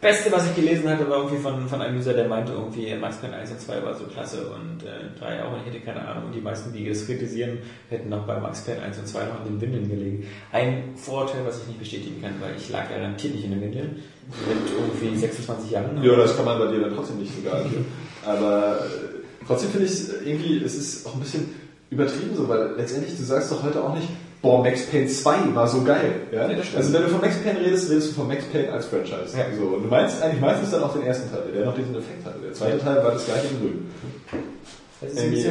Beste, 0.00 0.32
was 0.32 0.46
ich 0.46 0.56
gelesen 0.56 0.88
hatte, 0.88 1.08
war 1.08 1.18
irgendwie 1.18 1.38
von, 1.38 1.68
von 1.68 1.80
einem 1.80 1.96
User, 1.96 2.12
der 2.12 2.26
meinte, 2.26 2.52
irgendwie 2.52 2.92
Max 2.96 3.18
Payne 3.18 3.36
1 3.36 3.52
und 3.52 3.60
2 3.60 3.84
war 3.84 3.94
so 3.94 4.04
klasse 4.04 4.48
und 4.48 4.82
äh, 4.82 5.16
3 5.20 5.44
auch 5.44 5.52
und 5.52 5.60
ich 5.60 5.72
hätte 5.72 5.84
keine 5.84 6.00
Ahnung. 6.08 6.24
Und 6.26 6.32
die 6.34 6.40
meisten, 6.40 6.72
die 6.72 6.88
das 6.88 7.06
kritisieren, 7.06 7.58
hätten 7.88 8.08
noch 8.08 8.26
bei 8.26 8.40
Max 8.40 8.62
Payne 8.62 8.82
1 8.82 8.98
und 8.98 9.06
2 9.06 9.20
noch 9.26 9.46
in 9.46 9.52
den 9.52 9.60
Windeln 9.60 9.88
gelegen. 9.88 10.26
Ein 10.50 10.94
Vorurteil, 10.96 11.46
was 11.46 11.60
ich 11.62 11.68
nicht 11.68 11.78
bestätigen 11.78 12.20
kann, 12.20 12.32
weil 12.40 12.56
ich 12.56 12.68
lag 12.70 12.88
garantiert 12.88 13.34
nicht 13.36 13.44
in 13.44 13.52
den 13.52 13.60
Windeln. 13.60 14.02
Mit 14.48 14.72
irgendwie 15.00 15.18
26 15.20 15.70
Jahren. 15.70 16.02
Ja, 16.02 16.16
das 16.16 16.34
kann 16.36 16.46
man 16.46 16.58
bei 16.58 16.66
dir 16.66 16.80
dann 16.80 16.94
trotzdem 16.96 17.18
nicht 17.18 17.32
so 17.36 17.48
garantieren. 17.48 17.84
Aber 18.24 18.78
äh, 18.80 19.44
trotzdem 19.46 19.70
finde 19.70 19.86
ich 19.86 19.92
es 19.92 20.12
irgendwie, 20.24 20.64
es 20.64 20.74
ist 20.74 21.06
auch 21.06 21.14
ein 21.14 21.20
bisschen 21.20 21.48
übertrieben 21.92 22.34
so, 22.34 22.48
weil 22.48 22.74
letztendlich, 22.76 23.16
du 23.16 23.22
sagst 23.22 23.52
doch 23.52 23.62
heute 23.62 23.82
auch 23.82 23.94
nicht, 23.94 24.08
boah, 24.40 24.62
Max 24.62 24.86
Payne 24.86 25.06
2 25.06 25.54
war 25.54 25.68
so 25.68 25.82
geil. 25.82 26.22
Ja? 26.32 26.48
Stimmt. 26.50 26.76
also 26.76 26.92
wenn 26.92 27.02
du 27.02 27.08
von 27.08 27.20
Max 27.20 27.36
Payne 27.36 27.60
redest, 27.60 27.90
redest 27.90 28.10
du 28.10 28.14
von 28.14 28.28
Max 28.28 28.44
Payne 28.46 28.72
als 28.72 28.86
Franchise. 28.86 29.36
Ja. 29.36 29.44
So, 29.56 29.76
und 29.76 29.84
du 29.84 29.88
meinst 29.88 30.22
eigentlich 30.22 30.40
meistens 30.40 30.70
dann 30.70 30.82
auch 30.82 30.92
den 30.92 31.02
ersten 31.02 31.30
Teil, 31.30 31.42
der 31.54 31.66
noch 31.66 31.74
diesen 31.74 31.94
Effekt 31.94 32.24
hatte. 32.24 32.38
Der 32.42 32.52
zweite 32.54 32.78
Teil 32.78 33.04
war 33.04 33.12
das 33.12 33.26
gleiche 33.26 33.48
in 33.48 33.60
Grün. 33.60 33.86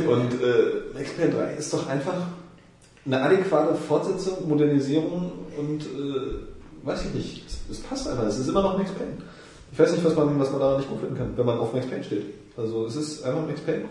Und 0.07 0.33
äh, 0.33 0.93
Max 0.93 1.09
Payne 1.11 1.33
3 1.33 1.53
ist 1.53 1.73
doch 1.73 1.87
einfach 1.87 2.15
eine 3.05 3.21
adäquate 3.21 3.75
Fortsetzung, 3.75 4.47
Modernisierung 4.47 5.31
und 5.57 5.81
äh, 5.81 6.85
weiß 6.87 7.05
ich 7.05 7.13
nicht, 7.13 7.45
es, 7.47 7.77
es 7.77 7.83
passt 7.83 8.07
einfach. 8.07 8.25
Es 8.25 8.39
ist 8.39 8.47
immer 8.47 8.61
noch 8.61 8.77
Max 8.77 8.91
Payne. 8.91 9.17
Ich 9.71 9.79
weiß 9.79 9.91
nicht, 9.93 10.03
was 10.03 10.15
man, 10.15 10.37
was 10.39 10.51
man 10.51 10.59
daran 10.59 10.77
nicht 10.77 10.89
gut 10.89 10.99
finden 10.99 11.17
kann, 11.17 11.37
wenn 11.37 11.45
man 11.45 11.59
auf 11.59 11.73
Max 11.73 11.85
Payne 11.87 12.03
steht. 12.03 12.25
Also 12.57 12.85
es 12.85 12.95
ist 12.95 13.23
einfach 13.23 13.45
Max 13.47 13.61
Payne 13.61 13.85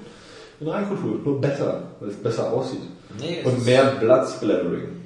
in 0.61 0.69
Reinkultur, 0.69 1.21
nur 1.25 1.41
besser, 1.41 1.83
weil 2.01 2.11
es 2.11 2.17
besser 2.17 2.53
aussieht. 2.53 2.81
nee, 3.19 3.39
es 3.41 3.47
Und 3.47 3.65
mehr 3.65 3.97
Bloodsplattering. 3.99 5.01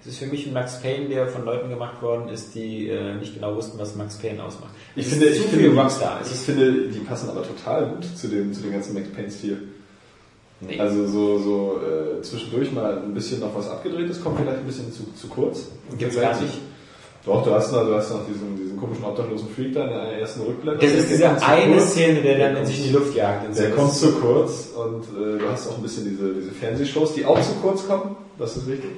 Es 0.00 0.06
ist 0.06 0.18
für 0.18 0.26
mich 0.26 0.46
ein 0.46 0.52
Max 0.52 0.80
Payne, 0.80 1.08
der 1.08 1.26
von 1.26 1.44
Leuten 1.44 1.68
gemacht 1.68 2.00
worden 2.00 2.28
ist, 2.28 2.54
die 2.54 2.88
äh, 2.88 3.14
nicht 3.14 3.34
genau 3.34 3.56
wussten, 3.56 3.78
was 3.78 3.96
Max 3.96 4.16
Payne 4.16 4.42
ausmacht. 4.42 4.70
Ich 4.94 5.06
Es 5.06 5.12
finde, 5.12 5.26
ich 5.26 5.40
finde, 5.40 5.80
Rockstar. 5.80 6.20
Es 6.22 6.32
ich 6.32 6.38
finde, 6.38 6.88
die 6.88 7.00
passen 7.00 7.28
aber 7.30 7.42
total 7.42 7.86
gut 7.86 8.04
zu 8.16 8.28
dem, 8.28 8.52
zu 8.52 8.62
dem 8.62 8.72
ganzen 8.72 8.94
Max 8.94 9.08
Payne-Stil. 9.08 9.58
nee. 10.60 10.78
Also 10.78 11.06
so, 11.06 11.38
so 11.38 11.80
äh, 11.82 12.22
zwischendurch 12.22 12.70
mal 12.72 12.98
ein 12.98 13.12
bisschen 13.12 13.40
noch 13.40 13.54
was 13.54 13.68
abgedrehtes, 13.68 14.22
kommt 14.22 14.38
vielleicht 14.38 14.58
ein 14.58 14.66
bisschen 14.66 14.92
zu, 14.92 15.12
zu 15.14 15.26
kurz. 15.26 15.66
Gibt's 15.98 16.16
gar 16.16 16.40
nicht. 16.40 16.54
Doch, 17.28 17.44
du 17.44 17.50
hast 17.52 17.72
noch, 17.72 17.84
du 17.86 17.94
hast 17.94 18.10
noch 18.10 18.26
diesen, 18.26 18.56
diesen 18.56 18.76
komischen 18.78 19.04
obdachlosen 19.04 19.48
Freak 19.54 19.74
da 19.74 19.84
in 19.84 19.90
der 19.90 20.18
ersten 20.20 20.40
Rückblende. 20.42 20.80
Das 20.84 20.92
ist 20.94 21.10
Der 21.10 21.16
diese 21.16 21.24
kommt 21.28 21.40
zu 21.40 21.46
eine 21.48 21.72
kurz. 21.76 21.90
Szene, 21.90 22.22
der 22.22 22.38
dann 22.38 22.54
kommt- 22.54 22.66
sich 22.66 22.78
in 22.78 22.84
die 22.84 22.92
Luft 22.92 23.14
jagt. 23.14 23.58
Der 23.58 23.70
kommt 23.70 23.92
zu 23.92 24.12
kurz 24.12 24.68
und 24.76 25.02
äh, 25.04 25.38
du 25.38 25.48
hast 25.50 25.68
auch 25.68 25.76
ein 25.76 25.82
bisschen 25.82 26.04
diese, 26.08 26.32
diese 26.34 26.50
Fernsehshows, 26.50 27.12
die 27.14 27.24
auch 27.24 27.40
zu 27.40 27.52
kurz 27.62 27.86
kommen. 27.86 28.16
Das 28.38 28.56
ist 28.56 28.66
richtig. 28.68 28.90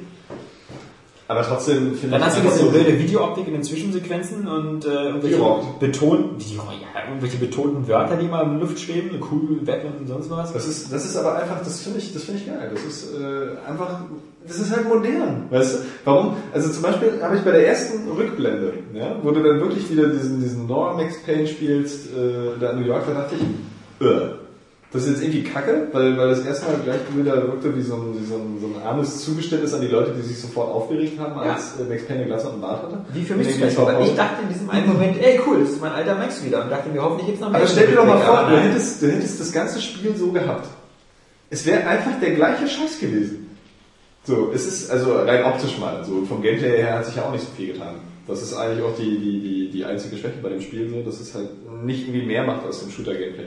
Aber 1.31 1.43
trotzdem 1.43 1.95
finde 1.95 2.19
Dann 2.19 2.21
ich 2.23 2.27
hast 2.27 2.39
du 2.39 2.43
diese 2.43 2.59
so- 2.59 2.75
wilde 2.75 2.99
Videooptik 2.99 3.47
in 3.47 3.53
den 3.53 3.63
Zwischensequenzen 3.63 4.49
und 4.49 4.85
äh, 4.85 4.89
irgendwelche, 4.89 5.37
Gerockt. 5.37 5.79
beton, 5.79 6.37
die, 6.39 6.57
ja, 6.57 6.63
irgendwelche 7.09 7.37
betonten 7.37 7.87
Wörter, 7.87 8.17
die 8.17 8.27
mal 8.27 8.43
in 8.43 8.51
der 8.51 8.61
Luft 8.61 8.81
schweben, 8.81 9.11
cool, 9.31 9.61
Batman 9.65 9.93
und 10.01 10.09
sonst 10.09 10.29
was. 10.29 10.53
Das 10.53 10.67
ist, 10.67 10.93
das 10.93 11.05
ist 11.05 11.17
aber 11.17 11.37
einfach, 11.41 11.61
das 11.63 11.83
finde 11.83 12.01
ich, 12.01 12.13
das 12.13 12.25
finde 12.25 12.41
ich 12.41 12.47
geil. 12.49 12.69
Das 12.75 12.83
ist 12.85 13.15
äh, 13.15 13.69
einfach, 13.71 14.01
das 14.45 14.59
ist 14.59 14.75
halt 14.75 14.89
modern, 14.89 15.45
weißt 15.51 15.75
du? 15.75 15.79
Warum? 16.05 16.35
Also 16.53 16.69
zum 16.71 16.83
Beispiel 16.83 17.13
habe 17.23 17.37
ich 17.37 17.43
bei 17.43 17.53
der 17.53 17.65
ersten 17.69 18.11
Rückblende, 18.11 18.73
ja, 18.93 19.15
wo 19.23 19.31
du 19.31 19.41
dann 19.41 19.61
wirklich 19.61 19.89
wieder 19.89 20.09
diesen, 20.09 20.41
diesen 20.41 20.67
Nora 20.67 20.95
Max 20.97 21.23
Payne 21.25 21.47
spielst, 21.47 22.07
äh, 22.09 22.59
da 22.61 22.71
in 22.73 22.81
New 22.81 22.87
York, 22.87 23.05
da 23.07 23.15
dachte 23.21 23.37
ich, 23.37 24.05
äh, 24.05 24.31
das 24.93 25.05
ist 25.05 25.11
jetzt 25.11 25.23
irgendwie 25.23 25.45
kacke, 25.45 25.87
weil, 25.93 26.17
weil 26.19 26.31
das 26.31 26.45
erstmal 26.45 26.77
gleich 26.85 26.99
wieder 27.15 27.37
wirkte 27.47 27.77
wie 27.77 27.81
so 27.81 27.95
ein, 27.95 28.21
wie 28.21 28.25
so 28.25 28.35
ein, 28.35 28.59
so 28.61 28.67
ein 28.67 28.83
armes 28.85 29.25
Zugeständnis 29.25 29.73
an 29.73 29.83
die 29.83 29.87
Leute, 29.87 30.13
die 30.13 30.23
sich 30.23 30.41
sofort 30.41 30.69
aufgeregt 30.69 31.19
haben, 31.21 31.39
als 31.39 31.79
äh, 31.79 31.85
Max 31.89 32.05
Payne 32.07 32.27
Glatze 32.27 32.49
und 32.49 32.61
Bart 32.61 32.83
hatte. 32.83 32.99
Wie 33.13 33.23
für 33.23 33.37
mich 33.37 33.47
Beispiel. 33.47 33.71
schaut 33.71 33.87
Weil 33.87 34.03
ich 34.03 34.17
dachte 34.17 34.43
in 34.43 34.49
diesem 34.49 34.69
einen 34.69 34.89
Moment, 34.89 35.23
ey 35.23 35.41
cool, 35.47 35.61
das 35.61 35.71
ist 35.71 35.81
mein 35.81 35.93
alter 35.93 36.17
Max 36.17 36.45
wieder. 36.45 36.65
Und 36.65 36.71
dachte 36.71 36.89
mir, 36.89 37.03
hoffentlich 37.03 37.29
jetzt 37.29 37.41
noch 37.41 37.51
mehr. 37.51 37.61
Aber 37.61 37.69
stell 37.69 37.87
dir 37.87 37.95
doch 37.95 38.07
mal 38.07 38.19
vor, 38.19 38.39
Aber 38.39 38.51
du 38.51 38.61
hättest, 38.61 39.01
du 39.01 39.13
hättest 39.13 39.39
das 39.39 39.53
ganze 39.53 39.81
Spiel 39.81 40.17
so 40.17 40.33
gehabt. 40.33 40.67
Es 41.51 41.65
wäre 41.67 41.87
einfach 41.87 42.19
der 42.21 42.33
gleiche 42.33 42.67
Scheiß 42.67 42.99
gewesen. 42.99 43.57
So, 44.25 44.51
es 44.53 44.67
ist 44.67 44.91
also 44.91 45.19
rein 45.19 45.45
optisch 45.45 45.79
mal. 45.79 46.05
So 46.05 46.25
vom 46.27 46.43
Gameplay 46.43 46.79
her 46.79 46.99
hat 46.99 47.07
sich 47.07 47.15
ja 47.15 47.23
auch 47.25 47.33
nicht 47.33 47.45
so 47.45 47.51
viel 47.57 47.75
getan. 47.75 47.95
Das 48.31 48.43
ist 48.43 48.55
eigentlich 48.55 48.85
auch 48.85 48.97
die, 48.97 49.19
die, 49.19 49.41
die, 49.41 49.71
die 49.71 49.85
einzige 49.85 50.17
Schwäche 50.17 50.39
bei 50.43 50.49
dem 50.49 50.61
Spiel, 50.61 50.89
so, 50.89 51.03
dass 51.03 51.21
es 51.21 51.35
halt 51.35 51.51
nicht 51.85 52.09
irgendwie 52.09 52.27
mehr 52.27 52.45
macht 52.45 52.67
aus 52.67 52.81
dem 52.81 52.91
Shooter-Gameplay. 52.91 53.47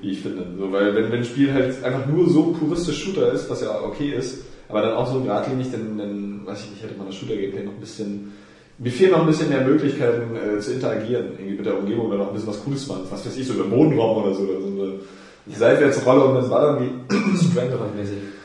Wie 0.00 0.10
ich 0.10 0.20
finde. 0.20 0.46
So, 0.58 0.72
weil 0.72 0.94
wenn, 0.94 1.12
wenn 1.12 1.20
ein 1.20 1.24
Spiel 1.24 1.52
halt 1.52 1.82
einfach 1.84 2.06
nur 2.06 2.28
so 2.28 2.54
puristisch 2.58 3.02
Shooter 3.04 3.32
ist, 3.32 3.48
was 3.48 3.60
ja 3.60 3.80
okay 3.80 4.10
ist, 4.10 4.44
aber 4.68 4.82
dann 4.82 4.94
auch 4.94 5.10
so 5.10 5.20
geradlinig, 5.20 5.68
dann, 5.70 5.98
dann 5.98 6.46
weiß 6.46 6.64
ich 6.64 6.70
nicht, 6.70 6.82
hätte 6.82 6.96
man 6.96 7.06
das 7.06 7.16
Shooter-Gameplay 7.16 7.64
noch 7.64 7.74
ein 7.74 7.80
bisschen 7.80 8.32
mir 8.78 8.92
fehlen 8.92 9.10
noch 9.10 9.20
ein 9.20 9.26
bisschen 9.26 9.48
mehr 9.48 9.62
Möglichkeiten 9.62 10.36
äh, 10.36 10.60
zu 10.60 10.72
interagieren, 10.72 11.32
irgendwie 11.36 11.56
mit 11.56 11.66
der 11.66 11.76
Umgebung 11.76 12.06
oder 12.06 12.18
noch 12.18 12.28
ein 12.28 12.34
bisschen 12.34 12.48
was 12.48 12.62
Cooles 12.62 12.86
machen. 12.86 13.02
Was 13.10 13.26
weiß 13.26 13.36
ich, 13.36 13.46
so 13.46 13.54
über 13.54 13.64
Bodenraum 13.64 14.22
oder 14.22 14.34
so, 14.34 14.44
oder 14.44 14.60
so 14.60 14.68
eine 14.68 15.56
Seitwärtsrolle 15.56 16.24
und 16.24 16.34
das 16.36 16.48
war 16.48 16.60
dann 16.60 16.84
wie, 16.84 16.90
Stranglehold-mäßig. 17.36 18.37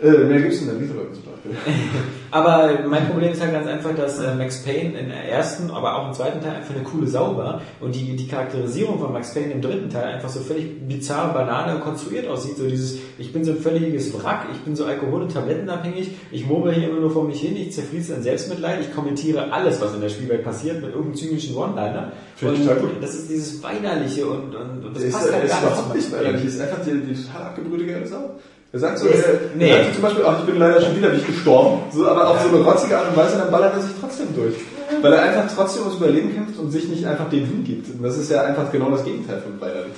Äh, 0.00 0.24
mehr 0.24 0.40
gibt's 0.40 0.60
in 0.60 0.66
der 0.68 0.76
Lieferung 0.76 1.06
zum 1.12 1.24
Beispiel. 1.24 1.52
Aber 2.30 2.70
mein 2.86 3.08
Problem 3.08 3.32
ist 3.32 3.40
halt 3.40 3.52
ganz 3.52 3.66
einfach, 3.66 3.94
dass 3.96 4.18
äh, 4.18 4.34
Max 4.34 4.62
Payne 4.62 4.98
in 4.98 5.08
der 5.08 5.24
ersten, 5.30 5.70
aber 5.70 5.96
auch 5.96 6.08
im 6.08 6.12
zweiten 6.12 6.42
Teil 6.42 6.56
einfach 6.56 6.74
eine 6.74 6.84
coole 6.84 7.06
Sau 7.06 7.36
war 7.38 7.62
und 7.80 7.94
die, 7.94 8.16
die 8.16 8.28
Charakterisierung 8.28 8.98
von 8.98 9.14
Max 9.14 9.32
Payne 9.32 9.52
im 9.52 9.62
dritten 9.62 9.88
Teil 9.88 10.04
einfach 10.04 10.28
so 10.28 10.40
völlig 10.40 10.86
bizarr, 10.86 11.32
banal 11.32 11.80
konstruiert 11.80 12.28
aussieht. 12.28 12.58
So 12.58 12.68
dieses, 12.68 12.98
ich 13.16 13.32
bin 13.32 13.44
so 13.44 13.52
ein 13.52 13.58
völliges 13.58 14.12
Wrack, 14.12 14.46
ich 14.52 14.60
bin 14.60 14.76
so 14.76 14.84
alkohol- 14.84 15.22
und 15.22 15.32
tablettenabhängig, 15.32 16.10
ich 16.30 16.46
murmel 16.46 16.74
hier 16.74 16.90
immer 16.90 17.00
nur 17.00 17.10
vor 17.10 17.24
mich 17.24 17.40
hin, 17.40 17.56
ich 17.56 17.72
zerfließe 17.72 18.12
in 18.14 18.22
Selbstmitleid, 18.22 18.82
ich 18.82 18.94
kommentiere 18.94 19.50
alles, 19.50 19.80
was 19.80 19.94
in 19.94 20.02
der 20.02 20.10
Spielwelt 20.10 20.44
passiert, 20.44 20.82
mit 20.82 20.90
irgendeinem 20.90 21.14
zynischen 21.14 21.56
One-Liner. 21.56 22.12
Und 22.42 23.02
das 23.02 23.14
ist 23.14 23.30
dieses 23.30 23.62
Weinerliche 23.62 24.26
und, 24.26 24.54
und, 24.54 24.84
und 24.84 24.94
das 24.94 25.02
ist, 25.02 25.12
passt 25.14 25.32
halt 25.32 25.44
ist 25.44 25.50
gar 25.50 25.60
nicht 25.62 25.70
überhaupt 25.70 26.10
Payne. 26.12 26.38
ist 26.38 26.60
einfach 26.60 26.84
die, 26.84 27.00
die 27.00 27.14
total 27.14 27.42
abgebrühte 27.42 28.06
Sau. 28.06 28.36
Er 28.70 28.78
sagt 28.78 28.98
so, 28.98 29.06
Ist- 29.06 29.24
er, 29.24 29.34
nee. 29.56 29.70
sagt 29.72 29.94
zum 29.94 30.02
Beispiel, 30.02 30.24
ach, 30.26 30.40
ich 30.40 30.44
bin 30.46 30.58
leider 30.58 30.80
schon 30.80 30.96
wieder 30.96 31.10
nicht 31.12 31.26
gestorben, 31.26 31.82
so, 31.90 32.06
aber 32.06 32.28
auf 32.28 32.40
so 32.42 32.48
eine 32.48 32.64
rotzige 32.64 32.98
Art 32.98 33.08
und 33.08 33.16
Weise, 33.16 33.38
dann 33.38 33.50
ballert 33.50 33.74
er 33.74 33.80
sich 33.82 33.92
trotzdem 33.98 34.26
durch. 34.36 34.54
Weil 35.00 35.12
er 35.12 35.22
einfach 35.22 35.54
trotzdem 35.54 35.82
ums 35.84 35.96
Überleben 35.96 36.34
kämpft 36.34 36.58
und 36.58 36.70
sich 36.70 36.88
nicht 36.88 37.06
einfach 37.06 37.30
dem 37.30 37.46
hingibt. 37.46 37.88
Und 37.94 38.02
das 38.02 38.18
ist 38.18 38.30
ja 38.30 38.42
einfach 38.42 38.70
genau 38.70 38.90
das 38.90 39.04
Gegenteil 39.04 39.40
von 39.40 39.58
weinerlich. 39.60 39.92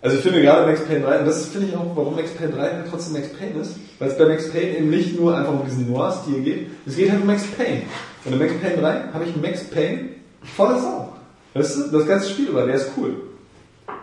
Also 0.00 0.16
ich 0.16 0.22
finde 0.22 0.42
gerade 0.42 0.66
Max 0.66 0.80
Payne 0.84 1.00
3, 1.04 1.18
und 1.20 1.26
das 1.26 1.46
finde 1.46 1.68
ich 1.68 1.76
auch, 1.76 1.96
warum 1.96 2.14
Max 2.14 2.30
Payne 2.30 2.52
3 2.52 2.60
halt 2.60 2.72
trotzdem 2.90 3.14
Max 3.14 3.28
Payne 3.36 3.60
ist, 3.60 3.72
weil 3.98 4.08
es 4.08 4.16
bei 4.18 4.26
Max 4.26 4.50
Payne 4.50 4.78
eben 4.78 4.90
nicht 4.90 5.18
nur 5.18 5.36
einfach 5.36 5.52
um 5.52 5.64
diesen 5.64 5.90
Noir-Stil 5.90 6.40
geht, 6.42 6.66
es 6.86 6.94
geht 6.96 7.10
halt 7.10 7.20
um 7.22 7.26
Max 7.26 7.42
Payne. 7.56 7.82
Und 8.24 8.32
in 8.32 8.38
Max 8.38 8.52
Payne 8.62 8.80
3 8.80 8.94
habe 9.12 9.24
ich 9.24 9.34
Max 9.42 9.64
Payne 9.64 10.10
voller 10.56 10.78
Sau. 10.78 11.12
Weißt 11.54 11.76
du, 11.78 11.98
das 11.98 12.06
ganze 12.06 12.28
Spiel 12.30 12.48
über, 12.48 12.64
der 12.66 12.76
ist 12.76 12.90
cool. 12.96 13.14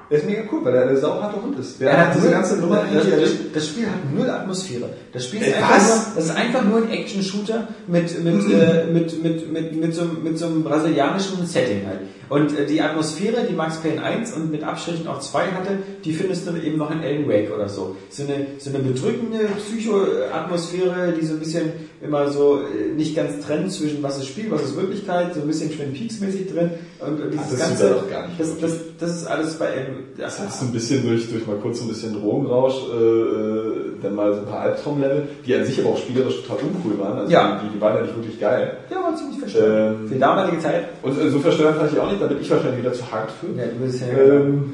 Der 0.09 0.19
ist 0.19 0.27
mega 0.27 0.43
cool, 0.51 0.63
weil 0.63 0.75
er 0.75 0.87
eine 0.87 0.97
sauharte 0.97 1.41
Hund 1.41 1.57
ist. 1.57 1.81
Der 1.81 1.89
Er 1.89 2.07
hat 2.07 2.15
diese 2.15 2.25
null- 2.25 2.33
ganze 2.33 2.57
Nummer 2.57 2.83
das, 2.93 3.09
das, 3.09 3.29
das 3.53 3.67
Spiel 3.67 3.85
hat 3.87 4.13
null 4.15 4.29
Atmosphäre. 4.29 4.89
Das 5.11 5.25
Spiel 5.25 5.41
ist 5.41 5.55
einfach 5.55 5.87
nur, 5.87 5.97
das 6.15 6.25
ist 6.25 6.35
einfach 6.35 6.63
nur 6.63 6.77
ein 6.77 6.89
Action-Shooter 6.91 7.67
mit, 7.87 8.23
mit, 8.23 8.33
äh, 8.51 8.85
mit, 8.91 9.23
mit, 9.23 9.51
mit, 9.51 9.75
mit, 9.75 9.95
so, 9.95 10.03
mit 10.23 10.37
so 10.37 10.45
einem 10.45 10.63
brasilianischen 10.63 11.45
Setting 11.45 11.87
halt. 11.87 12.01
Und 12.29 12.57
äh, 12.57 12.65
die 12.65 12.81
Atmosphäre, 12.81 13.45
die 13.49 13.53
Max 13.53 13.77
Payne 13.77 14.01
1 14.01 14.33
und 14.33 14.51
mit 14.51 14.63
Abstrichen 14.63 15.07
auch 15.07 15.19
2 15.19 15.47
hatte, 15.47 15.77
die 16.03 16.13
findest 16.13 16.47
du 16.47 16.55
eben 16.55 16.77
noch 16.77 16.91
in 16.91 16.99
Alan 16.99 17.27
Wake 17.27 17.53
oder 17.53 17.69
so. 17.69 17.95
So 18.09 18.23
eine, 18.23 18.47
so 18.57 18.69
eine 18.69 18.79
bedrückende 18.79 19.47
Psycho-Atmosphäre, 19.57 21.13
die 21.19 21.25
so 21.25 21.33
ein 21.33 21.39
bisschen 21.39 21.71
immer 22.01 22.31
so 22.31 22.59
äh, 22.61 22.93
nicht 22.95 23.15
ganz 23.15 23.45
trennt 23.45 23.71
zwischen 23.71 24.01
was 24.03 24.17
ist 24.17 24.27
Spiel, 24.27 24.49
was 24.49 24.63
ist 24.63 24.75
Wirklichkeit, 24.75 25.33
so 25.33 25.41
ein 25.41 25.47
bisschen 25.47 25.71
Twin 25.71 25.93
Peaks-mäßig 25.93 26.51
drin. 26.51 26.71
Und, 26.99 27.21
und 27.21 27.31
dieses 27.31 27.51
das 27.51 27.59
ganze, 27.59 27.75
sieht 27.75 27.85
er 27.85 27.93
doch 27.93 28.09
gar 28.09 28.27
nicht 28.27 28.39
das, 28.39 28.59
das, 28.59 28.71
das 28.99 29.15
ist 29.17 29.27
alles 29.27 29.55
bei 29.55 29.67
einem, 29.67 29.95
Das 30.17 30.39
heißt, 30.39 30.59
so 30.59 30.65
ein 30.65 30.71
bisschen 30.71 31.03
durch, 31.03 31.29
durch 31.29 31.45
mal 31.45 31.57
kurz 31.57 31.79
so 31.79 31.85
ein 31.85 31.89
bisschen 31.89 32.13
Drogenrausch, 32.13 32.75
äh, 32.91 32.95
äh, 32.95 33.84
dann 34.05 34.15
mal 34.15 34.33
so 34.33 34.39
ein 34.39 34.45
paar 34.45 34.61
Albtraumlevel, 34.61 35.27
die 35.45 35.55
an 35.55 35.65
sich 35.65 35.79
aber 35.79 35.89
auch 35.89 35.97
spielerisch 35.97 36.41
total 36.43 36.63
uncool 36.65 36.97
waren. 36.99 37.17
Also 37.19 37.31
Ja. 37.31 37.61
die, 37.63 37.69
die 37.75 37.81
waren 37.81 37.95
ja 37.95 38.01
nicht 38.03 38.15
wirklich 38.15 38.39
geil. 38.39 38.77
Ja, 38.89 38.97
war 38.97 39.15
ziemlich 39.15 39.39
verstörend. 39.39 39.99
Ähm, 40.03 40.07
Für 40.09 40.15
damalige 40.15 40.59
Zeit. 40.59 40.83
Und 41.03 41.19
äh, 41.21 41.29
so 41.29 41.39
verstörend 41.39 41.77
fand 41.77 41.91
ich 41.91 41.99
auch 41.99 42.09
nicht, 42.09 42.21
da 42.21 42.27
bin 42.27 42.39
ich 42.39 42.49
wahrscheinlich 42.49 42.79
wieder 42.79 42.93
zu 42.93 43.11
hart 43.11 43.29
für. 43.31 43.47
Ja, 43.59 43.67
du 43.67 43.85
bist 43.85 44.01
ja 44.01 44.07
Ähm, 44.17 44.73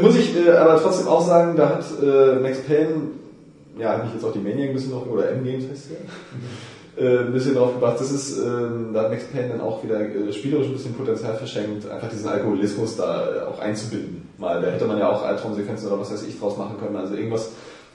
muss 0.00 0.16
ich 0.16 0.36
äh, 0.36 0.50
aber 0.52 0.80
trotzdem 0.80 1.08
auch 1.08 1.26
sagen, 1.26 1.56
da 1.56 1.68
hat 1.70 1.84
äh, 2.02 2.36
Max 2.40 2.58
Payne, 2.62 2.90
ja, 3.78 3.90
hat 3.94 4.04
mich 4.04 4.14
jetzt 4.14 4.24
auch 4.24 4.32
die 4.32 4.38
Maniac 4.38 4.68
ein 4.68 4.74
bisschen 4.74 4.92
drauf, 4.92 5.06
oder 5.10 5.30
M-Games 5.30 5.64
heißt 5.70 5.88
der, 5.90 7.04
äh, 7.04 7.18
ein 7.26 7.32
bisschen 7.32 7.54
drauf 7.54 7.72
gebracht. 7.74 7.96
Das 7.98 8.12
ist, 8.12 8.38
ähm, 8.38 8.90
da 8.92 9.02
hat 9.02 9.10
Max 9.10 9.24
Payne 9.24 9.48
dann 9.48 9.60
auch 9.60 9.82
wieder 9.82 9.98
äh, 10.00 10.32
spielerisch 10.32 10.66
ein 10.68 10.74
bisschen 10.74 10.94
Potenzial 10.94 11.34
verschenkt, 11.34 11.88
einfach 11.90 12.08
diesen 12.08 12.28
Alkoholismus 12.28 12.96
da 12.96 13.24
äh, 13.24 13.40
auch 13.50 13.58
einzubinden. 13.58 14.28
Mal, 14.38 14.60
da 14.62 14.68
hätte 14.68 14.84
man 14.86 14.98
ja 14.98 15.10
auch 15.10 15.24
Albtraumsequenzen 15.24 15.88
oder 15.88 16.00
was 16.00 16.12
weiß 16.12 16.22
ich 16.26 16.38
draus 16.38 16.56
machen 16.56 16.76
können. 16.78 16.96
Also 16.96 17.14
irgendwas, 17.14 17.50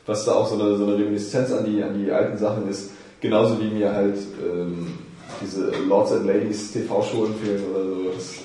was 0.05 0.25
da 0.25 0.33
auch 0.33 0.47
so 0.47 0.55
eine, 0.55 0.77
so 0.77 0.85
eine 0.85 0.97
Reminiszenz 0.97 1.51
an 1.51 1.65
die, 1.65 1.83
an 1.83 1.97
die 1.97 2.11
alten 2.11 2.37
Sachen 2.37 2.67
ist. 2.69 2.91
Genauso 3.21 3.59
wie 3.59 3.69
mir 3.69 3.91
halt 3.93 4.17
ähm, 4.43 4.93
diese 5.41 5.71
Lords 5.87 6.11
and 6.11 6.27
Ladies 6.27 6.71
TV-Show 6.71 7.25
empfehlen 7.25 7.63
oder 7.71 7.83
so. 7.83 8.11
Das, 8.13 8.35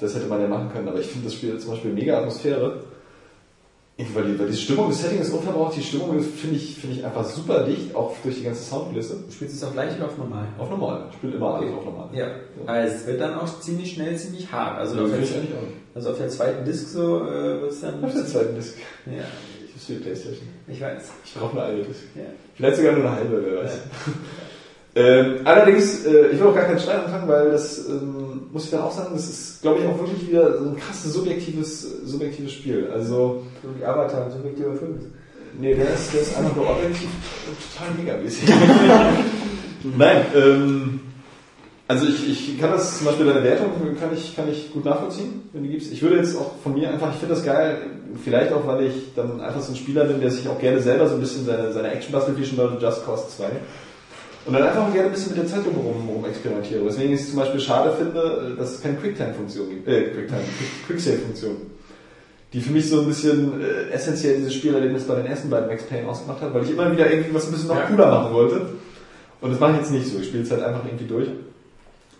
das 0.00 0.14
hätte 0.14 0.26
man 0.26 0.40
ja 0.40 0.48
machen 0.48 0.70
können, 0.72 0.88
aber 0.88 1.00
ich 1.00 1.06
finde 1.06 1.26
das 1.26 1.34
Spiel 1.34 1.58
zum 1.58 1.70
Beispiel 1.70 1.92
mega 1.92 2.18
Atmosphäre. 2.18 2.82
Weil 4.14 4.24
die, 4.26 4.38
weil 4.38 4.46
die 4.46 4.56
Stimmung, 4.56 4.90
das 4.90 5.02
Setting 5.02 5.20
ist 5.20 5.32
unverbraucht, 5.32 5.76
die 5.76 5.82
Stimmung 5.82 6.20
finde 6.20 6.54
ich, 6.54 6.76
finde 6.76 6.96
ich 6.96 7.04
einfach 7.04 7.24
super 7.24 7.64
dicht, 7.64 7.96
auch 7.96 8.14
durch 8.22 8.36
die 8.36 8.44
ganze 8.44 8.62
Soundkulisse. 8.62 9.24
Du 9.26 9.32
spielst 9.32 9.56
es 9.56 9.64
auf 9.64 9.74
leicht 9.74 9.96
oder 9.96 10.06
auf 10.06 10.16
normal? 10.16 10.46
Auf 10.56 10.70
normal. 10.70 11.06
Ich 11.10 11.16
spiele 11.16 11.34
immer 11.34 11.54
alles 11.56 11.74
auf 11.74 11.84
normal. 11.84 12.08
Ja. 12.12 12.28
Also 12.66 12.94
es 12.94 13.06
wird 13.08 13.20
dann 13.20 13.34
auch 13.34 13.60
ziemlich 13.60 13.94
schnell 13.94 14.16
ziemlich 14.16 14.52
hart. 14.52 14.78
Also, 14.78 15.00
Also, 15.00 15.12
auf, 15.12 15.18
der, 15.18 15.40
also 15.96 16.10
auf 16.10 16.18
der 16.18 16.28
zweiten 16.28 16.64
Disc 16.64 16.86
so 16.90 17.24
äh, 17.24 17.60
wird 17.60 17.72
es 17.72 17.80
dann. 17.80 18.04
Auf 18.04 18.14
der 18.14 18.26
zweiten 18.26 18.54
Disc. 18.54 18.76
Ja, 19.06 19.24
Ich 19.88 19.94
spiele 19.94 20.00
Playstation. 20.00 20.48
ich 20.66 20.80
weiß. 20.82 21.02
Ich 21.24 21.34
brauche 21.34 21.62
eine 21.62 21.72
eine 21.72 21.82
Disc. 21.82 22.02
Ja. 22.14 22.24
Vielleicht 22.54 22.76
sogar 22.76 22.92
nur 22.92 23.06
eine 23.06 23.16
halbe, 23.16 23.42
wer 23.44 23.64
weiß. 23.64 23.72
Ähm, 24.94 25.40
allerdings, 25.44 26.06
äh, 26.06 26.28
ich 26.28 26.40
will 26.40 26.48
auch 26.48 26.54
gar 26.54 26.64
keinen 26.64 26.80
Streit 26.80 27.04
anfangen, 27.04 27.28
weil 27.28 27.52
das, 27.52 27.86
ähm, 27.88 28.48
muss 28.50 28.64
ich 28.64 28.70
dann 28.70 28.80
auch 28.80 28.90
sagen, 28.90 29.10
das 29.12 29.28
ist, 29.28 29.62
glaube 29.62 29.78
ich, 29.78 29.86
auch 29.86 29.96
wirklich 29.96 30.28
wieder 30.28 30.58
so 30.58 30.70
ein 30.70 30.76
krasses 30.76 31.12
subjektives, 31.12 31.82
subjektives 32.04 32.52
Spiel. 32.52 32.88
Also, 32.92 33.44
So 33.62 33.68
wie 33.78 33.84
Avatar, 33.84 34.28
so 34.28 34.38
wie 34.42 34.60
Film 34.60 34.98
nee, 35.60 35.74
der 35.74 35.94
ist, 35.94 36.12
der 36.12 36.22
ist 36.22 36.36
einfach 36.36 36.56
nur 36.56 36.70
objektiv 36.70 37.10
total 37.72 37.94
megamäßig. 37.96 38.48
Nein, 39.96 40.24
ähm, 40.34 41.00
also 41.88 42.06
ich, 42.06 42.28
ich 42.52 42.60
kann 42.60 42.70
das 42.70 42.98
zum 42.98 43.06
Beispiel 43.06 43.26
deine 43.26 43.42
Wertung 43.42 43.70
kann 43.98 44.10
ich, 44.14 44.36
kann 44.36 44.48
ich 44.50 44.70
gut 44.72 44.84
nachvollziehen, 44.84 45.42
wenn 45.52 45.62
du 45.64 45.70
gibst. 45.70 45.90
Ich 45.90 46.02
würde 46.02 46.16
jetzt 46.16 46.36
auch 46.36 46.52
von 46.62 46.74
mir 46.74 46.90
einfach, 46.90 47.10
ich 47.12 47.18
finde 47.18 47.34
das 47.34 47.44
geil, 47.44 47.78
vielleicht 48.22 48.52
auch, 48.52 48.66
weil 48.66 48.84
ich 48.86 49.14
dann 49.16 49.40
einfach 49.40 49.60
so 49.60 49.72
ein 49.72 49.76
Spieler 49.76 50.04
bin, 50.04 50.20
der 50.20 50.30
sich 50.30 50.46
auch 50.48 50.58
gerne 50.60 50.80
selber 50.80 51.08
so 51.08 51.14
ein 51.14 51.20
bisschen 51.20 51.44
seine, 51.46 51.72
seine 51.72 51.90
Action 51.90 52.12
bastelt, 52.12 52.38
wie 52.38 52.44
schon 52.44 52.58
bei 52.58 52.64
Just 52.80 53.04
Cause 53.04 53.24
2. 53.36 53.44
Und 54.46 54.52
dann 54.54 54.62
einfach 54.62 54.90
gerne 54.92 55.08
ein 55.08 55.12
bisschen 55.12 55.30
mit 55.34 55.38
der 55.42 55.46
Zeit 55.46 55.60
rum, 55.66 55.76
rum 56.08 56.24
experimentiere. 56.24 56.84
Weswegen 56.86 57.12
ich 57.12 57.20
es 57.20 57.30
zum 57.30 57.38
Beispiel 57.38 57.60
schade 57.60 57.92
finde, 57.98 58.54
dass 58.58 58.74
es 58.74 58.80
keine 58.80 58.96
Quicktime-Funktion 58.96 59.68
gibt, 59.68 59.88
äh, 59.88 60.04
Quicktime, 60.10 60.40
Quick- 60.40 60.86
Quicksave-Funktion. 60.86 61.56
Die 62.54 62.60
für 62.62 62.72
mich 62.72 62.88
so 62.88 63.00
ein 63.00 63.06
bisschen 63.06 63.60
äh, 63.60 63.92
essentiell 63.92 64.36
dieses 64.36 64.54
Spielerlebnis 64.54 65.04
bei 65.04 65.16
den 65.16 65.26
ersten 65.26 65.50
beiden 65.50 65.68
Max 65.68 65.82
Payne 65.84 66.08
ausgemacht 66.08 66.40
hat, 66.40 66.54
weil 66.54 66.64
ich 66.64 66.70
immer 66.70 66.90
wieder 66.90 67.10
irgendwie 67.10 67.34
was 67.34 67.46
ein 67.46 67.52
bisschen 67.52 67.68
noch 67.68 67.86
cooler 67.88 68.06
machen 68.10 68.32
wollte. 68.32 68.60
Und 69.42 69.50
das 69.52 69.60
mache 69.60 69.72
ich 69.72 69.78
jetzt 69.78 69.90
nicht 69.92 70.06
so. 70.06 70.18
Ich 70.18 70.28
spiele 70.28 70.44
es 70.44 70.50
halt 70.50 70.62
einfach 70.62 70.84
irgendwie 70.86 71.06
durch. 71.06 71.28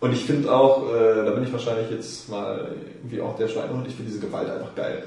Und 0.00 0.12
ich 0.12 0.24
finde 0.24 0.52
auch, 0.54 0.92
äh, 0.94 1.24
da 1.24 1.30
bin 1.32 1.42
ich 1.42 1.52
wahrscheinlich 1.52 1.90
jetzt 1.90 2.28
mal 2.28 2.70
irgendwie 2.98 3.20
auch 3.20 3.36
der 3.36 3.48
Schweinehund, 3.48 3.86
ich 3.88 3.94
finde 3.94 4.10
diese 4.10 4.24
Gewalt 4.24 4.48
einfach 4.48 4.74
geil. 4.74 5.04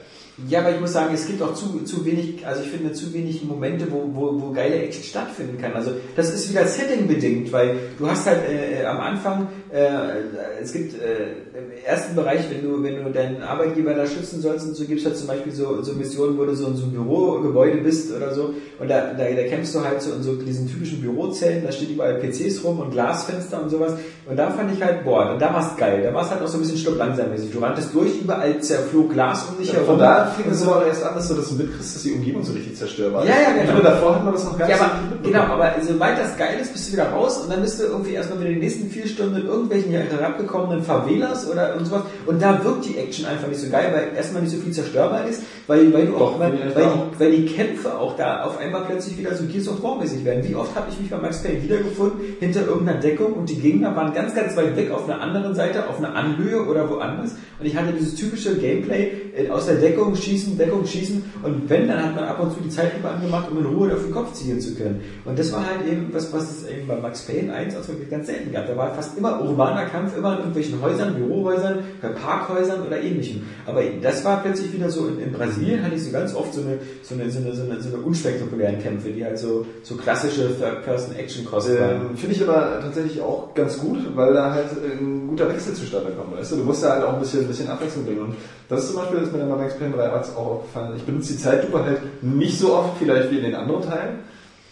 Ja, 0.50 0.60
aber 0.60 0.72
ich 0.72 0.80
muss 0.80 0.94
sagen, 0.94 1.14
es 1.14 1.28
gibt 1.28 1.42
auch 1.42 1.54
zu, 1.54 1.84
zu 1.84 2.06
wenig, 2.06 2.46
also 2.46 2.62
ich 2.64 2.70
finde 2.70 2.94
zu 2.94 3.14
wenig 3.14 3.44
Momente, 3.44 3.88
wo, 3.90 4.10
wo, 4.14 4.42
wo 4.42 4.52
geile 4.52 4.76
Action 4.76 5.04
stattfinden 5.04 5.58
kann. 5.60 5.74
Also 5.74 5.92
das 6.16 6.34
ist 6.34 6.50
wieder 6.50 6.66
Setting 6.66 7.08
bedingt, 7.08 7.52
weil 7.52 7.78
du 7.98 8.08
hast 8.08 8.26
halt 8.28 8.40
äh, 8.50 8.86
am 8.86 9.00
Anfang, 9.00 9.48
äh, 9.72 10.62
es 10.62 10.74
gibt 10.74 10.94
äh, 10.96 11.58
im 11.58 11.72
ersten 11.86 12.16
Bereich, 12.16 12.42
wenn 12.50 12.64
du, 12.64 12.84
wenn 12.84 13.04
du 13.04 13.12
deinen 13.12 13.42
Arbeitgeber 13.42 13.94
da 13.94 14.06
schützen 14.06 14.42
sollst 14.42 14.68
und 14.68 14.76
so, 14.76 14.86
gibt 14.86 15.00
es 15.00 15.06
halt 15.06 15.18
zum 15.18 15.28
Beispiel 15.28 15.52
so, 15.52 15.82
so 15.82 15.94
Missionen, 15.94 16.38
wo 16.38 16.46
du 16.46 16.56
so 16.56 16.68
in 16.68 16.76
so 16.76 16.84
einem 16.84 16.94
Bürogebäude 16.94 17.78
bist 17.78 18.12
oder 18.16 18.34
so 18.34 18.54
und 18.80 18.90
da, 18.90 19.14
da, 19.14 19.24
da 19.24 19.44
kämpfst 19.44 19.76
du 19.76 19.84
halt 19.84 20.02
so 20.02 20.14
in 20.14 20.24
so 20.24 20.36
diesen 20.36 20.68
typischen 20.68 21.02
Bürozellen, 21.02 21.64
da 21.66 21.72
steht 21.72 21.90
überall 21.90 22.16
PCs 22.16 22.64
rum 22.64 22.80
und 22.80 22.92
Glasfenster 22.92 23.62
und 23.62 23.70
sowas 23.70 23.94
und 24.30 24.38
da 24.38 24.50
fand 24.52 24.74
ich 24.74 24.84
halt, 24.84 25.04
boah, 25.04 25.38
da 25.40 25.54
war's 25.54 25.76
geil, 25.78 26.02
da 26.04 26.14
war's 26.14 26.30
halt 26.30 26.42
auch 26.42 26.48
so 26.48 26.58
ein 26.58 26.62
bisschen 26.62 26.78
stopp 26.78 26.98
langsammäßig. 26.98 27.52
Du 27.52 27.60
ranntest 27.60 27.94
durch, 27.94 28.22
überall 28.22 28.60
zerflog 28.60 29.12
Glas 29.12 29.48
um 29.50 29.58
dich 29.58 29.74
herum. 29.74 30.00
Fing 30.36 30.52
es 30.52 30.68
aber 30.68 30.86
erst 30.86 31.04
an, 31.04 31.16
dass 31.16 31.28
du 31.28 31.36
das 31.36 31.50
so 31.50 31.56
mitkriegst, 31.56 31.96
dass 31.96 32.04
die 32.04 32.14
Umgebung 32.14 32.44
so 32.44 32.54
richtig 32.54 32.76
zerstörbar 32.76 33.24
ist. 33.24 33.30
Ja, 33.30 33.36
ja, 33.36 33.64
genau. 33.64 33.78
Ich 33.78 33.84
davor 33.84 34.16
hat 34.16 34.24
man 34.24 34.34
das 34.34 34.44
noch 34.46 34.58
gar 34.58 34.70
Ja, 34.70 34.76
nicht 34.76 34.86
aber, 34.86 35.00
so 35.24 35.30
genau, 35.30 35.42
aber 35.42 35.76
sobald 35.88 36.18
das 36.20 36.38
geil 36.38 36.60
ist, 36.62 36.74
bist 36.74 36.88
du 36.88 36.94
wieder 36.94 37.10
raus 37.10 37.38
und 37.40 37.52
dann 37.52 37.62
bist 37.62 37.80
du 37.80 37.84
irgendwie 37.84 38.14
erstmal 38.14 38.40
wieder 38.40 38.50
die 38.50 38.60
nächsten 38.60 38.90
vier 38.90 39.08
Stunden 39.08 39.38
in 39.38 39.48
irgendwelchen 39.48 39.92
herabgekommenen 39.92 40.84
Favelas 40.84 41.50
oder 41.50 41.76
und 41.78 41.86
sowas. 41.86 42.04
Und 42.26 42.42
da 42.42 42.64
wirkt 42.64 42.86
die 42.86 42.98
Action 42.98 43.26
einfach 43.26 43.48
nicht 43.48 43.62
so 43.62 43.70
geil, 43.70 43.92
weil 43.94 44.16
erstmal 44.16 44.42
nicht 44.42 44.56
so 44.56 44.62
viel 44.62 44.74
zerstörbar 44.74 45.28
ist, 45.28 45.44
weil, 45.68 45.94
weil 45.94 46.08
du 46.08 46.16
auch, 46.16 46.34
Doch, 46.34 46.40
weil, 46.40 46.54
weil, 46.76 46.86
die, 46.86 47.20
weil 47.20 47.32
die 47.32 47.46
Kämpfe 47.46 47.98
auch 47.98 48.16
da 48.16 48.44
auf 48.44 48.58
einmal 48.60 48.84
plötzlich 48.86 49.18
wieder 49.18 49.36
so 49.36 49.46
Gears 49.46 49.68
of 49.68 49.82
War 49.84 49.98
mäßig 50.00 50.26
werden. 50.26 50.48
Wie 50.48 50.56
oft 50.56 50.76
habe 50.76 50.88
ich 50.92 51.00
mich 51.00 51.10
bei 51.10 51.18
Max 51.18 51.42
Payne 51.44 51.62
wiedergefunden 51.64 52.20
hinter 52.40 52.66
irgendeiner 52.66 53.00
Deckung 53.00 53.34
und 53.34 53.50
die 53.50 53.60
Gegner 53.60 53.96
waren 53.96 54.14
ganz, 54.14 54.36
ganz 54.36 54.56
weit 54.56 54.76
weg 54.76 54.92
auf 54.92 55.10
einer 55.10 55.22
anderen 55.22 55.56
Seite, 55.56 55.88
auf 55.88 55.98
einer 55.98 56.16
Anhöhe 56.16 56.66
oder 56.66 56.90
woanders 56.90 57.32
und 57.60 57.68
ich 57.68 57.76
hatte 57.76 57.94
dieses 57.94 58.16
typische 58.16 58.58
Gameplay 58.58 59.12
äh, 59.36 59.50
aus 59.50 59.68
der 59.68 59.76
Deckung 59.76 60.16
schießen, 60.22 60.58
Deckung 60.58 60.86
schießen 60.86 61.24
und 61.44 61.70
wenn, 61.70 61.88
dann 61.88 62.04
hat 62.04 62.16
man 62.16 62.24
ab 62.26 62.40
und 62.40 62.54
zu 62.54 62.60
die 62.62 62.70
Zeitlupe 62.70 63.10
angemacht, 63.10 63.50
um 63.52 63.60
in 63.60 63.66
Ruhe 63.66 63.94
auf 63.94 64.04
den 64.04 64.12
Kopf 64.12 64.34
zielen 64.34 64.62
zu 64.62 64.76
können. 64.76 65.02
Und 65.26 65.38
das 65.38 65.52
war 65.52 65.66
halt 65.66 65.86
eben 65.88 66.10
was, 66.12 66.32
was 66.32 66.44
es 66.50 66.68
eben 66.70 66.88
bei 66.88 66.96
Max 66.96 67.24
Payne 67.24 67.54
1 67.54 67.76
auch 67.76 67.88
wirklich 67.88 68.10
ganz 68.10 68.28
selten 68.28 68.52
gab. 68.52 68.68
Da 68.68 68.78
war 68.78 68.94
fast 68.94 69.18
immer 69.18 69.42
urbaner 69.42 69.86
Kampf, 69.86 70.18
immer 70.18 70.34
in 70.34 70.38
irgendwelchen 70.40 70.82
Häusern, 70.82 71.16
Bürohäusern, 71.16 71.80
bei 72.02 72.10
Parkhäusern 72.10 72.86
oder 72.86 73.02
ähnlichem. 73.02 73.44
Aber 73.66 73.82
das 74.02 74.24
war 74.24 74.42
plötzlich 74.42 74.74
wieder 74.74 74.90
so, 74.90 75.08
in, 75.08 75.20
in 75.20 75.32
Brasilien 75.32 75.84
hatte 75.84 75.96
ich 75.96 76.04
so 76.04 76.12
ganz 76.12 76.34
oft 76.34 76.54
so 76.54 76.62
eine, 76.62 76.80
so 77.02 77.16
eine, 77.16 77.30
so 77.30 77.40
eine, 77.40 77.54
so 77.54 77.64
eine, 77.64 77.82
so 77.82 77.90
eine 77.90 77.98
unspektakulären 78.04 78.80
Kämpfe, 78.80 79.10
die 79.10 79.24
halt 79.24 79.40
so, 79.40 79.66
so 79.84 79.96
klassische 79.96 80.58
Third-Person-Action-Kosten. 80.58 81.78
Ähm, 81.78 82.18
Finde 82.18 82.36
ich 82.36 82.44
aber 82.48 82.80
tatsächlich 82.82 83.22
auch 83.22 83.54
ganz 83.54 83.78
gut, 83.78 84.00
weil 84.16 84.34
da 84.34 84.54
halt 84.54 84.68
ein 84.84 85.28
guter 85.28 85.50
Wechsel 85.50 85.74
zustande 85.74 86.12
kommt. 86.12 86.38
Weißt 86.38 86.52
du? 86.52 86.58
du 86.58 86.64
musst 86.64 86.84
da 86.84 86.94
halt 86.94 87.04
auch 87.04 87.14
ein 87.14 87.20
bisschen, 87.20 87.42
ein 87.42 87.48
bisschen 87.48 87.70
Abwechslung 87.70 88.06
bringen. 88.06 88.22
Und 88.22 88.36
das 88.70 88.82
ist 88.84 88.92
zum 88.92 88.98
Beispiel, 88.98 89.20
das 89.20 89.28
ist 89.28 89.34
mir 89.34 89.40
dann 89.40 89.50
bei 89.50 89.58
Max 89.58 89.76
Payne 89.78 89.92
3 90.10 90.36
auch 90.36 90.48
aufgefallen. 90.48 90.94
Ich 90.98 91.04
benutze 91.04 91.34
die 91.34 91.40
Zeitlupe 91.40 91.84
halt 91.84 92.00
nicht 92.22 92.58
so 92.60 92.74
oft 92.74 92.98
vielleicht 93.00 93.32
wie 93.32 93.38
in 93.38 93.44
den 93.44 93.56
anderen 93.56 93.82
Teilen. 93.82 94.20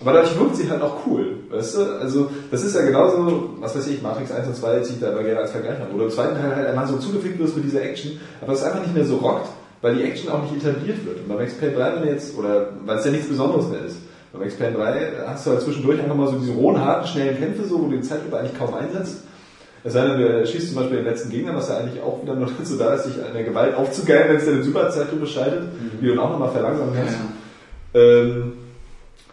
Aber 0.02 0.14
dadurch 0.14 0.40
wirkt 0.40 0.56
sie 0.56 0.70
halt 0.70 0.82
auch 0.82 1.06
cool, 1.06 1.36
weißt 1.50 1.76
du? 1.76 1.82
Also, 2.00 2.32
das 2.50 2.64
ist 2.64 2.74
ja 2.74 2.84
genauso, 2.84 3.50
was 3.60 3.76
weiß 3.76 3.88
ich, 3.88 4.02
Matrix 4.02 4.32
1 4.32 4.48
und 4.48 4.56
2 4.56 4.80
zieht 4.80 5.02
da 5.02 5.10
aber 5.10 5.24
gerne 5.24 5.42
als 5.42 5.52
Vergleich 5.52 5.78
an. 5.82 5.94
Oder 5.94 6.06
im 6.06 6.10
zweiten 6.10 6.40
Teil 6.40 6.56
halt 6.56 6.68
einmal 6.68 6.88
so 6.88 6.98
zugefickt 6.98 7.38
wirst 7.38 7.58
mit 7.58 7.66
dieser 7.66 7.82
Action, 7.82 8.18
aber 8.42 8.54
es 8.54 8.64
einfach 8.64 8.80
nicht 8.80 8.96
mehr 8.96 9.06
so 9.06 9.18
rockt, 9.18 9.50
weil 9.82 9.96
die 9.96 10.04
Action 10.04 10.32
auch 10.32 10.42
nicht 10.42 10.56
etabliert 10.56 11.06
wird. 11.06 11.18
Und 11.18 11.28
bei 11.28 11.36
Max 11.36 11.54
Payne 11.56 11.74
3, 11.74 11.96
wenn 11.96 12.08
jetzt, 12.08 12.38
oder 12.38 12.68
weil 12.86 12.98
es 12.98 13.06
ja 13.06 13.12
nichts 13.12 13.28
Besonderes 13.28 13.68
mehr 13.68 13.86
ist, 13.86 13.98
bei 14.32 14.40
Max 14.40 14.56
Payne 14.56 14.78
3 14.78 15.12
hast 15.28 15.46
du 15.46 15.52
halt 15.52 15.62
zwischendurch 15.62 16.00
einfach 16.00 16.16
mal 16.16 16.28
so 16.28 16.38
diese 16.38 16.54
rohen, 16.54 16.80
harten, 16.80 17.06
schnellen 17.06 17.38
Kämpfe, 17.38 17.66
so, 17.66 17.82
wo 17.82 17.88
du 17.88 17.98
die 17.98 18.02
Zeitlupe 18.02 18.38
eigentlich 18.38 18.58
kaum 18.58 18.74
einsetzt. 18.74 19.24
Es 19.84 19.94
sei 19.94 20.08
denn, 20.08 20.20
du 20.20 20.46
schießt 20.46 20.68
zum 20.68 20.78
Beispiel 20.78 20.98
den 20.98 21.06
letzten 21.06 21.30
Gegner, 21.30 21.56
was 21.56 21.70
ja 21.70 21.78
eigentlich 21.78 22.02
auch 22.02 22.22
wieder 22.22 22.36
nur 22.36 22.50
dazu 22.60 22.78
da 22.78 22.94
ist, 22.94 23.06
sich 23.06 23.24
an 23.24 23.34
der 23.34 23.44
Gewalt 23.44 23.76
aufzugeilen, 23.76 24.30
wenn 24.30 24.38
es 24.38 24.46
dir 24.46 24.52
eine 24.52 24.64
super 24.64 24.90
Zeitlupe 24.90 25.28
schaltet, 25.28 25.64
die 26.02 26.06
du 26.06 26.16
dann 26.16 26.20
auch 26.20 26.32
nochmal 26.32 26.52
verlangsamen 26.52 26.94
kannst. 26.96 27.16
Ähm, 27.94 28.54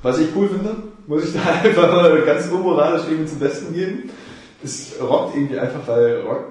was 0.02 0.18
ich 0.18 0.28
cool 0.36 0.48
finde, 0.48 0.76
muss 1.06 1.24
ich 1.24 1.32
da 1.34 1.40
einfach 1.62 1.92
mal 1.92 2.22
ganz 2.22 2.48
unmoralisch 2.48 3.02
irgendwie 3.08 3.26
zum 3.26 3.38
Besten 3.38 3.74
geben, 3.74 4.10
ist 4.62 5.00
rockt 5.00 5.36
irgendwie 5.36 5.58
einfach, 5.58 5.80
weil 5.86 6.20
Rock, 6.20 6.44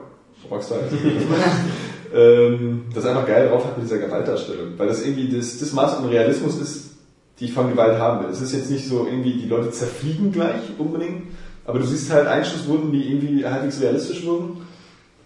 Rockstar 0.50 0.80
ist 0.80 0.94
ähm, 2.14 2.86
das 2.94 3.06
einfach 3.06 3.26
geil 3.26 3.50
drauf 3.50 3.66
hat 3.66 3.78
mit 3.78 3.88
dieser 3.88 4.00
Gewaltdarstellung. 4.00 4.74
Weil 4.78 4.88
das 4.88 5.06
irgendwie 5.06 5.36
das, 5.36 5.60
das 5.60 5.74
Maß 5.74 5.98
an 5.98 6.06
Realismus 6.06 6.60
ist, 6.60 6.92
die 7.40 7.46
ich 7.46 7.54
von 7.54 7.70
Gewalt 7.70 8.00
haben 8.00 8.24
will. 8.24 8.32
Es 8.32 8.42
ist 8.42 8.54
jetzt 8.54 8.70
nicht 8.70 8.88
so 8.88 9.06
irgendwie, 9.06 9.34
die 9.34 9.48
Leute 9.48 9.72
zerfliegen 9.72 10.32
gleich 10.32 10.62
unbedingt, 10.78 11.24
aber 11.66 11.80
du 11.80 11.86
siehst 11.86 12.12
halt 12.12 12.28
Einschusswunden, 12.28 12.92
die 12.92 13.12
irgendwie 13.12 13.46
halbwegs 13.46 13.82
realistisch 13.82 14.26
wirken. 14.26 14.62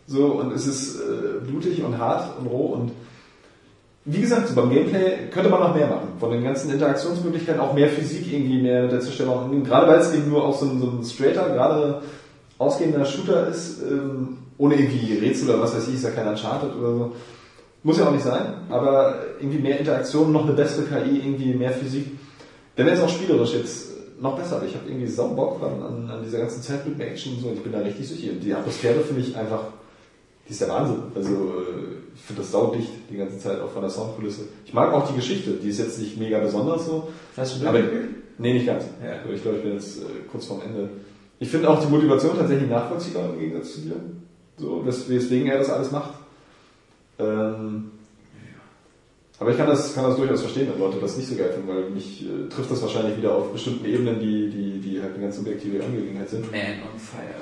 So, 0.07 0.25
und 0.25 0.51
es 0.53 0.65
ist 0.65 0.95
äh, 0.95 1.45
blutig 1.45 1.83
und 1.83 1.97
hart 1.97 2.39
und 2.39 2.47
roh 2.47 2.67
und 2.67 2.91
wie 4.05 4.21
gesagt, 4.21 4.47
so 4.47 4.55
beim 4.55 4.69
Gameplay 4.71 5.27
könnte 5.31 5.49
man 5.49 5.59
noch 5.59 5.75
mehr 5.75 5.87
machen. 5.87 6.07
Von 6.19 6.31
den 6.31 6.43
ganzen 6.43 6.71
Interaktionsmöglichkeiten 6.71 7.61
auch 7.61 7.73
mehr 7.73 7.89
Physik 7.89 8.31
irgendwie, 8.31 8.61
mehr 8.61 8.87
der 8.87 9.01
Zerstörung. 9.01 9.63
Gerade 9.63 9.87
weil 9.87 9.99
es 9.99 10.13
eben 10.13 10.29
nur 10.29 10.43
auch 10.43 10.57
so 10.57 10.65
ein, 10.65 10.79
so 10.79 10.87
ein 10.87 11.03
straighter, 11.03 11.49
gerade 11.49 12.01
ausgehender 12.57 13.05
Shooter 13.05 13.47
ist, 13.47 13.81
ähm, 13.83 14.37
ohne 14.57 14.75
irgendwie 14.75 15.17
Rätsel 15.17 15.49
oder 15.49 15.61
was 15.61 15.75
weiß 15.75 15.87
ich, 15.89 15.95
ist 15.95 16.03
ja 16.03 16.11
kein 16.11 16.27
Uncharted 16.27 16.75
oder 16.75 16.93
so. 16.93 17.11
Muss 17.83 17.99
ja 17.99 18.07
auch 18.07 18.11
nicht 18.11 18.23
sein, 18.23 18.55
aber 18.69 19.15
irgendwie 19.39 19.59
mehr 19.59 19.79
Interaktion, 19.79 20.33
noch 20.33 20.43
eine 20.43 20.53
bessere 20.53 20.85
KI, 20.85 21.19
irgendwie 21.19 21.53
mehr 21.53 21.71
Physik. 21.71 22.07
Dann 22.75 22.85
wäre 22.85 22.97
es 22.97 23.03
auch 23.03 23.09
spielerisch 23.09 23.53
jetzt 23.53 23.88
noch 24.21 24.37
besser. 24.37 24.57
Aber 24.57 24.65
ich 24.65 24.75
habe 24.75 24.87
irgendwie 24.87 25.07
sau 25.07 25.29
Bock 25.29 25.61
an, 25.63 25.81
an, 25.81 26.09
an 26.09 26.23
dieser 26.23 26.39
ganzen 26.39 26.61
Zeitlupen-Action 26.61 27.33
und 27.35 27.41
so. 27.41 27.47
Und 27.49 27.55
ich 27.55 27.63
bin 27.63 27.71
da 27.71 27.79
richtig 27.79 28.07
sicher. 28.07 28.31
Und 28.31 28.43
die 28.43 28.53
Atmosphäre 28.53 28.99
finde 29.01 29.21
ich 29.21 29.35
einfach, 29.35 29.63
die 30.47 30.51
ist 30.51 30.61
der 30.61 30.69
Wahnsinn. 30.69 30.97
Also 31.15 31.29
ich 32.15 32.21
finde 32.21 32.41
das 32.41 32.51
saudicht 32.51 32.89
die 33.09 33.17
ganze 33.17 33.37
Zeit 33.39 33.59
auch 33.61 33.69
von 33.69 33.81
der 33.81 33.89
Soundkulisse. 33.91 34.41
Ich 34.65 34.73
mag 34.73 34.91
auch 34.93 35.07
die 35.07 35.15
Geschichte. 35.15 35.51
Die 35.51 35.69
ist 35.69 35.79
jetzt 35.79 35.99
nicht 35.99 36.17
mega 36.17 36.39
besonders 36.39 36.85
so. 36.85 37.07
Hast 37.37 37.61
du 37.61 37.67
Aber, 37.67 37.79
nee, 38.37 38.53
nicht 38.53 38.65
ganz. 38.65 38.85
Ja. 39.03 39.13
Ich 39.33 39.41
glaube, 39.41 39.57
ich 39.57 39.63
bin 39.63 39.73
jetzt 39.73 39.99
äh, 39.99 40.05
kurz 40.31 40.45
vorm 40.45 40.61
Ende. 40.65 40.89
Ich 41.39 41.49
finde 41.49 41.69
auch 41.69 41.79
die 41.79 41.87
Motivation 41.87 42.35
tatsächlich 42.37 42.69
nachvollziehbar 42.69 43.29
im 43.33 43.39
Gegensatz 43.39 43.73
zu 43.75 43.81
dir. 43.81 43.95
So, 44.57 44.85
wes- 44.85 45.07
weswegen 45.09 45.47
er 45.47 45.59
das 45.59 45.69
alles 45.69 45.91
macht. 45.91 46.11
Ähm, 47.17 47.91
aber 49.39 49.51
ich 49.51 49.57
kann 49.57 49.67
das, 49.67 49.93
kann 49.95 50.03
das 50.05 50.15
durchaus 50.17 50.41
verstehen, 50.41 50.67
wenn 50.71 50.79
Leute 50.79 50.97
das 50.99 51.17
nicht 51.17 51.29
so 51.29 51.35
geil 51.35 51.51
finden, 51.53 51.67
weil 51.69 51.89
mich 51.89 52.25
äh, 52.25 52.49
trifft 52.53 52.71
das 52.71 52.81
wahrscheinlich 52.81 53.17
wieder 53.17 53.33
auf 53.35 53.51
bestimmten 53.53 53.85
Ebenen, 53.85 54.19
die, 54.19 54.49
die, 54.49 54.79
die 54.79 55.01
halt 55.01 55.13
eine 55.15 55.23
ganz 55.23 55.37
subjektive 55.37 55.83
Angelegenheit 55.83 56.29
sind. 56.29 56.51
Man 56.51 56.59
on 56.61 56.99
Fire. 56.99 57.39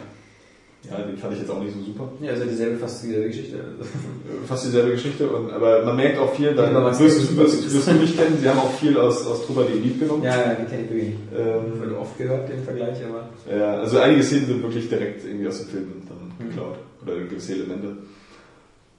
Ja, 0.89 0.99
den 1.01 1.17
fand 1.17 1.33
ich 1.33 1.39
jetzt 1.39 1.49
auch 1.51 1.61
nicht 1.61 1.73
so 1.75 1.81
super. 1.83 2.07
Ja, 2.21 2.31
also 2.31 2.45
dieselbe, 2.45 2.77
fast 2.77 3.03
dieselbe 3.03 3.27
Geschichte. 3.27 3.57
Äh, 3.57 4.47
Fast 4.47 4.65
dieselbe 4.67 4.91
Geschichte, 4.91 5.27
und, 5.27 5.51
aber 5.51 5.83
man 5.83 5.95
merkt 5.97 6.17
auch 6.19 6.33
viel, 6.33 6.53
da 6.53 6.63
Ja, 6.71 6.77
aber 6.77 6.85
was 6.91 6.99
wirst, 6.99 7.31
du- 7.31 7.35
wirst, 7.37 7.73
wirst 7.73 7.87
du 7.87 7.93
nicht 7.93 8.15
kennen, 8.15 8.37
sie 8.39 8.47
haben 8.47 8.59
auch 8.59 8.71
viel 8.79 8.97
aus, 8.97 9.25
aus 9.27 9.45
Truba 9.45 9.63
die 9.63 9.79
Elite 9.79 9.99
genommen. 9.99 10.23
Ja, 10.23 10.37
ja, 10.37 10.53
die 10.53 10.65
kenne 10.69 10.83
ich 10.83 10.89
wirklich. 10.91 11.13
Ähm, 11.35 11.79
Wurde 11.81 11.97
oft 11.99 12.17
gehört, 12.17 12.47
den 12.47 12.63
Vergleich, 12.63 12.97
aber. 13.03 13.27
Ja, 13.53 13.79
also 13.79 13.97
einige 13.99 14.23
Szenen 14.23 14.45
sind 14.45 14.63
wirklich 14.63 14.87
direkt 14.87 15.25
irgendwie 15.25 15.47
aus 15.47 15.57
dem 15.59 15.67
Film 15.67 15.87
dann 16.07 16.47
geklaut. 16.47 16.77
Oder 17.05 17.15
gewisse 17.21 17.53
Elemente. 17.55 17.97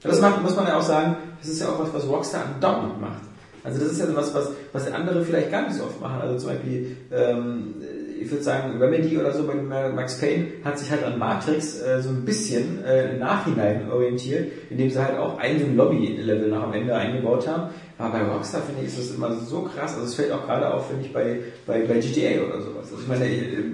Das 0.03 0.21
macht, 0.21 0.43
muss 0.43 0.55
man 0.55 0.67
ja 0.67 0.79
auch 0.79 0.83
sagen, 0.83 1.17
das 1.41 1.51
ist 1.51 1.61
ja 1.61 1.69
auch 1.69 1.79
was, 1.81 1.93
was 1.93 2.07
Rockstar 2.07 2.45
andauernd 2.45 3.01
macht. 3.01 3.23
Also 3.65 3.81
das 3.81 3.93
ist 3.93 4.01
ja 4.01 4.07
was, 4.15 4.33
was, 4.33 4.51
was 4.73 4.93
andere 4.93 5.25
vielleicht 5.25 5.51
gar 5.51 5.63
nicht 5.63 5.75
so 5.75 5.85
oft 5.85 6.01
machen. 6.01 6.21
Also 6.21 6.39
zum 6.39 6.51
Beispiel, 6.51 6.97
ähm, 7.13 7.75
ich 8.21 8.31
würde 8.31 8.43
sagen, 8.43 8.81
Remedy 8.81 9.17
oder 9.19 9.33
so 9.33 9.45
bei 9.47 9.55
Max 9.55 10.19
Payne 10.21 10.47
hat 10.65 10.79
sich 10.79 10.91
halt 10.91 11.05
an 11.05 11.19
Matrix 11.19 11.81
äh, 11.81 12.01
so 12.03 12.11
ein 12.11 12.25
bisschen 12.25 12.83
äh, 12.85 13.13
im 13.13 13.19
Nachhinein 13.19 13.91
orientiert, 13.91 14.49
indem 14.71 14.91
sie 14.91 15.03
halt 15.05 15.19
auch 15.19 15.39
ein 15.39 15.59
so 15.59 15.67
ein 15.67 15.77
Lobby-Level 15.77 16.49
nach 16.49 16.65
am 16.65 16.73
Ende 16.73 16.95
eingebaut 16.95 17.47
haben. 17.47 17.71
Aber 18.01 18.17
bei 18.17 18.25
Rockstar 18.33 18.63
finde 18.63 18.83
ich, 18.83 18.89
ist 18.89 18.99
das 18.99 19.17
immer 19.17 19.35
so 19.35 19.63
krass. 19.63 19.95
Also 19.95 20.05
es 20.07 20.15
fällt 20.15 20.31
auch 20.31 20.47
gerade 20.47 20.73
auf, 20.73 20.87
finde 20.89 21.05
ich, 21.05 21.13
bei, 21.13 21.41
bei, 21.67 21.81
bei 21.81 21.95
GTA 21.99 22.45
oder 22.47 22.61
sowas. 22.61 22.93
Also 22.93 22.99
ich 23.03 23.09
meine, 23.09 23.25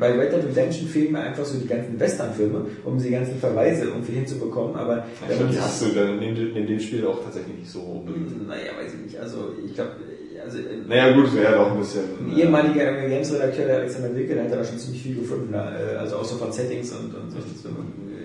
bei 0.00 0.12
Red 0.12 0.32
Dead 0.32 0.44
Redemption 0.48 0.88
fehlen 0.88 1.12
mir 1.12 1.20
einfach 1.20 1.44
so 1.44 1.58
die 1.58 1.66
ganzen 1.66 2.00
Western-Filme, 2.00 2.64
um 2.84 2.98
die 2.98 3.10
ganzen 3.10 3.36
Verweise 3.38 3.84
irgendwie 3.84 4.12
hinzubekommen. 4.12 4.76
Aber 4.76 5.04
Ich 5.28 5.36
glaube, 5.36 5.52
die 5.52 5.60
hast 5.60 5.82
du 5.82 5.88
dann 5.88 6.22
in, 6.22 6.34
dem- 6.34 6.56
in 6.56 6.66
dem 6.66 6.80
Spiel 6.80 7.06
auch 7.06 7.22
tatsächlich 7.22 7.58
nicht 7.58 7.70
so 7.70 8.02
naja, 8.48 8.72
weiß 8.80 8.94
ich 8.94 9.00
nicht. 9.00 9.18
Also 9.20 9.52
ich 9.62 9.74
glaube, 9.74 9.90
also 10.44 10.58
ein 10.58 10.86
Naja, 10.88 11.12
gut, 11.12 11.26
es 11.28 11.34
wäre 11.34 11.54
doch 11.54 11.70
ein 11.72 11.78
bisschen. 11.78 12.02
ein 12.20 12.38
ehemaliger 12.38 12.92
ML 12.92 13.08
Games 13.08 13.32
Redakteur, 13.32 13.66
der 13.66 13.76
Alexander 13.78 14.14
Wilke, 14.14 14.34
der 14.34 14.44
hat 14.44 14.52
da 14.52 14.64
schon 14.64 14.78
ziemlich 14.78 15.02
viel 15.02 15.14
gefunden. 15.16 15.52
Da, 15.52 15.72
äh, 15.72 15.96
also 15.96 16.16
auch 16.16 16.24
so 16.24 16.36
von 16.36 16.52
Settings 16.52 16.92
und, 16.92 17.14
und 17.14 17.30
so, 17.30 17.38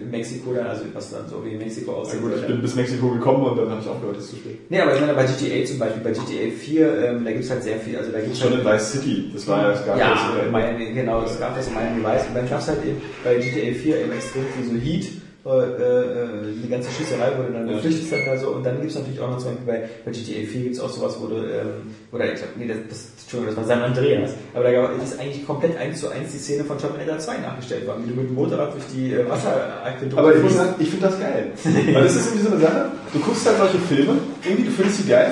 in 0.04 0.10
Mexiko 0.12 0.54
dann, 0.54 0.68
also 0.68 0.84
was 0.94 1.12
dann 1.12 1.28
so 1.30 1.44
wie 1.46 1.52
in 1.52 1.60
Mexiko 1.60 1.92
Ja, 1.92 1.98
aussieht. 1.98 2.22
gut, 2.22 2.32
ich 2.36 2.48
bin 2.48 2.62
bis 2.62 2.76
Mexiko 2.76 3.10
gekommen 3.12 3.44
und 3.46 3.58
dann 3.58 3.70
habe 3.70 3.82
ich 3.82 3.88
aufgehört, 3.88 4.18
es 4.18 4.30
zu 4.30 4.38
spielen. 4.38 4.58
Nee, 4.70 4.82
aber 4.82 4.96
ich 4.96 5.02
meine, 5.02 5.14
bei 5.14 5.24
GTA 5.26 5.66
zum 5.66 5.78
Beispiel, 5.80 6.04
bei 6.04 6.12
GTA 6.12 6.52
4, 6.58 7.04
ähm, 7.04 7.26
da 7.26 7.32
gibt's 7.32 7.50
halt 7.52 7.64
sehr 7.64 7.78
viel, 7.78 7.96
also 7.98 8.12
da 8.12 8.20
gibt's 8.20 8.40
Schon 8.40 8.52
halt, 8.52 8.62
in 8.62 8.66
Vice 8.68 8.92
City, 8.92 9.30
das 9.34 9.48
war 9.48 9.62
ja 9.62 9.70
das 9.72 9.86
ja, 9.86 10.34
oder- 10.42 10.52
Miami, 10.52 10.92
genau, 10.94 11.22
das 11.22 11.40
gab 11.40 11.56
das 11.56 11.68
in 11.68 11.74
Miami 11.76 12.04
Vice. 12.04 12.28
Und 12.30 12.36
dann 12.36 12.50
gab's 12.50 12.68
halt 12.68 12.80
eben 12.86 12.98
bei 13.24 13.36
GTA 13.36 13.74
4 13.74 14.02
eben 14.02 14.12
extrem 14.14 14.46
viel 14.58 14.66
so 14.66 14.74
Heat, 14.84 15.06
äh, 15.54 15.64
äh, 15.66 16.54
die 16.64 16.70
ganze 16.70 16.89
Schießerei, 16.91 17.32
wo 17.38 17.43
du 17.43 17.54
dann 17.54 17.68
Ja. 17.68 17.74
geflüchtet 17.76 18.12
hast 18.12 18.28
oder 18.28 18.38
so. 18.38 18.47
Und 18.58 18.66
dann 18.66 18.80
gibt's 18.82 18.95
natürlich 18.95 19.20
auch 19.20 19.30
noch 19.30 19.38
zum 19.38 19.50
Beispiel 19.52 19.66
bei, 19.68 19.89
bei 20.06 20.12
GTA 20.12 20.47
4 20.50 20.62
gibt's 20.64 20.80
auch 20.80 20.89
sowas, 20.89 21.18
wo 21.20 21.28
du, 21.28 21.36
ähm, 21.36 21.93
oder 22.12 22.26
ich 22.26 22.36
glaube, 22.36 22.54
nee, 22.58 22.68
das, 22.68 22.78
das, 22.89 23.00
Entschuldigung, 23.24 23.56
das 23.56 23.70
war 23.70 23.76
San 23.76 23.84
Andreas. 23.84 24.32
Aber 24.54 24.64
da 24.64 24.72
gab- 24.72 25.04
ist 25.04 25.20
eigentlich 25.20 25.45
komplett 25.45 25.78
eins 25.78 26.00
zu 26.02 26.10
eins 26.10 26.32
die 26.32 26.38
Szene 26.39 26.64
von 26.64 26.78
Terminator 26.78 27.18
2 27.20 27.38
nachgestellt 27.38 27.86
worden, 27.88 28.04
wie 28.06 28.10
du 28.10 28.16
mit 28.22 28.30
dem 28.30 28.36
Motorrad 28.36 28.74
durch 28.74 28.86
die 28.93 29.14
äh, 29.14 29.30
Wasserakte 29.30 30.08
Aber 30.16 30.36
ich 30.36 30.41
muss 30.43 30.56
sagen, 30.56 30.76
ich 30.80 30.89
finde 30.89 31.06
das 31.08 31.20
geil. 31.20 31.52
Weil 31.93 32.04
das 32.04 32.16
ist 32.16 32.28
irgendwie 32.28 32.45
so 32.47 32.52
eine 32.54 32.62
Sache, 32.62 32.86
du 33.14 33.20
guckst 33.20 33.45
halt 33.47 33.58
solche 33.58 33.78
Filme, 33.80 34.14
irgendwie 34.43 34.64
du 34.66 34.72
findest 34.72 34.97
sie 35.04 35.10
geil. 35.10 35.32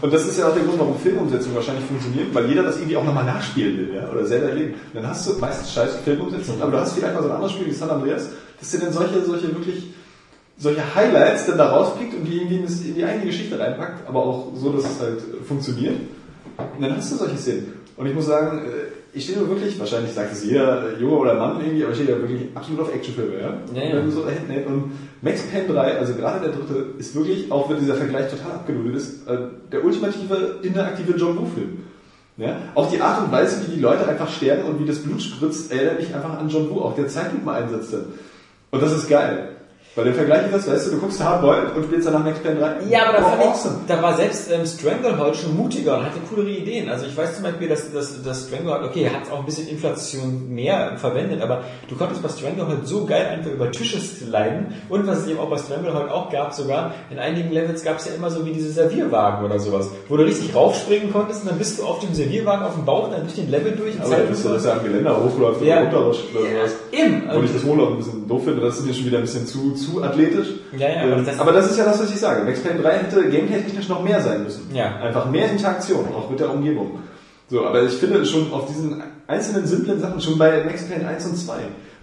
Und 0.00 0.12
das 0.12 0.26
ist 0.26 0.36
ja 0.36 0.48
auch 0.48 0.54
der 0.54 0.64
Grund, 0.64 0.80
warum 0.80 0.98
Filmumsetzungen 0.98 1.54
wahrscheinlich 1.54 1.84
funktionieren, 1.84 2.26
weil 2.32 2.46
jeder 2.46 2.64
das 2.64 2.76
irgendwie 2.76 2.96
auch 2.96 3.04
nochmal 3.04 3.24
nachspielen 3.24 3.76
will, 3.78 3.94
ja, 3.94 4.10
oder 4.10 4.24
selber 4.26 4.48
erleben. 4.48 4.74
Und 4.74 4.94
dann 4.96 5.06
hast 5.08 5.28
du 5.28 5.38
meistens 5.38 5.72
scheiß 5.72 5.90
Filmumsetzungen, 6.04 6.60
aber 6.60 6.72
du 6.72 6.78
hast 6.78 6.94
vielleicht 6.94 7.14
mal 7.14 7.22
so 7.22 7.28
ein 7.28 7.34
anderes 7.36 7.52
Spiel 7.52 7.66
wie 7.68 7.72
San 7.72 7.88
Andreas, 7.88 8.28
das 8.62 8.70
dir 8.70 8.78
dann 8.78 8.92
solche, 8.92 9.24
solche 9.24 9.48
wirklich, 9.48 9.92
solche 10.56 10.94
Highlights 10.94 11.46
dann 11.46 11.58
da 11.58 11.70
rauspickt 11.70 12.14
und 12.14 12.24
die 12.24 12.36
irgendwie 12.36 12.56
in 12.56 12.94
die 12.94 13.04
eigene 13.04 13.26
Geschichte 13.26 13.58
reinpackt, 13.58 14.08
aber 14.08 14.24
auch 14.24 14.52
so, 14.54 14.72
dass 14.72 14.84
es 14.84 15.00
halt 15.00 15.18
äh, 15.18 15.44
funktioniert. 15.44 15.96
Und 16.76 16.82
dann 16.82 16.96
hast 16.96 17.10
du 17.12 17.16
solche 17.16 17.36
Szenen. 17.36 17.72
Und 17.96 18.06
ich 18.06 18.14
muss 18.14 18.26
sagen, 18.26 18.58
äh, 18.58 18.92
ich 19.14 19.24
stehe 19.24 19.38
nur 19.38 19.48
wirklich, 19.48 19.78
wahrscheinlich 19.80 20.12
sagt 20.12 20.32
es 20.32 20.44
jeder 20.44 20.92
äh, 20.92 21.00
Junge 21.00 21.16
oder 21.16 21.34
Mann 21.34 21.60
irgendwie, 21.60 21.82
aber 21.82 21.92
ich 21.92 21.98
stehe 21.98 22.14
da 22.14 22.20
wirklich 22.20 22.42
absolut 22.54 22.82
auf 22.82 22.94
Actionfilme, 22.94 23.40
ja. 23.40 23.54
Ja, 23.74 23.96
ja. 23.96 24.10
So 24.10 24.22
da 24.22 24.70
und 24.70 24.92
Max 25.22 25.42
Payne 25.42 25.66
3, 25.66 25.98
also 25.98 26.14
gerade 26.14 26.46
der 26.46 26.56
dritte, 26.56 26.86
ist 26.98 27.16
wirklich, 27.16 27.50
auch 27.50 27.68
wenn 27.68 27.80
dieser 27.80 27.96
Vergleich 27.96 28.30
total 28.30 28.52
abgenudelt 28.52 28.96
ist, 28.96 29.20
der 29.70 29.84
ultimative 29.84 30.60
interaktive 30.62 31.16
John 31.16 31.36
Woo-Film. 31.38 31.78
Ja? 32.36 32.56
Auch 32.74 32.90
die 32.90 33.00
Art 33.00 33.24
und 33.24 33.32
Weise, 33.32 33.66
wie 33.66 33.76
die 33.76 33.80
Leute 33.80 34.08
einfach 34.08 34.30
sterben 34.30 34.64
und 34.64 34.80
wie 34.80 34.86
das 34.86 34.98
Blut 34.98 35.22
spritzt, 35.22 35.70
erinnert 35.70 36.00
mich 36.00 36.14
einfach 36.14 36.38
an 36.38 36.48
John 36.48 36.70
Woo, 36.70 36.80
auch 36.80 36.94
der 36.94 37.08
Zeitlupen-Einsatz 37.08 37.90
dann. 37.90 38.06
Und 38.72 38.82
das 38.82 38.92
ist 38.92 39.08
geil. 39.08 39.56
Weil 39.94 40.06
im 40.06 40.14
Vergleich 40.14 40.46
ist 40.46 40.54
das, 40.54 40.70
weißt 40.70 40.86
du, 40.86 40.90
du 40.92 40.98
guckst 41.00 41.22
Hardboiled 41.22 41.76
und 41.76 41.84
spielst 41.84 42.06
danach 42.08 42.24
Max 42.24 42.38
Payne 42.38 42.58
3. 42.58 42.88
Ja, 42.88 43.08
aber 43.10 43.18
da, 43.18 43.24
fand 43.24 43.42
ich, 43.42 43.48
awesome. 43.48 43.74
da 43.86 44.02
war 44.02 44.16
selbst 44.16 44.50
ähm, 44.50 44.64
Stranglehold 44.64 45.36
schon 45.36 45.54
mutiger 45.54 45.98
und 45.98 46.04
hatte 46.06 46.18
coolere 46.30 46.48
Ideen. 46.50 46.88
Also 46.88 47.04
ich 47.04 47.14
weiß 47.14 47.34
zum 47.34 47.42
Beispiel, 47.44 47.68
dass, 47.68 47.92
dass, 47.92 48.22
dass 48.22 48.46
Stranglehold, 48.48 48.84
okay, 48.84 49.10
hat 49.10 49.30
auch 49.30 49.40
ein 49.40 49.44
bisschen 49.44 49.68
Inflation 49.68 50.48
mehr 50.48 50.96
verwendet, 50.96 51.42
aber 51.42 51.64
du 51.88 51.96
konntest 51.96 52.22
bei 52.22 52.30
Stranglehold 52.30 52.86
so 52.86 53.04
geil 53.04 53.26
einfach 53.26 53.50
über 53.50 53.70
Tische 53.70 54.00
sliden 54.00 54.74
und 54.88 55.06
was 55.06 55.18
es 55.18 55.26
eben 55.26 55.38
auch 55.38 55.50
bei 55.50 55.58
Stranglehold 55.58 56.10
auch 56.10 56.30
gab 56.30 56.54
sogar, 56.54 56.94
in 57.10 57.18
einigen 57.18 57.50
Levels 57.52 57.84
gab 57.84 57.98
es 57.98 58.06
ja 58.06 58.12
immer 58.14 58.30
so 58.30 58.46
wie 58.46 58.52
diese 58.52 58.72
Servierwagen 58.72 59.44
oder 59.44 59.58
sowas, 59.58 59.90
wo 60.08 60.16
du 60.16 60.22
richtig 60.24 60.54
raufspringen 60.54 61.12
konntest 61.12 61.42
und 61.42 61.50
dann 61.50 61.58
bist 61.58 61.78
du 61.78 61.84
auf 61.84 61.98
dem 61.98 62.14
Servierwagen 62.14 62.64
auf 62.64 62.74
dem 62.76 62.86
Bauch 62.86 63.10
dann 63.10 63.20
durch 63.22 63.34
den 63.34 63.50
Level 63.50 63.72
durch. 63.72 64.00
Aber 64.00 64.16
dann 64.16 64.28
bist 64.28 64.42
du, 64.42 64.48
dass 64.48 64.64
er 64.64 64.74
am 64.78 64.84
Geländer 64.84 65.22
hochläuft 65.22 65.60
oder 65.60 65.68
Ja. 65.68 65.80
runterrutscht 65.80 66.24
oder 66.34 66.40
sowas. 66.48 66.76
Eben. 66.92 67.24
Obwohl 67.28 67.44
ich 67.44 67.52
das 67.52 67.66
wohl 67.66 67.80
auch 67.80 67.90
ein 67.90 67.96
bisschen 67.98 68.26
doof 68.26 68.44
finde, 68.44 68.60
das 68.62 68.78
ist 68.78 68.86
mir 68.86 68.94
schon 68.94 69.04
wieder 69.06 69.18
ein 69.18 69.24
bisschen 69.24 69.46
zu, 69.46 69.74
zu 69.84 70.02
athletisch. 70.02 70.48
Ja, 70.76 70.88
ja, 70.88 71.02
aber 71.02 71.16
Ähm, 71.18 71.26
das- 71.26 71.38
aber 71.38 71.52
das 71.52 71.70
ist 71.70 71.78
ja 71.78 71.84
das, 71.84 72.00
was 72.00 72.10
ich 72.10 72.18
sage. 72.20 72.44
Max 72.44 72.60
Payne 72.60 72.80
3 72.82 72.90
hätte 72.98 73.28
gameplay-technisch 73.28 73.88
noch 73.88 74.02
mehr 74.02 74.20
sein 74.20 74.44
müssen. 74.44 74.70
Ja. 74.74 74.96
Einfach 74.96 75.30
mehr 75.30 75.50
Interaktion, 75.50 76.06
auch 76.14 76.30
mit 76.30 76.40
der 76.40 76.50
Umgebung. 76.50 77.00
So, 77.48 77.66
aber 77.66 77.82
ich 77.82 77.92
finde 77.92 78.24
schon 78.24 78.52
auf 78.52 78.66
diesen 78.66 79.02
einzelnen 79.26 79.66
simplen 79.66 80.00
Sachen, 80.00 80.20
schon 80.20 80.38
bei 80.38 80.64
Max 80.64 80.84
Payne 80.84 81.06
1 81.06 81.26
und 81.26 81.36
2, 81.36 81.54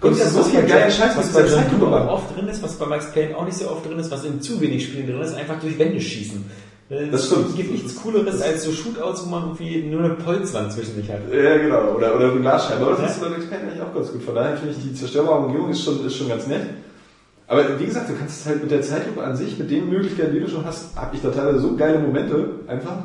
Und 0.02 0.20
das, 0.20 0.34
so 0.34 0.44
viel 0.44 0.62
geiler 0.64 0.90
Scheiß 0.92 1.18
was 1.18 1.34
bei 1.34 1.44
auch 1.44 1.90
machen. 1.90 2.10
oft 2.10 2.36
drin 2.38 2.48
ist, 2.48 2.62
was 2.62 2.76
bei 2.76 2.86
Max 2.86 3.12
Payne 3.12 3.36
auch 3.36 3.46
nicht 3.46 3.58
so 3.58 3.70
oft 3.70 3.86
drin 3.90 3.98
ist, 4.00 4.12
was 4.12 4.24
in 4.26 4.40
zu 4.42 4.62
wenig 4.62 4.86
Spielen 4.86 5.08
drin 5.08 5.20
ist, 5.22 5.36
einfach 5.36 5.60
durch 5.60 5.78
Wände 5.80 6.00
schießen. 6.00 6.46
Äh, 6.92 7.08
Das 7.12 7.26
stimmt. 7.28 7.50
Es 7.50 7.56
gibt 7.56 7.72
nichts 7.72 7.96
Cooleres 8.02 8.42
als 8.42 8.64
so 8.64 8.72
Shootouts, 8.72 9.26
wo 9.26 9.30
man 9.30 9.44
irgendwie 9.50 9.84
nur 9.84 10.04
eine 10.04 10.14
Polzwand 10.16 10.72
zwischen 10.74 10.96
sich 10.96 11.10
hat. 11.12 11.20
Ja, 11.32 11.58
genau. 11.58 11.94
Oder, 11.96 12.16
oder 12.16 12.32
eine 12.32 12.40
Glasscheibe. 12.42 12.82
Aber 12.84 12.92
das 12.92 13.02
Ja. 13.02 13.08
ist 13.08 13.22
bei 13.22 13.30
Max 13.30 13.46
Payne 13.48 13.62
eigentlich 13.64 13.82
auch 13.82 13.94
ganz 13.94 14.12
gut. 14.12 14.24
Von 14.24 14.36
daher 14.36 14.58
finde 14.58 14.74
ich, 14.78 14.84
die 14.84 14.94
zerstörbare 14.96 15.40
Umgebung 15.46 15.70
ist 15.70 15.84
schon, 15.84 16.06
ist 16.06 16.16
schon 16.16 16.30
ganz 16.30 16.48
nett. 16.48 16.62
Aber 17.50 17.80
wie 17.80 17.86
gesagt, 17.86 18.08
du 18.08 18.14
kannst 18.14 18.41
es 18.41 18.45
halt 18.45 18.62
mit 18.62 18.70
der 18.70 18.84
Zeitlupe 18.84 19.24
an 19.24 19.36
sich, 19.36 19.58
mit 19.58 19.72
den 19.72 19.89
Möglichkeiten, 19.89 20.34
die 20.34 20.39
du 20.39 20.47
schon 20.47 20.64
hast, 20.66 20.95
habe 20.95 21.16
ich 21.16 21.22
da 21.24 21.32
teilweise 21.32 21.60
so 21.60 21.76
geile 21.76 21.97
Momente 21.97 22.52
einfach, 22.68 22.97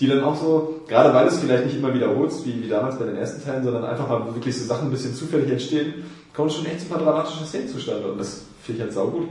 die 0.00 0.08
dann 0.08 0.24
auch 0.24 0.34
so, 0.34 0.80
gerade 0.88 1.14
weil 1.14 1.26
du 1.26 1.30
es 1.30 1.38
vielleicht 1.38 1.66
nicht 1.66 1.76
immer 1.76 1.94
wiederholst, 1.94 2.44
wie, 2.44 2.60
wie 2.60 2.68
damals 2.68 2.98
bei 2.98 3.04
den 3.04 3.14
ersten 3.14 3.40
Teilen, 3.42 3.62
sondern 3.62 3.84
einfach 3.84 4.08
mal 4.08 4.34
wirklich 4.34 4.58
so 4.58 4.64
Sachen 4.64 4.88
ein 4.88 4.90
bisschen 4.90 5.14
zufällig 5.14 5.48
entstehen, 5.48 5.94
kommen 6.34 6.50
schon 6.50 6.66
echt 6.66 6.80
so 6.80 6.86
ein 6.86 6.88
paar 6.88 7.04
dramatische 7.04 7.44
Szenen 7.44 7.68
zustande. 7.68 8.10
Und 8.10 8.18
das 8.18 8.42
finde 8.64 8.78
ich 8.78 8.82
halt 8.82 8.94
saugut. 8.94 9.28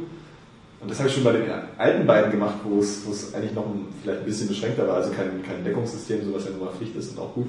Und 0.79 0.91
das 0.91 0.97
habe 0.99 1.09
ich 1.09 1.15
schon 1.15 1.25
bei 1.25 1.33
den 1.33 1.43
alten 1.77 2.07
beiden 2.07 2.31
gemacht, 2.31 2.55
wo 2.63 2.79
es, 2.79 3.05
wo 3.05 3.11
es 3.11 3.33
eigentlich 3.33 3.53
noch 3.53 3.65
ein, 3.65 3.87
vielleicht 4.01 4.21
ein 4.21 4.25
bisschen 4.25 4.47
beschränkter 4.47 4.87
war, 4.87 4.95
also 4.95 5.11
kein, 5.11 5.43
kein 5.43 5.65
Deckungssystem, 5.65 6.23
so 6.23 6.33
was 6.33 6.45
ja 6.45 6.51
nun 6.51 6.61
mal 6.61 6.71
Pflicht 6.71 6.95
ist 6.95 7.11
und 7.11 7.19
auch 7.19 7.33
gut. 7.33 7.47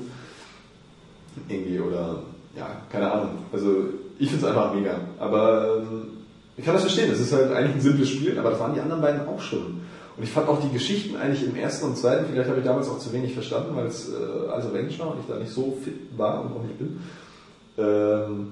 Irgendwie 1.48 1.78
oder, 1.78 2.22
ja, 2.56 2.68
keine 2.90 3.12
Ahnung. 3.12 3.30
Also 3.52 3.84
ich 4.18 4.30
finde 4.30 4.46
es 4.46 4.50
einfach 4.50 4.74
mega. 4.74 4.96
Aber 5.20 5.76
ähm, 5.78 6.17
ich 6.58 6.64
kann 6.64 6.74
das 6.74 6.82
verstehen, 6.82 7.10
es 7.10 7.20
ist 7.20 7.32
halt 7.32 7.52
eigentlich 7.52 7.76
ein 7.76 7.80
simples 7.80 8.10
Spiel, 8.10 8.36
aber 8.38 8.50
das 8.50 8.58
waren 8.58 8.74
die 8.74 8.80
anderen 8.80 9.00
beiden 9.00 9.26
auch 9.28 9.40
schon. 9.40 9.80
Und 10.16 10.24
ich 10.24 10.30
fand 10.30 10.48
auch 10.48 10.60
die 10.60 10.72
Geschichten 10.72 11.16
eigentlich 11.16 11.44
im 11.44 11.54
ersten 11.54 11.86
und 11.86 11.96
zweiten, 11.96 12.26
vielleicht 12.28 12.50
habe 12.50 12.58
ich 12.58 12.66
damals 12.66 12.88
auch 12.88 12.98
zu 12.98 13.12
wenig 13.12 13.32
verstanden, 13.32 13.76
weil 13.76 13.86
es 13.86 14.08
äh, 14.08 14.50
auf 14.50 14.74
Englisch 14.74 14.98
war 14.98 15.12
und 15.12 15.20
ich 15.20 15.26
da 15.28 15.38
nicht 15.38 15.52
so 15.52 15.78
fit 15.82 15.94
war 16.16 16.40
und 16.40 16.52
auch 16.52 16.62
nicht 16.64 16.76
bin. 16.76 17.00
Ähm, 17.78 18.48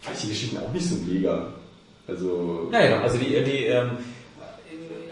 fand 0.00 0.16
ich 0.16 0.22
die 0.22 0.28
Geschichten 0.28 0.56
auch 0.56 0.72
nicht 0.72 0.88
so 0.88 0.96
mega. 1.06 1.48
Also, 2.08 2.70
Ja, 2.72 2.80
genau. 2.80 3.02
Also 3.02 3.18
die, 3.18 3.44
die 3.44 3.66
ähm, 3.66 3.90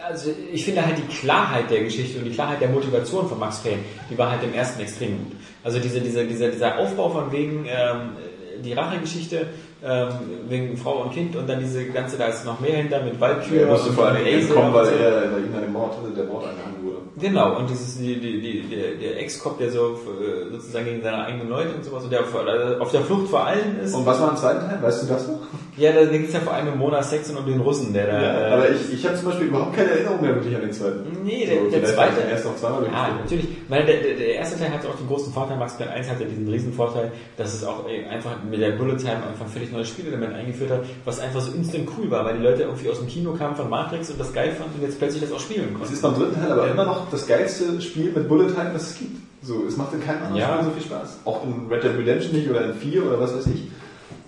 also 0.03 0.31
ich 0.53 0.65
finde 0.65 0.85
halt 0.85 0.97
die 0.97 1.15
Klarheit 1.15 1.71
der 1.71 1.85
Geschichte 1.85 2.19
und 2.19 2.25
die 2.25 2.33
Klarheit 2.33 2.63
der 2.63 2.71
Motivation 2.71 3.29
von 3.29 3.39
Max 3.39 3.59
Payne, 3.59 3.83
die 4.11 4.17
war 4.17 4.31
halt 4.31 4.43
im 4.43 4.55
ersten 4.55 4.81
extrem 4.81 5.19
gut. 5.19 5.37
Also 5.63 5.79
diese, 5.79 6.01
diese, 6.01 6.27
dieser, 6.27 6.49
dieser 6.49 6.79
Aufbau 6.79 7.11
von 7.11 7.31
wegen 7.31 7.67
ähm, 7.67 8.17
die 8.65 8.73
Rachegeschichte 8.73 9.49
ähm, 9.85 10.09
wegen 10.49 10.77
Frau 10.77 11.03
und 11.03 11.13
Kind 11.13 11.35
und 11.37 11.49
dann 11.49 11.59
diese 11.61 11.87
ganze, 11.87 12.17
da 12.17 12.27
ist 12.27 12.45
noch 12.45 12.61
mehr 12.61 12.77
hinter 12.77 13.03
mit 13.03 13.21
Valkyrie. 13.21 13.59
er 13.59 13.67
musste 13.67 13.93
vor 13.93 14.07
allem 14.07 14.25
Ace 14.25 14.49
kommen, 14.49 14.73
weil 14.73 14.89
er 14.89 15.11
bei 15.29 15.39
ihm 15.39 15.55
an 15.55 15.63
dem 15.63 15.73
Mord, 15.73 15.95
der 16.17 16.25
Mord 16.25 16.47
angehangen 16.47 16.85
wurde. 16.85 16.99
Genau, 17.17 17.59
und 17.59 17.69
dieses, 17.69 17.99
die, 17.99 18.19
die, 18.21 18.41
die, 18.41 18.63
der, 18.63 18.95
der 18.95 19.21
Ex-Cop, 19.21 19.59
der 19.59 19.71
so 19.71 19.95
äh, 19.95 20.51
sozusagen 20.51 20.87
gegen 20.87 21.03
seine 21.03 21.25
eigenen 21.25 21.49
Leute 21.49 21.75
und 21.75 21.85
sowas, 21.85 22.05
und 22.05 22.13
der 22.13 22.21
auf, 22.21 22.35
auf 22.81 22.91
der 22.91 23.03
Flucht 23.03 23.29
vor 23.29 23.47
allen 23.47 23.81
ist. 23.81 23.95
Und 23.95 24.07
was 24.07 24.21
war 24.21 24.31
im 24.31 24.37
zweiten 24.37 24.69
Teil? 24.69 24.83
Weißt 24.83 25.03
du 25.03 25.07
das 25.07 25.29
noch? 25.29 25.41
Ja, 25.77 25.93
da 25.93 26.05
ging 26.05 26.25
es 26.25 26.33
ja 26.33 26.41
vor 26.41 26.53
allem 26.53 26.69
um 26.69 26.79
Mona 26.79 27.03
Sexton 27.03 27.37
und 27.37 27.47
den 27.47 27.61
Russen, 27.61 27.93
der 27.95 28.07
da. 28.07 28.49
äh, 28.49 28.53
aber 28.53 28.71
ich, 28.71 28.93
ich 28.93 29.07
habe 29.07 29.17
zum 29.17 29.27
Beispiel 29.27 29.47
überhaupt 29.47 29.75
keine 29.75 29.91
Erinnerung 29.91 30.21
mehr 30.21 30.35
wirklich 30.35 30.55
an 30.55 30.61
den 30.63 30.73
zweiten. 30.73 31.01
Nee, 31.25 31.47
der, 31.47 31.59
So, 31.65 31.71
der 31.71 31.81
vielleicht 31.89 31.95
zweite. 31.95 32.31
erst 32.31 32.45
noch 32.45 32.57
zweimal 32.57 32.83
Ja, 32.85 32.89
durchgespielt. 33.09 33.23
natürlich. 33.43 33.47
Weil 33.69 33.87
der, 33.87 33.97
der, 34.03 34.15
der 34.17 34.35
erste 34.35 34.59
Teil 34.59 34.71
hatte 34.71 34.89
auch 34.89 34.97
den 34.97 35.07
großen 35.07 35.33
Vorteil, 35.33 35.57
Max 35.57 35.77
Payne 35.79 35.91
1 35.93 36.11
hatte 36.11 36.25
diesen 36.27 36.47
riesen 36.49 36.73
Vorteil, 36.73 37.11
dass 37.37 37.55
es 37.55 37.65
auch 37.65 37.89
äh, 37.89 38.05
einfach 38.07 38.33
mit 38.49 38.61
der 38.61 38.73
Bullet 38.73 38.97
Time 38.97 39.17
einfach 39.27 39.47
ein 39.47 39.51
völlig 39.53 39.73
neues 39.73 39.89
Spielelement 39.89 40.35
eingeführt 40.35 40.71
hat, 40.71 40.85
was 41.05 41.21
einfach 41.21 41.41
so 41.41 41.53
instant 41.53 41.89
cool 41.97 42.11
war, 42.11 42.25
weil 42.25 42.37
die 42.37 42.43
Leute 42.43 42.63
irgendwie 42.65 42.91
aus 42.91 42.99
dem 42.99 43.09
Kino 43.09 43.33
kamen 43.33 43.57
von 43.57 43.71
Matrix 43.71 44.11
und 44.11 44.21
das 44.21 44.33
geil 44.33 44.51
fanden 44.53 44.75
und 44.79 44.83
jetzt 44.87 44.99
plötzlich 44.99 45.23
das 45.23 45.33
auch 45.33 45.41
spielen 45.41 45.69
Es 45.73 45.79
konnten. 45.79 45.95
ist 45.95 46.03
beim 46.03 46.15
dritten 46.15 46.35
Teil 46.41 46.53
aber 46.53 46.71
immer 46.71 46.85
noch 46.85 47.11
das 47.11 47.27
geilste 47.27 47.81
Spiel 47.81 48.13
mit 48.15 48.29
Bullet 48.29 48.49
Time, 48.53 48.71
das 48.73 48.91
es 48.91 48.99
gibt. 48.99 49.17
So, 49.45 49.65
es 49.67 49.77
macht 49.77 49.93
in 49.95 50.01
keinem 50.05 50.19
anderen 50.25 50.37
Ja. 50.37 50.53
Spiel 50.55 50.65
so 50.67 50.71
viel 50.71 50.83
Spaß. 50.83 51.19
Auch 51.25 51.43
in 51.45 51.67
Red 51.69 51.83
Dead 51.83 51.99
Redemption 51.99 52.33
nicht 52.37 52.49
oder 52.49 52.65
in 52.67 52.75
4 52.75 53.07
oder 53.07 53.19
was 53.19 53.35
weiß 53.35 53.47
ich. 53.47 53.63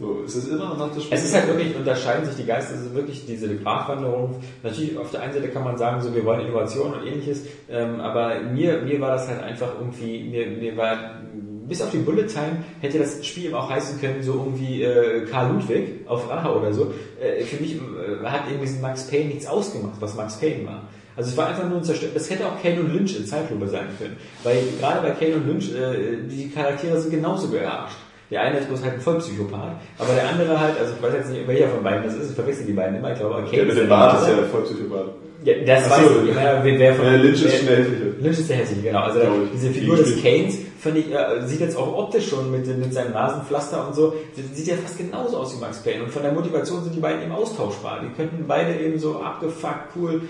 So, 0.05 0.23
es 0.25 0.35
ist 0.37 0.49
immer 0.49 0.75
noch 0.75 0.95
das 0.95 1.03
Spiel. 1.03 1.17
Es 1.17 1.25
ist 1.25 1.35
halt 1.35 1.47
wirklich, 1.47 1.75
unterscheiden 1.75 2.27
sich 2.27 2.37
die 2.37 2.45
Geister, 2.45 2.75
es 2.75 2.83
ist 2.83 2.95
wirklich 2.95 3.25
diese 3.27 3.57
Gratwanderung. 3.57 4.37
Natürlich, 4.63 4.99
auf 4.99 5.11
der 5.11 5.23
einen 5.23 5.33
Seite 5.33 5.49
kann 5.49 5.65
man 5.65 5.79
sagen, 5.79 6.03
so, 6.03 6.15
wir 6.15 6.25
wollen 6.25 6.41
Innovation 6.41 6.93
und 6.93 7.07
ähnliches, 7.07 7.47
ähm, 7.71 8.01
aber 8.01 8.41
mir, 8.41 8.83
mir 8.83 9.01
war 9.01 9.13
das 9.13 9.29
halt 9.29 9.43
einfach 9.43 9.69
irgendwie, 9.79 10.25
mir, 10.25 10.47
mir 10.47 10.77
war, 10.77 11.23
bis 11.67 11.81
auf 11.81 11.91
die 11.91 11.99
Bullet 11.99 12.27
Time 12.27 12.65
hätte 12.81 12.99
das 12.99 13.25
Spiel 13.25 13.47
eben 13.47 13.55
auch 13.55 13.71
heißen 13.71 13.99
können, 13.99 14.23
so 14.23 14.35
irgendwie 14.35 14.83
äh, 14.83 15.25
Karl 15.25 15.53
Ludwig 15.53 16.07
auf 16.07 16.29
Rache 16.29 16.55
oder 16.55 16.75
so. 16.75 16.93
Äh, 17.19 17.43
für 17.45 17.63
mich 17.63 17.77
äh, 17.77 18.25
hat 18.25 18.43
irgendwie 18.51 18.71
Max 18.81 19.07
Payne 19.07 19.27
nichts 19.27 19.47
ausgemacht, 19.47 19.95
was 20.01 20.15
Max 20.15 20.39
Payne 20.39 20.67
war. 20.67 20.83
Also 21.17 21.31
es 21.31 21.37
war 21.37 21.47
einfach 21.47 21.67
nur 21.69 21.79
ein 21.79 21.85
Zerstört. 21.85 22.13
Das 22.15 22.29
hätte 22.29 22.47
auch 22.47 22.61
Kane 22.61 22.81
und 22.81 22.93
Lynch 22.93 23.17
in 23.17 23.25
Zeitlupe 23.25 23.69
sein 23.69 23.87
können. 23.99 24.17
Weil 24.43 24.65
gerade 24.81 25.01
bei 25.01 25.11
Kane 25.13 25.37
und 25.37 25.47
Lynch, 25.47 25.73
äh, 25.73 26.27
die 26.29 26.51
Charaktere 26.51 27.01
sind 27.01 27.13
genauso 27.13 27.49
gearscht. 27.49 27.97
Der 28.35 28.43
eine 28.43 28.59
ist 28.59 28.67
bloß 28.67 28.83
halt 28.83 28.95
ein 28.95 29.01
Vollpsychopath, 29.01 29.77
aber 29.97 30.13
der 30.13 30.29
andere 30.29 30.59
halt, 30.59 30.77
also 30.77 30.93
ich 30.97 31.01
weiß 31.01 31.15
jetzt 31.15 31.31
nicht, 31.31 31.47
welcher 31.47 31.69
von 31.69 31.85
beiden 31.85 32.03
das 32.03 32.17
ist, 32.17 32.31
ich 32.31 32.35
verwechsel 32.35 32.67
die 32.67 32.73
beiden 32.73 32.97
immer, 32.97 33.13
ich 33.13 33.19
glaube, 33.21 33.37
Kane 33.45 33.51
der 33.53 33.65
mit 33.65 33.77
dem 33.77 33.77
der 33.77 33.85
Bart 33.85 34.21
ist 34.21 34.27
ja 34.27 34.35
voll 34.51 34.63
Psychopath. 34.63 35.07
Ja, 35.45 35.55
das 35.65 35.85
Ach 35.87 35.91
weiß 35.91 36.09
so. 36.09 36.23
ich. 36.23 36.29
Ich 36.31 36.35
meine, 36.35 36.65
wer, 36.65 36.79
wer 36.81 36.95
von 36.95 37.07
Äh, 37.07 37.17
Lynch 37.19 37.45
ist 37.45 37.69
der 37.69 37.77
Hässliche. 37.77 38.05
Lynch 38.19 38.39
ist 38.41 38.51
der 38.51 38.57
Hässliche, 38.57 38.83
genau. 38.83 39.01
Also 39.03 39.21
ich. 39.21 39.51
diese 39.53 39.71
Figur 39.71 39.97
des 39.99 40.21
Kanes 40.21 40.59
fand 40.81 40.97
ich, 40.97 41.15
äh, 41.15 41.47
sieht 41.47 41.61
jetzt 41.61 41.77
auch 41.77 41.97
optisch 41.97 42.29
schon 42.29 42.51
mit, 42.51 42.67
mit 42.67 42.93
seinem 42.93 43.13
Nasenpflaster 43.13 43.87
und 43.87 43.95
so, 43.95 44.15
sieht 44.53 44.67
ja 44.67 44.75
fast 44.83 44.99
genauso 44.99 45.37
aus 45.37 45.55
wie 45.55 45.61
Max 45.61 45.79
Payne. 45.85 46.03
Und 46.03 46.11
von 46.11 46.23
der 46.23 46.33
Motivation 46.33 46.83
sind 46.83 46.97
die 46.97 47.01
beiden 47.01 47.23
eben 47.23 47.31
austauschbar. 47.33 48.01
Die 48.03 48.13
könnten 48.17 48.47
beide 48.49 48.75
eben 48.81 48.99
so 48.99 49.21
abgefuckt, 49.21 49.95
cool. 49.95 50.23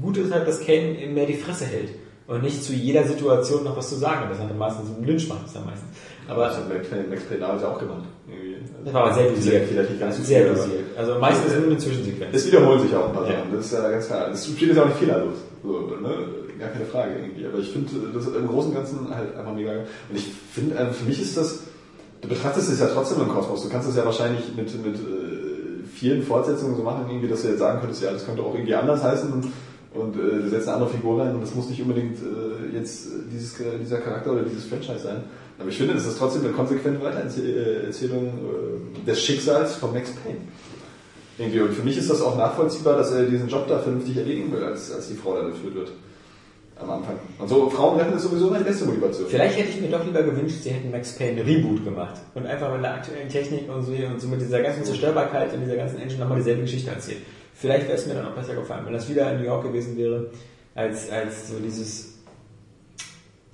Gut 0.00 0.16
ist 0.16 0.32
halt, 0.32 0.48
dass 0.48 0.60
Kane 0.64 0.98
eben 0.98 1.12
mehr 1.12 1.26
die 1.26 1.34
Fresse 1.34 1.66
hält. 1.66 1.90
Und 2.26 2.42
nicht 2.42 2.62
zu 2.64 2.72
jeder 2.72 3.04
Situation 3.04 3.64
noch 3.64 3.76
was 3.76 3.88
zu 3.90 3.96
sagen. 3.96 4.28
Das 4.30 4.38
hat 4.38 4.56
meistens 4.56 4.88
Lynch 5.04 5.28
macht 5.28 5.44
das 5.46 5.56
am 5.56 5.66
meisten. 5.66 5.86
Aber 6.28 6.44
das 6.46 6.56
hat 6.58 6.68
Max 6.68 6.88
Max 7.08 7.22
damals 7.40 7.64
auch 7.64 7.78
gemacht. 7.78 8.04
Irgendwie. 8.28 8.56
das 8.84 8.94
war 8.94 9.04
aber 9.04 9.14
sehr 9.14 9.30
dosiert. 9.30 9.66
Vielleicht 9.68 9.98
ganz 10.00 10.26
Sehr 10.26 10.48
dosiert. 10.52 10.84
Also 10.96 11.18
meistens 11.18 11.54
nur 11.54 11.66
eine 11.66 11.78
Zwischensequenz. 11.78 12.36
Es 12.36 12.46
wiederholen 12.46 12.80
sich 12.80 12.94
auch 12.94 13.08
ein 13.08 13.14
paar 13.14 13.26
Ja. 13.26 13.38
Sachen, 13.38 13.52
das 13.54 13.66
ist 13.66 13.72
ja 13.72 13.90
ganz 13.90 14.06
klar. 14.06 14.28
Das 14.30 14.46
Spiel 14.46 14.68
ist 14.68 14.76
ja 14.76 14.82
auch 14.82 14.86
nicht 14.88 14.98
fehlerlos. 14.98 15.38
So, 15.62 15.70
ne? 16.02 16.14
Gar 16.60 16.68
keine 16.70 16.84
Frage 16.84 17.12
irgendwie. 17.22 17.46
Aber 17.46 17.58
ich 17.58 17.70
finde 17.70 17.90
das 18.12 18.26
im 18.26 18.46
Großen 18.46 18.70
und 18.70 18.76
Ganzen 18.76 19.14
halt 19.14 19.36
einfach 19.36 19.54
mega 19.54 19.72
geil. 19.72 19.86
Und 20.10 20.16
ich 20.16 20.26
finde, 20.52 20.76
ähm, 20.76 20.92
für 20.92 21.04
mich 21.04 21.22
ist 21.22 21.36
das, 21.36 21.60
du 22.20 22.28
betrachtest 22.28 22.70
es 22.70 22.80
ja 22.80 22.88
trotzdem 22.92 23.22
im 23.22 23.28
Kosmos. 23.28 23.62
Du 23.62 23.70
kannst 23.70 23.88
es 23.88 23.96
ja 23.96 24.04
wahrscheinlich 24.04 24.44
mit, 24.54 24.84
mit 24.84 24.96
äh, 24.96 25.86
vielen 25.94 26.22
Fortsetzungen 26.22 26.76
so 26.76 26.82
machen, 26.82 27.06
irgendwie, 27.08 27.28
dass 27.28 27.42
du 27.42 27.48
jetzt 27.48 27.58
sagen 27.60 27.80
könntest, 27.80 28.02
ja, 28.02 28.12
das 28.12 28.26
könnte 28.26 28.42
auch 28.42 28.54
irgendwie 28.54 28.74
anders 28.74 29.02
heißen. 29.02 29.32
Und 29.94 30.16
äh, 30.16 30.42
du 30.42 30.48
setzt 30.48 30.68
eine 30.68 30.76
andere 30.76 30.90
Figur 30.90 31.20
rein 31.22 31.34
und 31.34 31.40
das 31.40 31.54
muss 31.54 31.70
nicht 31.70 31.80
unbedingt 31.80 32.18
äh, 32.18 32.76
jetzt 32.76 33.06
äh, 33.06 33.10
dieses, 33.32 33.54
dieser 33.80 33.98
Charakter 33.98 34.32
oder 34.32 34.42
dieses 34.42 34.66
Franchise 34.66 34.98
sein. 35.00 35.22
Aber 35.58 35.68
ich 35.68 35.76
finde, 35.76 35.94
es 35.94 36.06
ist 36.06 36.18
trotzdem 36.18 36.44
eine 36.44 36.52
konsequente 36.52 37.02
Weitererzählung 37.02 38.26
äh, 38.26 39.06
des 39.06 39.22
Schicksals 39.22 39.74
von 39.76 39.92
Max 39.92 40.10
Payne. 40.10 40.38
Irgendwie. 41.38 41.60
Und 41.60 41.72
für 41.72 41.82
mich 41.82 41.96
ist 41.96 42.10
das 42.10 42.20
auch 42.20 42.36
nachvollziehbar, 42.36 42.96
dass 42.96 43.12
er 43.12 43.24
diesen 43.24 43.48
Job 43.48 43.66
da 43.68 43.78
vernünftig 43.78 44.16
erledigen 44.16 44.52
will, 44.52 44.62
als, 44.62 44.92
als 44.92 45.08
die 45.08 45.14
Frau 45.14 45.34
da 45.34 45.48
geführt 45.48 45.74
wird. 45.74 45.92
Am 46.80 46.90
Anfang. 46.90 47.16
Und 47.38 47.48
so, 47.48 47.68
Frauen 47.70 47.98
retten 47.98 48.16
ist 48.16 48.22
sowieso 48.22 48.50
meine 48.50 48.62
beste 48.62 48.84
Motivation. 48.84 49.26
Vielleicht 49.28 49.58
hätte 49.58 49.70
ich 49.70 49.80
mir 49.80 49.88
doch 49.88 50.04
lieber 50.04 50.22
gewünscht, 50.22 50.62
sie 50.62 50.70
hätten 50.70 50.92
Max 50.92 51.12
Payne 51.12 51.44
Reboot 51.44 51.84
gemacht 51.84 52.20
und 52.34 52.46
einfach 52.46 52.72
mit 52.72 52.84
der 52.84 52.94
aktuellen 52.94 53.28
Technik 53.28 53.68
und 53.68 53.82
so, 53.82 53.90
und 53.90 54.20
so 54.20 54.28
mit 54.28 54.40
dieser 54.40 54.62
ganzen 54.62 54.84
Zerstörbarkeit 54.84 55.52
und 55.54 55.62
dieser 55.62 55.74
ganzen 55.74 55.98
Engine 55.98 56.20
nochmal 56.20 56.38
dieselbe 56.38 56.62
Geschichte 56.62 56.90
erzählt. 56.90 57.18
Vielleicht 57.52 57.88
wäre 57.88 57.98
es 57.98 58.06
mir 58.06 58.14
dann 58.14 58.26
auch 58.26 58.36
besser 58.36 58.54
gefallen, 58.54 58.86
wenn 58.86 58.92
das 58.92 59.08
wieder 59.08 59.32
in 59.32 59.38
New 59.38 59.44
York 59.44 59.64
gewesen 59.64 59.96
wäre, 59.96 60.30
als, 60.76 61.10
als 61.10 61.48
so 61.48 61.58
dieses, 61.58 62.07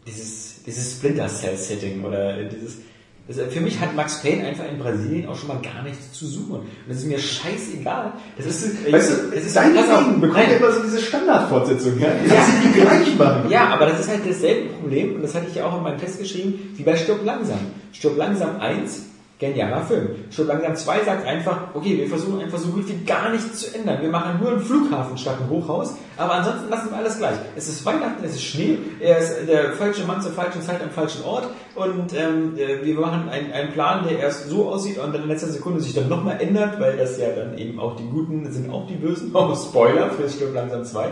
dieses, 0.07 0.63
dieses 0.65 0.93
Splinter 0.93 1.29
Cell 1.29 1.57
Setting 1.57 2.05
oder 2.05 2.43
dieses, 2.45 2.79
das, 3.27 3.39
für 3.39 3.61
mich 3.61 3.81
hat 3.81 3.97
Max 3.97 4.21
Payne 4.21 4.47
einfach 4.47 4.65
in 4.71 4.79
Brasilien 4.79 5.27
auch 5.29 5.35
schon 5.35 5.49
mal 5.49 5.61
gar 5.63 5.83
nichts 5.83 6.13
zu 6.13 6.27
suchen. 6.27 6.57
Und 6.57 6.67
das 6.87 6.99
ist 6.99 7.07
mir 7.07 7.19
scheißegal. 7.19 8.13
Das 8.37 8.45
ist, 8.45 8.93
Weißt 8.93 9.11
du, 9.11 9.35
es 9.35 9.47
ist, 9.47 9.57
dein 9.57 9.73
Ding 9.73 10.21
bekommt 10.21 10.47
ja 10.47 10.57
immer 10.57 10.71
so 10.71 10.83
diese 10.83 11.01
Standardfortsetzung, 11.01 11.99
ja? 11.99 12.09
Ja. 12.09 12.45
sie 12.45 12.69
die 12.69 12.81
gleich 12.81 13.17
machen. 13.19 13.49
Ja, 13.49 13.69
aber 13.69 13.87
das 13.87 14.01
ist 14.01 14.11
halt 14.11 14.29
dasselbe 14.29 14.69
Problem 14.75 15.17
und 15.17 15.23
das 15.23 15.35
hatte 15.35 15.47
ich 15.49 15.55
ja 15.55 15.65
auch 15.65 15.79
in 15.79 15.83
meinem 15.83 15.99
Test 15.99 16.19
geschrieben, 16.19 16.75
wie 16.77 16.83
bei 16.83 16.97
Stirb 16.97 17.25
langsam. 17.25 17.61
Stirb 17.93 18.19
langsam 18.19 18.61
1, 18.61 19.07
genialer 19.39 19.81
Film. 19.87 20.09
Stirb 20.31 20.49
langsam 20.49 20.77
2 20.77 21.05
sagt 21.05 21.27
einfach, 21.27 21.69
okay, 21.73 21.97
wir 21.97 22.09
versuchen 22.09 22.43
einfach 22.43 22.59
so 22.59 22.69
gut 22.69 22.87
wie 22.89 23.07
gar 23.07 23.31
nichts 23.31 23.59
zu 23.59 23.75
ändern. 23.75 24.03
Wir 24.03 24.11
machen 24.11 24.39
nur 24.39 24.51
einen 24.51 24.61
Flughafen 24.61 25.17
statt 25.17 25.39
ein 25.41 25.49
Hochhaus, 25.49 25.95
aber 26.17 26.35
ansonsten 26.35 26.69
lassen 26.71 26.91
wir 26.91 26.97
alles 26.99 27.19
gleich. 27.19 27.37
Es 27.57 27.69
ist 27.69 27.85
Weihnachten, 27.85 28.25
es 28.25 28.35
ist 28.35 28.45
Schnee, 28.45 28.79
er 29.01 29.19
ist 29.19 29.49
der 29.49 29.73
falsche 29.73 30.05
Mann 30.05 30.23
zur 30.23 30.33
falschen 30.33 30.63
Zeit 30.63 30.83
am 30.83 30.91
falschen 30.91 31.25
Ort 31.25 31.49
und 31.75 32.13
ähm, 32.15 32.57
äh, 32.57 32.85
wir 32.85 32.95
machen 32.95 33.29
einen, 33.29 33.53
einen 33.53 33.73
Plan, 33.73 34.07
der 34.09 34.19
erst 34.19 34.49
so 34.49 34.69
aussieht 34.69 34.99
und 34.99 35.13
dann 35.13 35.23
in 35.23 35.29
letzter 35.29 35.49
Sekunde 35.49 35.81
sich 35.81 35.95
dann 35.95 36.09
nochmal 36.09 36.41
ändert, 36.41 36.79
weil 36.79 36.97
das 36.97 37.19
ja 37.19 37.31
dann 37.31 37.59
eben 37.59 37.81
auch 37.81 37.97
die 37.97 38.09
Guten 38.09 38.51
sind 38.53 38.71
auch 38.71 38.87
die 38.87 38.95
Bösen. 38.95 39.33
Oh, 39.45 39.55
Spoiler 39.55 40.11
für 40.11 40.29
Stirb 40.29 40.55
langsam 40.55 40.85
2. 40.85 41.09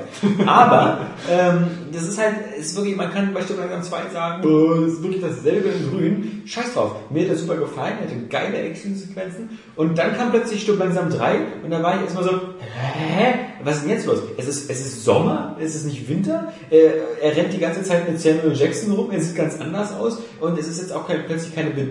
Aber 0.46 1.00
ähm, 1.30 1.66
das 1.92 2.05
ist 2.05 2.18
halt, 2.18 2.34
ist 2.59 2.74
wirklich, 2.76 2.96
man 2.96 3.12
kann 3.12 3.34
bei 3.34 3.42
Stirb 3.42 3.59
langsam 3.59 3.82
2 3.82 4.11
sagen, 4.12 4.46
oh, 4.46 4.80
das 4.80 4.92
ist 4.94 5.03
wirklich 5.03 5.22
dasselbe 5.22 5.68
in 5.68 5.90
grün. 5.90 6.42
Scheiß 6.46 6.74
drauf. 6.74 6.96
Mir 7.11 7.24
hat 7.24 7.32
das 7.32 7.40
super 7.40 7.57
gefallen, 7.57 7.94
hatte 8.00 8.16
geile 8.28 8.59
Action-Sequenzen 8.59 9.59
und 9.76 9.98
dann 9.98 10.16
kam 10.16 10.30
plötzlich 10.30 10.62
Stirb 10.62 10.78
langsam 10.78 11.11
3 11.11 11.34
und 11.64 11.70
da 11.70 11.82
war 11.82 11.96
ich 11.96 12.03
erstmal 12.03 12.24
so, 12.24 12.30
hä? 12.30 13.34
Was 13.64 13.76
ist 13.76 13.82
denn 13.82 13.90
jetzt 13.90 14.07
los? 14.07 14.18
Es 14.36 14.48
ist, 14.48 14.70
es 14.70 14.80
ist 14.80 14.91
Sommer, 14.93 15.57
es 15.61 15.74
ist 15.74 15.86
nicht 15.86 16.09
Winter, 16.09 16.53
er, 16.70 17.20
er 17.20 17.36
rennt 17.36 17.53
die 17.53 17.59
ganze 17.59 17.82
Zeit 17.82 18.09
mit 18.09 18.20
Samuel 18.20 18.55
Jackson 18.55 18.93
rum, 18.93 19.11
er 19.11 19.20
sieht 19.20 19.36
ganz 19.36 19.61
anders 19.61 19.93
aus 19.95 20.18
und 20.40 20.59
es 20.59 20.68
ist 20.68 20.80
jetzt 20.80 20.93
auch 20.93 21.07
kein, 21.07 21.24
plötzlich 21.26 21.55
keine 21.55 21.70
be 21.70 21.88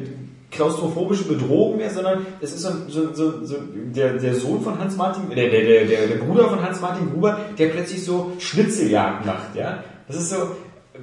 klaustrophobische 0.51 1.23
Bedrohung 1.23 1.77
mehr, 1.77 1.89
sondern 1.89 2.25
es 2.41 2.53
ist 2.53 2.63
so, 2.63 2.69
so, 2.89 3.13
so, 3.13 3.45
so 3.45 3.55
der, 3.95 4.17
der 4.17 4.35
Sohn 4.35 4.61
von 4.61 4.77
Hans 4.77 4.97
Martin, 4.97 5.23
der, 5.29 5.49
der, 5.49 5.61
der, 5.61 5.85
der, 5.85 6.07
der 6.07 6.15
Bruder 6.15 6.49
von 6.49 6.61
Hans 6.61 6.81
Martin 6.81 7.09
Gruber, 7.09 7.39
der 7.57 7.69
plötzlich 7.69 8.03
so 8.03 8.33
Schnitzeljagd 8.37 9.25
macht, 9.25 9.55
ja. 9.55 9.81
Das 10.07 10.17
ist 10.17 10.29
so, 10.29 10.35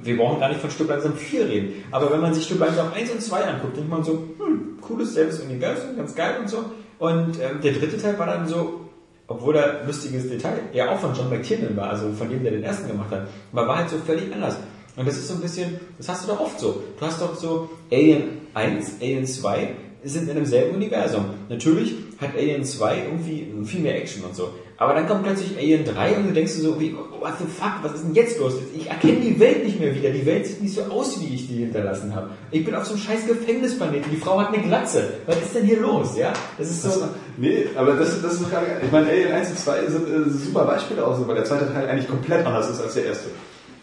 wir 0.03 0.17
brauchen 0.17 0.39
gar 0.39 0.49
nicht 0.49 0.61
von 0.61 0.69
Stück 0.69 0.87
langsam 0.87 1.15
4 1.15 1.47
reden, 1.47 1.83
aber 1.89 2.11
wenn 2.11 2.21
man 2.21 2.33
sich 2.33 2.45
Stück 2.45 2.59
langsam 2.59 2.93
1 2.93 3.09
und 3.09 3.23
2 3.23 3.43
anguckt, 3.43 3.75
denkt 3.75 3.89
man 3.89 4.03
so, 4.03 4.23
hm, 4.37 4.77
cooles, 4.81 5.15
selbes 5.15 5.39
Universum, 5.39 5.97
ganz 5.97 6.13
geil 6.13 6.35
und 6.39 6.47
so. 6.47 6.65
Und 6.99 7.39
ähm, 7.41 7.61
der 7.63 7.73
dritte 7.73 7.97
Teil 7.97 8.19
war 8.19 8.27
dann 8.27 8.47
so, 8.47 8.88
obwohl 9.29 9.53
da 9.53 9.83
lustiges 9.85 10.27
Detail 10.27 10.59
ja 10.73 10.91
auch 10.91 10.99
von 10.99 11.13
John 11.13 11.29
McTiernan 11.29 11.77
war, 11.77 11.91
also 11.91 12.11
von 12.11 12.29
dem, 12.29 12.43
der 12.43 12.51
den 12.51 12.63
ersten 12.63 12.87
gemacht 12.87 13.11
hat, 13.11 13.27
aber 13.53 13.67
war 13.67 13.77
halt 13.77 13.89
so 13.89 13.97
völlig 13.97 14.33
anders. 14.33 14.57
Und 14.95 15.07
das 15.07 15.17
ist 15.17 15.27
so 15.27 15.35
ein 15.35 15.41
bisschen, 15.41 15.79
das 15.97 16.09
hast 16.09 16.23
du 16.23 16.31
doch 16.31 16.41
oft 16.41 16.59
so. 16.59 16.83
Du 16.99 17.05
hast 17.05 17.21
doch 17.21 17.35
so 17.35 17.69
Alien 17.91 18.23
1, 18.53 18.95
Alien 18.99 19.25
2 19.25 19.75
sind 20.03 20.29
in 20.29 20.35
demselben 20.35 20.75
Universum. 20.75 21.25
Natürlich 21.47 21.93
hat 22.17 22.35
Alien 22.35 22.63
2 22.63 23.03
irgendwie 23.05 23.47
viel 23.65 23.81
mehr 23.81 23.95
Action 23.97 24.23
und 24.23 24.35
so. 24.35 24.49
Aber 24.79 24.93
dann 24.93 25.07
kommt 25.07 25.23
plötzlich 25.23 25.57
Alien 25.57 25.83
3 25.83 26.15
und 26.15 26.27
du 26.29 26.33
denkst 26.33 26.53
so, 26.53 26.79
wie, 26.79 26.95
what 26.95 27.33
the 27.37 27.45
fuck, 27.45 27.83
was 27.83 27.95
ist 27.95 28.05
denn 28.05 28.15
jetzt 28.15 28.39
los? 28.39 28.53
Ich 28.73 28.89
erkenne 28.89 29.19
die 29.19 29.37
Welt 29.37 29.65
nicht 29.65 29.77
mehr 29.77 29.93
wieder. 29.93 30.09
Die 30.09 30.25
Welt 30.25 30.47
sieht 30.47 30.61
nicht 30.61 30.73
so 30.73 30.83
aus, 30.83 31.19
wie 31.19 31.35
ich 31.35 31.47
die 31.47 31.55
hinterlassen 31.55 32.15
habe. 32.15 32.29
Ich 32.49 32.63
bin 32.63 32.73
auf 32.73 32.85
so 32.85 32.93
einem 32.93 33.01
scheiß 33.01 33.27
Gefängnisplaneten. 33.27 34.09
Die 34.09 34.17
Frau 34.17 34.39
hat 34.39 34.53
eine 34.53 34.63
Glatze. 34.63 35.15
Was 35.25 35.35
ist 35.35 35.53
denn 35.53 35.65
hier 35.65 35.81
los? 35.81 36.17
Ja, 36.17 36.31
das 36.57 36.69
ist 36.69 36.81
so. 36.81 37.09
Nee, 37.35 37.65
aber 37.75 37.95
das, 37.95 38.21
das 38.21 38.35
ist 38.35 38.49
gerade. 38.49 38.67
Ich 38.81 38.89
meine, 38.89 39.09
Alien 39.09 39.33
1 39.33 39.49
und 39.49 39.59
2 39.59 39.85
sind 39.87 40.07
äh, 40.07 40.29
super 40.29 40.63
Beispiele 40.63 41.05
aus, 41.05 41.27
weil 41.27 41.35
der 41.35 41.43
zweite 41.43 41.73
Teil 41.73 41.89
eigentlich 41.89 42.07
komplett 42.07 42.45
anders 42.45 42.69
ist 42.69 42.81
als 42.81 42.93
der 42.93 43.05
erste. 43.05 43.27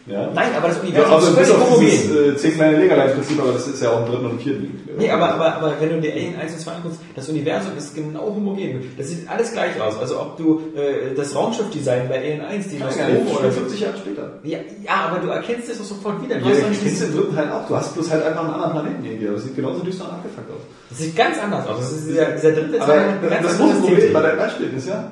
Ja? 0.07 0.29
Nein, 0.33 0.51
aber 0.55 0.69
das 0.69 0.77
Ja, 0.77 0.83
Universum 0.83 1.13
also 1.15 1.27
ist 1.27 1.33
völlig 1.35 1.53
homogen. 1.67 1.81
dieses 1.85 2.15
äh, 2.15 2.37
10 2.37 2.53
kleine 2.55 2.77
Legerlein-Prinzip, 2.77 3.41
aber 3.41 3.51
das 3.51 3.67
ist 3.67 3.81
ja 3.83 3.89
auch 3.91 4.05
im 4.05 4.11
dritten 4.11 4.25
und 4.25 4.41
vierten. 4.41 4.87
Nee, 4.97 5.11
aber, 5.11 5.33
aber, 5.33 5.55
aber 5.57 5.73
wenn 5.79 5.89
du 5.89 5.99
dir 6.01 6.13
Alien 6.13 6.35
1 6.39 6.53
und 6.53 6.59
2 6.61 6.71
anguckst, 6.71 6.99
das 7.15 7.27
Universum 7.29 7.71
ist 7.77 7.93
genau 7.93 8.21
homogen. 8.33 8.91
Das 8.97 9.09
sieht 9.09 9.29
alles 9.29 9.51
gleich 9.51 9.79
aus. 9.81 9.99
Also 9.99 10.19
ob 10.21 10.37
du 10.37 10.61
äh, 10.75 11.13
das 11.15 11.35
Raumschiffdesign 11.35 12.07
bei 12.07 12.19
Alien 12.19 12.41
1, 12.41 12.67
die 12.69 12.77
Nostromo 12.77 13.31
oder 13.39 13.51
so. 13.51 13.59
50 13.61 13.79
Jahre 13.81 13.97
später. 13.97 14.31
Ja, 14.43 14.57
ja, 14.85 15.09
aber 15.09 15.19
du 15.19 15.27
erkennst 15.29 15.69
es 15.69 15.77
doch 15.77 15.85
sofort 15.85 16.23
wieder. 16.23 16.35
Du 16.39 16.45
Ja, 16.49 16.55
hast 16.55 16.83
dieses- 16.83 16.99
den 16.99 17.15
dritten 17.17 17.35
Teil 17.35 17.51
auch. 17.51 17.67
Du 17.67 17.75
hast 17.75 17.93
bloß 17.93 18.09
halt 18.11 18.23
einfach 18.25 18.41
einen 18.45 18.53
anderen 18.53 18.71
Planeten 18.71 19.05
irgendwie. 19.05 19.25
Aber 19.27 19.35
das 19.35 19.43
sieht 19.43 19.55
genauso 19.55 19.79
düster 19.83 20.05
und 20.05 20.11
abgefuckt 20.11 20.49
aus. 20.51 20.61
das 20.89 20.99
sieht 20.99 21.15
ganz 21.17 21.37
anders 21.43 21.67
aus. 21.67 21.79
Das 21.79 21.91
ist 21.91 22.07
dieser, 22.07 22.25
dieser 22.31 22.51
dritte 22.53 22.81
Aber 22.81 22.93
Teil. 22.93 23.05
das, 23.21 23.29
ganz 23.29 23.43
das 23.43 23.51
andere 23.51 23.67
große 23.67 23.79
Problem 23.81 23.93
Ästhetik. 23.97 24.13
bei 24.13 24.21
deinen 24.21 24.37
Beispielen 24.37 24.77
ist 24.77 24.87
ja, 24.87 25.11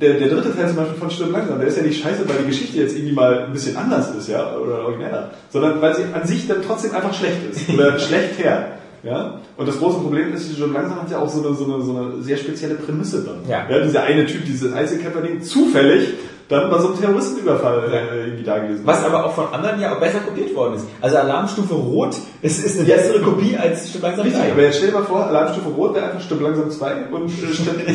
der, 0.00 0.14
der 0.14 0.28
dritte 0.28 0.54
Teil 0.54 0.68
zum 0.68 0.76
Beispiel 0.76 0.98
von 0.98 1.10
Stirb 1.10 1.32
langsam, 1.32 1.58
der 1.58 1.68
ist 1.68 1.76
ja 1.76 1.82
nicht 1.82 2.02
scheiße, 2.02 2.28
weil 2.28 2.38
die 2.42 2.48
Geschichte 2.48 2.78
jetzt 2.78 2.94
irgendwie 2.94 3.14
mal 3.14 3.44
ein 3.44 3.52
bisschen 3.52 3.76
anders 3.76 4.14
ist, 4.14 4.28
ja, 4.28 4.54
oder 4.54 4.84
origineller, 4.84 5.30
sondern 5.48 5.80
weil 5.80 5.94
sie 5.96 6.04
an 6.12 6.26
sich 6.26 6.46
dann 6.46 6.62
trotzdem 6.62 6.94
einfach 6.94 7.14
schlecht 7.14 7.38
ist 7.50 7.70
oder 7.70 7.98
schlecht 7.98 8.38
her. 8.38 8.72
Ja? 9.06 9.40
Und 9.56 9.68
das 9.68 9.78
große 9.78 10.00
Problem 10.00 10.34
ist, 10.34 10.52
Stirb 10.52 10.72
langsam 10.72 11.00
hat 11.00 11.10
ja 11.10 11.18
auch 11.18 11.28
so 11.28 11.46
eine, 11.46 11.56
so 11.56 11.64
eine, 11.64 11.82
so 11.82 11.96
eine 11.96 12.22
sehr 12.22 12.36
spezielle 12.36 12.74
Prämisse 12.74 13.24
dann. 13.24 13.48
Ja. 13.48 13.66
dieser 13.84 14.02
eine 14.02 14.26
Typ, 14.26 14.44
dieses 14.44 14.72
Einzelkämpfer-Ding, 14.72 15.42
zufällig 15.42 16.14
dann 16.48 16.70
bei 16.70 16.78
so 16.78 16.88
einem 16.88 17.00
Terroristenüberfall 17.00 17.92
äh, 17.92 18.26
irgendwie 18.26 18.44
da 18.44 18.58
gewesen 18.58 18.82
Was 18.84 19.04
aber 19.04 19.26
auch 19.26 19.34
von 19.34 19.46
anderen 19.52 19.80
ja 19.80 19.94
auch 19.94 20.00
besser 20.00 20.20
kopiert 20.20 20.54
worden 20.54 20.74
ist. 20.74 20.86
Also 21.00 21.16
Alarmstufe 21.16 21.74
Rot 21.74 22.16
ist, 22.40 22.64
ist 22.64 22.78
eine 22.78 22.86
bessere 22.86 23.20
Kopie 23.20 23.56
als 23.56 23.90
Stück 23.90 24.02
langsam 24.02 24.26
Richtig, 24.26 24.42
3. 24.42 24.52
aber 24.52 24.62
jetzt 24.62 24.76
stell 24.76 24.90
dir 24.90 24.94
mal 24.94 25.04
vor, 25.04 25.26
Alarmstufe 25.26 25.68
Rot 25.70 25.94
wäre 25.94 26.06
einfach 26.06 26.20
Stirb 26.20 26.40
langsam 26.40 26.70
2 26.70 27.06
und 27.10 27.30
äh, 27.30 27.52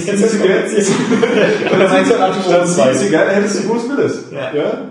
du 2.10 2.16
Alarmstufe 2.16 2.58
Rot 2.58 2.68
Steven 2.68 2.70
2? 2.88 2.94
Seagal 2.94 3.30
hättest 3.30 3.64
du 3.64 3.68
Bruce 3.70 3.90
Willis. 3.90 4.24
Ja. 4.32 4.54
Ja? 4.54 4.88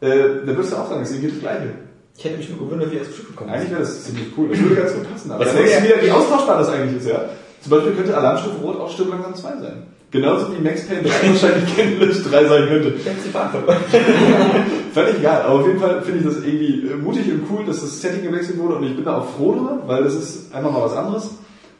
Äh, 0.00 0.46
da 0.46 0.46
würdest 0.46 0.72
du 0.72 0.76
auch 0.76 0.88
sagen, 0.88 1.02
es 1.02 1.10
ist 1.10 1.16
irgendwie 1.16 1.32
das 1.32 1.40
Gleiche. 1.40 1.89
Ich 2.16 2.24
hätte 2.24 2.36
mich 2.36 2.50
nur 2.50 2.58
gewundert, 2.58 2.90
wie 2.90 2.96
er 2.96 3.04
ins 3.04 3.14
Stück 3.14 3.28
gekommen 3.28 3.50
ist. 3.50 3.56
Eigentlich 3.56 3.70
wäre 3.70 3.80
das 3.80 4.04
ziemlich 4.04 4.26
cool. 4.36 4.48
Das 4.50 4.60
würde 4.60 4.74
ganz 4.74 4.94
gut 4.94 5.10
passen. 5.10 5.30
Aber 5.30 5.44
dann 5.44 5.56
denkst 5.56 5.72
du 5.78 5.84
wieder, 5.84 6.02
wie 6.02 6.10
austauschbar 6.10 6.58
das 6.58 6.68
eigentlich 6.68 6.98
ist, 6.98 7.08
ja? 7.08 7.24
Zum 7.62 7.70
Beispiel 7.70 7.92
könnte 7.92 8.16
Alarmstufe 8.16 8.62
Rot 8.62 8.80
auch 8.80 8.90
Stirb 8.90 9.10
langsam 9.10 9.34
2 9.34 9.48
sein. 9.60 9.82
Genauso 10.10 10.52
wie 10.52 10.60
Max 10.60 10.86
Payne 10.86 11.02
3 11.02 11.08
wahrscheinlich 11.08 11.76
Candlelish 11.76 12.22
3 12.24 12.44
sein 12.44 12.68
könnte. 12.68 12.88
Ich 12.88 13.04
hätte 13.04 13.16
die. 13.24 14.92
Völlig 14.92 15.18
egal, 15.18 15.42
aber 15.42 15.60
auf 15.60 15.66
jeden 15.66 15.78
Fall 15.78 16.02
finde 16.02 16.18
ich 16.18 16.26
das 16.26 16.44
irgendwie 16.44 16.88
äh, 16.88 16.96
mutig 16.96 17.30
und 17.30 17.44
cool, 17.50 17.64
dass 17.64 17.80
das 17.80 18.00
Setting 18.00 18.24
gewechselt 18.24 18.58
wurde 18.58 18.74
und 18.74 18.84
ich 18.84 18.96
bin 18.96 19.04
da 19.04 19.18
auch 19.18 19.36
froh 19.36 19.52
drüber, 19.52 19.82
weil 19.86 20.02
das 20.02 20.14
ist 20.14 20.52
einfach 20.52 20.72
mal 20.72 20.82
was 20.82 20.96
anderes. 20.96 21.30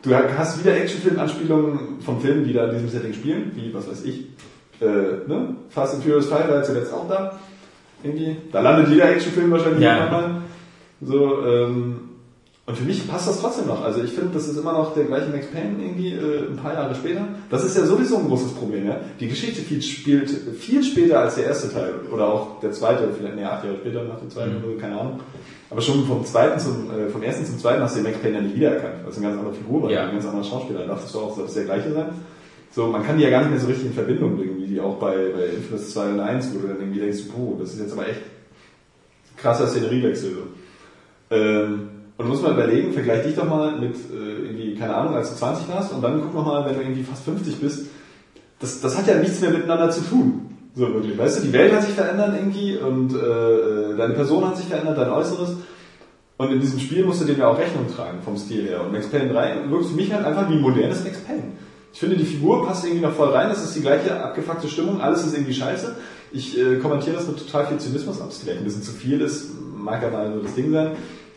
Du 0.02 0.14
hast 0.14 0.60
wieder 0.60 0.76
Actionfilm-Anspielungen 0.76 2.00
von 2.04 2.20
Filmen, 2.20 2.44
die 2.44 2.52
da 2.52 2.66
in 2.66 2.74
diesem 2.74 2.88
Setting 2.88 3.12
spielen, 3.12 3.50
wie, 3.54 3.74
was 3.74 3.90
weiß 3.90 4.04
ich, 4.04 4.28
äh, 4.80 4.86
ne? 4.86 5.56
Fast 5.68 5.94
and 5.94 6.04
Furious 6.04 6.26
5 6.26 6.48
war 6.48 6.56
ja 6.56 6.62
zuletzt 6.62 6.94
auch 6.94 7.08
da. 7.08 7.38
Irgendwie. 8.02 8.36
Da 8.52 8.60
landet 8.60 8.88
jeder 8.88 9.10
Actionfilm 9.10 9.50
wahrscheinlich 9.50 9.80
Ja. 9.82 9.98
irgendwann 10.04 10.32
mal. 10.32 10.42
So, 11.02 11.44
ähm, 11.46 12.00
und 12.66 12.76
für 12.76 12.84
mich 12.84 13.08
passt 13.08 13.26
das 13.26 13.40
trotzdem 13.40 13.66
noch. 13.66 13.82
Also 13.82 14.02
ich 14.02 14.12
finde, 14.12 14.30
das 14.34 14.46
ist 14.46 14.56
immer 14.56 14.72
noch 14.72 14.94
der 14.94 15.04
gleiche 15.04 15.28
Max 15.30 15.46
Payne 15.46 15.74
irgendwie 15.82 16.12
äh, 16.12 16.48
ein 16.50 16.56
paar 16.56 16.72
Jahre 16.74 16.94
später. 16.94 17.26
Das 17.50 17.64
ist 17.64 17.76
ja 17.76 17.84
sowieso 17.84 18.18
ein 18.18 18.28
großes 18.28 18.52
Problem. 18.52 18.86
Ja? 18.86 19.00
Die 19.18 19.26
Geschichte 19.28 19.60
viel, 19.62 19.82
spielt 19.82 20.30
viel 20.30 20.82
später 20.84 21.18
als 21.20 21.34
der 21.34 21.46
erste 21.46 21.72
Teil. 21.72 21.94
Oder 22.12 22.28
auch 22.28 22.60
der 22.60 22.70
zweite, 22.70 23.08
vielleicht 23.18 23.34
nee, 23.36 23.44
acht 23.44 23.64
Jahre 23.64 23.76
später 23.78 24.04
nach 24.04 24.20
dem 24.20 24.30
zweiten, 24.30 24.56
oder 24.58 24.72
so, 24.74 24.78
keine 24.80 25.00
Ahnung. 25.00 25.20
Aber 25.68 25.80
schon 25.80 26.04
vom 26.04 26.24
zweiten 26.24 26.60
zum, 26.60 26.90
äh, 26.90 27.08
vom 27.10 27.22
ersten 27.22 27.44
zum 27.44 27.58
zweiten 27.58 27.82
hast 27.82 27.96
du 27.96 28.02
den 28.02 28.10
Max 28.12 28.18
Payne 28.22 28.36
ja 28.36 28.40
nicht 28.42 28.54
wiedererkannt. 28.56 28.94
Das 29.04 29.16
ist 29.16 29.22
eine 29.22 29.28
ganz 29.32 29.38
andere 29.40 29.54
Figur, 29.56 29.90
Ja. 29.90 30.04
ein 30.06 30.12
ganz 30.12 30.26
anderer 30.26 30.44
Schauspieler. 30.44 30.80
Da 30.80 30.86
dachtest 30.94 31.14
du 31.14 31.18
auch, 31.18 31.34
soll 31.34 31.44
das 31.46 31.54
der 31.54 31.64
gleiche 31.64 31.92
sein. 31.92 32.06
So, 32.72 32.86
man 32.86 33.04
kann 33.04 33.18
die 33.18 33.24
ja 33.24 33.30
gar 33.30 33.40
nicht 33.40 33.50
mehr 33.50 33.60
so 33.60 33.66
richtig 33.66 33.86
in 33.86 33.92
Verbindung 33.92 34.36
bringen, 34.36 34.58
wie 34.58 34.66
die 34.66 34.80
auch 34.80 34.96
bei, 34.96 35.14
bei 35.34 35.46
Infamous 35.56 35.90
2 35.92 36.10
und 36.10 36.20
1, 36.20 36.54
wo 36.54 36.60
du 36.60 36.68
dann 36.68 36.80
irgendwie 36.80 37.00
denkst, 37.00 37.22
puh, 37.34 37.56
das 37.58 37.74
ist 37.74 37.80
jetzt 37.80 37.92
aber 37.92 38.08
echt 38.08 38.20
krasser 39.36 39.66
Szeneriewechsel. 39.66 40.36
Ähm, 41.30 41.88
und 42.16 42.26
du 42.26 42.32
musst 42.32 42.42
mal 42.42 42.52
überlegen, 42.52 42.92
vergleich 42.92 43.24
dich 43.24 43.34
doch 43.34 43.48
mal 43.48 43.80
mit 43.80 43.94
äh, 43.94 44.44
irgendwie, 44.44 44.74
keine 44.74 44.94
Ahnung, 44.94 45.14
als 45.14 45.30
du 45.30 45.36
20 45.36 45.68
warst 45.68 45.92
und 45.92 46.02
dann 46.02 46.20
guck 46.20 46.34
noch 46.34 46.46
mal, 46.46 46.64
wenn 46.66 46.74
du 46.74 46.82
irgendwie 46.82 47.02
fast 47.02 47.24
50 47.24 47.56
bist, 47.56 47.86
das, 48.60 48.80
das 48.80 48.96
hat 48.98 49.06
ja 49.06 49.16
nichts 49.16 49.40
mehr 49.40 49.50
miteinander 49.50 49.90
zu 49.90 50.02
tun. 50.02 50.50
So 50.74 50.92
wirklich. 50.92 51.18
Weißt 51.18 51.38
du, 51.38 51.46
die 51.46 51.52
Welt 51.52 51.72
hat 51.72 51.82
sich 51.82 51.94
verändert 51.94 52.34
irgendwie 52.36 52.76
und 52.76 53.14
äh, 53.14 53.96
deine 53.96 54.14
Person 54.14 54.46
hat 54.46 54.56
sich 54.56 54.66
verändert, 54.66 54.98
dein 54.98 55.10
Äußeres. 55.10 55.56
Und 56.36 56.52
in 56.52 56.60
diesem 56.60 56.78
Spiel 56.78 57.04
musst 57.04 57.20
du 57.20 57.24
dem 57.24 57.38
ja 57.38 57.48
auch 57.48 57.58
Rechnung 57.58 57.86
tragen, 57.94 58.18
vom 58.22 58.36
Stil 58.36 58.66
her. 58.66 58.84
Und 58.84 58.92
Max 58.92 59.08
Payne 59.08 59.32
3 59.32 59.70
wirkt 59.70 59.86
für 59.86 59.96
mich 59.96 60.12
halt 60.12 60.24
einfach 60.24 60.48
wie 60.48 60.54
ein 60.54 60.60
modernes 60.60 61.02
Max 61.04 61.18
Payne. 61.18 61.52
Ich 61.92 61.98
finde, 61.98 62.16
die 62.16 62.24
Figur 62.24 62.66
passt 62.66 62.84
irgendwie 62.84 63.02
noch 63.02 63.12
voll 63.12 63.30
rein, 63.30 63.50
es 63.50 63.62
ist 63.62 63.74
die 63.74 63.80
gleiche 63.80 64.22
abgefuckte 64.22 64.68
Stimmung, 64.68 65.00
alles 65.00 65.24
ist 65.24 65.34
irgendwie 65.34 65.54
scheiße. 65.54 65.96
Ich 66.32 66.58
äh, 66.58 66.76
kommentiere 66.76 67.16
das 67.16 67.26
mit 67.26 67.38
total 67.38 67.66
viel 67.66 67.78
Zynismus, 67.78 68.20
ob 68.20 68.30
es 68.30 68.38
vielleicht 68.38 68.58
ein 68.58 68.64
bisschen 68.64 68.82
zu 68.82 68.92
viel 68.92 69.20
ist, 69.20 69.48
mag 69.76 70.00
mal 70.12 70.32
so 70.32 70.40
das 70.40 70.54
Ding 70.54 70.70
sein. 70.70 70.92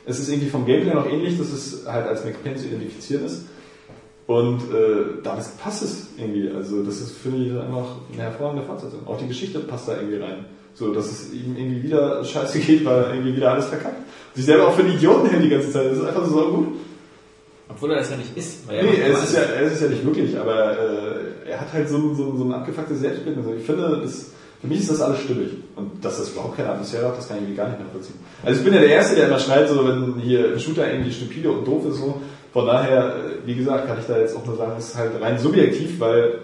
Es 0.05 0.19
ist 0.19 0.29
irgendwie 0.29 0.49
vom 0.49 0.65
Gameplay 0.65 0.93
noch 0.93 1.09
ähnlich, 1.09 1.37
dass 1.37 1.51
es 1.51 1.87
halt 1.87 2.07
als 2.07 2.23
Max 2.25 2.37
Payne 2.37 2.57
zu 2.57 2.67
identifizieren 2.67 3.25
ist. 3.25 3.45
Und 4.27 4.59
äh, 4.71 5.21
damit 5.23 5.45
passt 5.61 5.83
es 5.83 6.07
irgendwie. 6.17 6.49
Also 6.49 6.83
das 6.83 6.99
ist, 7.01 7.17
finde 7.17 7.45
ich, 7.45 7.51
einfach 7.51 7.97
eine 8.11 8.23
hervorragende 8.23 8.65
Fortsetzung. 8.65 9.05
Auch 9.05 9.17
die 9.17 9.27
Geschichte 9.27 9.59
passt 9.59 9.87
da 9.87 9.95
irgendwie 9.95 10.17
rein. 10.17 10.45
So, 10.75 10.93
dass 10.93 11.11
es 11.11 11.33
ihm 11.33 11.55
irgendwie 11.57 11.83
wieder 11.83 12.23
scheiße 12.23 12.59
geht, 12.65 12.85
weil 12.85 13.03
er 13.03 13.13
irgendwie 13.13 13.35
wieder 13.35 13.51
alles 13.51 13.65
verkackt. 13.65 13.97
Sich 14.33 14.45
selber 14.45 14.67
auch 14.67 14.73
für 14.73 14.83
einen 14.83 14.93
Idioten 14.93 15.29
hält 15.29 15.43
die 15.43 15.49
ganze 15.49 15.71
Zeit. 15.71 15.91
Das 15.91 15.97
ist 15.97 16.05
einfach 16.05 16.25
so 16.25 16.51
gut. 16.51 16.67
Obwohl 17.75 17.91
er 17.91 17.97
das 17.99 18.09
ja 18.11 18.17
nicht 18.17 18.35
ist. 18.37 18.67
Weil 18.67 18.83
Nee, 18.83 18.97
er 19.01 19.07
immer 19.07 19.17
ist, 19.19 19.23
es 19.29 19.35
ja, 19.35 19.41
er 19.41 19.61
ist 19.63 19.73
es 19.73 19.81
ja 19.81 19.87
nicht 19.87 20.05
wirklich, 20.05 20.37
aber 20.37 20.71
äh, 20.71 21.49
er 21.49 21.59
hat 21.61 21.73
halt 21.73 21.89
so, 21.89 21.97
ein- 21.97 22.15
so, 22.15 22.35
so 22.37 22.43
ein 22.43 22.53
abgefucktes 22.53 22.99
Selbstbild. 22.99 23.37
Also 23.37 23.53
ich 23.53 23.65
finde, 23.65 23.99
das, 24.03 24.31
für 24.61 24.67
mich 24.67 24.79
ist 24.81 24.91
das 24.91 25.01
alles 25.01 25.19
stimmig. 25.21 25.49
Und 25.75 26.03
dass 26.03 26.17
das 26.19 26.29
überhaupt 26.29 26.55
keine 26.57 26.69
Atmosphäre 26.69 27.07
hat, 27.07 27.17
das 27.17 27.27
kann 27.27 27.37
ich 27.49 27.55
gar 27.57 27.67
nicht 27.69 27.79
nachvollziehen. 27.79 28.15
Also 28.43 28.59
ich 28.59 28.63
bin 28.65 28.73
ja 28.73 28.79
der 28.79 28.89
Erste, 28.89 29.15
der 29.15 29.27
immer 29.27 29.39
schneit, 29.39 29.67
so 29.69 29.87
wenn 29.87 30.19
hier 30.21 30.53
ein 30.53 30.59
Shooter 30.59 30.89
irgendwie 30.91 31.11
stupide 31.11 31.51
und 31.51 31.67
doof 31.67 31.85
ist. 31.89 31.97
So. 31.97 32.21
Von 32.53 32.65
daher, 32.67 33.15
äh, 33.15 33.47
wie 33.47 33.55
gesagt, 33.55 33.87
kann 33.87 33.97
ich 33.99 34.05
da 34.05 34.17
jetzt 34.19 34.35
auch 34.35 34.45
nur 34.45 34.55
sagen, 34.55 34.73
es 34.77 34.89
ist 34.89 34.95
halt 34.97 35.11
rein 35.19 35.39
subjektiv, 35.39 35.99
weil, 35.99 36.35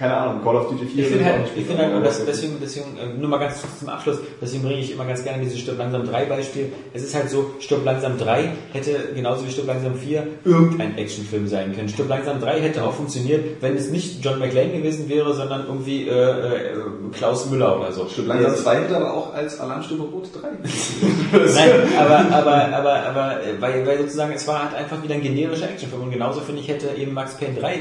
keine 0.00 0.16
Ahnung, 0.16 0.42
Call 0.42 0.56
of 0.56 0.70
Duty 0.70 0.86
4 0.86 1.04
Ich 1.04 1.10
finde 1.10 1.24
halt, 1.26 1.42
ich 1.54 1.66
finde 1.66 1.82
halt, 1.82 1.94
und 1.94 2.02
das, 2.02 2.24
deswegen, 2.24 2.56
deswegen, 2.58 2.96
äh, 2.96 3.18
nur 3.20 3.28
mal 3.28 3.36
ganz 3.36 3.62
zum 3.78 3.90
Abschluss, 3.90 4.16
deswegen 4.40 4.62
bringe 4.62 4.80
ich 4.80 4.92
immer 4.92 5.04
ganz 5.04 5.22
gerne 5.22 5.42
dieses 5.42 5.58
Stirb 5.58 5.76
langsam 5.76 6.06
3 6.06 6.24
Beispiel. 6.24 6.72
Es 6.94 7.02
ist 7.02 7.14
halt 7.14 7.28
so, 7.28 7.50
Stirb 7.60 7.84
langsam 7.84 8.16
3 8.16 8.50
hätte 8.72 9.10
genauso 9.14 9.46
wie 9.46 9.50
Stirb 9.50 9.66
langsam 9.66 9.94
4 9.94 10.26
irgendein 10.46 10.96
Actionfilm 10.96 11.46
sein 11.48 11.76
können. 11.76 11.90
Stirb 11.90 12.08
langsam 12.08 12.40
3 12.40 12.62
hätte 12.62 12.82
auch 12.82 12.94
funktioniert, 12.94 13.60
wenn 13.60 13.76
es 13.76 13.90
nicht 13.90 14.24
John 14.24 14.38
McClane 14.38 14.72
gewesen 14.72 15.06
wäre, 15.10 15.34
sondern 15.34 15.66
irgendwie 15.66 16.08
äh, 16.08 16.12
äh, 16.12 16.76
Klaus 17.12 17.50
Müller 17.50 17.78
oder 17.78 17.92
so. 17.92 18.08
Stimmt, 18.08 18.28
langsam 18.28 18.56
2 18.56 18.76
hätte 18.76 18.96
aber 18.96 19.12
auch 19.12 19.34
als 19.34 19.60
Alarmstufe 19.60 20.04
Rot 20.04 20.30
3. 20.32 20.48
Nein, 21.54 21.70
aber, 21.98 22.34
aber, 22.34 22.74
aber, 22.74 22.94
aber, 23.02 23.42
äh, 23.42 23.60
weil, 23.60 23.86
weil 23.86 23.98
sozusagen 23.98 24.32
es 24.32 24.48
war 24.48 24.64
halt 24.64 24.74
einfach 24.74 25.02
wieder 25.02 25.14
ein 25.16 25.22
generischer 25.22 25.68
Actionfilm 25.68 26.04
und 26.04 26.10
genauso 26.10 26.40
finde 26.40 26.62
ich 26.62 26.68
hätte 26.68 26.88
eben 26.96 27.12
Max 27.12 27.34
Payne 27.34 27.60
3, 27.60 27.74
äh, 27.74 27.78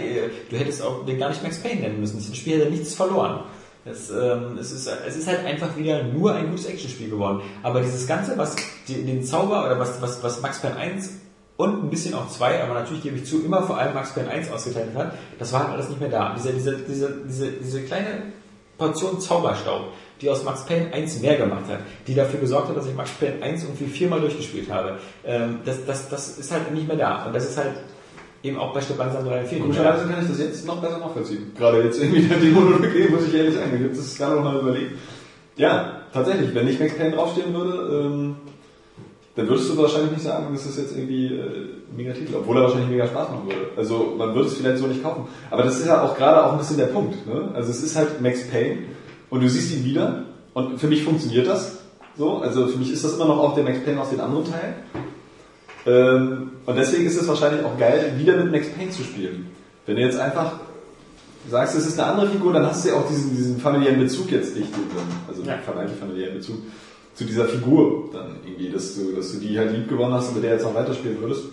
du 0.50 0.58
hättest 0.58 0.84
auch 0.84 1.06
den 1.06 1.18
gar 1.18 1.30
nicht 1.30 1.42
Max 1.44 1.60
Payne 1.60 1.80
nennen 1.80 2.02
müssen. 2.02 2.09
Das 2.16 2.38
Spiel 2.38 2.60
hätte 2.60 2.70
nichts 2.70 2.96
verloren. 2.96 3.42
Es, 3.86 4.10
ähm, 4.10 4.58
es, 4.60 4.72
ist, 4.72 4.88
es 4.88 5.16
ist 5.16 5.28
halt 5.28 5.46
einfach 5.46 5.76
wieder 5.78 6.04
nur 6.04 6.34
ein 6.34 6.50
gutes 6.50 6.66
Actionspiel 6.66 7.10
geworden. 7.10 7.42
Aber 7.64 7.82
dieses 7.82 8.08
Ganze, 8.08 8.38
was 8.38 8.56
die, 8.88 9.06
den 9.06 9.24
Zauber 9.24 9.66
oder 9.66 9.80
was, 9.80 10.02
was, 10.02 10.22
was 10.22 10.42
Max 10.42 10.60
Payne 10.62 10.76
1 10.76 11.10
und 11.58 11.86
ein 11.86 11.90
bisschen 11.90 12.14
auch 12.14 12.30
2, 12.30 12.64
aber 12.64 12.74
natürlich 12.74 13.04
gebe 13.04 13.18
ich 13.18 13.26
zu, 13.26 13.44
immer 13.44 13.64
vor 13.64 13.78
allem 13.78 13.94
Max 13.94 14.14
Payne 14.14 14.30
1 14.30 14.52
ausgeteilt 14.52 14.96
hat, 14.96 15.14
das 15.40 15.54
war 15.54 15.64
halt 15.64 15.74
alles 15.74 15.90
nicht 15.90 16.00
mehr 16.00 16.10
da. 16.10 16.34
Diese, 16.36 16.54
diese, 16.54 16.78
diese, 16.78 17.22
diese, 17.26 17.52
diese 17.52 17.84
kleine 17.84 18.24
Portion 18.78 19.20
Zauberstaub, 19.20 19.94
die 20.22 20.30
aus 20.30 20.44
Max 20.44 20.66
Payne 20.66 20.94
1 20.94 21.22
mehr 21.22 21.38
gemacht 21.38 21.66
hat, 21.70 21.80
die 22.08 22.16
dafür 22.16 22.40
gesorgt 22.40 22.70
hat, 22.70 22.78
dass 22.78 22.86
ich 22.86 22.96
Max 22.96 23.12
Payne 23.12 23.42
1 23.42 23.64
irgendwie 23.64 23.86
viermal 23.86 24.20
durchgespielt 24.20 24.72
habe, 24.72 25.00
ähm, 25.26 25.60
das, 25.66 25.86
das, 25.86 26.10
das 26.10 26.38
ist 26.38 26.52
halt 26.52 26.72
nicht 26.74 26.88
mehr 26.88 26.98
da. 26.98 27.26
Und 27.26 27.36
das 27.36 27.46
ist 27.46 27.58
halt 27.58 27.74
eben 28.44 28.58
auch 28.58 28.74
bei 28.74 28.82
Stück 28.82 28.98
langsam 28.98 29.26
3 29.26 29.42
und 29.42 29.48
4 29.48 29.58
nicht 29.60 29.68
mehr 29.68 29.84
da. 29.84 29.92
Komischerweise 29.92 30.14
kann 30.14 30.24
ich 30.24 30.30
das 30.30 30.40
jetzt 30.40 30.68
noch 30.68 30.82
besser 30.82 30.98
nachvollziehen. 31.00 31.52
Gerade 31.58 31.84
jetzt 31.84 32.02
irgendwie 32.02 32.22
der 32.24 32.38
Demonologie, 32.38 33.10
muss 33.10 33.28
ich 33.28 33.34
ehrlich 33.34 33.56
sagen. 33.56 33.72
Da 33.72 33.78
gibt 33.78 33.96
es 33.96 34.18
gerade 34.18 34.36
noch 34.36 34.44
mal 34.44 34.60
überlegt. 34.60 34.92
Ja, 35.58 36.04
tatsächlich, 36.14 36.54
wenn 36.56 36.66
nicht 36.66 36.80
Max 36.80 36.96
Payne 36.96 37.16
draufstehen 37.16 37.54
würde, 37.54 38.06
ähm, 38.06 38.36
dann 39.36 39.48
würdest 39.48 39.70
du 39.70 39.78
wahrscheinlich 39.78 40.12
nicht 40.12 40.24
sagen, 40.24 40.48
das 40.54 40.66
ist 40.66 40.78
jetzt 40.78 40.96
irgendwie 40.98 41.28
äh, 41.28 41.40
ein 41.40 41.96
mega 41.96 42.14
Titel, 42.14 42.36
obwohl 42.36 42.58
er 42.58 42.64
wahrscheinlich 42.64 42.90
mega 42.90 43.08
Spaß 43.08 43.30
machen 43.30 43.48
würde. 43.48 43.72
Also 43.78 44.16
man 44.18 44.34
würde 44.36 44.48
es 44.50 44.56
vielleicht 44.56 44.78
so 44.78 44.88
nicht 44.88 45.04
kaufen. 45.04 45.28
Aber 45.50 45.64
das 45.64 45.80
ist 45.80 45.88
ja 45.88 46.02
auch 46.02 46.18
gerade 46.18 46.46
auch 46.46 46.54
ein 46.54 46.58
bisschen 46.58 46.78
der 46.78 46.88
Punkt. 46.88 47.26
Ne? 47.28 47.50
Also 47.54 47.72
es 47.72 47.84
ist 47.84 47.96
halt 47.96 48.22
Max 48.22 48.48
Payne 48.48 48.80
und 49.30 49.42
du 49.42 49.50
siehst 49.50 49.74
ihn 49.74 49.86
wieder 49.86 50.24
und 50.54 50.80
für 50.80 50.88
mich 50.88 51.04
funktioniert 51.04 51.48
das 51.48 51.80
so. 52.18 52.38
Also 52.38 52.68
für 52.68 52.78
mich 52.78 52.92
ist 52.92 53.04
das 53.04 53.16
immer 53.16 53.26
noch 53.26 53.40
auch 53.40 53.56
der 53.56 53.64
Max 53.64 53.80
Payne 53.80 54.02
aus 54.02 54.10
den 54.10 54.20
anderen 54.20 54.46
Teilen. 54.46 54.76
Ähm, 55.86 56.52
und 56.66 56.76
deswegen 56.78 57.06
ist 57.06 57.20
es 57.20 57.28
wahrscheinlich 57.28 57.64
auch 57.64 57.78
geil, 57.78 58.14
wieder 58.18 58.38
mit 58.38 58.52
Max 58.52 58.70
Payne 58.70 58.92
zu 58.92 59.04
spielen. 59.04 59.48
Wenn 59.86 59.96
du 59.96 60.02
jetzt 60.02 60.20
einfach 60.20 60.54
sagst, 61.50 61.76
es 61.76 61.88
ist 61.88 62.00
eine 62.00 62.12
andere 62.12 62.30
Figur, 62.30 62.54
dann 62.54 62.66
hast 62.66 62.86
du 62.86 62.90
ja 62.90 62.96
auch 62.96 63.08
diesen, 63.08 63.36
diesen 63.36 63.60
familiären 63.60 64.00
Bezug 64.00 64.32
jetzt 64.32 64.56
nicht, 64.56 64.70
also 65.28 65.42
Ja. 65.44 65.58
vermeintlich 65.58 65.98
familiären 66.00 66.36
Bezug 66.36 66.58
zu 67.16 67.24
dieser 67.26 67.46
Figur 67.46 68.10
dann 68.14 68.36
irgendwie, 68.46 68.70
dass 68.70 68.96
du, 68.96 69.14
dass 69.16 69.32
du 69.32 69.40
die 69.40 69.58
halt 69.58 69.76
lieb 69.76 69.90
gewonnen 69.90 70.14
hast 70.14 70.30
und 70.30 70.36
mit 70.36 70.44
der 70.44 70.54
jetzt 70.54 70.66
auch 70.66 70.76
weiterspielen 70.76 71.20
würdest. 71.22 71.46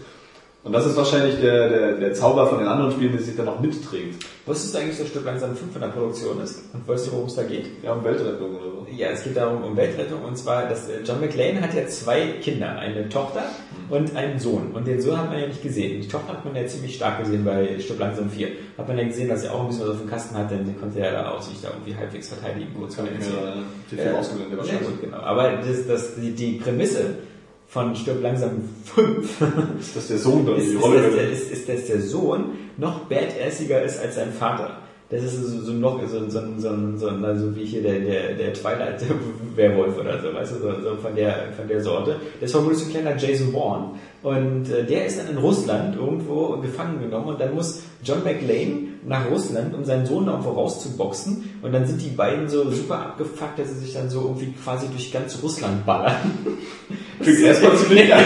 Und 0.66 0.72
das 0.72 0.84
ist 0.84 0.96
wahrscheinlich 0.96 1.40
der, 1.40 1.68
der, 1.68 1.92
der 1.92 2.12
Zauber 2.12 2.48
von 2.48 2.58
den 2.58 2.66
anderen 2.66 2.90
Spielen, 2.90 3.12
der 3.12 3.20
sich 3.22 3.36
dann 3.36 3.46
noch 3.46 3.60
mitträgt. 3.60 4.26
Wusstest 4.46 4.74
du 4.74 4.78
eigentlich, 4.78 4.98
dass 4.98 5.06
Stück 5.08 5.24
langsam 5.24 5.54
5 5.54 5.72
in 5.76 5.80
der 5.80 5.88
Produktion 5.88 6.40
ist? 6.40 6.64
Und 6.72 6.88
weißt 6.88 7.06
du, 7.06 7.12
worum 7.12 7.26
es 7.26 7.36
da 7.36 7.44
geht? 7.44 7.66
Ja, 7.84 7.92
um 7.92 8.02
Weltrettung 8.02 8.50
oder 8.56 8.64
so. 8.64 8.86
Ja, 8.90 9.10
es 9.10 9.22
geht 9.22 9.36
darum, 9.36 9.62
um 9.62 9.76
Weltrettung. 9.76 10.24
Und 10.24 10.36
zwar, 10.36 10.68
dass 10.68 10.88
äh, 10.88 11.02
John 11.04 11.20
McClane 11.20 11.60
hat 11.60 11.72
ja 11.72 11.86
zwei 11.86 12.32
Kinder, 12.42 12.76
eine 12.80 13.08
Tochter 13.08 13.44
und 13.90 14.16
einen 14.16 14.40
Sohn. 14.40 14.72
Und 14.72 14.88
den 14.88 15.00
Sohn 15.00 15.16
hat 15.16 15.30
man 15.30 15.38
ja 15.40 15.46
nicht 15.46 15.62
gesehen. 15.62 16.00
Die 16.02 16.08
Tochter 16.08 16.32
hat 16.32 16.44
man 16.44 16.56
ja 16.56 16.66
ziemlich 16.66 16.96
stark 16.96 17.20
gesehen 17.22 17.44
bei 17.44 17.78
Stück 17.78 18.00
langsam 18.00 18.28
4. 18.28 18.48
Hat 18.76 18.88
man 18.88 18.98
ja 18.98 19.04
gesehen, 19.04 19.28
dass 19.28 19.44
er 19.44 19.54
auch 19.54 19.60
ein 19.60 19.68
bisschen 19.68 19.84
was 19.84 19.90
auf 19.94 20.00
dem 20.00 20.10
Kasten 20.10 20.36
hat, 20.36 20.50
denn 20.50 20.74
konnte 20.80 20.98
er 20.98 21.12
da 21.12 21.30
auch 21.30 21.42
sich 21.42 21.60
da 21.62 21.68
irgendwie 21.68 21.94
halbwegs 21.94 22.28
verteidigen. 22.28 22.68
Jetzt 22.82 22.96
kann 22.96 23.06
ich 23.06 23.12
mir 23.96 24.04
Ja. 24.04 24.18
ausgeblendet 24.18 24.52
Ja, 24.58 24.64
wahrscheinlich. 24.64 24.88
gut, 24.88 25.00
genau. 25.00 25.18
Aber 25.18 25.48
das, 25.64 25.86
das, 25.86 26.16
die, 26.16 26.32
die 26.32 26.52
Prämisse 26.54 27.14
von 27.68 27.96
Stirb 27.96 28.22
langsam 28.22 28.68
5 28.84 29.40
Ist 29.80 29.96
das 29.96 30.08
der 30.08 30.18
Sohn 30.18 30.46
dann 30.46 30.56
ist, 30.56 30.70
die 30.70 30.74
ist, 30.74 30.82
der, 30.84 31.08
übernimmt? 31.08 31.32
ist, 31.32 31.50
ist, 31.50 31.68
dass 31.68 31.86
der 31.86 32.00
Sohn 32.00 32.44
noch 32.76 33.00
badassiger 33.00 33.82
ist 33.82 33.98
als 33.98 34.14
sein 34.16 34.32
Vater. 34.32 34.78
Das 35.08 35.22
ist 35.22 35.36
so, 35.36 35.60
so 35.60 35.72
noch 35.72 36.00
so, 36.08 36.28
so, 36.28 36.40
so, 36.58 36.96
so, 36.96 37.08
also 37.08 37.54
wie 37.54 37.64
hier 37.64 37.80
der, 37.80 38.00
der, 38.00 38.34
der 38.34 38.52
Twilight 38.52 39.00
Werwolf 39.54 39.96
oder 39.98 40.20
so, 40.20 40.34
weißt 40.34 40.52
du, 40.54 40.58
so, 40.58 40.80
so 40.82 40.96
von 40.96 41.14
der 41.14 41.52
von 41.56 41.68
der 41.68 41.80
Sorte. 41.80 42.16
Das 42.40 42.52
war 42.54 42.66
wohl 42.66 42.74
so 42.74 42.86
ein 42.86 42.90
kleiner 42.90 43.16
Jason 43.16 43.52
Bourne 43.52 43.90
und 44.24 44.68
äh, 44.68 44.84
der 44.84 45.06
ist 45.06 45.20
dann 45.20 45.28
in 45.28 45.38
Russland 45.38 45.94
irgendwo 45.94 46.56
gefangen 46.56 47.00
genommen 47.00 47.26
und 47.26 47.40
dann 47.40 47.54
muss 47.54 47.82
John 48.02 48.24
McLean 48.24 48.94
nach 49.06 49.30
Russland, 49.30 49.72
um 49.74 49.84
seinen 49.84 50.04
Sohn 50.04 50.26
irgendwo 50.26 50.50
rauszuboxen 50.50 51.50
und 51.62 51.72
dann 51.72 51.86
sind 51.86 52.02
die 52.02 52.08
beiden 52.08 52.48
so 52.48 52.68
super 52.72 52.98
abgefuckt, 52.98 53.60
dass 53.60 53.68
sie 53.68 53.84
sich 53.84 53.94
dann 53.94 54.10
so 54.10 54.22
irgendwie 54.22 54.52
quasi 54.52 54.88
durch 54.88 55.12
ganz 55.12 55.38
Russland 55.40 55.86
ballern. 55.86 56.16
Klingt 57.22 57.40
erstmal 57.40 57.76
ziemlich 57.76 58.08
geil. 58.08 58.24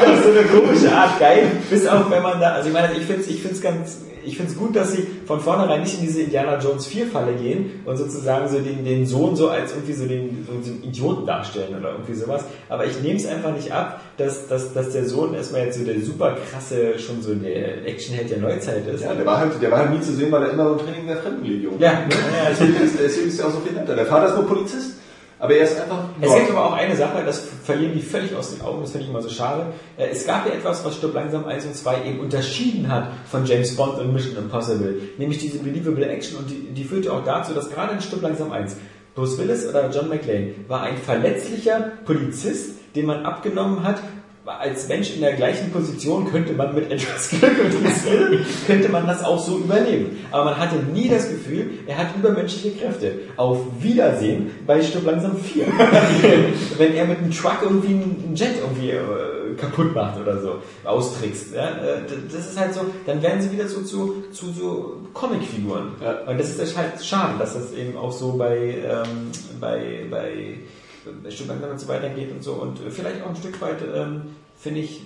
Das 0.00 0.18
ist 0.18 0.24
so 0.24 0.30
eine 0.30 0.42
komische 0.48 0.92
Art 0.92 1.18
geil, 1.18 1.50
bis 1.70 1.86
auch 1.86 2.10
wenn 2.10 2.22
man 2.22 2.38
da, 2.38 2.52
also 2.52 2.68
ich 2.68 2.74
meine, 2.74 2.92
ich 2.92 3.04
finde 3.04 3.22
es 3.22 3.28
ich 3.28 3.40
find's 3.40 3.60
ganz, 3.62 4.02
ich 4.24 4.36
finde 4.36 4.52
es 4.52 4.58
gut, 4.58 4.76
dass 4.76 4.92
sie 4.92 5.06
von 5.26 5.40
vornherein 5.40 5.80
nicht 5.82 5.98
in 5.98 6.06
diese 6.06 6.22
Indiana 6.22 6.58
Jones 6.58 6.86
4 6.86 7.06
Falle 7.06 7.34
gehen 7.34 7.82
und 7.84 7.96
sozusagen 7.96 8.48
so 8.48 8.58
den, 8.60 8.84
den 8.84 9.06
Sohn 9.06 9.36
so 9.36 9.48
als 9.48 9.72
irgendwie 9.72 9.92
so 9.92 10.06
den, 10.06 10.46
so 10.46 10.70
den 10.70 10.82
Idioten 10.84 11.26
darstellen 11.26 11.76
oder 11.78 11.92
irgendwie 11.92 12.14
sowas. 12.14 12.44
Aber 12.68 12.86
ich 12.86 13.00
nehme 13.02 13.16
es 13.16 13.26
einfach 13.26 13.54
nicht 13.54 13.72
ab, 13.72 14.00
dass, 14.16 14.46
dass, 14.48 14.72
dass 14.72 14.90
der 14.90 15.06
Sohn 15.06 15.34
erstmal 15.34 15.66
jetzt 15.66 15.78
so 15.78 15.84
der 15.84 16.00
super 16.00 16.36
krasse, 16.50 16.98
schon 16.98 17.20
so 17.20 17.34
der 17.34 17.86
Actionheld 17.86 18.30
der 18.30 18.38
Neuzeit 18.38 18.86
ist. 18.86 19.02
Ja, 19.02 19.14
der 19.14 19.26
war 19.26 19.38
halt, 19.38 19.60
der 19.60 19.70
war 19.70 19.78
halt 19.80 19.90
nie 19.90 20.00
zu 20.00 20.14
sehen, 20.14 20.30
weil 20.30 20.44
er 20.44 20.50
immer 20.52 20.70
im 20.72 20.78
Training 20.78 21.06
der 21.06 21.16
Fremdenlegion. 21.16 21.74
Ja, 21.78 21.92
ja, 21.92 22.46
also 22.46 22.60
Deswegen 22.60 22.84
ist, 22.84 22.98
deswegen 22.98 23.28
ist 23.28 23.40
er 23.40 23.46
auch 23.46 23.52
so 23.52 23.60
viel 23.60 23.72
netter. 23.72 23.94
Der 23.94 24.06
Vater 24.06 24.28
ist 24.28 24.34
nur 24.36 24.46
Polizist, 24.46 24.96
aber 25.40 25.54
er 25.54 25.64
ist 25.64 25.80
einfach. 25.80 26.04
Es 26.20 26.34
gibt 26.34 26.50
aber 26.50 26.66
auch 26.66 26.72
eine 26.74 26.94
Sache, 26.94 27.22
das 27.24 27.48
verlieren 27.64 27.94
die 27.94 28.02
völlig 28.02 28.34
aus 28.36 28.54
den 28.54 28.62
Augen, 28.62 28.82
das 28.82 28.92
finde 28.92 29.04
ich 29.04 29.10
immer 29.10 29.22
so 29.22 29.30
schade. 29.30 29.72
Äh, 29.96 30.08
Es 30.10 30.26
gab 30.26 30.46
ja 30.46 30.52
etwas, 30.52 30.84
was 30.84 30.96
Stirb 30.96 31.14
langsam 31.14 31.46
1 31.46 31.64
und 31.66 31.74
2 31.74 32.04
eben 32.04 32.20
unterschieden 32.20 32.92
hat 32.92 33.08
von 33.30 33.44
James 33.46 33.74
Bond 33.74 33.98
und 33.98 34.12
Mission 34.12 34.36
Impossible, 34.36 35.00
nämlich 35.18 35.38
diese 35.38 35.58
Believable 35.58 36.06
Action 36.06 36.38
und 36.38 36.50
die, 36.50 36.72
die 36.72 36.84
führte 36.84 37.12
auch 37.12 37.24
dazu, 37.24 37.54
dass 37.54 37.70
gerade 37.70 37.94
in 37.94 38.00
Stirb 38.00 38.22
langsam 38.22 38.52
1 38.52 38.76
Bruce 39.14 39.38
Willis 39.38 39.66
oder 39.66 39.90
John 39.90 40.08
McClane 40.08 40.54
war 40.68 40.82
ein 40.82 40.96
verletzlicher 40.96 41.92
Polizist, 42.04 42.76
den 42.94 43.06
man 43.06 43.24
abgenommen 43.24 43.82
hat, 43.82 44.00
als 44.46 44.88
Mensch 44.88 45.14
in 45.14 45.20
der 45.20 45.34
gleichen 45.34 45.70
Position 45.70 46.30
könnte 46.30 46.54
man 46.54 46.74
mit 46.74 46.90
etwas 46.90 47.28
Glück 47.30 47.52
und 47.62 47.94
Skill, 47.94 48.44
könnte 48.66 48.88
man 48.88 49.06
das 49.06 49.22
auch 49.22 49.38
so 49.38 49.58
überleben. 49.58 50.18
Aber 50.30 50.46
man 50.46 50.56
hatte 50.58 50.76
nie 50.76 51.08
das 51.08 51.28
Gefühl, 51.28 51.70
er 51.86 51.98
hat 51.98 52.16
übermenschliche 52.16 52.76
Kräfte. 52.76 53.20
Auf 53.36 53.58
Wiedersehen 53.80 54.50
bei 54.66 54.82
Stück 54.82 55.04
langsam 55.04 55.36
4. 55.36 55.66
Wenn 56.78 56.94
er 56.94 57.06
mit 57.06 57.18
einem 57.18 57.30
Truck 57.30 57.58
irgendwie 57.62 57.88
einen 57.88 58.32
Jet 58.34 58.56
irgendwie 58.60 58.90
äh, 58.90 59.54
kaputt 59.56 59.94
macht 59.94 60.18
oder 60.20 60.40
so, 60.40 60.62
austrickst. 60.84 61.54
Ja? 61.54 61.68
Äh, 61.68 62.00
Das 62.32 62.50
ist 62.50 62.58
halt 62.58 62.74
so, 62.74 62.80
dann 63.06 63.22
werden 63.22 63.42
sie 63.42 63.52
wieder 63.52 63.68
so 63.68 63.82
zu, 63.82 64.24
zu 64.32 64.52
so 64.52 64.96
Comicfiguren. 65.12 65.92
Ja. 66.02 66.30
Und 66.30 66.40
das 66.40 66.56
ist 66.56 66.76
halt 66.76 67.04
schade, 67.04 67.34
dass 67.38 67.54
das 67.54 67.72
eben 67.72 67.96
auch 67.96 68.12
so 68.12 68.32
bei, 68.32 68.56
ähm, 68.56 69.30
bei, 69.60 70.06
bei 70.10 70.58
Stück 71.30 71.48
langsam 71.48 71.70
und 71.70 71.80
so 71.80 71.88
weitergeht 71.88 72.30
und 72.32 72.42
so. 72.42 72.52
Und 72.54 72.84
äh, 72.84 72.90
vielleicht 72.90 73.22
auch 73.22 73.28
ein 73.30 73.36
Stück 73.36 73.60
weit, 73.60 73.78
ähm, 73.94 74.22
finde 74.58 74.80
ich, 74.80 75.02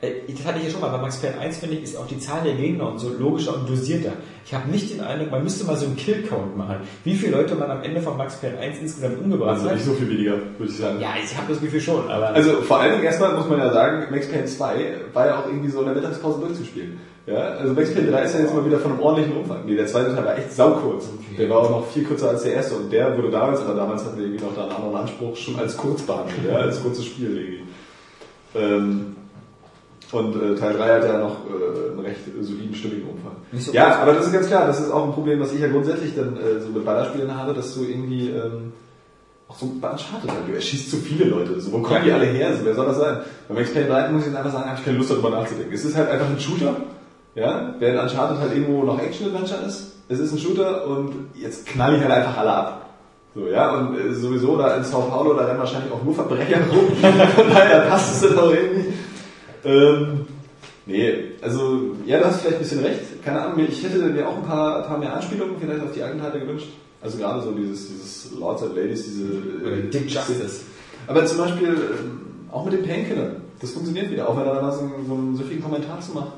äh, 0.00 0.10
das 0.28 0.44
hatte 0.44 0.58
ich 0.58 0.64
ja 0.64 0.70
schon 0.70 0.80
mal, 0.80 0.88
bei 0.88 0.98
Max 0.98 1.18
Payne 1.18 1.38
1 1.38 1.58
finde 1.58 1.76
ich, 1.76 1.82
ist 1.84 1.96
auch 1.96 2.06
die 2.06 2.18
Zahl 2.18 2.42
der 2.44 2.54
Gegner 2.54 2.88
und 2.90 2.98
so 2.98 3.10
logischer 3.10 3.54
und 3.54 3.68
dosierter. 3.68 4.12
Ich 4.46 4.52
habe 4.52 4.70
nicht 4.70 4.92
den 4.92 5.00
Eindruck, 5.00 5.30
man 5.30 5.42
müsste 5.42 5.64
mal 5.64 5.76
so 5.76 5.86
einen 5.86 5.96
Kill-Count 5.96 6.56
machen. 6.56 6.76
Wie 7.04 7.14
viele 7.14 7.32
Leute 7.36 7.54
man 7.54 7.70
am 7.70 7.82
Ende 7.82 8.00
von 8.00 8.16
Max 8.16 8.36
Payne 8.36 8.58
1 8.58 8.78
insgesamt 8.80 9.20
umgebracht 9.22 9.50
Also 9.56 9.66
hat. 9.68 9.74
nicht 9.76 9.84
so 9.86 9.92
viel 9.92 10.08
weniger, 10.10 10.34
würde 10.58 10.70
ich 10.72 10.76
sagen. 10.76 11.00
Ja, 11.00 11.14
ich 11.22 11.36
habe 11.36 11.52
das 11.52 11.60
Gefühl 11.60 11.80
schon, 11.80 12.08
aber... 12.10 12.28
Also 12.28 12.60
vor 12.62 12.80
allen 12.80 12.92
Dingen 12.92 13.04
erstmal 13.04 13.34
muss 13.34 13.48
man 13.48 13.58
ja 13.58 13.72
sagen, 13.72 14.06
Max 14.10 14.28
Payne 14.28 14.46
2 14.46 14.94
war 15.12 15.26
ja 15.26 15.40
auch 15.40 15.46
irgendwie 15.46 15.70
so 15.70 15.80
in 15.80 15.86
der 15.86 15.94
Mittagspause 15.94 16.40
durchzuspielen. 16.40 16.98
Ja, 17.26 17.36
also 17.36 17.72
Max 17.72 17.94
Payne 17.94 18.10
3 18.10 18.22
ist 18.22 18.34
ja 18.34 18.40
jetzt 18.40 18.54
mal 18.54 18.66
wieder 18.66 18.78
von 18.78 18.92
einem 18.92 19.00
ordentlichen 19.00 19.36
Umfang. 19.36 19.64
Nee, 19.64 19.76
der 19.76 19.86
zweite 19.86 20.14
Teil 20.14 20.24
war 20.24 20.36
echt 20.36 20.52
saukurz. 20.52 21.06
Der 21.38 21.48
war 21.48 21.58
auch 21.58 21.70
noch 21.70 21.86
viel 21.86 22.04
kürzer 22.04 22.28
als 22.28 22.42
der 22.42 22.52
erste 22.52 22.74
und 22.74 22.92
der 22.92 23.16
wurde 23.16 23.30
damals, 23.30 23.60
aber 23.60 23.74
damals 23.74 24.04
hatten 24.04 24.18
wir 24.18 24.26
irgendwie 24.26 24.44
noch 24.44 24.54
da 24.54 24.64
einen 24.64 24.72
anderen 24.72 24.96
Anspruch, 24.96 25.34
schon 25.34 25.58
als 25.58 25.76
kurz 25.76 26.02
behandelt, 26.02 26.36
ja, 26.46 26.56
als 26.56 26.82
kurzes 26.82 27.06
Spiel 27.06 27.36
irgendwie. 27.36 27.62
Ähm, 28.54 29.16
und 30.12 30.36
äh, 30.36 30.54
Teil 30.54 30.74
3 30.74 30.94
hat 30.94 31.04
ja 31.04 31.18
noch 31.18 31.36
äh, 31.46 31.90
einen 31.92 32.00
recht 32.00 32.20
soliden, 32.40 32.74
stimmigen 32.74 33.08
Umfang. 33.08 33.32
So 33.54 33.72
ja, 33.72 34.00
aber 34.00 34.12
das 34.12 34.26
ist 34.26 34.32
ganz 34.32 34.46
klar, 34.46 34.66
das 34.66 34.80
ist 34.80 34.90
auch 34.90 35.04
ein 35.06 35.12
Problem, 35.12 35.40
was 35.40 35.52
ich 35.52 35.60
ja 35.60 35.68
grundsätzlich 35.68 36.14
dann 36.14 36.36
äh, 36.36 36.60
so 36.60 36.68
mit 36.68 36.84
Ballerspielen 36.84 37.34
habe, 37.34 37.54
dass 37.54 37.74
du 37.74 37.84
irgendwie 37.84 38.28
ähm, 38.28 38.72
auch 39.48 39.56
so 39.56 39.72
bei 39.80 39.90
Uncharted 39.90 40.30
halt, 40.30 40.48
du 40.48 40.54
erschießt 40.54 40.90
zu 40.90 40.98
viele 40.98 41.24
Leute. 41.24 41.58
So, 41.60 41.72
wo 41.72 41.78
kommen 41.80 42.04
die 42.04 42.12
alle 42.12 42.26
her? 42.26 42.54
So, 42.54 42.64
wer 42.64 42.74
soll 42.74 42.86
das 42.86 42.98
sein? 42.98 43.18
Bei 43.48 43.54
Max 43.54 43.72
Payne 43.72 43.88
3 43.88 44.08
muss 44.10 44.26
ich 44.26 44.36
einfach 44.36 44.52
sagen, 44.52 44.66
habe 44.66 44.78
ich 44.78 44.84
keine 44.84 44.98
Lust 44.98 45.10
darüber 45.10 45.30
nachzudenken. 45.30 45.72
Es 45.72 45.84
ist 45.84 45.96
halt 45.96 46.10
einfach 46.10 46.28
ein 46.28 46.38
Shooter, 46.38 46.76
ja, 47.34 47.74
während 47.78 48.00
Uncharted 48.00 48.38
halt 48.38 48.52
irgendwo 48.52 48.84
noch 48.84 49.00
Action-Adventure 49.00 49.64
ist. 49.66 49.92
Es 50.08 50.18
ist 50.20 50.32
ein 50.32 50.38
Shooter 50.38 50.86
und 50.86 51.30
jetzt 51.34 51.66
knall 51.66 51.96
ich 51.96 52.02
halt 52.02 52.12
einfach 52.12 52.36
alle 52.36 52.52
ab. 52.52 52.80
So, 53.34 53.48
ja, 53.48 53.76
und 53.76 53.98
äh, 53.98 54.14
sowieso 54.14 54.56
da 54.56 54.76
in 54.76 54.84
Sao 54.84 55.02
Paulo, 55.02 55.34
da 55.34 55.44
rennen 55.46 55.58
wahrscheinlich 55.58 55.92
auch 55.92 56.04
nur 56.04 56.14
Verbrecher 56.14 56.58
rum. 56.72 56.94
Von 57.34 57.50
daher 57.50 57.80
passt 57.80 58.22
es 58.22 58.28
dann 58.28 58.38
auch 58.38 58.50
irgendwie. 58.50 58.92
Ähm, 59.64 60.26
nee, 60.86 61.14
also, 61.42 61.96
ja, 62.06 62.18
du 62.18 62.26
hast 62.26 62.42
vielleicht 62.42 62.58
ein 62.58 62.62
bisschen 62.62 62.84
recht. 62.84 63.24
Keine 63.24 63.40
Ahnung, 63.40 63.58
ich 63.66 63.82
hätte 63.82 63.98
mir 63.98 64.28
auch 64.28 64.36
ein 64.36 64.44
paar, 64.44 64.82
paar 64.82 64.98
mehr 64.98 65.14
Anspielungen 65.14 65.56
vielleicht 65.58 65.82
auf 65.82 65.92
die 65.92 66.02
alten 66.02 66.20
Teile 66.20 66.38
gewünscht. 66.38 66.68
Also 67.02 67.18
gerade 67.18 67.42
so 67.42 67.52
dieses, 67.52 67.88
dieses 67.88 68.38
Lords 68.38 68.62
and 68.62 68.76
Ladies, 68.76 69.04
diese... 69.04 69.24
Äh, 69.24 69.90
Dick 69.90 70.10
Justice. 70.10 70.62
Aber 71.06 71.26
zum 71.26 71.38
Beispiel 71.38 71.68
ähm, 71.68 72.20
auch 72.52 72.64
mit 72.64 72.74
den 72.74 72.84
Painkillern. 72.84 73.36
Das 73.60 73.72
funktioniert 73.72 74.10
wieder, 74.10 74.28
auch 74.28 74.36
wenn 74.36 74.46
er 74.46 74.54
da 74.54 74.70
so, 74.70 74.90
so 75.06 75.14
einen 75.14 75.36
süffigen 75.36 75.62
Kommentar 75.62 76.00
zu 76.00 76.12
macht. 76.12 76.32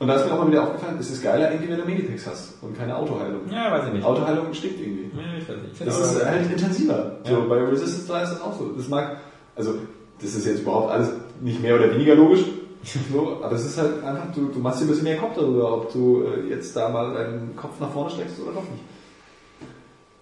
Und 0.00 0.08
da 0.08 0.14
ist 0.14 0.24
mir 0.26 0.32
auch 0.32 0.38
mal 0.38 0.50
wieder 0.50 0.62
aufgefallen, 0.64 0.96
es 0.98 1.10
ist 1.10 1.22
geiler 1.22 1.52
irgendwie, 1.52 1.70
wenn 1.70 1.78
du 1.78 1.84
Meditex 1.84 2.26
hast 2.26 2.54
und 2.62 2.76
keine 2.76 2.96
Autoheilung. 2.96 3.42
Ja, 3.52 3.70
weiß 3.70 3.88
ich 3.88 3.92
nicht. 3.92 4.04
Autoheilung 4.04 4.52
stinkt 4.54 4.80
irgendwie. 4.80 5.10
Ja, 5.14 5.38
ich 5.38 5.46
weiß 5.46 5.56
nicht. 5.58 5.86
Das 5.86 6.00
ist 6.00 6.24
halt 6.24 6.50
intensiver. 6.50 7.16
So, 7.24 7.32
Ja. 7.34 7.40
bei 7.40 7.56
Resistance 7.64 8.08
3 8.08 8.22
ist 8.22 8.30
das 8.32 8.40
auch 8.40 8.58
so. 8.58 8.70
Das 8.74 8.88
mag, 8.88 9.18
also, 9.54 9.74
das 10.22 10.34
ist 10.34 10.46
jetzt 10.46 10.62
überhaupt 10.62 10.90
alles 10.90 11.10
nicht 11.42 11.60
mehr 11.62 11.74
oder 11.76 11.92
weniger 11.94 12.14
logisch. 12.14 12.40
So, 13.12 13.40
aber 13.42 13.54
es 13.56 13.66
ist 13.66 13.76
halt 13.76 14.02
einfach, 14.02 14.32
du, 14.34 14.46
du 14.46 14.58
machst 14.58 14.80
dir 14.80 14.86
ein 14.86 14.88
bisschen 14.88 15.04
mehr 15.04 15.18
Kopf 15.18 15.34
darüber, 15.36 15.74
ob 15.74 15.92
du 15.92 16.24
äh, 16.24 16.48
jetzt 16.48 16.74
da 16.74 16.88
mal 16.88 17.12
deinen 17.12 17.54
Kopf 17.54 17.78
nach 17.78 17.90
vorne 17.90 18.08
steckst 18.10 18.40
oder 18.40 18.52
doch 18.52 18.62
nicht. 18.62 18.82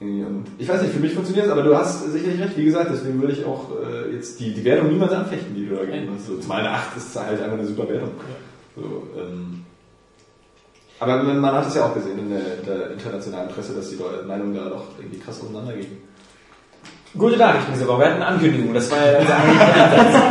Und 0.01 0.45
ich 0.59 0.69
weiß 0.69 0.83
nicht, 0.83 0.93
für 0.93 0.99
mich 0.99 1.13
funktioniert 1.15 1.47
es, 1.47 1.53
aber 1.53 1.63
du 1.63 1.77
hast 1.77 2.11
sicherlich 2.11 2.41
recht, 2.41 2.57
wie 2.57 2.65
gesagt, 2.65 2.91
deswegen 2.93 3.21
würde 3.21 3.35
ich 3.35 3.45
auch 3.45 3.67
äh, 3.81 4.13
jetzt 4.13 4.41
die, 4.41 4.53
die 4.55 4.65
Wertung 4.65 4.89
niemals 4.91 5.13
anfechten, 5.13 5.55
die 5.55 5.67
du 5.67 5.77
da 5.77 5.85
gegeben 5.85 6.09
hast. 6.17 6.27
So, 6.27 6.37
zum 6.39 6.51
eine 6.51 6.69
8 6.71 6.97
ist 6.97 7.15
halt 7.17 7.41
einfach 7.41 7.59
eine 7.59 7.67
super 7.67 7.89
Wertung. 7.89 8.11
So, 8.75 8.83
ähm, 9.17 9.65
aber 11.01 11.23
man, 11.23 11.53
hat 11.53 11.69
es 11.69 11.75
ja 11.75 11.87
auch 11.87 11.95
gesehen 11.95 12.19
in 12.19 12.31
der, 12.31 12.41
der 12.67 12.91
internationalen 12.93 13.49
Presse, 13.49 13.75
dass 13.75 13.91
die 13.91 13.97
Leute- 13.97 14.25
Meinungen 14.27 14.55
da 14.55 14.69
doch 14.69 14.85
irgendwie 14.99 15.19
krass 15.19 15.41
auseinandergehen. 15.41 15.99
Gute 17.17 17.37
Nachrichten 17.39 17.73
diese 17.73 17.89
Woche. 17.89 18.01
Wir 18.01 18.07
hatten 18.07 18.17
eine 18.17 18.27
Ankündigung. 18.27 18.75
Das 18.75 18.91
war 18.91 18.99
ja 18.99 19.19
unser 19.19 19.37
Ansatz. 19.37 20.23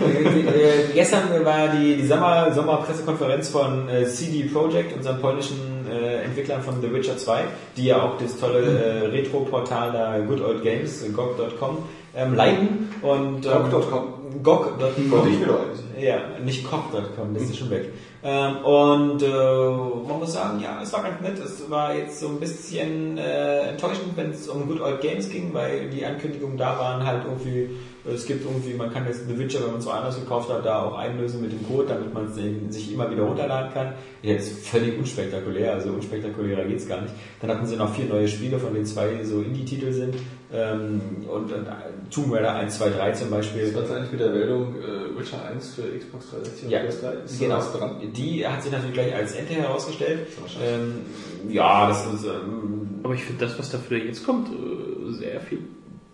Äh, 0.00 0.92
Gestern 0.94 1.22
war 1.44 1.68
die, 1.68 1.96
die 1.96 2.06
Sommer, 2.06 2.52
Sommerpressekonferenz 2.52 3.48
von 3.50 3.88
äh, 3.88 4.06
CD 4.06 4.44
Projekt, 4.44 4.96
unseren 4.96 5.20
polnischen 5.20 5.86
äh, 5.90 6.22
Entwicklern 6.22 6.62
von 6.62 6.80
The 6.80 6.92
Witcher 6.92 7.16
2, 7.16 7.42
die 7.76 7.84
ja 7.86 8.02
auch 8.02 8.18
das 8.18 8.38
tolle 8.38 8.60
äh, 8.60 9.06
Retro-Portal 9.06 9.92
da 9.92 10.18
Good 10.18 10.40
Old 10.42 10.62
Games, 10.62 11.02
äh, 11.02 11.10
GOG.com, 11.10 11.78
ähm, 12.16 12.34
leiten. 12.34 12.88
Und, 13.02 13.46
ähm, 13.46 13.70
GOG.com? 13.70 14.19
GOG.com. 14.42 15.10
Wollte 15.10 15.28
ich 15.28 15.38
mir 15.38 15.46
doch 15.46 15.60
eigentlich. 15.60 15.80
Ja, 16.00 16.38
nicht 16.42 16.64
koch.com, 16.64 17.34
das 17.34 17.42
ist 17.44 17.58
schon 17.58 17.70
weg. 17.70 17.90
Ähm, 18.22 18.58
und 18.58 19.22
äh, 19.22 19.28
man 19.28 20.18
muss 20.18 20.34
sagen, 20.34 20.60
ja, 20.60 20.80
es 20.82 20.92
war 20.92 21.02
ganz 21.02 21.20
nett. 21.20 21.38
Es 21.38 21.70
war 21.70 21.94
jetzt 21.94 22.20
so 22.20 22.28
ein 22.28 22.38
bisschen 22.38 23.16
äh, 23.16 23.70
enttäuschend, 23.70 24.16
wenn 24.16 24.30
es 24.30 24.46
um 24.48 24.66
Good 24.66 24.80
Old 24.80 25.00
Games 25.00 25.30
ging, 25.30 25.54
weil 25.54 25.88
die 25.88 26.04
Ankündigungen 26.04 26.58
da 26.58 26.78
waren 26.78 27.04
halt 27.06 27.24
irgendwie, 27.24 27.70
es 28.04 28.26
gibt 28.26 28.44
irgendwie, 28.44 28.74
man 28.74 28.92
kann 28.92 29.06
jetzt 29.06 29.26
The 29.26 29.38
Witcher, 29.38 29.60
wenn 29.60 29.70
man 29.70 29.80
es 29.80 29.86
woanders 29.86 30.20
gekauft 30.20 30.50
hat, 30.50 30.66
da 30.66 30.82
auch 30.82 30.98
einlösen 30.98 31.40
mit 31.40 31.52
dem 31.52 31.66
Code, 31.66 31.88
damit 31.88 32.12
man 32.12 32.26
es 32.26 32.74
sich 32.74 32.92
immer 32.92 33.10
wieder 33.10 33.22
runterladen 33.22 33.72
kann. 33.72 33.94
Jetzt 34.22 34.66
völlig 34.66 34.98
unspektakulär, 34.98 35.72
also 35.72 35.90
unspektakulärer 35.90 36.64
geht's 36.64 36.86
gar 36.86 37.00
nicht. 37.00 37.14
Dann 37.40 37.50
hatten 37.50 37.66
sie 37.66 37.76
noch 37.76 37.94
vier 37.94 38.06
neue 38.06 38.28
Spiele, 38.28 38.58
von 38.58 38.74
denen 38.74 38.86
zwei 38.86 39.24
so 39.24 39.40
Indie-Titel 39.40 39.92
sind. 39.92 40.14
Ähm, 40.52 41.00
und, 41.28 41.52
und 41.52 41.66
Tomb 42.10 42.32
Raider 42.34 42.54
1, 42.56 42.76
2, 42.78 42.90
3 42.90 43.12
zum 43.12 43.30
Beispiel. 43.30 43.72
Was 43.74 43.84
ist 43.84 43.90
eigentlich 43.92 44.10
mit 44.12 44.20
der 44.20 44.30
Meldung 44.30 44.74
äh, 44.76 45.16
Witcher 45.18 45.44
1 45.44 45.74
für 45.74 45.82
äh, 45.82 45.98
Xbox 45.98 46.30
360 46.30 46.64
und 46.64 46.70
Ja, 46.70 46.80
PS3. 46.80 47.24
Ist 47.24 47.38
genau. 47.38 47.56
was 47.58 47.72
dran? 47.72 47.96
Die 48.16 48.46
hat 48.46 48.62
sich 48.62 48.72
natürlich 48.72 48.94
gleich 48.94 49.14
als 49.14 49.32
Ente 49.34 49.54
herausgestellt. 49.54 50.26
Ähm, 50.64 51.02
ja, 51.48 51.88
das 51.88 52.04
ist 52.12 52.24
ähm, 52.24 53.00
Aber 53.04 53.14
ich 53.14 53.22
finde 53.22 53.46
das, 53.46 53.58
was 53.58 53.70
dafür 53.70 53.98
jetzt 53.98 54.24
kommt, 54.26 54.48
äh, 54.48 55.12
sehr 55.12 55.40
viel 55.40 55.58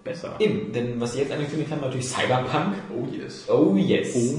besser. 0.04 0.36
eben, 0.38 0.70
denn 0.72 1.00
was 1.00 1.14
sie 1.14 1.20
jetzt 1.20 1.32
angekündigt 1.32 1.70
haben, 1.70 1.80
natürlich 1.80 2.08
Cyberpunk. 2.08 2.74
Oh 2.94 3.06
yes. 3.10 3.46
Oh 3.48 3.74
yes. 3.74 4.34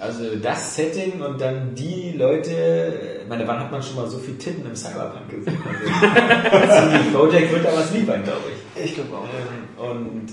Also 0.00 0.34
das 0.42 0.74
Setting 0.74 1.20
und 1.20 1.40
dann 1.40 1.74
die 1.76 2.12
Leute, 2.16 3.20
ich 3.22 3.28
meine, 3.28 3.46
wann 3.46 3.60
hat 3.60 3.70
man 3.70 3.80
schon 3.82 3.94
mal 3.96 4.08
so 4.08 4.18
viel 4.18 4.34
Titten 4.36 4.66
im 4.66 4.74
Cyberpunk 4.74 5.28
gesehen? 5.30 5.58
Also, 6.50 6.90
CD 6.90 7.10
Projekt 7.16 7.52
wird 7.52 7.64
da 7.66 7.68
was 7.72 7.92
liefern, 7.92 8.24
glaube 8.24 8.40
ich. 8.50 8.55
Ich 8.82 8.94
glaube 8.94 9.16
auch. 9.16 9.24
Ähm, 9.82 10.06
und 10.06 10.26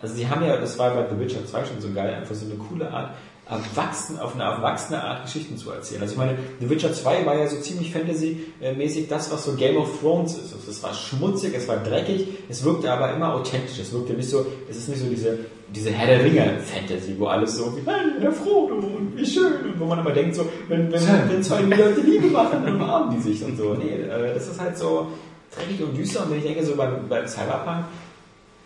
also 0.00 0.14
sie 0.14 0.28
haben 0.28 0.44
ja, 0.44 0.56
das 0.56 0.78
war 0.78 0.94
bei 0.94 1.06
The 1.08 1.18
Witcher 1.18 1.46
2 1.46 1.64
schon 1.64 1.80
so 1.80 1.92
geil, 1.92 2.14
einfach 2.14 2.34
so 2.34 2.46
eine 2.46 2.56
coole 2.56 2.90
Art, 2.90 3.10
erwachsen, 3.48 4.18
auf 4.18 4.34
eine 4.34 4.44
erwachsene 4.44 5.02
Art 5.02 5.24
Geschichten 5.24 5.56
zu 5.56 5.70
erzählen. 5.70 6.00
Also 6.02 6.12
ich 6.12 6.18
meine, 6.18 6.38
The 6.60 6.70
Witcher 6.70 6.92
2 6.92 7.26
war 7.26 7.36
ja 7.36 7.46
so 7.48 7.60
ziemlich 7.60 7.92
Fantasy-mäßig 7.92 9.08
das, 9.08 9.30
was 9.32 9.44
so 9.44 9.54
Game 9.54 9.76
of 9.76 10.00
Thrones 10.00 10.34
ist. 10.34 10.54
Also 10.54 10.70
es 10.70 10.82
war 10.82 10.94
schmutzig, 10.94 11.54
es 11.54 11.68
war 11.68 11.78
dreckig, 11.78 12.28
es 12.48 12.64
wirkte 12.64 12.90
aber 12.90 13.12
immer 13.12 13.34
authentisch. 13.34 13.78
Es 13.80 13.92
wirkte 13.92 14.14
nicht 14.14 14.28
so, 14.28 14.46
es 14.70 14.76
ist 14.76 14.88
nicht 14.88 15.00
so 15.00 15.06
diese, 15.08 15.38
diese 15.74 15.90
Herr 15.90 16.06
der 16.06 16.24
Ringe-Fantasy, 16.24 17.16
wo 17.18 17.26
alles 17.26 17.56
so 17.56 17.76
wie, 17.76 17.82
hey, 17.84 18.20
der 18.20 18.32
Frodo 18.32 18.74
und 18.74 19.16
wie 19.16 19.26
schön 19.26 19.52
und 19.64 19.80
wo 19.80 19.86
man 19.86 19.98
immer 19.98 20.12
denkt 20.12 20.36
so, 20.36 20.46
wenn, 20.68 20.92
wenn, 20.92 21.02
wenn 21.28 21.42
zwei 21.42 21.62
Leute 21.62 22.00
Liebe 22.00 22.28
machen, 22.28 22.64
dann 22.64 22.76
umarmen 22.76 23.16
die 23.16 23.22
sich 23.22 23.44
und 23.44 23.56
so. 23.56 23.74
Nee, 23.74 24.02
äh, 24.02 24.34
das 24.34 24.48
ist 24.48 24.60
halt 24.60 24.78
so 24.78 25.08
dreckig 25.54 25.82
und 25.82 25.96
düster 25.96 26.24
und 26.24 26.30
wenn 26.30 26.38
ich 26.38 26.44
denke 26.44 26.64
so 26.64 26.74
beim, 26.76 27.08
beim 27.08 27.26
Cyberpunk, 27.26 27.84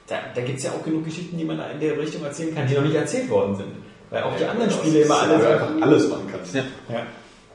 da, 0.06 0.16
da 0.34 0.40
gibt 0.42 0.58
es 0.58 0.64
ja 0.64 0.70
auch 0.70 0.84
genug 0.84 1.04
Geschichten, 1.04 1.36
die 1.36 1.44
man 1.44 1.58
in 1.74 1.80
der 1.80 1.98
Richtung 1.98 2.24
erzählen 2.24 2.54
kann, 2.54 2.66
die 2.68 2.74
noch 2.74 2.82
nicht 2.82 2.94
erzählt 2.94 3.28
worden 3.28 3.56
sind. 3.56 3.68
Weil 4.10 4.22
auch 4.22 4.36
die 4.36 4.44
anderen 4.44 4.70
Spiele 4.70 5.00
immer 5.00 5.20
alle 5.22 5.34
Weil 5.42 5.52
einfach 5.54 5.70
alles 5.80 6.08
machen 6.08 6.28
kannst. 6.30 6.54
Ja. 6.54 6.62
Ja. 6.88 7.02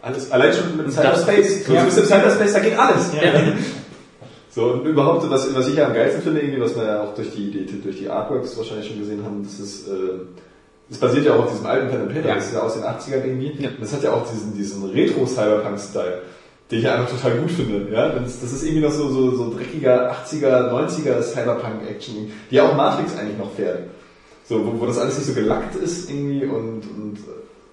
Alles. 0.01 0.31
Allein 0.31 0.51
schon 0.53 0.75
mit 0.75 0.87
Das- 0.87 0.95
Cyberspace. 0.95 1.65
So, 1.65 1.73
ja. 1.73 1.79
Du 1.79 1.85
bist 1.85 1.97
im 1.99 2.05
Cyberspace, 2.05 2.53
da 2.53 2.59
geht 2.59 2.77
alles. 2.77 3.13
Ja. 3.13 3.21
So, 4.53 4.65
und 4.65 4.85
überhaupt, 4.85 5.29
was, 5.29 5.55
was 5.55 5.69
ich 5.69 5.75
ja 5.75 5.87
am 5.87 5.93
geilsten 5.93 6.23
finde, 6.23 6.41
irgendwie, 6.41 6.59
was 6.59 6.75
wir 6.75 6.83
ja 6.83 7.03
auch 7.03 7.15
durch 7.15 7.31
die, 7.33 7.51
die, 7.51 7.81
durch 7.81 7.99
die 7.99 8.09
Artworks 8.09 8.57
wahrscheinlich 8.57 8.85
schon 8.85 8.99
gesehen 8.99 9.23
haben, 9.23 9.41
das 9.45 9.61
ist, 9.61 9.87
äh, 9.87 9.91
das 10.89 10.97
basiert 10.97 11.25
ja 11.25 11.35
auch 11.35 11.45
auf 11.45 11.51
diesem 11.51 11.65
alten 11.67 11.87
Pen 11.89 12.01
and 12.01 12.13
Paper, 12.13 12.27
Ja. 12.27 12.35
das 12.35 12.47
ist 12.47 12.53
ja 12.55 12.59
aus 12.61 12.73
den 12.73 12.83
80ern 12.83 13.23
irgendwie. 13.23 13.55
Ja. 13.63 13.69
Das 13.79 13.93
hat 13.93 14.03
ja 14.03 14.11
auch 14.11 14.29
diesen, 14.29 14.53
diesen 14.53 14.83
Retro-Cyberpunk-Style, 14.89 16.21
den 16.72 16.80
ich 16.80 16.89
einfach 16.89 17.10
total 17.10 17.38
gut 17.38 17.52
finde, 17.52 17.88
ja. 17.91 18.10
Das, 18.10 18.39
das 18.39 18.53
ist 18.53 18.64
irgendwie 18.64 18.81
noch 18.81 18.91
so, 18.91 19.10
so, 19.10 19.35
so 19.35 19.53
dreckiger 19.53 20.11
80er, 20.11 20.72
90er 20.72 21.22
Cyberpunk-Action, 21.22 22.31
die 22.49 22.56
ja 22.56 22.68
auch 22.68 22.76
Matrix 22.76 23.18
eigentlich 23.18 23.38
noch 23.38 23.52
fährt. 23.52 23.80
So, 24.45 24.65
wo, 24.65 24.80
wo 24.80 24.85
das 24.85 24.98
alles 24.98 25.18
nicht 25.18 25.27
so 25.27 25.34
gelackt 25.34 25.76
ist 25.76 26.10
irgendwie 26.10 26.45
und, 26.45 26.81
und 26.81 27.18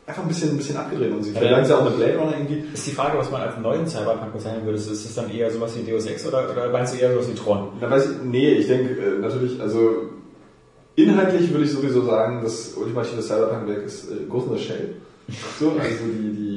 einfach 0.07 0.23
ein 0.23 0.29
bisschen, 0.29 0.51
ein 0.51 0.57
bisschen 0.57 0.77
abgedreht 0.77 1.13
und 1.13 1.23
sie 1.23 1.33
Ja, 1.33 1.41
vergleichen 1.41 1.65
es 1.65 1.71
ja 1.71 1.79
auch 1.79 1.85
mit 1.85 1.97
Blade 1.97 2.19
Runner 2.19 2.33
irgendwie. 2.33 2.65
Ist 2.73 2.87
die 2.87 2.93
Frage, 2.93 3.19
was 3.19 3.31
man 3.31 3.43
als 3.43 3.59
neuen 3.59 3.87
Cyberpunk 3.87 4.33
bezeichnen 4.33 4.65
würde. 4.65 4.79
Ist 4.79 4.91
das 4.91 5.15
dann 5.15 5.31
eher 5.31 5.51
sowas 5.51 5.77
wie 5.77 5.89
Deus 5.89 6.07
Ex 6.07 6.27
oder, 6.27 6.51
oder 6.51 6.71
meinst 6.71 6.95
du 6.95 6.99
eher 6.99 7.13
sowas 7.13 7.29
wie 7.29 7.35
Tron? 7.35 7.69
Na, 7.81 7.91
weiß 7.91 8.05
ich, 8.11 8.17
nee, 8.25 8.53
ich 8.53 8.67
denke 8.67 8.95
äh, 8.95 9.19
natürlich, 9.21 9.61
also 9.61 10.11
inhaltlich 10.97 11.53
würde 11.53 11.65
ich 11.65 11.73
sowieso 11.73 12.05
sagen, 12.05 12.41
das 12.43 12.75
ultimative 12.75 13.23
Cyberpunk-Werk 13.23 13.85
ist 13.85 14.11
äh, 14.11 14.25
Ghost 14.29 14.49
in 14.49 14.57
the 14.57 14.63
Shell. 14.63 14.95
So, 15.61 15.73
also 15.73 16.05
die, 16.05 16.35
die 16.35 16.48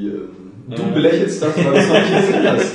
du 0.70 0.82
Ja. 0.82 0.88
belächelst 0.90 1.42
das, 1.42 1.56
weil 1.58 1.64
du 1.64 1.72
es 1.80 1.88
noch 1.88 2.00
nicht 2.00 2.28
gesehen 2.28 2.48
hast. 2.48 2.72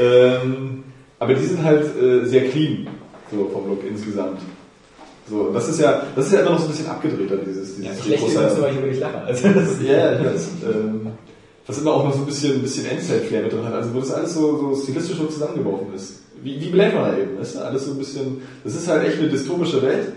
Ähm, 0.00 0.84
aber 1.18 1.34
die 1.34 1.44
sind 1.44 1.62
halt 1.64 1.84
äh, 2.00 2.24
sehr 2.24 2.48
clean, 2.48 2.86
so 3.30 3.48
vom 3.52 3.68
Look 3.68 3.82
insgesamt. 3.88 4.40
So, 5.28 5.50
das 5.52 5.68
ist 5.68 5.80
ja, 5.80 6.02
das 6.16 6.26
ist 6.26 6.32
ja 6.32 6.40
immer 6.40 6.50
noch 6.52 6.58
so 6.58 6.66
ein 6.66 6.70
bisschen 6.70 6.86
abgedrehter, 6.86 7.36
dieses, 7.38 7.76
Ja, 7.78 7.90
dieses 7.90 7.98
ich 8.00 8.06
lächle 8.12 8.26
große- 8.28 8.54
nur, 8.54 8.62
weil 8.62 8.72
ich 8.72 8.78
über 8.78 8.86
dich 8.88 9.00
lache. 9.00 9.18
Also 9.18 9.48
das 9.48 9.72
ist, 9.72 9.82
ja, 9.82 9.92
ja, 9.92 10.20
ich 10.20 10.26
weiß. 10.26 10.48
Ähm, 10.72 11.06
was 11.66 11.78
immer 11.78 11.92
auch 11.92 12.04
noch 12.04 12.14
so 12.14 12.20
ein 12.20 12.26
bisschen, 12.26 12.54
ein 12.54 12.62
bisschen 12.62 12.86
Endzeit-Flair 12.86 13.42
mit 13.42 13.52
drin 13.52 13.64
hat. 13.66 13.74
Also 13.74 13.92
wo 13.92 14.00
das 14.00 14.10
alles 14.12 14.32
so, 14.32 14.56
so 14.74 14.82
stilistisch 14.82 15.18
so 15.18 15.26
zusammengeworfen 15.26 15.88
ist. 15.94 16.22
Wie, 16.42 16.58
wie 16.58 16.70
Blade 16.70 16.96
Runner 16.96 17.18
eben. 17.18 17.32
Das 17.38 17.50
ist 17.50 17.56
alles 17.58 17.84
so 17.84 17.90
ein 17.92 17.98
bisschen, 17.98 18.40
das 18.64 18.74
ist 18.74 18.88
halt 18.88 19.06
echt 19.06 19.18
eine 19.18 19.28
dystopische 19.28 19.82
Welt, 19.82 20.12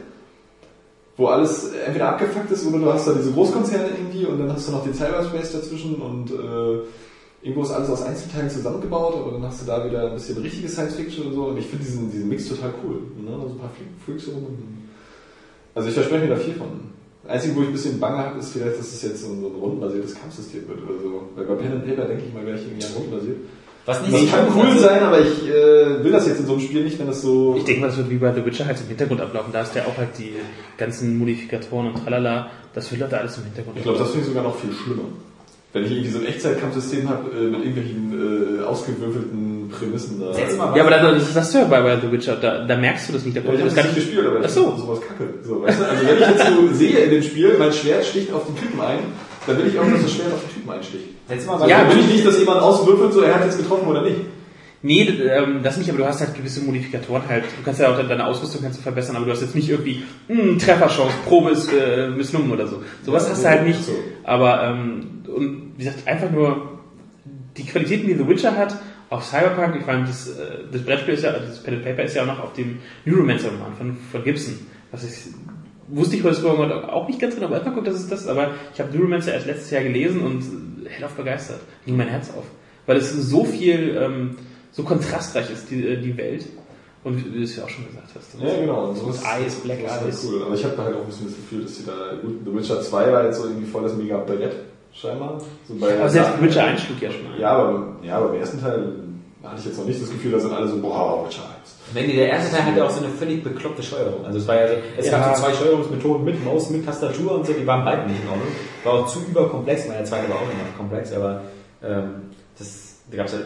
wo 1.17 1.27
alles 1.27 1.71
entweder 1.85 2.09
abgefuckt 2.09 2.51
ist 2.51 2.65
oder 2.65 2.79
du 2.79 2.91
hast 2.93 3.07
da 3.07 3.13
diese 3.13 3.31
Großkonzerne 3.31 3.89
irgendwie 3.97 4.25
und 4.25 4.39
dann 4.39 4.51
hast 4.53 4.67
du 4.67 4.71
noch 4.71 4.83
den 4.83 4.93
Cyberspace 4.93 5.51
dazwischen 5.53 5.95
und 5.95 6.31
äh, 6.31 6.79
irgendwo 7.43 7.63
ist 7.63 7.71
alles 7.71 7.89
aus 7.89 8.03
Einzelteilen 8.03 8.49
zusammengebaut, 8.49 9.15
aber 9.17 9.31
dann 9.33 9.43
hast 9.43 9.61
du 9.61 9.65
da 9.65 9.85
wieder 9.85 10.07
ein 10.07 10.13
bisschen 10.13 10.37
richtige 10.41 10.69
Science 10.69 10.95
Fiction 10.95 11.27
und 11.27 11.33
so. 11.33 11.45
Und 11.45 11.57
ich 11.57 11.65
finde 11.67 11.83
diesen, 11.85 12.11
diesen 12.11 12.29
Mix 12.29 12.47
total 12.47 12.73
cool. 12.83 12.97
Ne? 13.19 13.31
So 13.31 13.47
ein 13.53 13.57
paar 13.57 13.71
Freaks 14.05 14.27
rum. 14.27 14.45
und- 14.45 14.77
Also 15.75 15.89
ich 15.89 15.93
verspreche 15.95 16.23
mir 16.25 16.29
da 16.29 16.35
viel 16.37 16.53
von. 16.53 16.67
Das 17.23 17.33
Einzige, 17.33 17.55
wo 17.55 17.61
ich 17.61 17.67
ein 17.67 17.73
bisschen 17.73 17.99
Bange 17.99 18.17
habe, 18.17 18.39
ist 18.39 18.49
vielleicht, 18.53 18.77
dass 18.79 18.91
es 18.93 19.01
jetzt 19.03 19.23
so 19.23 19.29
ein, 19.31 19.43
rundenbasiertes 19.43 20.15
Kampfsystem 20.19 20.67
wird 20.67 20.79
oder 20.87 20.99
so. 21.01 21.23
Weil 21.35 21.45
bei 21.45 21.55
Pen 21.55 21.71
and 21.73 21.85
Paper 21.85 22.05
denke 22.05 22.23
ich 22.27 22.33
mal, 22.33 22.45
wäre 22.45 22.57
ich 22.57 22.65
irgendwie 22.65 22.85
an 22.85 22.93
rundenbasiert. 22.95 23.37
Was 23.85 24.01
nicht 24.01 24.13
Das 24.13 24.21
so 24.21 24.27
kann 24.27 24.45
cool 24.55 24.75
ist. 24.75 24.81
sein, 24.81 25.01
aber 25.03 25.19
ich 25.19 25.47
äh, 25.47 26.03
will 26.03 26.11
das 26.11 26.27
jetzt 26.27 26.39
in 26.39 26.45
so 26.45 26.53
einem 26.53 26.61
Spiel 26.61 26.83
nicht, 26.83 26.99
wenn 26.99 27.07
das 27.07 27.21
so... 27.21 27.55
Ich 27.57 27.63
denke 27.63 27.81
mal, 27.81 27.87
das 27.87 27.97
wird 27.97 28.09
wie 28.09 28.17
bei 28.17 28.33
The 28.33 28.45
Witcher 28.45 28.65
halt 28.65 28.79
im 28.79 28.87
Hintergrund 28.87 29.21
ablaufen. 29.21 29.51
Da 29.51 29.61
ist 29.61 29.75
ja 29.75 29.83
auch 29.85 29.97
halt 29.97 30.09
die 30.17 30.33
ganzen 30.77 31.17
Modifikatoren 31.17 31.87
und 31.87 32.03
tralala. 32.03 32.49
Das 32.73 32.91
wird 32.91 33.01
halt 33.01 33.13
alles 33.13 33.37
im 33.37 33.43
Hintergrund 33.45 33.77
Ich 33.77 33.83
glaube, 33.83 33.99
das 33.99 34.09
finde 34.09 34.21
ich 34.21 34.27
sogar 34.27 34.43
noch 34.43 34.55
viel 34.57 34.71
schlimmer. 34.71 35.03
Wenn 35.73 35.85
ich 35.85 35.91
irgendwie 35.91 36.09
so 36.09 36.19
ein 36.19 36.25
Echtzeitkampfsystem 36.25 37.07
habe 37.09 37.29
äh, 37.31 37.43
mit 37.47 37.59
irgendwelchen 37.65 38.59
äh, 38.59 38.63
ausgewürfelten 38.65 39.69
Prämissen 39.71 40.19
da. 40.19 40.33
Setz 40.33 40.57
mal 40.57 40.75
Ja, 40.75 40.83
aber 40.83 40.91
da, 40.91 41.11
das 41.13 41.33
hast 41.33 41.53
du 41.53 41.59
ja 41.59 41.63
bei, 41.63 41.81
bei 41.81 41.97
The 41.97 42.11
Witcher. 42.11 42.35
Da, 42.35 42.65
da 42.65 42.75
merkst 42.75 43.07
du 43.09 43.13
das 43.13 43.23
nicht. 43.23 43.37
Da 43.37 43.39
Ja, 43.39 43.45
kommt 43.45 43.55
ich 43.55 43.61
habe 43.61 43.69
das 43.69 43.75
gar 43.75 43.83
nicht 43.85 43.95
gespielt, 43.95 44.25
aber 44.27 44.39
ich 44.41 44.45
Ach 44.45 44.49
so. 44.49 44.63
finde 44.65 44.81
sowas 44.81 44.99
kacke. 45.01 45.23
So, 45.43 45.61
weißt 45.63 45.79
du? 45.79 45.85
Also 45.85 46.05
wenn 46.05 46.15
ich 46.15 46.27
jetzt 46.27 46.45
so 46.45 46.73
sehe 46.73 46.97
in 46.99 47.09
dem 47.11 47.23
Spiel, 47.23 47.55
mein 47.57 47.71
Schwert 47.71 48.05
sticht 48.05 48.33
auf 48.33 48.45
den 48.47 48.57
Typen 48.57 48.81
ein, 48.81 48.99
dann 49.47 49.57
will 49.57 49.67
ich 49.67 49.79
auch, 49.79 49.89
dass 49.89 50.01
das 50.01 50.11
Schwert 50.11 50.33
auf 50.33 50.41
den 50.41 50.53
Typen 50.55 50.69
einsticht. 50.71 51.05
Mal 51.27 51.69
Ja, 51.69 51.89
will 51.89 51.99
ich 51.99 52.07
nicht, 52.07 52.25
dass 52.25 52.39
jemand 52.39 52.61
auswürfelt, 52.61 53.13
so 53.13 53.21
er 53.21 53.35
hat 53.35 53.45
jetzt 53.45 53.57
getroffen 53.57 53.87
oder 53.87 54.01
nicht. 54.01 54.21
Nee, 54.83 55.03
ähm, 55.03 55.61
das 55.61 55.77
nicht, 55.77 55.89
aber 55.89 55.99
du 55.99 56.05
hast 56.05 56.21
halt 56.21 56.33
gewisse 56.33 56.61
Modifikatoren 56.61 57.21
halt. 57.29 57.43
Du 57.43 57.63
kannst 57.63 57.79
ja 57.79 57.93
auch 57.93 58.07
deine 58.07 58.25
Ausrüstung 58.25 58.63
kannst 58.63 58.79
du 58.79 58.83
verbessern, 58.83 59.15
aber 59.15 59.25
du 59.25 59.31
hast 59.31 59.41
jetzt 59.41 59.53
nicht 59.53 59.69
irgendwie 59.69 60.03
hm, 60.27 60.57
Trefferchance, 60.57 61.13
Probe 61.25 61.51
ist 61.51 61.71
äh, 61.71 62.09
misslungen 62.09 62.51
oder 62.51 62.67
so. 62.67 62.81
Sowas 63.05 63.29
hast 63.29 63.43
du 63.43 63.49
halt 63.49 63.67
nicht. 63.67 63.83
So. 63.83 63.91
Aber 64.23 64.63
ähm, 64.63 65.21
und 65.27 65.73
wie 65.77 65.83
gesagt, 65.83 66.07
einfach 66.07 66.31
nur 66.31 66.79
die 67.57 67.65
Qualitäten, 67.65 68.07
die 68.07 68.15
The 68.15 68.27
Witcher 68.27 68.57
hat, 68.57 68.75
auch 69.11 69.21
Cyberpunk, 69.21 69.75
ich 69.79 69.85
meine, 69.85 70.05
das, 70.05 70.29
äh, 70.29 70.63
das 70.71 70.83
Brettspiel 70.83 71.13
ist 71.13 71.23
ja, 71.23 71.33
das 71.33 71.61
Pen 71.61 71.75
and 71.75 71.83
Paper 71.83 72.03
ist 72.03 72.15
ja 72.15 72.23
auch 72.23 72.27
noch 72.27 72.39
auf 72.39 72.53
dem 72.53 72.79
Neuromancer-Roman 73.05 73.75
von, 73.77 73.97
von 74.11 74.23
Gibson. 74.23 74.55
Was 74.91 75.03
ich 75.03 75.33
wusste 75.91 76.15
ich 76.15 76.23
heute 76.23 76.41
Morgen 76.41 76.71
auch 76.71 77.07
nicht 77.07 77.19
ganz 77.19 77.35
genau, 77.35 77.47
aber 77.47 77.55
erstmal 77.55 77.75
guckt, 77.75 77.87
das 77.87 77.95
ist 77.95 78.11
das, 78.11 78.27
aber 78.27 78.51
ich 78.73 78.79
habe 78.79 78.95
Neuromancer 78.95 79.33
erst 79.33 79.45
letztes 79.45 79.71
Jahr 79.71 79.83
gelesen 79.83 80.21
und 80.21 80.43
hellauf 80.89 81.13
begeistert. 81.13 81.59
Ging 81.85 81.97
mein 81.97 82.07
Herz 82.07 82.29
auf. 82.29 82.45
Weil 82.85 82.97
es 82.97 83.11
so 83.11 83.45
viel, 83.45 83.97
ähm, 84.01 84.37
so 84.71 84.83
kontrastreich 84.83 85.51
ist, 85.51 85.69
die, 85.69 85.85
äh, 85.85 85.97
die 85.97 86.15
Welt. 86.17 86.47
Und 87.03 87.17
wie 87.17 87.37
du 87.39 87.43
es 87.43 87.55
ja 87.55 87.63
auch 87.63 87.69
schon 87.69 87.87
gesagt 87.87 88.09
hast. 88.15 88.39
Ja, 88.39 88.59
genau. 88.59 88.89
Und 88.89 88.97
sowas, 88.97 89.23
Eis, 89.25 89.55
Black 89.55 89.79
das 89.83 89.91
ist 89.91 90.01
halt 90.01 90.13
Ice. 90.13 90.27
cool. 90.27 90.43
Aber 90.43 90.53
ich 90.53 90.63
habe 90.63 90.75
da 90.75 90.83
halt 90.83 90.95
auch 90.95 90.99
ein 91.01 91.05
bisschen 91.07 91.27
das 91.27 91.35
Gefühl, 91.35 91.63
dass 91.63 91.75
sie 91.75 91.85
da, 91.85 91.93
gut, 92.21 92.41
The 92.45 92.53
Witcher 92.53 92.81
2 92.81 93.11
war 93.11 93.25
jetzt 93.25 93.37
so 93.39 93.45
irgendwie 93.45 93.65
voll 93.65 93.83
das 93.83 93.95
mega 93.95 94.17
Brett, 94.17 94.53
scheinbar. 94.93 95.41
So 95.67 95.75
bei 95.75 95.97
Aber 95.99 96.09
selbst 96.09 96.33
The 96.39 96.45
Witcher 96.45 96.63
1 96.63 96.81
schlug 96.81 97.01
ja 97.01 97.11
schon 97.11 97.25
ein. 97.33 97.39
Ja, 97.41 97.49
aber, 97.53 97.95
ja, 98.03 98.17
aber 98.17 98.33
im 98.35 98.39
ersten 98.39 98.61
Teil 98.61 98.93
hatte 99.43 99.59
ich 99.59 99.65
jetzt 99.65 99.79
noch 99.79 99.85
nicht 99.85 99.99
das 99.99 100.11
Gefühl, 100.11 100.31
da 100.31 100.39
sind 100.39 100.53
alle 100.53 100.67
so, 100.67 100.77
boah, 100.77 101.25
Witcher 101.25 101.41
1. 101.41 101.75
Wenn 101.93 102.07
die, 102.07 102.15
der 102.15 102.29
erste 102.29 102.55
Teil 102.55 102.65
hatte 102.65 102.85
auch 102.85 102.89
so 102.89 103.03
eine 103.03 103.13
völlig 103.13 103.43
bekloppte 103.43 103.83
Steuerung. 103.83 104.25
Also 104.25 104.39
es 104.39 104.47
war 104.47 104.55
ja 104.55 104.67
so, 104.67 104.73
es 104.97 105.05
Ja. 105.07 105.19
gab 105.19 105.35
so 105.35 105.43
zwei 105.43 105.53
Steuerungsmethoden 105.53 106.23
mit 106.25 106.43
Maus, 106.45 106.69
mit 106.69 106.85
Tastatur 106.85 107.35
und 107.35 107.45
so, 107.45 107.53
die 107.53 107.65
waren 107.67 107.83
beide 107.83 108.03
nicht 108.09 108.21
in 108.23 108.29
Ordnung. 108.29 108.47
War 108.83 108.93
auch 108.93 109.07
zu 109.07 109.19
überkomplex, 109.27 109.87
meine 109.87 110.03
zweite 110.03 110.29
war 110.29 110.37
auch 110.37 110.41
immer 110.43 110.77
komplex, 110.77 111.11
aber 111.13 111.41
ähm, 111.83 112.30
da 113.11 113.17
gab's 113.17 113.33
ja, 113.33 113.39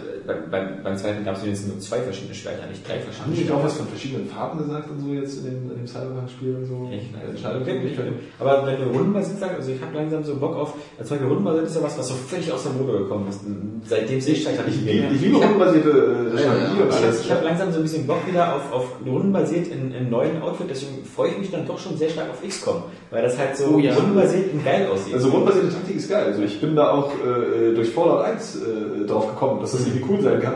beim, 0.52 0.84
beim, 0.84 0.96
zweiten 0.98 1.26
gab 1.26 1.36
es 1.38 1.46
jetzt 1.46 1.68
nur 1.68 1.80
zwei 1.80 2.00
verschiedene 2.00 2.36
Schwerter, 2.36 2.68
nicht 2.68 2.88
drei 2.88 2.94
Haben 2.96 3.02
verschiedene 3.04 3.36
die 3.36 3.42
nicht 3.42 3.52
auch 3.52 3.64
was 3.64 3.74
von 3.74 3.88
verschiedenen 3.88 4.28
Farben 4.28 4.60
gesagt 4.60 4.90
und 4.92 5.00
so 5.00 5.14
jetzt 5.14 5.38
in 5.40 5.46
dem, 5.46 5.72
in 5.72 5.78
dem 5.78 5.88
Cyberpunk-Spiel 5.88 6.56
und 6.56 6.66
so? 6.66 6.90
Ich 6.92 7.10
weiß 7.14 7.22
nicht. 7.24 7.30
Entscheidungsmöglichkeiten. 7.30 8.14
Aber 8.40 8.66
wenn 8.66 8.78
du 8.78 8.86
rundenbasiert 8.96 9.40
sagst, 9.40 9.56
also 9.58 9.72
ich 9.72 9.82
habe 9.82 9.96
langsam 9.96 10.24
so 10.24 10.36
Bock 10.36 10.56
auf, 10.56 10.74
als 11.00 11.10
Beispiel 11.10 11.28
rundenbasiert 11.28 11.66
ist 11.66 11.76
ja 11.78 11.84
was, 11.84 11.98
was 11.98 12.08
so 12.08 12.14
völlig 12.14 12.52
aus 12.52 12.64
der 12.64 12.74
Mode 12.74 13.00
gekommen 13.00 13.28
ist. 13.28 13.42
Seitdem 13.88 14.22
sehe 14.22 14.34
ich 14.36 14.48
hatte 14.48 14.70
Ich 14.70 14.76
ich 14.76 14.86
liebe, 14.86 15.14
ich 15.16 15.22
liebe 15.22 15.38
rundenbasierte 15.38 15.90
äh, 15.90 16.38
Strategie 16.38 16.82
und 16.82 16.90
Ich 16.90 16.96
habe 16.96 17.06
alles. 17.08 17.32
hab 17.32 17.44
langsam 17.44 17.72
so 17.72 17.78
ein 17.80 17.84
bisschen 17.84 18.08
Bock 18.08 18.28
wieder 18.28 18.56
auf, 18.56 18.72
auf 18.72 18.88
rundenbasiert 19.06 19.68
in, 19.68 19.92
in 19.94 20.10
neuen 20.10 20.42
Outfit, 20.42 20.68
deswegen 20.70 21.04
freue 21.06 21.30
ich 21.32 21.38
mich 21.40 21.52
dann 21.52 21.66
doch 21.66 21.80
schon 21.80 21.98
sehr 21.98 22.10
stark 22.10 22.30
auf 22.30 22.48
XCOM, 22.48 22.84
weil 23.10 23.24
das 23.24 23.38
halt 23.38 23.58
so 23.58 23.76
Oh 23.76 23.80
ja. 23.80 23.94
rundenbasiert 23.96 24.54
und 24.54 24.64
geil 24.64 24.88
aussieht. 24.92 25.14
Also 25.16 25.30
rundenbasierte 25.30 25.70
Taktik 25.70 25.96
ist 25.98 26.10
geil. 26.10 26.26
Also 26.26 26.42
ich 26.44 26.60
bin 26.62 26.76
da 26.76 26.92
auch 26.92 27.12
äh, 27.14 27.74
durch 27.74 27.90
Fallout 27.90 28.24
1 28.26 28.56
äh, 28.56 29.06
drauf 29.06 29.28
gekommen, 29.28 29.55
dass 29.62 29.72
das 29.74 29.86
irgendwie 29.88 30.06
cool 30.10 30.22
sein 30.22 30.40
kann. 30.42 30.54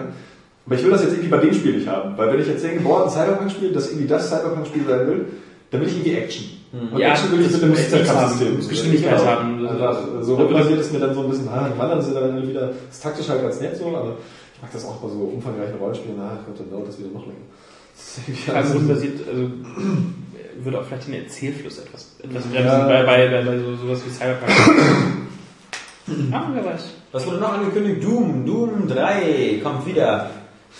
Aber 0.66 0.76
ich 0.76 0.84
will 0.84 0.92
das 0.92 1.02
jetzt 1.04 1.14
irgendwie 1.14 1.30
bei 1.30 1.38
dem 1.38 1.54
Spiel 1.54 1.78
nicht 1.78 1.88
haben. 1.88 2.18
Weil 2.18 2.32
wenn 2.34 2.40
ich 2.42 2.48
jetzt 2.48 2.64
denke, 2.64 2.82
boah, 2.84 3.04
ein 3.06 3.10
Cyberpunk-Spiel, 3.10 3.72
das 3.74 3.90
irgendwie 3.90 4.08
das 4.08 4.30
Cyberpunk-Spiel 4.30 4.84
sein 4.88 5.08
will, 5.08 5.26
dann 5.72 5.82
will 5.82 5.88
ich 5.88 5.94
irgendwie 5.96 6.14
Action. 6.16 6.46
Und 6.72 7.00
Ja, 7.00 7.12
Action 7.14 7.32
will 7.32 7.42
ich 7.42 7.52
mit 7.52 7.62
einem 7.64 7.72
muss 7.72 7.80
Speed 7.82 8.08
haben, 8.08 8.30
System. 8.30 8.56
muss 8.58 8.70
Geschwindigkeit 8.70 9.26
haben. 9.26 9.68
Einfach, 9.68 9.98
so 10.22 10.36
rundenbasiert 10.36 10.80
ist 10.80 10.94
mir 10.94 11.00
dann 11.00 11.14
so 11.16 11.22
ein 11.22 11.30
bisschen, 11.30 11.50
ah, 11.50 11.70
wandern 11.78 12.02
sind 12.02 12.14
dann 12.16 12.48
wieder, 12.48 12.68
das 12.68 12.76
ist 12.98 13.04
taktisch 13.04 13.30
halt 13.30 13.42
ganz 13.42 13.60
nett 13.60 13.76
so, 13.78 13.86
aber 13.88 14.18
ich 14.56 14.62
mag 14.62 14.72
das 14.72 14.86
auch 14.86 14.98
bei 14.98 15.08
so 15.10 15.16
umfangreichen 15.34 15.78
Rollenspielen, 15.80 16.18
ach 16.22 16.46
Gott, 16.46 16.60
dann 16.60 16.70
dauert 16.70 16.88
das 16.88 17.00
wieder 17.00 17.10
noch 17.10 17.26
länger. 17.26 17.40
Das 17.96 18.18
ist 18.18 18.28
irgendwie 18.28 18.52
Also 18.52 18.74
also 18.74 19.52
würde 20.64 20.80
auch 20.80 20.84
vielleicht 20.84 21.08
den 21.08 21.14
Erzählfluss 21.16 21.80
etwas, 21.80 22.16
etwas 22.22 22.44
bremsen, 22.44 22.66
Ja. 22.66 22.86
bei, 22.86 23.04
bei, 23.04 23.28
bei, 23.30 23.42
bei 23.44 23.58
so, 23.58 23.76
sowas 23.76 24.02
wie 24.06 24.10
Cyberpunk. 24.12 24.52
Ah, 26.32 26.50
wer 26.54 26.66
weiß. 26.66 26.82
Was 27.12 27.26
wurde 27.26 27.38
noch 27.38 27.54
angekündigt? 27.54 28.04
Doom, 28.04 28.46
Doom 28.46 28.88
3 28.88 29.60
kommt 29.64 29.86
wieder. 29.86 30.30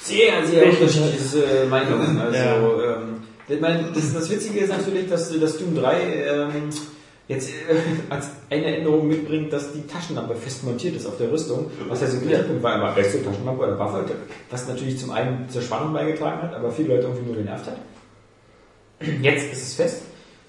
Sehr, 0.02 0.46
sehr 0.46 0.66
unterschiedliche 0.70 1.44
äh, 1.44 1.66
Meinungen. 1.66 2.20
Also, 2.20 2.38
Ja. 2.38 2.56
ähm, 2.56 3.18
ich 3.48 3.60
meine, 3.60 3.90
das, 3.94 4.14
das 4.14 4.30
Witzige 4.30 4.60
ist 4.60 4.70
natürlich, 4.70 5.10
dass 5.10 5.38
das 5.40 5.58
Doom 5.58 5.76
3 5.76 5.94
ähm, 6.02 6.50
jetzt 7.28 7.50
äh, 7.50 7.54
als 8.12 8.30
eine 8.50 8.78
Änderung 8.78 9.08
mitbringt, 9.08 9.52
dass 9.52 9.74
die 9.74 9.86
Taschenlampe 9.88 10.36
fest 10.36 10.64
montiert 10.64 10.96
ist 10.96 11.06
auf 11.08 11.18
der 11.18 11.32
Rüstung, 11.32 11.70
was 11.88 12.02
ja 12.02 12.08
so 12.08 12.18
ein 12.18 12.24
Kritikpunkt 12.28 12.62
war, 12.64 12.76
immer 12.76 12.92
beste 12.92 13.24
Taschenlampe 13.24 13.64
oder 13.64 13.80
Waffe, 13.80 14.06
was 14.52 14.68
natürlich 14.68 15.00
zum 15.00 15.12
einen 15.12 15.50
zur 15.50 15.62
Spannung 15.64 15.94
beigetragen 15.94 16.42
hat, 16.44 16.54
aber 16.54 16.72
viele 16.72 16.90
Leute 16.96 17.08
irgendwie 17.08 17.26
nur 17.26 17.36
genervt 17.36 17.66
hat. 17.68 17.78
Jetzt 19.22 19.52
ist 19.52 19.62
es 19.64 19.74
fest. 19.76 20.02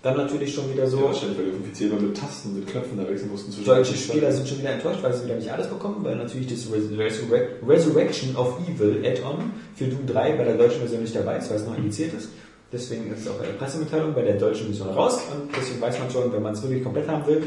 Dann 0.03 0.17
natürlich 0.17 0.55
schon 0.55 0.73
wieder 0.73 0.87
so. 0.87 0.97
Ja, 0.99 1.05
wahrscheinlich, 1.05 1.37
weil 1.39 1.71
PC 1.71 1.81
immer 1.93 2.01
mit 2.01 2.17
Tasten, 2.17 2.55
mit 2.55 2.67
Knöpfen 2.67 2.97
da 2.97 3.07
wechseln 3.07 3.31
mussten. 3.31 3.53
zwischen- 3.53 3.67
Deutsche 3.67 3.95
Spieler 3.95 4.33
sind 4.33 4.49
schon 4.49 4.59
wieder 4.61 4.71
enttäuscht, 4.71 5.03
weil 5.03 5.13
sie 5.13 5.25
wieder 5.25 5.37
nicht 5.37 5.51
alles 5.53 5.67
bekommen, 5.67 5.97
weil 6.03 6.17
natürlich 6.17 6.47
das 6.47 6.67
Resurrec- 6.73 7.67
Resurrection 7.69 8.35
of 8.37 8.57
Evil 8.67 9.05
Add-on 9.05 9.53
für 9.75 9.85
Doom 9.89 10.07
3 10.07 10.33
bei 10.37 10.45
der 10.45 10.55
deutschen 10.57 10.81
Version 10.81 11.03
nicht 11.03 11.15
dabei 11.15 11.37
ist, 11.37 11.51
weil 11.51 11.59
es 11.59 11.67
noch 11.67 11.77
indiziert 11.77 12.15
ist. 12.15 12.31
Deswegen 12.73 13.13
ist 13.13 13.21
es 13.23 13.29
auch 13.29 13.35
bei 13.35 13.47
der 13.47 13.53
Pressemitteilung 13.55 14.15
bei 14.15 14.23
der 14.23 14.39
deutschen 14.39 14.67
Version 14.67 14.89
raus 14.89 15.21
und 15.33 15.51
deswegen 15.55 15.81
weiß 15.83 15.99
man 15.99 16.11
schon, 16.11 16.33
wenn 16.33 16.43
man 16.43 16.55
es 16.55 16.63
wirklich 16.63 16.83
komplett 16.83 17.09
haben 17.09 17.27
will, 17.27 17.43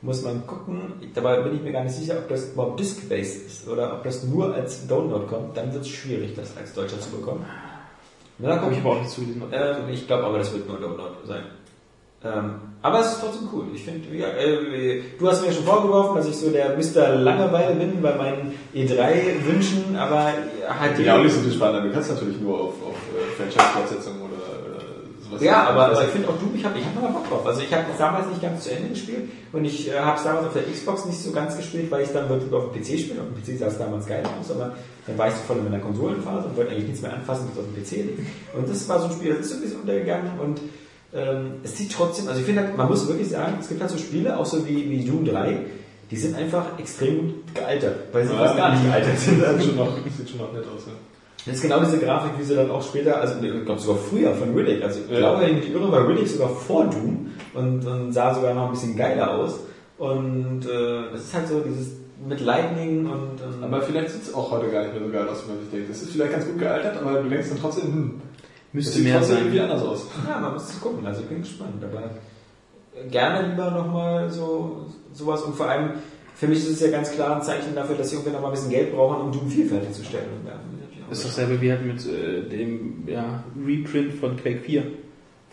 muss 0.00 0.22
man 0.22 0.46
gucken. 0.46 0.92
Dabei 1.14 1.42
bin 1.42 1.56
ich 1.56 1.62
mir 1.62 1.72
gar 1.72 1.82
nicht 1.84 1.96
sicher, 1.96 2.16
ob 2.18 2.28
das 2.28 2.52
überhaupt 2.52 2.78
Disk-based 2.80 3.46
ist 3.48 3.68
oder 3.68 3.92
ob 3.94 4.04
das 4.04 4.22
nur 4.22 4.54
als 4.54 4.86
Download 4.86 5.26
kommt. 5.26 5.56
Dann 5.56 5.72
wird 5.74 5.82
es 5.82 5.88
schwierig, 5.88 6.34
das 6.36 6.56
als 6.56 6.72
Deutscher 6.72 7.00
zu 7.00 7.10
bekommen. 7.10 7.44
Na, 8.38 8.60
Habe 8.62 8.72
ich 8.72 8.78
ähm, 8.78 9.88
ich 9.92 10.06
glaube 10.06 10.24
aber, 10.24 10.38
das 10.38 10.52
wird 10.52 10.68
nur 10.68 10.78
Download 10.78 11.10
sein. 11.26 11.42
Ähm, 12.24 12.54
aber 12.82 13.00
es 13.00 13.12
ist 13.12 13.20
trotzdem 13.20 13.48
cool. 13.52 13.66
Ich 13.74 13.84
finde, 13.84 14.16
ja, 14.16 14.28
äh, 14.28 15.02
du 15.18 15.28
hast 15.28 15.44
mir 15.44 15.52
schon 15.52 15.64
vorgeworfen, 15.64 16.16
dass 16.16 16.28
ich 16.28 16.36
so 16.36 16.50
der 16.50 16.76
Mr. 16.76 17.16
Langeweile 17.16 17.74
bin 17.74 18.00
bei 18.00 18.14
meinen 18.14 18.54
E3-Wünschen, 18.74 19.96
aber 19.96 20.32
halt 20.78 20.98
Ja, 20.98 21.16
auch 21.16 21.22
nicht 21.22 21.34
so 21.34 21.40
viel 21.40 21.52
spannender. 21.52 21.88
Du 21.88 21.92
kannst 21.92 22.10
natürlich 22.10 22.40
nur 22.40 22.54
auf, 22.54 22.74
auf 22.82 22.96
äh, 23.14 23.36
Franchise-Fortsetzungen 23.36 24.22
oder, 24.22 24.70
oder 24.70 24.84
sowas. 25.28 25.42
Ja, 25.42 25.68
aber, 25.68 25.86
aber 25.86 26.02
ich 26.02 26.10
finde 26.10 26.28
auch 26.28 26.38
Doom, 26.38 26.52
ich 26.54 26.64
habe 26.64 26.78
ich 26.78 26.84
hab 26.84 27.00
mal 27.00 27.10
Bock 27.10 27.28
drauf. 27.28 27.46
Also 27.46 27.62
ich 27.62 27.72
habe 27.72 27.84
es 27.90 27.98
damals 27.98 28.28
nicht 28.28 28.42
ganz 28.42 28.64
zu 28.64 28.70
Ende 28.72 28.90
gespielt 28.90 29.28
und 29.52 29.64
ich 29.64 29.88
äh, 29.88 29.98
habe 29.98 30.16
es 30.16 30.24
damals 30.24 30.46
auf 30.46 30.52
der 30.52 30.62
Xbox 30.62 31.04
nicht 31.06 31.20
so 31.20 31.32
ganz 31.32 31.56
gespielt, 31.56 31.90
weil 31.90 32.02
ich 32.02 32.10
dann 32.10 32.28
wirklich 32.28 32.52
auf 32.52 32.72
dem 32.72 32.80
PC 32.80 33.00
spiele. 33.00 33.20
Auf 33.22 33.28
dem 33.28 33.42
PC 33.42 33.58
sah 33.58 33.66
es 33.66 33.78
damals 33.78 34.06
geil 34.06 34.22
aus, 34.40 34.50
aber 34.52 34.74
dann 35.06 35.18
war 35.18 35.28
ich 35.28 35.34
so 35.34 35.40
voll 35.46 35.58
in 35.58 35.64
meiner 35.64 35.80
Konsolenphase 35.80 36.46
und 36.46 36.56
wollte 36.56 36.72
eigentlich 36.72 36.86
nichts 36.86 37.02
mehr 37.02 37.12
anfassen, 37.12 37.48
was 37.50 37.58
auf 37.58 37.70
dem 37.72 37.82
PC 37.82 38.06
liegt. 38.06 38.20
Und 38.56 38.68
das 38.68 38.88
war 38.88 39.00
so 39.00 39.06
ein 39.06 39.12
Spiel, 39.12 39.34
das 39.34 39.46
ist 39.46 39.50
so 39.50 39.56
ein 39.56 39.62
bisschen 39.62 39.80
untergegangen 39.80 40.38
und 40.38 40.60
ähm, 41.14 41.52
es 41.62 41.76
sieht 41.76 41.92
trotzdem, 41.92 42.28
also 42.28 42.40
ich 42.40 42.46
finde, 42.46 42.68
man 42.76 42.88
muss 42.88 43.06
wirklich 43.08 43.28
sagen, 43.28 43.54
es 43.60 43.68
gibt 43.68 43.80
halt 43.80 43.90
so 43.90 43.98
Spiele, 43.98 44.36
auch 44.38 44.44
so 44.46 44.66
wie, 44.66 44.90
wie 44.90 45.04
Doom 45.04 45.24
3, 45.24 45.58
die 46.10 46.16
sind 46.16 46.36
einfach 46.36 46.78
extrem 46.78 47.18
gut 47.18 47.54
gealtert, 47.54 47.96
weil 48.12 48.26
sie 48.26 48.34
fast 48.34 48.56
gar 48.56 48.72
nicht 48.72 48.84
gealtert 48.84 49.18
sind. 49.18 49.42
Das 49.42 49.56
sieht 49.56 49.66
schon 49.66 49.76
noch, 49.76 49.92
sieht 50.16 50.28
schon 50.30 50.38
noch 50.38 50.52
nett 50.52 50.64
aus, 50.64 50.84
ja. 50.86 50.92
Das 51.46 51.56
ist 51.56 51.62
genau 51.62 51.80
diese 51.80 51.98
Grafik, 51.98 52.32
wie 52.38 52.42
sie 52.44 52.54
dann 52.54 52.70
auch 52.70 52.82
später, 52.82 53.20
also 53.20 53.34
ich 53.42 53.64
glaube 53.64 53.80
sogar 53.80 53.96
früher 54.02 54.34
von 54.34 54.54
Riddick, 54.54 54.82
also 54.82 55.00
ich 55.06 55.10
Ja. 55.12 55.18
glaube, 55.18 55.40
wenn 55.42 55.48
ich 55.50 55.54
mich 55.56 55.64
nicht 55.66 55.74
irre, 55.74 55.90
war 55.90 56.06
Riddick 56.06 56.28
sogar 56.28 56.50
vor 56.50 56.84
Doom 56.86 57.28
und, 57.54 57.86
und 57.86 58.12
sah 58.12 58.34
sogar 58.34 58.52
noch 58.54 58.66
ein 58.66 58.70
bisschen 58.72 58.96
geiler 58.96 59.30
aus. 59.34 59.60
Und 59.96 60.66
äh, 60.66 61.14
es 61.14 61.24
ist 61.24 61.34
halt 61.34 61.48
so 61.48 61.60
dieses 61.60 61.92
mit 62.26 62.40
Lightning 62.40 63.06
und, 63.06 63.40
und 63.40 63.62
Aber 63.64 63.80
vielleicht 63.80 64.10
sieht 64.10 64.22
es 64.24 64.34
auch 64.34 64.50
heute 64.50 64.68
gar 64.70 64.82
nicht 64.82 64.94
mehr 64.94 65.04
so 65.04 65.10
geil 65.12 65.28
aus, 65.28 65.44
wie 65.46 65.50
man 65.52 65.60
sich 65.60 65.70
denkt. 65.70 65.90
Es 65.90 66.02
ist 66.02 66.10
vielleicht 66.12 66.32
ganz 66.32 66.46
gut 66.46 66.58
gealtert, 66.58 66.96
aber 67.00 67.20
du 67.22 67.28
denkst 67.28 67.48
dann 67.48 67.58
trotzdem, 67.60 67.92
hm, 67.92 68.20
Müsste 68.72 68.92
sieht 68.92 69.04
mehr 69.04 69.18
trotzdem 69.18 69.38
irgendwie 69.38 69.58
sein. 69.58 69.70
anders 69.70 69.86
aus. 69.86 70.06
ja, 70.28 70.38
man 70.40 70.52
muss 70.52 70.68
es 70.68 70.80
gucken, 70.80 71.06
also 71.06 71.22
ich 71.22 71.26
bin 71.28 71.40
gespannt, 71.40 71.82
aber 71.82 72.10
gerne 73.10 73.48
lieber 73.48 73.70
nochmal 73.70 74.30
so 74.30 74.86
sowas 75.12 75.42
und 75.42 75.54
vor 75.54 75.68
allem 75.68 75.92
für 76.34 76.46
mich 76.46 76.58
ist 76.58 76.70
es 76.70 76.80
ja 76.80 76.90
ganz 76.90 77.10
klar 77.10 77.36
ein 77.36 77.42
Zeichen 77.42 77.74
dafür, 77.74 77.96
dass 77.96 78.10
sie 78.10 78.16
irgendwie 78.16 78.32
nochmal 78.32 78.50
ein 78.50 78.54
bisschen 78.54 78.70
Geld 78.70 78.94
brauchen, 78.94 79.22
um 79.22 79.32
Doom 79.32 79.50
4 79.50 79.66
fertigzustellen. 79.66 80.28
Und 80.38 80.46
ja, 80.46 80.60
ist 81.10 81.24
doch 81.24 81.30
selber 81.30 81.60
wie 81.60 81.70
halt 81.70 81.84
mit 81.84 82.06
äh, 82.06 82.48
dem 82.48 83.02
ja, 83.08 83.42
Reprint 83.66 84.14
von 84.14 84.36
Quake 84.36 84.60
4. 84.60 84.84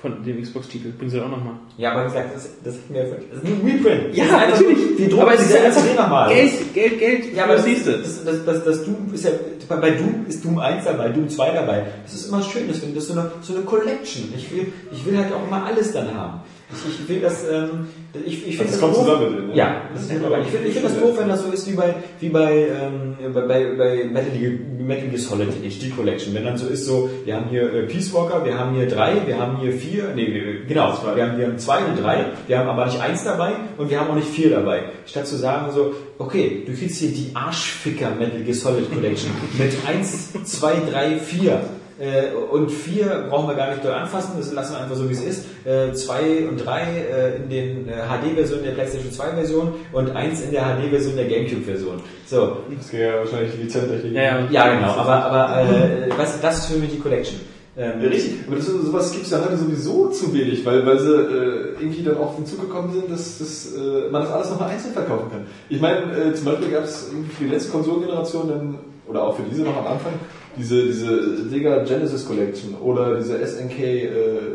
Von 0.06 0.24
dem 0.24 0.40
Xbox-Titel. 0.44 0.90
Bringen 0.92 1.10
sie 1.10 1.20
auch 1.20 1.30
nochmal. 1.30 1.54
Ja, 1.80 1.94
aber 1.94 2.02
wie 2.04 2.08
gesagt, 2.10 2.36
das, 2.36 2.50
das 2.64 2.76
hatten 2.76 2.94
wir 2.94 3.04
ja. 3.08 3.16
Das 3.16 3.42
ist 3.44 3.46
ein 3.50 3.62
Reprint. 3.66 4.16
Ja, 4.16 4.26
das 4.26 4.30
ist 4.30 4.36
einfach 4.36 4.60
natürlich. 4.62 5.00
Wir 5.00 5.10
drucken 5.10 5.22
Aber 5.24 5.34
es 5.34 5.42
ist 5.42 5.54
ja 5.56 5.64
einfach 5.64 5.96
nochmal. 5.96 6.30
Geld, 6.34 6.74
Geld, 6.76 7.00
Geld. 7.00 7.36
Ja, 7.36 7.44
aber 7.46 7.56
das, 7.56 7.66
siehst 7.66 7.88
du. 7.88 7.92
das, 7.98 8.24
das, 8.24 8.46
das, 8.46 8.64
das 8.64 8.86
Doom 8.86 9.10
ist 9.14 9.24
ja, 9.26 9.32
bei- 9.68 9.76
bei 9.78 9.90
Doom 9.92 10.26
ist 10.28 10.46
Doom 10.46 10.60
1 10.60 10.86
dabei, 10.86 11.10
Doom 11.10 11.28
2 11.28 11.52
dabei. 11.52 11.86
Das 12.04 12.14
ist 12.14 12.28
immer 12.28 12.44
schön, 12.44 12.68
das, 12.68 12.78
finde 12.78 12.90
ich, 12.92 12.96
das 13.00 13.06
ist 13.06 13.14
so 13.16 13.20
eine, 13.20 13.32
so 13.42 13.56
eine 13.56 13.64
Collection. 13.64 14.32
Ich 14.38 14.52
will, 14.52 14.72
ich 14.92 15.04
will 15.08 15.18
halt 15.18 15.34
auch 15.34 15.48
immer 15.48 15.66
alles 15.66 15.92
dann 15.92 16.14
haben. 16.14 16.42
Ich, 16.72 17.02
ich 17.04 17.10
will 17.10 17.22
das, 17.22 17.44
ähm, 17.52 17.88
ich, 18.26 18.48
ich 18.48 18.58
finde 18.58 18.72
Das 18.72 18.82
kommt 18.82 18.94
doof- 18.96 19.00
zusammen 19.06 19.48
ne? 19.50 19.56
Ja, 19.56 19.82
das 19.94 20.04
ist 20.04 20.12
ich 20.12 20.18
finde 20.18 20.68
ich 20.68 20.74
finde 20.74 20.90
das 20.90 21.00
doof, 21.00 21.16
wenn 21.18 21.28
das 21.28 21.44
so 21.44 21.52
ist 21.52 21.70
wie 21.70 21.76
bei, 21.76 21.96
wie 22.20 22.30
bei, 22.30 22.68
ähm, 22.68 23.16
bei, 23.34 23.42
bei, 23.42 23.66
bei 23.78 24.04
Metal, 24.06 24.32
Gear, 24.38 24.52
Metal 24.80 25.08
Gear 25.10 25.20
Solid 25.20 25.50
HD 25.64 25.96
Collection. 25.96 26.34
Wenn 26.34 26.44
dann 26.46 26.58
so 26.58 26.68
ist 26.68 26.86
so, 26.86 27.10
wir 27.26 27.36
haben 27.36 27.50
hier 27.50 27.74
äh, 27.74 27.84
Peace 27.84 28.14
Walker, 28.14 28.44
wir 28.46 28.58
haben 28.58 28.76
hier 28.76 28.88
drei, 28.88 29.16
wir 29.26 29.40
haben 29.40 29.58
hier 29.60 29.74
vier, 29.74 30.10
nee, 30.16 30.28
wir, 30.34 30.66
genau, 30.68 30.98
wir 31.16 31.24
haben, 31.28 31.38
wir 31.38 31.48
haben 31.48 31.58
zwei 31.58 31.80
und 31.86 32.02
drei, 32.02 32.26
wir 32.48 32.58
haben 32.60 32.70
aber 32.70 32.86
nicht 32.86 33.00
eins 33.02 33.24
dabei 33.24 33.52
und 33.78 33.90
wir 33.90 34.00
haben 34.00 34.10
auch 34.10 34.16
nicht 34.16 34.30
vier 34.30 34.50
dabei. 34.52 34.84
Statt 35.06 35.28
zu 35.28 35.36
sagen 35.36 35.72
so, 35.74 35.94
okay, 36.18 36.64
du 36.66 36.74
kriegst 36.74 37.00
hier 37.00 37.10
die 37.10 37.32
Arschficker 37.34 38.12
Metal 38.18 38.42
Gear 38.42 38.56
Solid 38.56 38.92
Collection 38.94 39.32
mit 39.58 39.74
eins, 39.88 40.32
zwei, 40.44 40.74
drei, 40.90 41.18
vier. 41.20 41.62
Äh, 41.98 42.34
und 42.52 42.72
vier 42.72 43.28
brauchen 43.30 43.48
wir 43.48 43.56
gar 43.56 43.70
nicht 43.72 43.84
doll 43.84 43.94
anfassen, 43.94 44.34
das 44.38 44.52
lassen 44.52 44.74
wir 44.74 44.82
einfach 44.82 44.96
so 44.96 45.10
wie 45.10 45.14
es 45.14 45.24
ist. 45.24 45.46
Äh, 45.66 45.94
zwei 45.94 46.48
und 46.50 46.58
drei 46.58 46.84
äh, 46.84 47.36
in 47.38 47.50
den 47.50 47.86
HD-Versionen 47.86 48.64
der 48.64 48.72
PlayStation 48.72 49.12
2-Version 49.12 49.74
und 49.94 50.16
eins 50.16 50.42
in 50.42 50.52
der 50.52 50.64
HD-Version 50.64 51.16
der 51.16 51.26
GameCube-Version. 51.26 52.02
So, 52.28 52.58
Das 52.78 52.90
geht 52.90 53.02
ja 53.02 53.20
wahrscheinlich 53.20 53.52
die 53.56 53.64
Lizenztechnik. 53.64 54.14
Ja, 54.14 54.22
ja. 54.24 54.48
ja 54.50 54.76
genau, 54.76 54.92
aber, 54.92 55.26
aber 55.26 55.64
du, 55.64 56.14
das 56.42 56.60
ist 56.60 56.66
für 56.66 56.80
mich 56.80 56.92
die 56.92 57.00
Collection. 57.00 57.40
Ähm, 57.78 58.02
Ja, 58.02 58.10
richtig. 58.10 58.34
Aber 58.48 58.56
das, 58.56 58.66
sowas 58.66 59.12
gibt 59.12 59.26
es 59.26 59.32
ja 59.32 59.42
heute 59.44 59.58
sowieso 59.58 60.10
zu 60.10 60.34
wenig, 60.34 60.66
weil, 60.66 60.86
weil 60.86 61.00
sie 61.00 61.14
äh, 61.14 61.74
irgendwie 61.80 62.04
dann 62.04 62.18
auch 62.18 62.36
hinzugekommen 62.36 62.94
sind, 62.94 63.12
dass, 63.12 63.38
dass 63.40 63.74
äh, 63.74 64.10
man 64.10 64.22
das 64.22 64.32
alles 64.32 64.50
nochmal 64.52 64.70
einzeln 64.70 64.94
verkaufen 64.94 65.30
kann. 65.30 65.46
Ich 65.70 65.82
meine, 65.82 66.00
äh, 66.16 66.34
zum 66.34 66.46
Beispiel 66.46 66.70
gab 66.70 66.86
es 66.86 67.10
irgendwie 67.12 67.32
für 67.34 67.44
die 67.44 67.50
letzte 67.50 67.72
Konsolengeneration 67.72 68.48
dann, 68.48 68.80
oder 69.08 69.24
auch 69.24 69.36
für 69.36 69.44
diese 69.44 69.64
noch 69.64 69.76
am 69.76 69.88
Anfang, 69.88 70.14
diese, 70.58 70.84
diese 70.84 71.50
Sega 71.50 71.84
Genesis 71.84 72.26
Collection 72.26 72.76
oder 72.76 73.18
diese 73.18 73.46
SNK 73.46 73.80
äh, 73.80 74.10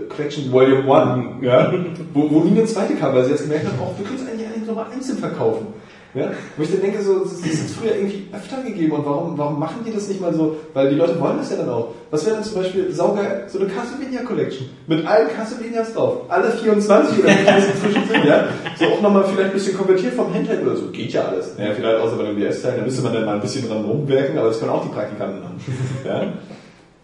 Collection 0.08 0.50
Volume 0.50 0.82
1, 0.82 1.44
ja, 1.44 1.72
wo, 2.14 2.30
wo 2.30 2.40
nie 2.40 2.58
eine 2.58 2.64
zweite 2.64 2.94
kam, 2.94 3.14
weil 3.14 3.24
sie 3.24 3.30
jetzt 3.32 3.42
gemerkt 3.42 3.66
haben, 3.66 3.78
auch 3.80 3.96
wir 3.98 4.04
können 4.04 4.18
es 4.18 4.26
eigentlich 4.26 4.46
eigentlich 4.46 4.66
nochmal 4.66 4.86
einzeln 4.92 5.18
verkaufen. 5.18 5.66
Ja? 6.14 6.30
Wo 6.56 6.62
ich 6.62 6.70
dann 6.70 6.80
denke, 6.80 7.02
so, 7.02 7.20
das 7.20 7.32
ist 7.32 7.76
früher 7.76 7.94
irgendwie 7.94 8.28
öfter 8.32 8.62
gegeben 8.62 8.92
und 8.92 9.06
warum, 9.06 9.38
warum 9.38 9.60
machen 9.60 9.84
die 9.86 9.92
das 9.92 10.08
nicht 10.08 10.20
mal 10.20 10.34
so? 10.34 10.56
Weil 10.74 10.90
die 10.90 10.96
Leute 10.96 11.20
wollen 11.20 11.38
das 11.38 11.50
ja 11.50 11.56
dann 11.56 11.68
auch. 11.68 11.94
Was 12.10 12.26
wäre 12.26 12.36
dann 12.36 12.44
zum 12.44 12.62
Beispiel 12.62 12.90
saugeil, 12.92 13.44
so 13.46 13.60
eine 13.60 13.68
Castlevania 13.68 14.22
Collection 14.22 14.68
mit 14.88 15.06
allen 15.06 15.28
Castlevanias 15.28 15.92
drauf. 15.92 16.22
Alle 16.28 16.50
24 16.50 17.18
oder 17.20 17.28
es 17.28 17.66
inzwischen 17.66 18.08
sind, 18.08 18.24
ja? 18.24 18.48
So 18.78 18.86
auch 18.86 19.00
nochmal 19.00 19.24
vielleicht 19.24 19.50
ein 19.50 19.52
bisschen 19.52 19.76
konvertiert 19.76 20.14
vom 20.14 20.34
Handheld 20.34 20.62
oder 20.62 20.76
so. 20.76 20.86
Geht 20.88 21.12
ja 21.12 21.26
alles. 21.26 21.54
Ja, 21.58 21.72
vielleicht 21.74 22.00
außer 22.00 22.16
bei 22.16 22.24
den 22.24 22.40
DS-Teilen, 22.40 22.78
da 22.78 22.84
müsste 22.84 23.02
man 23.02 23.14
dann 23.14 23.24
mal 23.26 23.34
ein 23.36 23.40
bisschen 23.40 23.68
dran 23.68 23.84
rumwerken, 23.84 24.36
aber 24.36 24.48
das 24.48 24.58
können 24.58 24.72
auch 24.72 24.82
die 24.82 24.92
Praktikanten 24.92 25.44
haben. 25.44 25.60
Ja? 26.04 26.32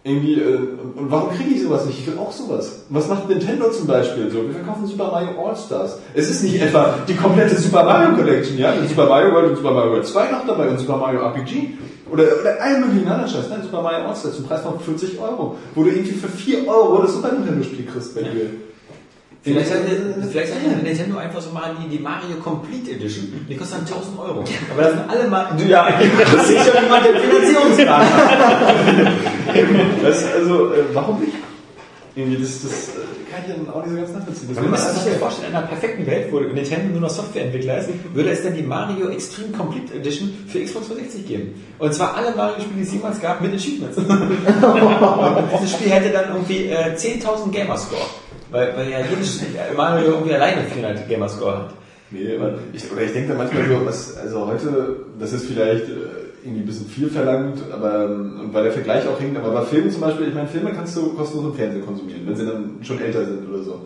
Irgendwie, 0.07 0.35
äh, 0.35 0.59
warum 0.95 1.35
kriege 1.35 1.49
ich 1.49 1.63
sowas 1.63 1.85
nicht? 1.85 1.99
Ich 1.99 2.07
will 2.07 2.17
auch 2.17 2.31
sowas. 2.31 2.83
Was 2.87 3.09
macht 3.09 3.27
Nintendo 3.27 3.69
zum 3.71 3.87
Beispiel 3.87 4.31
so? 4.31 4.43
Wir 4.43 4.53
verkaufen 4.53 4.87
Super 4.87 5.11
Mario 5.11 5.31
All-Stars. 5.45 5.99
Es 6.13 6.29
ist 6.29 6.43
nicht 6.43 6.61
etwa 6.61 6.99
die 7.05 7.13
komplette 7.13 7.57
Super 7.57 7.83
Mario 7.83 8.15
Collection, 8.15 8.57
ja? 8.57 8.73
Mit 8.73 8.87
Super 8.87 9.07
Mario 9.07 9.33
World 9.33 9.49
und 9.49 9.55
Super 9.57 9.71
Mario 9.71 9.91
World 9.91 10.07
2 10.07 10.31
noch 10.31 10.47
dabei 10.47 10.69
und 10.69 10.79
Super 10.79 10.95
Mario 10.95 11.19
RPG. 11.19 11.71
Oder, 12.09 12.23
oder 12.39 12.61
allen 12.61 12.87
möglichen 12.87 13.09
anderen 13.09 13.29
Scheiß. 13.29 13.49
Nein, 13.49 13.63
Super 13.63 13.81
Mario 13.81 14.07
All-Stars 14.07 14.37
zum 14.37 14.45
Preis 14.45 14.61
von 14.61 14.79
40 14.79 15.19
Euro. 15.19 15.57
Wo 15.75 15.83
du 15.83 15.89
irgendwie 15.89 16.13
für 16.13 16.29
4 16.29 16.65
Euro 16.65 17.01
das 17.01 17.13
Super 17.13 17.33
Nintendo-Spiel 17.33 17.85
kriegst, 17.85 18.15
wenn 18.15 18.25
du 18.25 18.31
Vielleicht 19.47 19.71
hat, 19.71 19.79
vielleicht 20.29 20.53
hat 20.53 20.83
Nintendo 20.83 21.17
einfach 21.17 21.41
so 21.41 21.51
mal 21.51 21.71
die, 21.81 21.87
die 21.87 22.03
Mario 22.03 22.35
Complete 22.43 22.91
Edition. 22.91 23.45
Die 23.49 23.55
kostet 23.55 23.79
dann 23.79 23.87
1000 23.87 24.19
Euro. 24.19 24.43
Aber 24.71 24.81
da 24.81 24.89
sind 24.89 25.09
alle 25.09 25.29
mal. 25.29 25.55
Du, 25.57 25.63
ja, 25.63 25.87
das 26.35 26.49
ist 26.49 26.65
schon 26.65 26.83
jemand 26.83 27.05
der 27.05 27.19
Finanzierungsplan. 27.21 28.07
Das, 30.03 30.25
also, 30.35 30.73
äh, 30.73 30.83
warum 30.93 31.21
nicht? 31.21 31.33
Irgendwie, 32.17 32.41
das, 32.41 32.63
das 32.63 32.71
äh, 32.71 33.29
kann 33.29 33.43
ich 33.45 33.53
dann 33.53 33.69
auch 33.69 33.85
nicht 33.85 33.93
so 33.93 34.01
ganz 34.01 34.11
nachvollziehen. 34.11 34.47
Das 34.49 34.57
Man 34.57 34.71
muss 34.71 34.83
man 34.85 34.95
sich 34.95 35.05
ja 35.05 35.19
vorstellen, 35.19 35.51
in 35.51 35.55
einer 35.55 35.67
perfekten 35.67 36.07
Welt, 36.07 36.31
wo 36.31 36.39
Nintendo 36.39 36.91
nur 36.91 37.01
noch 37.01 37.09
Softwareentwickler 37.11 37.77
ist, 37.77 37.89
würde 38.11 38.31
es 38.31 38.41
dann 38.41 38.55
die 38.55 38.63
Mario 38.63 39.09
Extreme 39.09 39.55
Complete 39.55 39.93
Edition 39.93 40.33
für 40.47 40.59
Xbox 40.59 40.87
360 40.87 41.27
geben. 41.27 41.63
Und 41.77 41.93
zwar 41.93 42.15
alle 42.15 42.35
Mario-Spiele, 42.35 42.77
die 42.77 42.81
es 42.81 42.93
jemals 42.93 43.21
gab, 43.21 43.39
mit 43.41 43.53
Achievements. 43.53 43.97
Und 43.97 44.07
dieses 45.53 45.73
Spiel 45.73 45.91
hätte 45.91 46.09
dann 46.09 46.29
irgendwie 46.33 46.65
äh, 46.65 46.95
10.000 46.95 47.51
Gamerscore. 47.51 48.01
Weil, 48.49 48.75
weil 48.75 48.89
ja 48.89 48.99
jedes 49.01 49.39
Mario 49.75 50.13
irgendwie 50.13 50.33
alleine 50.33 50.63
400 50.63 51.07
Gamerscore 51.07 51.55
hat. 51.55 51.73
Nee, 52.09 52.35
aber 52.35 52.57
ich, 52.73 52.91
oder 52.91 53.01
ich 53.01 53.13
denke 53.13 53.33
da 53.33 53.37
manchmal 53.37 53.67
so, 53.67 53.85
was, 53.85 54.17
also 54.17 54.47
heute, 54.47 55.05
das 55.19 55.33
ist 55.33 55.45
vielleicht 55.45 55.83
äh, 55.83 56.26
irgendwie 56.47 56.61
ein 56.61 56.65
bisschen 56.65 56.87
viel 56.87 57.09
verlangt, 57.09 57.59
aber 57.71 58.05
und 58.05 58.53
weil 58.53 58.63
der 58.63 58.71
Vergleich 58.71 59.07
auch 59.07 59.19
hinkt, 59.19 59.37
aber 59.37 59.51
bei 59.51 59.61
Filmen 59.63 59.91
zum 59.91 60.01
Beispiel, 60.01 60.29
ich 60.29 60.33
meine, 60.33 60.47
Filme 60.47 60.71
kannst 60.71 60.95
du 60.95 61.13
kostenlos 61.13 61.51
im 61.51 61.53
Fernsehen 61.53 61.85
konsumieren, 61.85 62.21
wenn 62.25 62.35
sie 62.35 62.45
dann 62.45 62.77
schon 62.81 62.99
älter 62.99 63.25
sind 63.25 63.49
oder 63.49 63.61
so. 63.61 63.81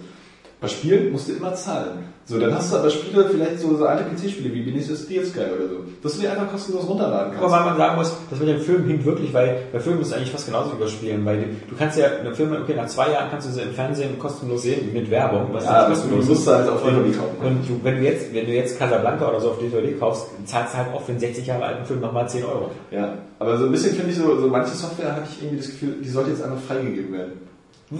Bei 0.61 0.67
Spielen 0.67 1.11
musst 1.11 1.27
du 1.27 1.33
immer 1.33 1.55
zahlen. 1.55 2.03
So, 2.23 2.39
dann 2.39 2.53
hast 2.53 2.71
du 2.71 2.77
aber 2.77 2.89
Spiele, 2.91 3.27
vielleicht 3.27 3.59
so, 3.59 3.75
so 3.75 3.85
alte 3.87 4.03
PC-Spiele 4.03 4.53
wie 4.53 4.63
Vinicius 4.63 5.03
Steel 5.05 5.25
Sky 5.25 5.39
oder 5.39 5.67
so, 5.67 5.75
dass 6.03 6.13
du 6.13 6.21
die 6.21 6.27
einfach 6.27 6.51
kostenlos 6.51 6.87
runterladen 6.87 7.31
kannst. 7.31 7.43
Aber 7.43 7.51
weil 7.51 7.65
man 7.65 7.77
sagen 7.77 7.95
muss, 7.95 8.13
das 8.29 8.39
mit 8.39 8.47
dem 8.47 8.59
Film 8.61 8.85
hinkt 8.85 9.03
wirklich, 9.03 9.33
weil 9.33 9.57
bei 9.73 9.79
Filmen 9.79 10.01
ist 10.01 10.13
eigentlich 10.13 10.31
fast 10.31 10.45
genauso 10.45 10.73
überspielen, 10.73 11.25
weil 11.25 11.37
du, 11.39 11.45
du 11.67 11.75
kannst 11.75 11.97
ja 11.97 12.05
eine 12.19 12.33
Filme, 12.35 12.59
okay, 12.61 12.75
nach 12.75 12.85
zwei 12.85 13.11
Jahren 13.11 13.31
kannst 13.31 13.47
du 13.47 13.51
sie 13.51 13.61
im 13.61 13.73
Fernsehen 13.73 14.19
kostenlos 14.19 14.61
sehen 14.61 14.93
mit 14.93 15.09
Werbung, 15.09 15.47
was 15.51 15.65
Ja, 15.65 15.89
das 15.89 15.97
kostenlos 15.97 16.25
musst 16.27 16.45
du 16.45 16.51
halt 16.51 16.69
auf 16.69 16.83
DVD 16.83 17.11
kaufen. 17.17 17.37
und 17.43 17.67
du, 17.67 17.79
wenn 17.83 17.95
du 17.95 18.03
jetzt, 18.03 18.31
wenn 18.31 18.45
du 18.45 18.51
jetzt 18.51 18.77
Casablanca 18.77 19.29
oder 19.29 19.41
so 19.41 19.49
auf 19.49 19.59
DVD 19.59 19.93
kaufst, 19.93 20.27
zahlst 20.45 20.75
du 20.75 20.77
halt 20.77 20.93
auch 20.93 21.01
für 21.01 21.11
einen 21.13 21.19
60 21.19 21.47
Jahre 21.47 21.65
alten 21.65 21.85
Film 21.85 22.01
nochmal 22.01 22.29
10 22.29 22.45
Euro. 22.45 22.69
Ja, 22.91 23.15
aber 23.39 23.57
so 23.57 23.65
ein 23.65 23.71
bisschen 23.71 23.95
finde 23.95 24.11
ich 24.11 24.17
so, 24.17 24.39
so 24.39 24.47
manche 24.47 24.75
Software 24.75 25.11
habe 25.15 25.23
ich 25.27 25.41
irgendwie 25.41 25.57
das 25.57 25.71
Gefühl, 25.71 25.95
die 26.03 26.09
sollte 26.09 26.29
jetzt 26.29 26.43
einfach 26.43 26.61
freigegeben 26.61 27.11
werden. 27.13 27.31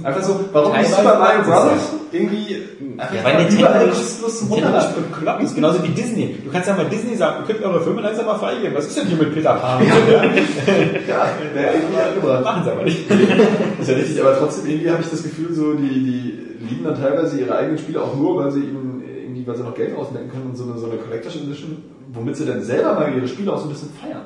Einfach 0.04 0.24
so, 0.24 0.40
warum 0.54 0.72
Teilweise 0.72 0.96
Super 0.96 1.20
Mario 1.20 1.42
ist 1.42 1.48
Bros. 1.48 1.94
irgendwie 2.14 2.56
Ja, 2.98 3.24
weil 3.26 3.54
überall 3.54 3.88
kostenlos 3.90 4.46
Runterladen. 4.50 4.90
ist 5.04 5.12
bekloppt, 5.12 5.44
ist 5.44 5.56
genauso 5.56 5.84
wie 5.84 5.90
Disney. 5.90 6.38
Du 6.46 6.50
kannst 6.50 6.68
ja 6.70 6.76
mal 6.78 6.86
Disney 6.86 7.16
sagen, 7.18 7.44
ihr 7.44 7.54
könnt 7.54 7.66
eure 7.66 7.82
Filme 7.82 8.02
langsam 8.02 8.26
mal 8.26 8.36
freigeben. 8.40 8.74
Was 8.76 8.88
ist 8.88 8.98
denn 8.98 9.08
hier 9.08 9.18
mit 9.18 9.34
Peter 9.34 9.54
Pan? 9.56 9.82
Ja, 9.86 10.24
Ja, 11.08 11.28
wäre 11.54 11.74
irgendwie 11.76 12.00
angebracht. 12.00 12.44
machen 12.44 12.64
sie 12.64 12.72
aber 12.72 12.84
nicht. 12.84 13.12
Ist 13.82 13.90
ja 13.90 13.96
richtig, 13.96 14.22
aber 14.22 14.38
trotzdem 14.38 14.70
irgendwie 14.70 14.90
habe 14.92 15.02
ich 15.02 15.10
das 15.10 15.24
Gefühl, 15.24 15.54
so 15.54 15.74
die, 15.74 15.90
die 15.90 16.66
lieben 16.70 16.84
dann 16.86 16.96
teilweise 16.96 17.38
ihre 17.40 17.54
eigenen 17.58 17.78
Spiele 17.78 18.02
auch 18.02 18.16
nur, 18.16 18.38
weil 18.38 18.52
sie 18.52 18.60
eben 18.62 19.04
irgendwie, 19.06 19.46
weil 19.46 19.58
sie 19.58 19.64
noch 19.64 19.76
Geld 19.76 19.98
rausnehmen 19.98 20.30
können 20.32 20.46
und 20.52 20.56
so 20.56 20.64
eine, 20.72 20.78
so 20.80 20.86
eine 20.86 20.96
Collector's 20.98 21.36
Edition, 21.36 21.84
womit 22.14 22.38
sie 22.38 22.46
dann 22.46 22.62
selber 22.64 22.94
mal 22.94 23.14
ihre 23.14 23.28
Spiele 23.28 23.52
auch 23.52 23.58
so 23.58 23.66
ein 23.66 23.70
bisschen 23.72 23.90
feiern. 24.02 24.22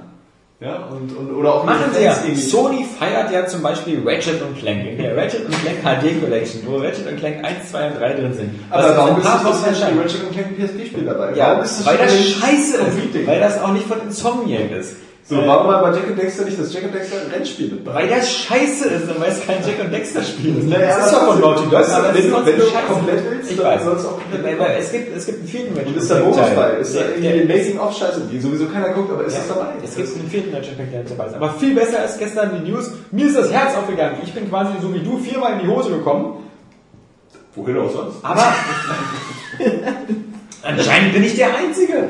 Ja, 0.61 0.87
und, 0.89 1.15
und 1.17 1.35
oder 1.35 1.55
auch 1.55 1.65
Machen 1.65 1.91
sie 1.93 2.03
ja. 2.03 2.15
Sony 2.35 2.85
feiert 2.85 3.29
ja 3.29 3.45
zum 3.45 3.61
Beispiel 3.61 4.01
Ratchet 4.05 4.41
und 4.41 4.57
Clank. 4.57 4.85
In 4.87 4.97
der 4.97 5.17
Ratchet 5.17 5.45
und 5.45 5.53
Clank 5.61 5.81
HD 5.83 6.21
Collection, 6.21 6.61
wo 6.65 6.77
Ratchet 6.77 7.07
und 7.07 7.17
Clank 7.17 7.43
1, 7.43 7.71
2 7.71 7.87
und 7.87 7.99
3 7.99 8.13
drin 8.13 8.33
sind. 8.33 8.49
Aber 8.69 8.83
Was 8.83 8.97
warum 8.97 9.19
ist 9.19 9.25
ein 9.25 9.43
paar 9.43 9.51
das 9.51 9.83
ein 9.83 9.99
Ratchet 9.99 10.31
Clank 10.31 10.57
PSP-Spiel 10.57 11.03
dabei? 11.03 11.35
Ja, 11.35 11.49
warum 11.49 11.63
ist 11.63 11.79
das 11.79 11.85
weil 11.85 11.97
das 11.97 12.13
scheiße 12.13 12.77
ist. 12.77 13.27
Weil 13.27 13.39
das 13.41 13.61
auch 13.61 13.73
nicht 13.73 13.85
von 13.85 13.99
Insomniac 14.01 14.71
ist. 14.71 14.95
So, 15.27 15.37
warum 15.37 15.65
war 15.67 15.81
bei 15.81 15.89
Jack 15.97 16.07
and 16.07 16.19
Dexter 16.21 16.45
nicht 16.45 16.59
das 16.59 16.71
Jack 16.71 16.83
and 16.83 16.93
Dexter 16.93 17.15
Rennspiel 17.33 17.71
mit? 17.71 17.83
Weil 17.83 18.07
das 18.07 18.31
scheiße 18.31 18.89
ist 18.89 19.09
und 19.09 19.19
weil 19.19 19.31
es 19.31 19.43
kein 19.43 19.57
Jack 19.65 19.83
und 19.83 19.91
Dexter 19.91 20.21
Spiel 20.23 20.55
ist. 20.59 20.67
Naja, 20.69 20.97
das 20.97 21.07
ist 21.07 21.13
doch 21.15 21.25
von 21.33 21.41
Naughty 21.41 21.63
Dog, 21.63 21.73
aber 21.73 22.09
es 22.09 22.23
wenn 22.23 22.31
trotzdem 22.31 22.45
wenn 22.53 22.59
du 22.59 22.65
scheiße. 22.67 22.85
komplett 22.87 23.31
willst, 23.31 23.51
ich 23.51 23.57
dann 23.57 23.65
weiß. 23.65 24.05
auch 24.05 24.19
komplett 24.19 24.43
Weil- 24.43 24.59
weil 24.59 24.77
es 24.77 24.91
gibt, 24.91 25.17
es 25.17 25.25
gibt 25.25 25.39
einen 25.39 25.47
vierten 25.47 25.73
Ratchet 25.73 25.87
Und 25.87 25.97
ist 25.97 26.09
der 26.11 26.15
Bonus 26.17 26.37
bei? 26.37 26.69
Ist 26.79 26.95
da 26.95 26.99
Der- 26.99 27.09
irgendwie 27.17 27.47
der- 27.47 27.57
Making-of-Scheiße, 27.57 28.21
die 28.31 28.39
sowieso 28.39 28.65
keiner 28.67 28.89
guckt, 28.89 29.11
aber 29.11 29.25
ist 29.25 29.33
Ja, 29.33 29.39
das 29.39 29.47
dabei? 29.47 29.67
Es 29.83 29.95
gibt 29.95 30.15
einen 30.15 30.29
vierten 30.29 30.53
Ratchet 30.55 30.77
der 30.77 31.03
dabei 31.03 31.25
ist. 31.25 31.33
Aber 31.35 31.49
viel 31.53 31.73
besser 31.73 31.99
als 32.01 32.17
gestern 32.19 32.63
die 32.63 32.69
News. 32.71 32.91
Mir 33.09 33.25
ist 33.25 33.35
das 33.35 33.51
Herz 33.51 33.75
aufgegangen. 33.75 34.17
Ich 34.23 34.31
bin 34.31 34.47
quasi 34.47 34.73
so 34.79 34.93
wie 34.93 34.99
du 34.99 35.17
viermal 35.17 35.53
in 35.53 35.59
die 35.61 35.67
Hose 35.67 35.89
gekommen. 35.89 36.43
Wohin 37.55 37.79
auch 37.79 37.89
sonst? 37.91 38.17
Aber 38.21 38.43
anscheinend 40.61 41.13
bin 41.13 41.23
ich 41.23 41.35
der 41.35 41.47
Einzige. 41.57 42.09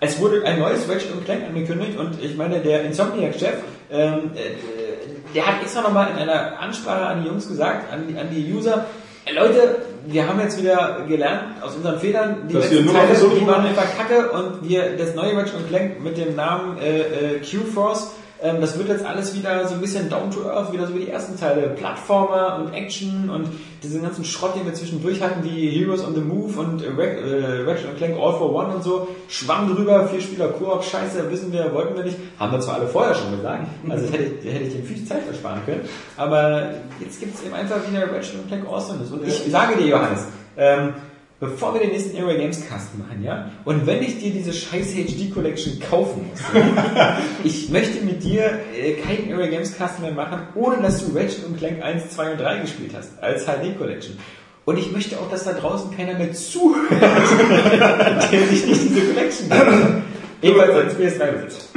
Es 0.00 0.20
wurde 0.20 0.44
ein 0.44 0.58
neues 0.58 0.88
Ratchet 0.88 1.12
und 1.12 1.24
Clank 1.24 1.44
angekündigt 1.44 1.98
und 1.98 2.22
ich 2.22 2.36
meine, 2.36 2.60
der 2.60 2.84
Insomniac-Chef, 2.84 3.54
ähm, 3.90 4.30
äh, 4.34 5.34
der 5.34 5.46
hat 5.46 5.62
extra 5.62 5.82
nochmal 5.82 6.10
in 6.10 6.16
einer 6.16 6.58
Ansprache 6.60 7.06
an 7.06 7.22
die 7.22 7.28
Jungs 7.28 7.48
gesagt, 7.48 7.92
an 7.92 8.06
die, 8.08 8.18
an 8.18 8.28
die 8.30 8.52
User, 8.52 8.86
äh, 9.24 9.32
Leute, 9.32 9.76
wir 10.06 10.28
haben 10.28 10.38
jetzt 10.40 10.60
wieder 10.60 11.04
gelernt 11.08 11.62
aus 11.62 11.74
unseren 11.74 11.98
Fehlern, 11.98 12.46
die 12.48 12.54
Dass 12.54 12.70
letzten 12.70 12.92
Teile, 12.92 13.16
so 13.16 13.28
die 13.30 13.46
waren 13.46 13.66
einfach 13.66 13.96
kacke 13.96 14.30
und 14.30 14.68
wir, 14.68 14.96
das 14.96 15.14
neue 15.14 15.36
Ratchet 15.36 15.56
und 15.56 15.68
Clank 15.68 16.02
mit 16.02 16.16
dem 16.16 16.36
Namen 16.36 16.78
äh, 16.78 17.00
äh, 17.00 17.40
Q-Force, 17.40 18.12
ähm, 18.42 18.60
das 18.60 18.76
wird 18.78 18.88
jetzt 18.88 19.04
alles 19.04 19.34
wieder 19.34 19.66
so 19.66 19.74
ein 19.74 19.80
bisschen 19.80 20.08
down 20.10 20.30
to 20.30 20.48
earth, 20.48 20.72
wieder 20.72 20.86
so 20.86 20.94
wie 20.94 21.00
die 21.06 21.08
ersten 21.10 21.38
Teile. 21.38 21.68
Plattformer 21.70 22.56
und 22.60 22.74
Action 22.74 23.30
und 23.30 23.48
diesen 23.82 24.02
ganzen 24.02 24.24
Schrott, 24.24 24.54
den 24.56 24.66
wir 24.66 24.74
zwischendurch 24.74 25.22
hatten, 25.22 25.42
wie 25.44 25.70
Heroes 25.70 26.04
on 26.04 26.14
the 26.14 26.20
Move 26.20 26.58
und 26.60 26.82
äh, 26.82 26.86
äh, 26.86 27.62
Ratchet 27.68 27.88
und 27.90 27.96
Clank 27.96 28.16
All 28.20 28.34
for 28.34 28.52
One 28.54 28.74
und 28.74 28.82
so. 28.84 29.08
Schwamm 29.28 29.74
drüber, 29.74 30.06
vier 30.08 30.20
Spieler 30.20 30.48
Koop, 30.48 30.84
scheiße, 30.84 31.30
wissen 31.30 31.52
wir, 31.52 31.72
wollten 31.72 31.96
wir 31.96 32.04
nicht. 32.04 32.16
Haben 32.38 32.52
wir 32.52 32.60
zwar 32.60 32.74
alle 32.76 32.88
vorher 32.88 33.14
schon 33.14 33.36
gesagt, 33.36 33.66
also 33.88 34.06
hätte, 34.12 34.24
ich- 34.24 34.52
hätte 34.54 34.64
ich 34.64 34.72
den 34.74 34.84
viel 34.84 35.04
Zeit 35.06 35.22
versparen 35.22 35.60
können, 35.64 35.82
aber 36.16 36.70
jetzt 37.00 37.20
gibt 37.20 37.34
es 37.36 37.42
eben 37.44 37.54
einfach 37.54 37.76
wieder 37.90 38.02
Ratchet 38.12 38.46
Clank 38.48 38.66
Awesomeness. 38.68 39.10
Und 39.12 39.26
ich 39.26 39.42
sage 39.50 39.76
dir, 39.76 39.86
Johannes, 39.86 40.24
ähm, 40.56 40.94
bevor 41.40 41.74
wir 41.74 41.80
den 41.82 41.90
nächsten 41.90 42.16
Area 42.20 42.36
Games 42.38 42.66
Cast 42.68 42.96
machen, 42.98 43.22
ja, 43.22 43.50
und 43.64 43.86
wenn 43.86 44.02
ich 44.02 44.18
dir 44.18 44.30
diese 44.30 44.52
scheiß 44.52 44.94
HD 44.94 45.32
Collection 45.32 45.78
kaufen 45.80 46.30
muss, 46.30 46.40
ja, 46.54 47.18
ich 47.44 47.68
möchte 47.70 48.04
mit 48.04 48.22
dir 48.24 48.58
äh, 48.74 48.92
keinen 48.94 49.32
Area 49.32 49.48
Games 49.50 49.76
Cast 49.76 50.00
mehr 50.00 50.12
machen, 50.12 50.40
ohne 50.54 50.80
dass 50.82 51.04
du 51.06 51.16
Ratchet 51.16 51.44
und 51.46 51.58
Clank 51.58 51.82
1, 51.82 52.10
2 52.10 52.32
und 52.32 52.40
3 52.40 52.58
gespielt 52.60 52.92
hast, 52.96 53.22
als 53.22 53.44
HD 53.44 53.76
Collection. 53.78 54.16
Und 54.64 54.78
ich 54.78 54.90
möchte 54.90 55.16
auch, 55.18 55.30
dass 55.30 55.44
da 55.44 55.52
draußen 55.52 55.96
keiner 55.96 56.14
mehr 56.18 56.32
zuhört, 56.32 56.90
der 58.32 58.46
sich 58.48 58.66
nicht 58.66 58.82
diese 58.90 59.00
Collection 59.12 59.48
gibt. 59.48 60.02
Jedenfalls 60.42 60.74
als 60.74 60.94
PS3 60.98 61.32
besitzt. 61.32 61.68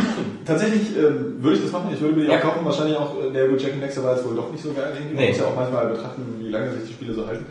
Tatsächlich 0.46 0.98
ähm, 0.98 1.36
würde 1.40 1.58
ich 1.58 1.64
das 1.64 1.72
machen. 1.72 1.90
Ich 1.94 2.02
würde 2.02 2.16
mir 2.16 2.26
die 2.26 2.32
Ja. 2.32 2.40
auch 2.40 2.42
kaufen. 2.42 2.66
Wahrscheinlich 2.66 2.98
auch, 2.98 3.16
äh, 3.24 3.32
der 3.32 3.48
Jack 3.58 3.74
and 3.74 3.84
Dexter 3.84 4.04
war 4.04 4.16
jetzt 4.16 4.26
wohl 4.26 4.36
doch 4.36 4.52
nicht 4.52 4.64
so 4.64 4.74
geil. 4.74 4.92
Man 5.06 5.16
Nee. 5.16 5.30
muss 5.30 5.38
ja 5.38 5.46
auch 5.46 5.56
manchmal 5.56 5.88
betrachten, 5.88 6.24
wie 6.40 6.50
lange 6.50 6.72
sich 6.74 6.88
die 6.88 6.94
Spiele 6.94 7.14
so 7.14 7.28
halten. 7.28 7.46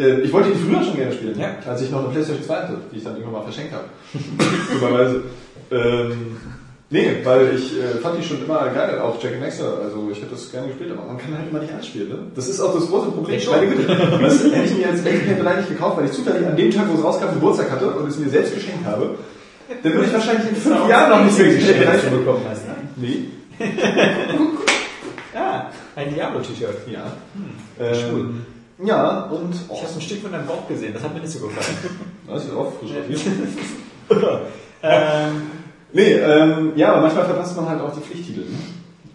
Äh, 0.00 0.20
ich 0.20 0.32
wollte 0.32 0.50
die 0.50 0.58
früher 0.58 0.82
schon 0.82 0.96
gerne 0.96 1.12
spielen, 1.12 1.38
Ja. 1.38 1.56
als 1.66 1.82
ich 1.82 1.90
noch 1.90 2.00
eine 2.00 2.08
Playstation 2.08 2.44
2 2.44 2.54
hatte, 2.56 2.76
die 2.92 2.96
ich 2.98 3.04
dann 3.04 3.14
irgendwann 3.16 3.34
mal 3.40 3.42
verschenkt 3.42 3.72
habe. 3.74 3.84
Dummerweise. 4.80 5.22
Ähm, 5.72 6.36
nee, 6.88 7.16
weil 7.22 7.54
ich 7.54 7.78
äh, 7.78 7.98
fand 8.02 8.18
die 8.18 8.22
schon 8.26 8.42
immer 8.44 8.68
geil, 8.70 8.98
auch 8.98 9.22
Jack 9.22 9.34
and 9.34 9.42
Dexter. 9.44 9.78
Also 9.84 10.08
ich 10.10 10.18
hätte 10.18 10.30
das 10.32 10.50
gerne 10.50 10.68
gespielt, 10.68 10.90
aber 10.96 11.06
man 11.06 11.18
kann 11.18 11.36
halt 11.36 11.48
immer 11.50 11.60
nicht 11.60 11.72
alles 11.72 11.86
spielen. 11.86 12.08
Ne? 12.08 12.18
Das 12.34 12.48
ist 12.48 12.60
auch 12.60 12.74
das 12.74 12.86
große 12.88 13.10
Problem. 13.10 13.36
Ich. 13.38 13.48
Meine 13.50 13.66
Güte. 13.68 13.86
Das 14.22 14.42
hätte 14.44 14.64
ich 14.64 14.74
mir 14.78 14.88
jetzt 14.88 15.04
Backpack 15.04 15.42
3 15.42 15.54
nicht 15.56 15.68
gekauft, 15.68 15.96
weil 15.98 16.06
ich 16.06 16.12
zufällig 16.12 16.46
an 16.46 16.56
dem 16.56 16.70
Tag, 16.70 16.86
wo 16.88 16.94
es 16.98 17.04
rauskam, 17.04 17.34
Geburtstag 17.34 17.70
hatte 17.70 17.90
und 17.90 18.08
es 18.08 18.18
mir 18.18 18.28
selbst 18.30 18.54
geschenkt 18.54 18.84
habe. 18.86 19.16
Dann 19.82 19.92
würde 19.92 20.06
ich 20.06 20.12
wahrscheinlich 20.12 20.48
in 20.48 20.56
fünf 20.56 20.88
Jahren 20.88 21.10
noch 21.10 21.24
nicht 21.24 21.38
mehr 21.38 21.54
geschenkt 21.54 22.10
bekommen 22.10 22.42
hast. 22.48 22.66
Ne? 22.66 22.74
Nee. 22.96 23.24
Ja, 25.34 25.70
ein 25.96 26.12
Diablo-T-Shirt. 26.14 26.88
Ja. 26.90 27.12
Cool. 27.78 28.20
Ähm, 28.20 28.46
ja, 28.84 29.22
und 29.24 29.54
oh, 29.68 29.74
Ich 29.74 29.82
habe 29.82 29.94
ein 29.94 30.00
Stück 30.00 30.22
von 30.22 30.32
deinem 30.32 30.46
Bauch 30.46 30.66
gesehen, 30.68 30.92
das 30.94 31.02
hat 31.02 31.14
mir 31.14 31.20
nicht 31.20 31.32
so 31.32 31.46
gefallen. 31.46 31.76
das 32.26 32.44
ist 32.44 32.54
auch 32.54 32.72
frisch 32.78 32.90
ähm, 34.82 35.50
Nee, 35.92 36.12
ähm, 36.14 36.72
ja, 36.76 36.92
aber 36.92 37.02
manchmal 37.02 37.24
verpasst 37.24 37.56
man 37.56 37.68
halt 37.68 37.80
auch 37.80 37.92
die 37.92 38.00
Pflichttitel 38.00 38.40
ne? 38.40 38.58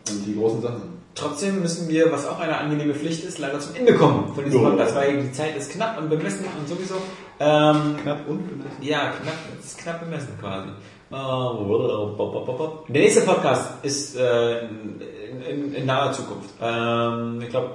und 0.09 0.25
die 0.25 0.35
großen 0.35 0.61
Sachen. 0.61 0.95
Trotzdem 1.15 1.61
müssen 1.61 1.87
wir, 1.87 2.11
was 2.11 2.27
auch 2.27 2.39
eine 2.39 2.57
angenehme 2.57 2.93
Pflicht 2.93 3.23
ist, 3.23 3.39
leider 3.39 3.59
zum 3.59 3.73
Ende 3.75 3.93
kommen 3.93 4.33
von 4.35 4.43
diesem. 4.43 4.61
Podcast, 4.61 4.95
weil 4.95 5.21
die 5.21 5.31
Zeit 5.31 5.55
ist 5.55 5.71
knapp 5.71 5.97
und 5.97 6.09
bemessen 6.09 6.45
und 6.59 6.67
sowieso. 6.67 6.95
Ähm, 7.39 7.95
Knapp 8.03 8.27
und 8.27 8.45
bemessen. 8.49 8.81
ja, 8.81 9.11
knapp, 9.11 9.35
es 9.57 9.65
ist 9.67 9.77
knapp 9.77 10.01
bemessen 10.01 10.37
quasi. 10.41 10.67
Äh, 11.11 12.93
Der 12.93 13.01
nächste 13.01 13.21
Podcast 13.21 13.71
ist 13.83 14.17
äh, 14.17 14.65
in, 14.65 15.41
in, 15.49 15.73
in 15.73 15.85
naher 15.85 16.11
Zukunft. 16.11 16.49
Ähm, 16.61 17.39
ich 17.41 17.49
glaube 17.49 17.69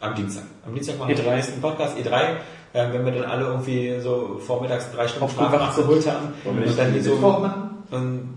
am 0.00 0.14
Dienstag. 0.14 0.44
Am 0.66 0.74
Dienstag 0.74 0.98
machen 0.98 1.08
wir 1.08 1.16
E3. 1.16 1.22
den 1.22 1.34
nächsten 1.36 1.60
Podcast, 1.60 1.96
E3. 1.96 2.36
Äh, 2.72 2.92
wenn 2.92 3.04
wir 3.04 3.12
dann 3.12 3.24
alle 3.24 3.46
irgendwie 3.46 3.98
so 4.00 4.38
vormittags 4.44 4.90
drei 4.92 5.08
Stunden 5.08 5.32
Schlaf 5.32 5.52
nachgeholt 5.52 6.06
haben. 6.06 6.28
Wollen 6.44 6.56
wir 6.56 6.66
nicht 6.66 6.70
und 6.72 6.78
dann 6.78 6.92
die 6.92 7.00
so 7.00 7.12
Mittwoch 7.12 7.40
machen? 7.40 7.66
und 7.90 8.36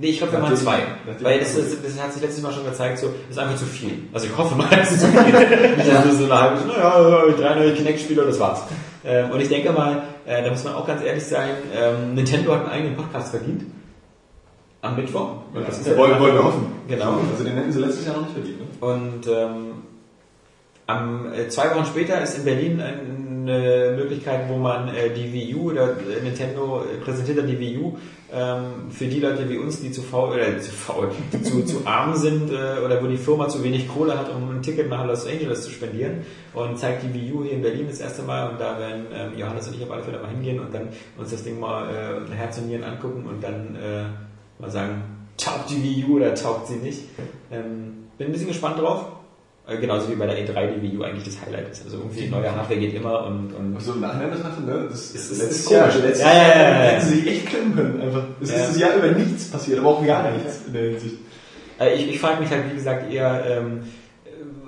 nee, 0.00 0.08
ich 0.08 0.18
glaube, 0.18 0.32
wir 0.32 0.38
machen 0.40 0.56
zwei. 0.56 0.78
Weil 1.20 1.38
das, 1.38 1.54
ist, 1.54 1.84
das 1.84 2.02
hat 2.02 2.12
sich 2.12 2.22
letztes 2.22 2.42
Mal 2.42 2.52
schon 2.52 2.64
gezeigt, 2.64 2.98
so, 2.98 3.12
ist 3.28 3.38
einfach 3.38 3.56
zu 3.56 3.66
viel. 3.66 4.08
Also 4.12 4.26
ich 4.26 4.36
hoffe 4.36 4.56
mal, 4.56 4.68
es 4.80 4.92
ist 4.92 5.00
zu 5.02 5.06
viel. 5.06 5.32
Wir 5.32 6.12
so 6.12 6.24
eine 6.24 6.40
halbe 6.40 6.56
Stunde, 6.56 6.74
ja, 6.78 7.24
drei 7.36 7.54
neue 7.54 7.74
Kinect-Spiele, 7.74 8.24
das 8.24 8.40
war's. 8.40 8.62
Ähm, 9.04 9.30
und 9.30 9.40
ich 9.40 9.48
denke 9.48 9.70
mal, 9.72 10.02
äh, 10.26 10.42
da 10.42 10.50
muss 10.50 10.64
man 10.64 10.74
auch 10.74 10.86
ganz 10.86 11.02
ehrlich 11.02 11.24
sein, 11.24 11.50
ähm, 11.74 12.14
Nintendo 12.14 12.54
hat 12.54 12.62
einen 12.62 12.70
eigenen 12.70 12.96
Podcast 12.96 13.30
verdient. 13.30 13.64
Am 14.80 14.96
Mittwoch. 14.96 15.36
Und 15.54 15.66
das 15.66 15.78
ist 15.78 15.86
ja 15.86 15.96
wollen, 15.96 16.18
wollen 16.20 16.34
wir 16.34 16.44
hoffen. 16.44 16.66
Genau. 16.88 17.18
Also 17.32 17.44
den 17.44 17.54
hätten 17.54 17.72
sie 17.72 17.80
letztes 17.80 18.04
Jahr 18.04 18.16
noch 18.16 18.22
nicht 18.22 18.34
verdient. 18.34 18.60
Ne? 18.60 18.66
Und 18.86 19.26
ähm, 19.28 19.64
am, 20.86 21.32
äh, 21.32 21.48
zwei 21.48 21.74
Wochen 21.74 21.86
später 21.86 22.20
ist 22.20 22.38
in 22.38 22.44
Berlin 22.44 22.80
eine 22.80 23.94
Möglichkeit, 23.96 24.48
wo 24.48 24.56
man 24.56 24.88
äh, 24.88 25.10
die 25.10 25.32
Wii 25.32 25.54
U 25.54 25.70
oder 25.70 25.90
äh, 25.90 26.22
Nintendo 26.22 26.82
äh, 26.82 26.96
präsentiert 27.02 27.38
dann 27.38 27.46
die 27.46 27.58
Wii 27.58 27.78
U 27.78 27.96
ähm, 28.32 28.90
für 28.90 29.06
die 29.06 29.20
Leute 29.20 29.48
wie 29.48 29.58
uns, 29.58 29.80
die 29.80 29.92
zu 29.92 30.02
faul 30.02 30.34
oder 30.34 30.58
zu 30.58 30.70
faul, 30.70 31.10
zu, 31.42 31.64
zu 31.64 31.86
arm 31.86 32.14
sind 32.16 32.50
äh, 32.50 32.80
oder 32.84 33.02
wo 33.02 33.06
die 33.06 33.16
Firma 33.16 33.48
zu 33.48 33.62
wenig 33.62 33.88
Kohle 33.88 34.18
hat, 34.18 34.30
um 34.34 34.50
ein 34.50 34.62
Ticket 34.62 34.88
nach 34.88 35.06
Los 35.06 35.26
Angeles 35.26 35.64
zu 35.64 35.70
spendieren 35.70 36.22
und 36.54 36.78
zeigt 36.78 37.02
die 37.02 37.14
Wii 37.14 37.32
U 37.32 37.42
hier 37.44 37.52
in 37.52 37.62
Berlin 37.62 37.86
das 37.88 38.00
erste 38.00 38.22
Mal 38.22 38.50
und 38.50 38.60
da 38.60 38.78
werden 38.78 39.06
ähm, 39.12 39.38
Johannes 39.38 39.68
und 39.68 39.76
ich 39.76 39.82
auf 39.82 39.90
alle 39.90 40.02
Fälle 40.02 40.20
mal 40.20 40.30
hingehen 40.30 40.60
und 40.60 40.74
dann 40.74 40.88
uns 41.18 41.30
das 41.30 41.44
Ding 41.44 41.60
mal 41.60 41.88
äh, 41.90 42.34
Herz 42.34 42.58
und 42.58 42.68
Nieren 42.68 42.84
angucken 42.84 43.26
und 43.26 43.42
dann 43.42 43.76
äh, 43.76 44.04
mal 44.60 44.70
sagen, 44.70 45.02
taugt 45.36 45.70
die 45.70 45.82
Wii 45.82 46.04
U 46.08 46.16
oder 46.16 46.34
taugt 46.34 46.68
sie 46.68 46.76
nicht. 46.76 47.02
Ähm, 47.50 48.06
bin 48.16 48.28
ein 48.28 48.32
bisschen 48.32 48.48
gespannt 48.48 48.78
drauf. 48.78 49.06
Äh, 49.66 49.78
Genauso 49.78 50.10
wie 50.10 50.14
bei 50.16 50.26
der 50.26 50.36
E3 50.38 50.74
die 50.74 50.82
Wii 50.82 50.98
U 50.98 51.02
eigentlich 51.04 51.24
das 51.24 51.40
Highlight 51.40 51.70
ist. 51.70 51.84
Also 51.84 51.96
irgendwie 51.98 52.28
neue 52.28 52.54
Hardware 52.54 52.78
geht 52.78 52.94
immer 52.94 53.24
und, 53.26 53.52
und 53.54 53.76
Also 53.76 53.92
im 53.94 54.00
Nachhinein 54.00 54.30
betrachtet, 54.30 54.66
ne? 54.66 54.86
Das 54.90 55.00
ist, 55.00 55.14
ist- 55.14 55.30
letztes 55.40 55.60
ist 55.60 55.70
Jahr. 55.70 55.88
komisch. 55.88 56.02
Letztes 56.04 56.20
Ja, 56.26 56.32
ja, 56.34 56.38
Jahr 56.38 56.56
ja, 56.56 56.62
ja. 56.68 56.74
hätten 56.90 57.06
sie 57.06 57.14
sich 57.16 57.26
echt 57.28 57.46
klemmen 57.46 57.74
können. 57.74 58.00
Einfach. 58.02 58.22
Es 58.42 58.50
Ja. 58.50 58.56
ist 58.56 58.68
das 58.70 58.78
Jahr 58.78 58.94
über 58.96 59.06
nichts 59.18 59.44
passiert, 59.50 59.78
aber 59.78 59.88
auch 59.88 60.06
gar 60.06 60.30
nichts 60.32 60.60
in 60.66 60.72
der 60.74 60.82
Hinsicht. 60.90 61.14
Äh, 61.80 61.94
Ich, 61.94 62.08
ich 62.10 62.20
frage 62.20 62.40
mich 62.42 62.50
halt, 62.50 62.70
wie 62.70 62.74
gesagt, 62.76 63.10
eher, 63.10 63.42
ähm, 63.48 63.80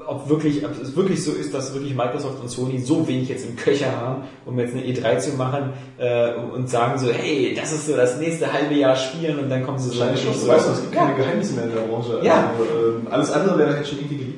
ob 0.08 0.28
wirklich, 0.28 0.64
ob 0.64 0.70
es 0.80 0.94
wirklich 0.94 1.22
so 1.24 1.32
ist, 1.32 1.52
dass 1.52 1.74
wirklich 1.74 1.92
Microsoft 1.94 2.40
und 2.40 2.48
Sony 2.48 2.78
so 2.78 3.06
wenig 3.08 3.28
jetzt 3.28 3.44
im 3.44 3.56
Köcher 3.56 3.90
haben, 3.90 4.22
um 4.44 4.56
jetzt 4.58 4.72
eine 4.72 4.84
E3 4.84 5.18
zu 5.18 5.30
machen 5.36 5.70
äh, 5.98 6.32
und 6.34 6.70
sagen 6.70 6.96
so, 6.96 7.10
hey, 7.12 7.54
das 7.60 7.72
ist 7.72 7.86
so 7.86 7.96
das 7.96 8.16
nächste 8.18 8.52
halbe 8.52 8.74
Jahr 8.76 8.94
spielen 8.94 9.40
und 9.40 9.50
dann 9.50 9.64
kommen 9.64 9.78
sie 9.80 9.90
so 9.90 9.98
Wahrscheinlich 9.98 10.22
schon. 10.24 10.34
so. 10.34 10.46
Du 10.46 10.52
weißt, 10.52 10.68
es 10.70 10.80
gibt 10.82 10.94
keine 10.94 11.16
Geheimnisse 11.16 11.54
mehr 11.54 11.64
in 11.64 11.74
der 11.74 11.80
Branche. 11.80 12.20
Ja. 12.22 12.52
Also, 12.56 12.64
ähm, 12.98 13.08
alles 13.10 13.32
andere 13.32 13.58
wäre 13.58 13.74
halt 13.74 13.86
schon 13.86 13.98
irgendwie. 13.98 14.34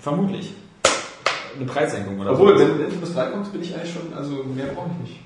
Vermutlich. 0.00 0.52
Eine 1.56 1.66
Preissenkung 1.66 2.18
oder 2.20 2.32
Obwohl, 2.32 2.56
so. 2.56 2.64
wenn 2.64 2.78
wenn 2.78 2.86
Infamous 2.86 3.14
3 3.14 3.24
kommt, 3.26 3.52
bin 3.52 3.62
ich 3.62 3.74
eigentlich 3.74 3.92
schon, 3.92 4.12
also 4.16 4.30
mehr 4.54 4.66
brauche 4.74 4.90
ich 5.02 5.10
nicht. 5.10 5.20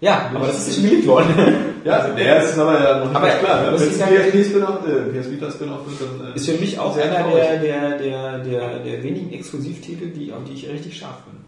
Ja, 0.00 0.30
aber 0.34 0.46
das 0.46 0.68
ist 0.68 0.74
schon 0.76 0.84
geleakt 0.84 1.06
worden. 1.06 1.34
Ja, 1.84 2.00
also, 2.00 2.14
der 2.16 2.42
ist 2.42 2.58
aber 2.58 2.74
ja 2.82 2.98
noch 2.98 3.06
nicht 3.06 3.16
Aber 3.16 3.28
klar. 3.28 3.70
das 3.70 3.82
ist 3.82 4.00
ja- 4.00 4.06
ein 4.06 4.12
PSP-Spin-Off, 4.14 4.80
äh, 4.86 5.20
PS 5.20 5.30
Vita-Spin-Off 5.30 5.80
wird, 5.86 6.10
dann... 6.20 6.32
Äh, 6.32 6.36
Ist 6.36 6.50
für 6.50 6.58
mich 6.58 6.78
auch 6.78 6.94
einer 6.98 7.30
der, 7.30 7.56
der, 7.60 7.98
der, 7.98 8.38
der, 8.40 8.78
der 8.80 9.02
wenigen 9.04 9.32
Exklusivtitel, 9.32 10.08
die, 10.08 10.32
auf 10.32 10.42
die 10.44 10.52
ich 10.54 10.68
richtig 10.68 10.98
scharf 10.98 11.22
bin. 11.22 11.38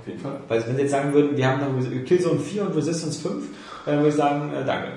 Auf 0.00 0.08
jeden 0.08 0.18
Fall. 0.18 0.40
Weil 0.48 0.66
wenn 0.66 0.76
sie 0.76 0.82
jetzt 0.82 0.90
sagen 0.90 1.12
würden, 1.12 1.36
wir 1.36 1.46
haben 1.46 1.60
noch 1.60 2.04
Killzone 2.06 2.40
4 2.40 2.62
und 2.62 2.74
Resistance 2.74 3.20
5, 3.20 3.44
dann 3.84 3.96
würde 3.98 4.08
ich 4.08 4.14
sagen, 4.14 4.50
äh, 4.54 4.64
danke. 4.64 4.88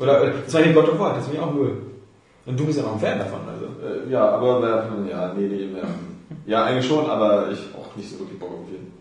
Oder, 0.00 0.24
äh, 0.24 0.32
das 0.44 0.52
war 0.52 0.60
den 0.62 0.74
God 0.74 0.88
of 0.90 0.98
War, 0.98 1.14
das 1.14 1.24
finde 1.24 1.38
ich 1.38 1.42
auch 1.44 1.54
null. 1.54 1.76
Und 2.44 2.60
du 2.60 2.66
bist 2.66 2.76
ja 2.78 2.84
noch 2.84 2.94
ein 2.94 3.00
Fan 3.00 3.18
davon. 3.18 3.40
Äh, 3.40 3.43
ja, 4.10 4.28
aber 4.30 4.88
äh, 5.06 5.10
ja, 5.10 5.32
nee, 5.36 5.46
nee, 5.46 5.66
mehr. 5.66 5.84
Ja, 6.46 6.64
eigentlich 6.64 6.86
schon, 6.86 7.08
aber 7.08 7.50
ich 7.50 7.60
auch 7.74 7.94
nicht 7.96 8.10
so 8.10 8.18
wirklich 8.20 8.38
Bock 8.38 8.50
auf 8.50 8.70
jeden. 8.70 8.92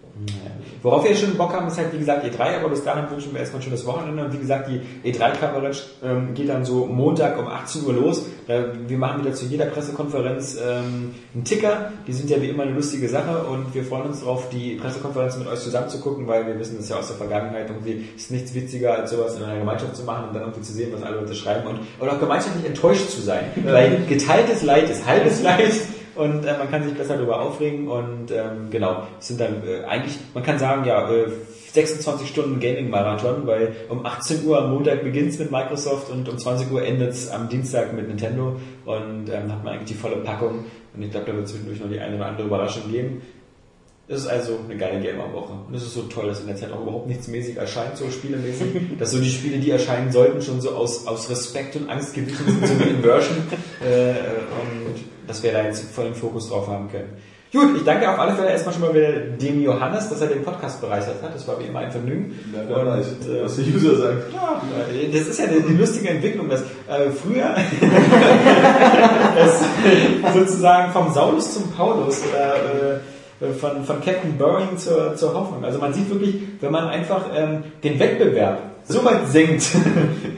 Worauf 0.84 1.08
wir 1.08 1.16
schon 1.16 1.36
Bock 1.38 1.54
haben, 1.54 1.68
ist 1.68 1.78
halt 1.78 1.92
wie 1.92 1.98
gesagt 1.98 2.24
E3, 2.24 2.60
aber 2.60 2.70
bis 2.70 2.84
dahin 2.84 3.10
wünschen 3.10 3.34
wir 3.34 3.40
erstmal 3.40 3.62
ein 3.62 3.64
schönes 3.64 3.86
Wochenende. 3.86 4.26
Und 4.26 4.34
wie 4.34 4.38
gesagt, 4.38 4.70
die 4.70 5.12
E3-Coverage 5.12 5.82
ähm, 6.04 6.34
geht 6.36 6.50
dann 6.50 6.66
so 6.66 6.86
Montag 6.86 7.40
um 7.40 7.48
18 7.48 7.84
Uhr 7.86 7.94
los. 7.94 8.26
Äh, 8.48 8.64
wir 8.88 8.98
machen 8.98 9.22
wieder 9.22 9.34
zu 9.34 9.46
jeder 9.46 9.66
Pressekonferenz 9.66 10.58
ähm, 10.64 11.16
einen 11.34 11.44
Ticker. 11.46 11.92
Die 12.06 12.14
sind 12.14 12.30
ja 12.30 12.40
wie 12.42 12.50
immer 12.50 12.64
eine 12.64 12.74
lustige 12.74 13.10
Sache 13.10 13.44
und 13.46 13.74
wir 13.74 13.84
freuen 13.84 14.04
uns 14.04 14.20
darauf, 14.20 14.50
die 14.50 14.76
Pressekonferenz 14.76 15.38
mit 15.38 15.48
euch 15.48 15.60
zusammen 15.60 15.90
zu 15.90 16.00
gucken, 16.00 16.28
weil 16.28 16.46
wir 16.46 16.60
wissen 16.60 16.78
das 16.78 16.90
ja 16.90 16.98
aus 16.98 17.08
der 17.08 17.18
Vergangenheit 17.18 17.70
irgendwie 17.70 18.06
ist 18.16 18.30
nichts 18.30 18.54
witziger, 18.54 18.96
als 18.96 19.12
sowas 19.12 19.36
in 19.38 19.44
einer 19.44 19.58
Gemeinschaft 19.58 19.96
zu 19.96 20.04
machen 20.04 20.28
und 20.28 20.36
dann 20.36 20.44
irgendwie 20.44 20.62
zu 20.62 20.74
sehen, 20.74 20.92
was 20.94 21.02
alle 21.02 21.22
Leute 21.22 21.34
schreiben 21.34 21.68
und, 21.68 21.80
und 22.00 22.10
auch 22.10 22.20
gemeinschaftlich 22.20 22.66
enttäuscht 22.66 23.10
zu 23.10 23.22
sein. 23.22 23.46
Weil 23.64 24.06
geteiltes 24.08 24.62
Leid 24.62 24.90
ist 24.90 25.08
halbes 25.08 25.42
Leid 25.42 25.74
und 26.16 26.46
äh, 26.46 26.58
man 26.58 26.70
kann 26.70 26.84
sich 26.84 26.94
besser 26.94 27.16
darüber 27.16 27.42
aufregen 27.42 27.88
und 27.88 28.32
ähm, 28.32 28.70
genau, 28.70 29.04
es 29.20 29.28
sind 29.28 29.40
dann 29.40 29.68
äh, 29.68 29.84
eigentlich, 29.86 30.18
man 30.34 30.44
kann 30.44 30.60
sagen, 30.60 30.86
ja, 30.86 31.10
äh, 31.10 31.28
26 31.74 32.28
Stunden 32.28 32.60
Gaming-Marathon, 32.60 33.48
weil 33.48 33.76
um 33.90 34.06
18 34.06 34.46
Uhr 34.46 34.60
am 34.60 34.72
Montag 34.72 35.04
beginnt's 35.04 35.40
mit 35.40 35.50
Microsoft 35.50 36.12
und 36.12 36.30
um 36.30 36.38
20 36.38 36.72
Uhr 36.72 36.84
endet's 36.84 37.30
am 37.32 37.50
Dienstag 37.50 37.94
mit 37.94 38.08
Nintendo 38.08 38.58
und 38.86 39.30
ähm, 39.30 39.52
hat 39.52 39.64
man 39.64 39.74
eigentlich 39.74 39.90
die 39.90 39.96
volle 39.96 40.18
Packung 40.18 40.66
und 40.96 41.02
ich 41.02 41.12
glaube, 41.12 41.26
da 41.26 41.36
wird 41.36 41.48
zwischendurch 41.48 41.80
noch 41.80 41.90
die 41.90 42.00
eine 42.00 42.16
oder 42.16 42.28
andere 42.28 42.48
Überraschung 42.48 42.92
geben. 42.92 43.22
Es 44.08 44.22
ist 44.22 44.28
also 44.28 44.60
eine 44.66 44.78
geile 44.78 45.00
Gamer-Woche. 45.00 45.54
Und 45.68 45.74
es 45.74 45.84
ist 45.84 45.94
so 45.94 46.04
toll, 46.04 46.28
dass 46.28 46.42
in 46.42 46.48
der 46.48 46.58
Zeit 46.58 46.74
auch 46.74 46.82
überhaupt 46.82 47.08
nichts 47.08 47.30
mäßig 47.30 47.56
erscheint, 47.56 47.96
so 47.98 48.10
spielemäßig. 48.12 48.68
dass 49.00 49.12
so 49.12 49.20
die 49.20 49.30
Spiele, 49.30 49.60
die 49.60 49.72
erscheinen 49.72 50.12
sollten, 50.12 50.42
schon 50.42 50.60
so 50.60 50.72
aus, 50.72 51.08
aus 51.08 51.30
Respekt 51.30 51.78
und 51.78 51.90
Angst 51.90 52.14
gewichen 52.14 52.46
sind, 52.46 52.68
so 52.68 52.80
wie 52.80 52.90
Inversion. 52.90 53.38
Äh, 53.84 54.14
und 54.62 54.96
dass 55.28 55.44
wir 55.44 55.52
da 55.52 55.64
jetzt 55.64 55.92
vollen 55.94 56.16
Fokus 56.16 56.50
drauf 56.50 56.68
haben 56.68 56.90
können. 56.90 57.18
Gut, 57.54 57.78
ich 57.78 57.84
danke 57.84 58.10
auf 58.10 58.18
alle 58.18 58.34
Fälle 58.34 58.50
erstmal 58.50 58.74
schon 58.74 58.82
mal 58.82 58.96
wieder 58.96 59.12
dem 59.12 59.62
Johannes, 59.62 60.10
dass 60.10 60.22
er 60.22 60.28
den 60.28 60.44
Podcast 60.44 60.82
bereichert 60.82 61.22
hat. 61.22 61.36
Das 61.36 61.48
war 61.48 61.60
wie 61.60 61.66
immer 61.66 61.80
ein 61.80 61.92
Vergnügen. 61.92 62.34
Ja, 62.52 62.62
wer 62.68 62.84
weiß, 62.84 63.06
äh, 63.30 63.44
was 63.44 63.58
die 63.58 63.72
User 63.72 63.96
sagen. 63.96 64.18
ja, 64.34 64.60
das 65.12 65.28
ist 65.28 65.40
ja 65.40 65.46
die, 65.46 65.62
die 65.62 65.78
lustige 65.78 66.10
Entwicklung, 66.10 66.50
dass 66.50 66.62
äh, 66.62 67.12
früher 67.12 67.56
es 69.38 70.34
sozusagen 70.34 70.92
vom 70.92 71.14
Saulus 71.14 71.54
zum 71.54 71.72
Paulus 71.74 72.24
oder 72.28 72.96
äh, 72.96 73.54
von, 73.54 73.84
von 73.84 74.02
Captain 74.02 74.36
Boring 74.36 74.76
zur, 74.78 75.16
zur 75.16 75.36
Hoffnung. 75.36 75.64
Also 75.64 75.78
man 75.78 75.94
sieht 75.94 76.10
wirklich, 76.10 76.42
wenn 76.60 76.72
man 76.72 76.88
einfach 76.88 77.26
ähm, 77.36 77.66
den 77.84 78.00
Wettbewerb 78.00 78.73
so 78.88 79.04
weit 79.06 79.28
senkt. 79.28 79.64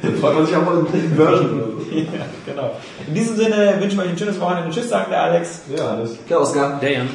Dann 0.01 0.15
freut 0.21 0.35
man 0.35 0.45
sich 0.45 0.55
auch 0.55 0.63
mal 0.63 0.79
in 0.79 0.85
dritten 0.85 1.15
Version 1.15 1.75
ja, 1.91 2.25
genau. 2.45 2.71
In 3.07 3.13
diesem 3.13 3.35
Sinne 3.35 3.75
wünschen 3.79 3.97
wir 3.97 4.05
euch 4.05 4.11
ein 4.11 4.17
schönes 4.17 4.39
Wochenende. 4.39 4.71
Tschüss, 4.71 4.89
sagt 4.89 5.11
der 5.11 5.21
Alex. 5.21 5.61
Ja, 5.75 5.89
alles. 5.89 6.17
Der 6.29 6.41
Oscar. 6.41 6.79
Der 6.81 6.91
Jan. 6.91 7.09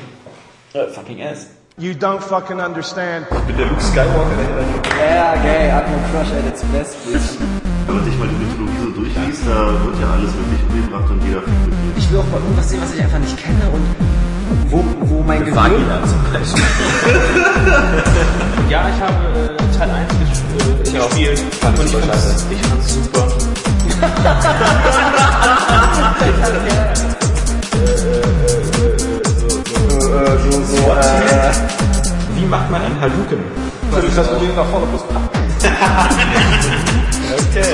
Äh, 0.72 0.86
fucking 0.86 1.22
ass. 1.22 1.48
You 1.76 1.92
don't 1.92 2.20
fucking 2.20 2.60
understand. 2.60 3.26
Mit 3.46 3.58
der 3.58 3.66
Luke 3.66 3.80
Skywalker. 3.80 4.36
Ja, 4.98 5.34
geil, 5.36 5.70
Atmo 5.70 5.96
Crush 6.12 6.30
at 6.32 6.46
its 6.46 6.62
best, 6.72 6.96
bitch. 7.06 7.40
Wenn 7.86 7.96
man 7.96 8.04
sich 8.04 8.18
mal 8.18 8.28
die 8.28 8.34
Mythologie 8.34 8.76
so 8.84 8.90
durchliest, 9.00 9.42
da 9.46 9.72
wird 9.84 10.00
ja 10.00 10.10
alles 10.12 10.30
wirklich 10.36 10.60
umgebracht 10.68 11.10
und 11.10 11.24
jeder. 11.24 11.42
Ich 11.96 12.10
will 12.10 12.18
auch 12.18 12.30
mal 12.30 12.40
irgendwas 12.40 12.68
sehen, 12.68 12.80
was 12.82 12.94
ich 12.94 13.02
einfach 13.02 13.18
nicht 13.18 13.36
kenne 13.38 13.62
und 13.72 14.29
wo, 14.70 14.84
wo 15.02 15.22
mein 15.22 15.44
Gehirn... 15.44 15.56
Vagina 15.56 16.00
zum 16.04 16.32
Beispiel. 16.32 16.64
Ja, 18.68 18.88
ich 18.88 19.00
habe 19.02 19.14
äh, 19.38 19.76
Teil 19.76 19.90
1 19.90 20.08
ges 20.20 20.28
äh, 20.38 20.98
gespielt. 20.98 21.40
Fand 21.60 21.78
und 21.78 21.86
ich 21.86 21.92
ich 21.92 21.98
super 22.00 22.06
fand's, 22.12 22.24
scheiße. 22.24 22.44
ich 22.50 22.60
fand's 22.66 22.94
super. 22.94 23.26
Äh, 30.10 30.38
so, 30.38 30.50
so, 30.50 30.76
äh, 30.92 31.52
Wie 32.36 32.46
macht 32.46 32.70
man 32.70 32.82
einen 32.82 33.00
Hadouken? 33.00 33.38
Das 33.92 34.04
ist 34.04 34.16
das 34.16 34.28
Problem 34.28 34.54
nach 34.54 34.66
vorne 34.66 34.86
plus. 34.86 35.02
Okay. 37.50 37.64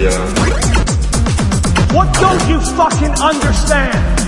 Ja. 0.00 0.10
What 1.94 2.08
don't 2.16 2.48
you 2.48 2.60
fucking 2.60 3.14
understand? 3.20 4.25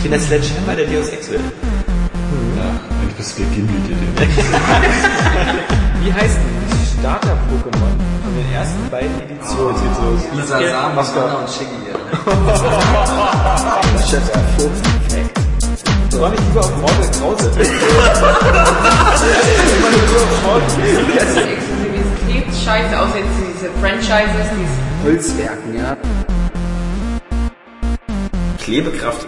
Ich 0.00 0.04
bin 0.04 0.12
der 0.12 0.20
Sledgehammer 0.20 0.74
der 0.74 0.86
Deus 0.86 1.10
Ex 1.10 1.30
will. 1.30 1.40
Du 1.40 3.14
bist 3.18 3.36
gegimmelt 3.36 3.84
in 3.84 4.00
dem. 4.00 4.16
Wie 6.02 6.10
heißt 6.10 6.38
Starter-Pokémon 6.98 7.94
von 8.24 8.34
den 8.34 8.50
ersten 8.54 8.88
beiden 8.90 9.20
Editionen? 9.20 9.74
Jetzt 9.74 9.82
geht's 9.82 9.98
los. 10.00 10.22
Lisa 10.36 10.58
Sam, 10.58 10.94
Maska. 10.94 11.20
Anna 11.22 11.34
und 11.40 11.50
Shiggy. 11.50 11.76
Soll 16.16 16.32
ich 16.32 16.40
lieber 16.40 16.60
auf 16.60 16.76
Mortal 16.80 17.10
Krause? 17.20 17.50
Das 17.54 17.68
ist 21.28 21.36
Exklusivitätsscheiße, 21.36 22.98
außer 22.98 23.18
jetzt 23.18 23.36
diese 23.36 23.68
Franchises, 23.82 24.48
die 24.56 24.66
Holzwerken, 25.06 25.70
ja. 25.76 25.94
Klebekraft 28.64 29.26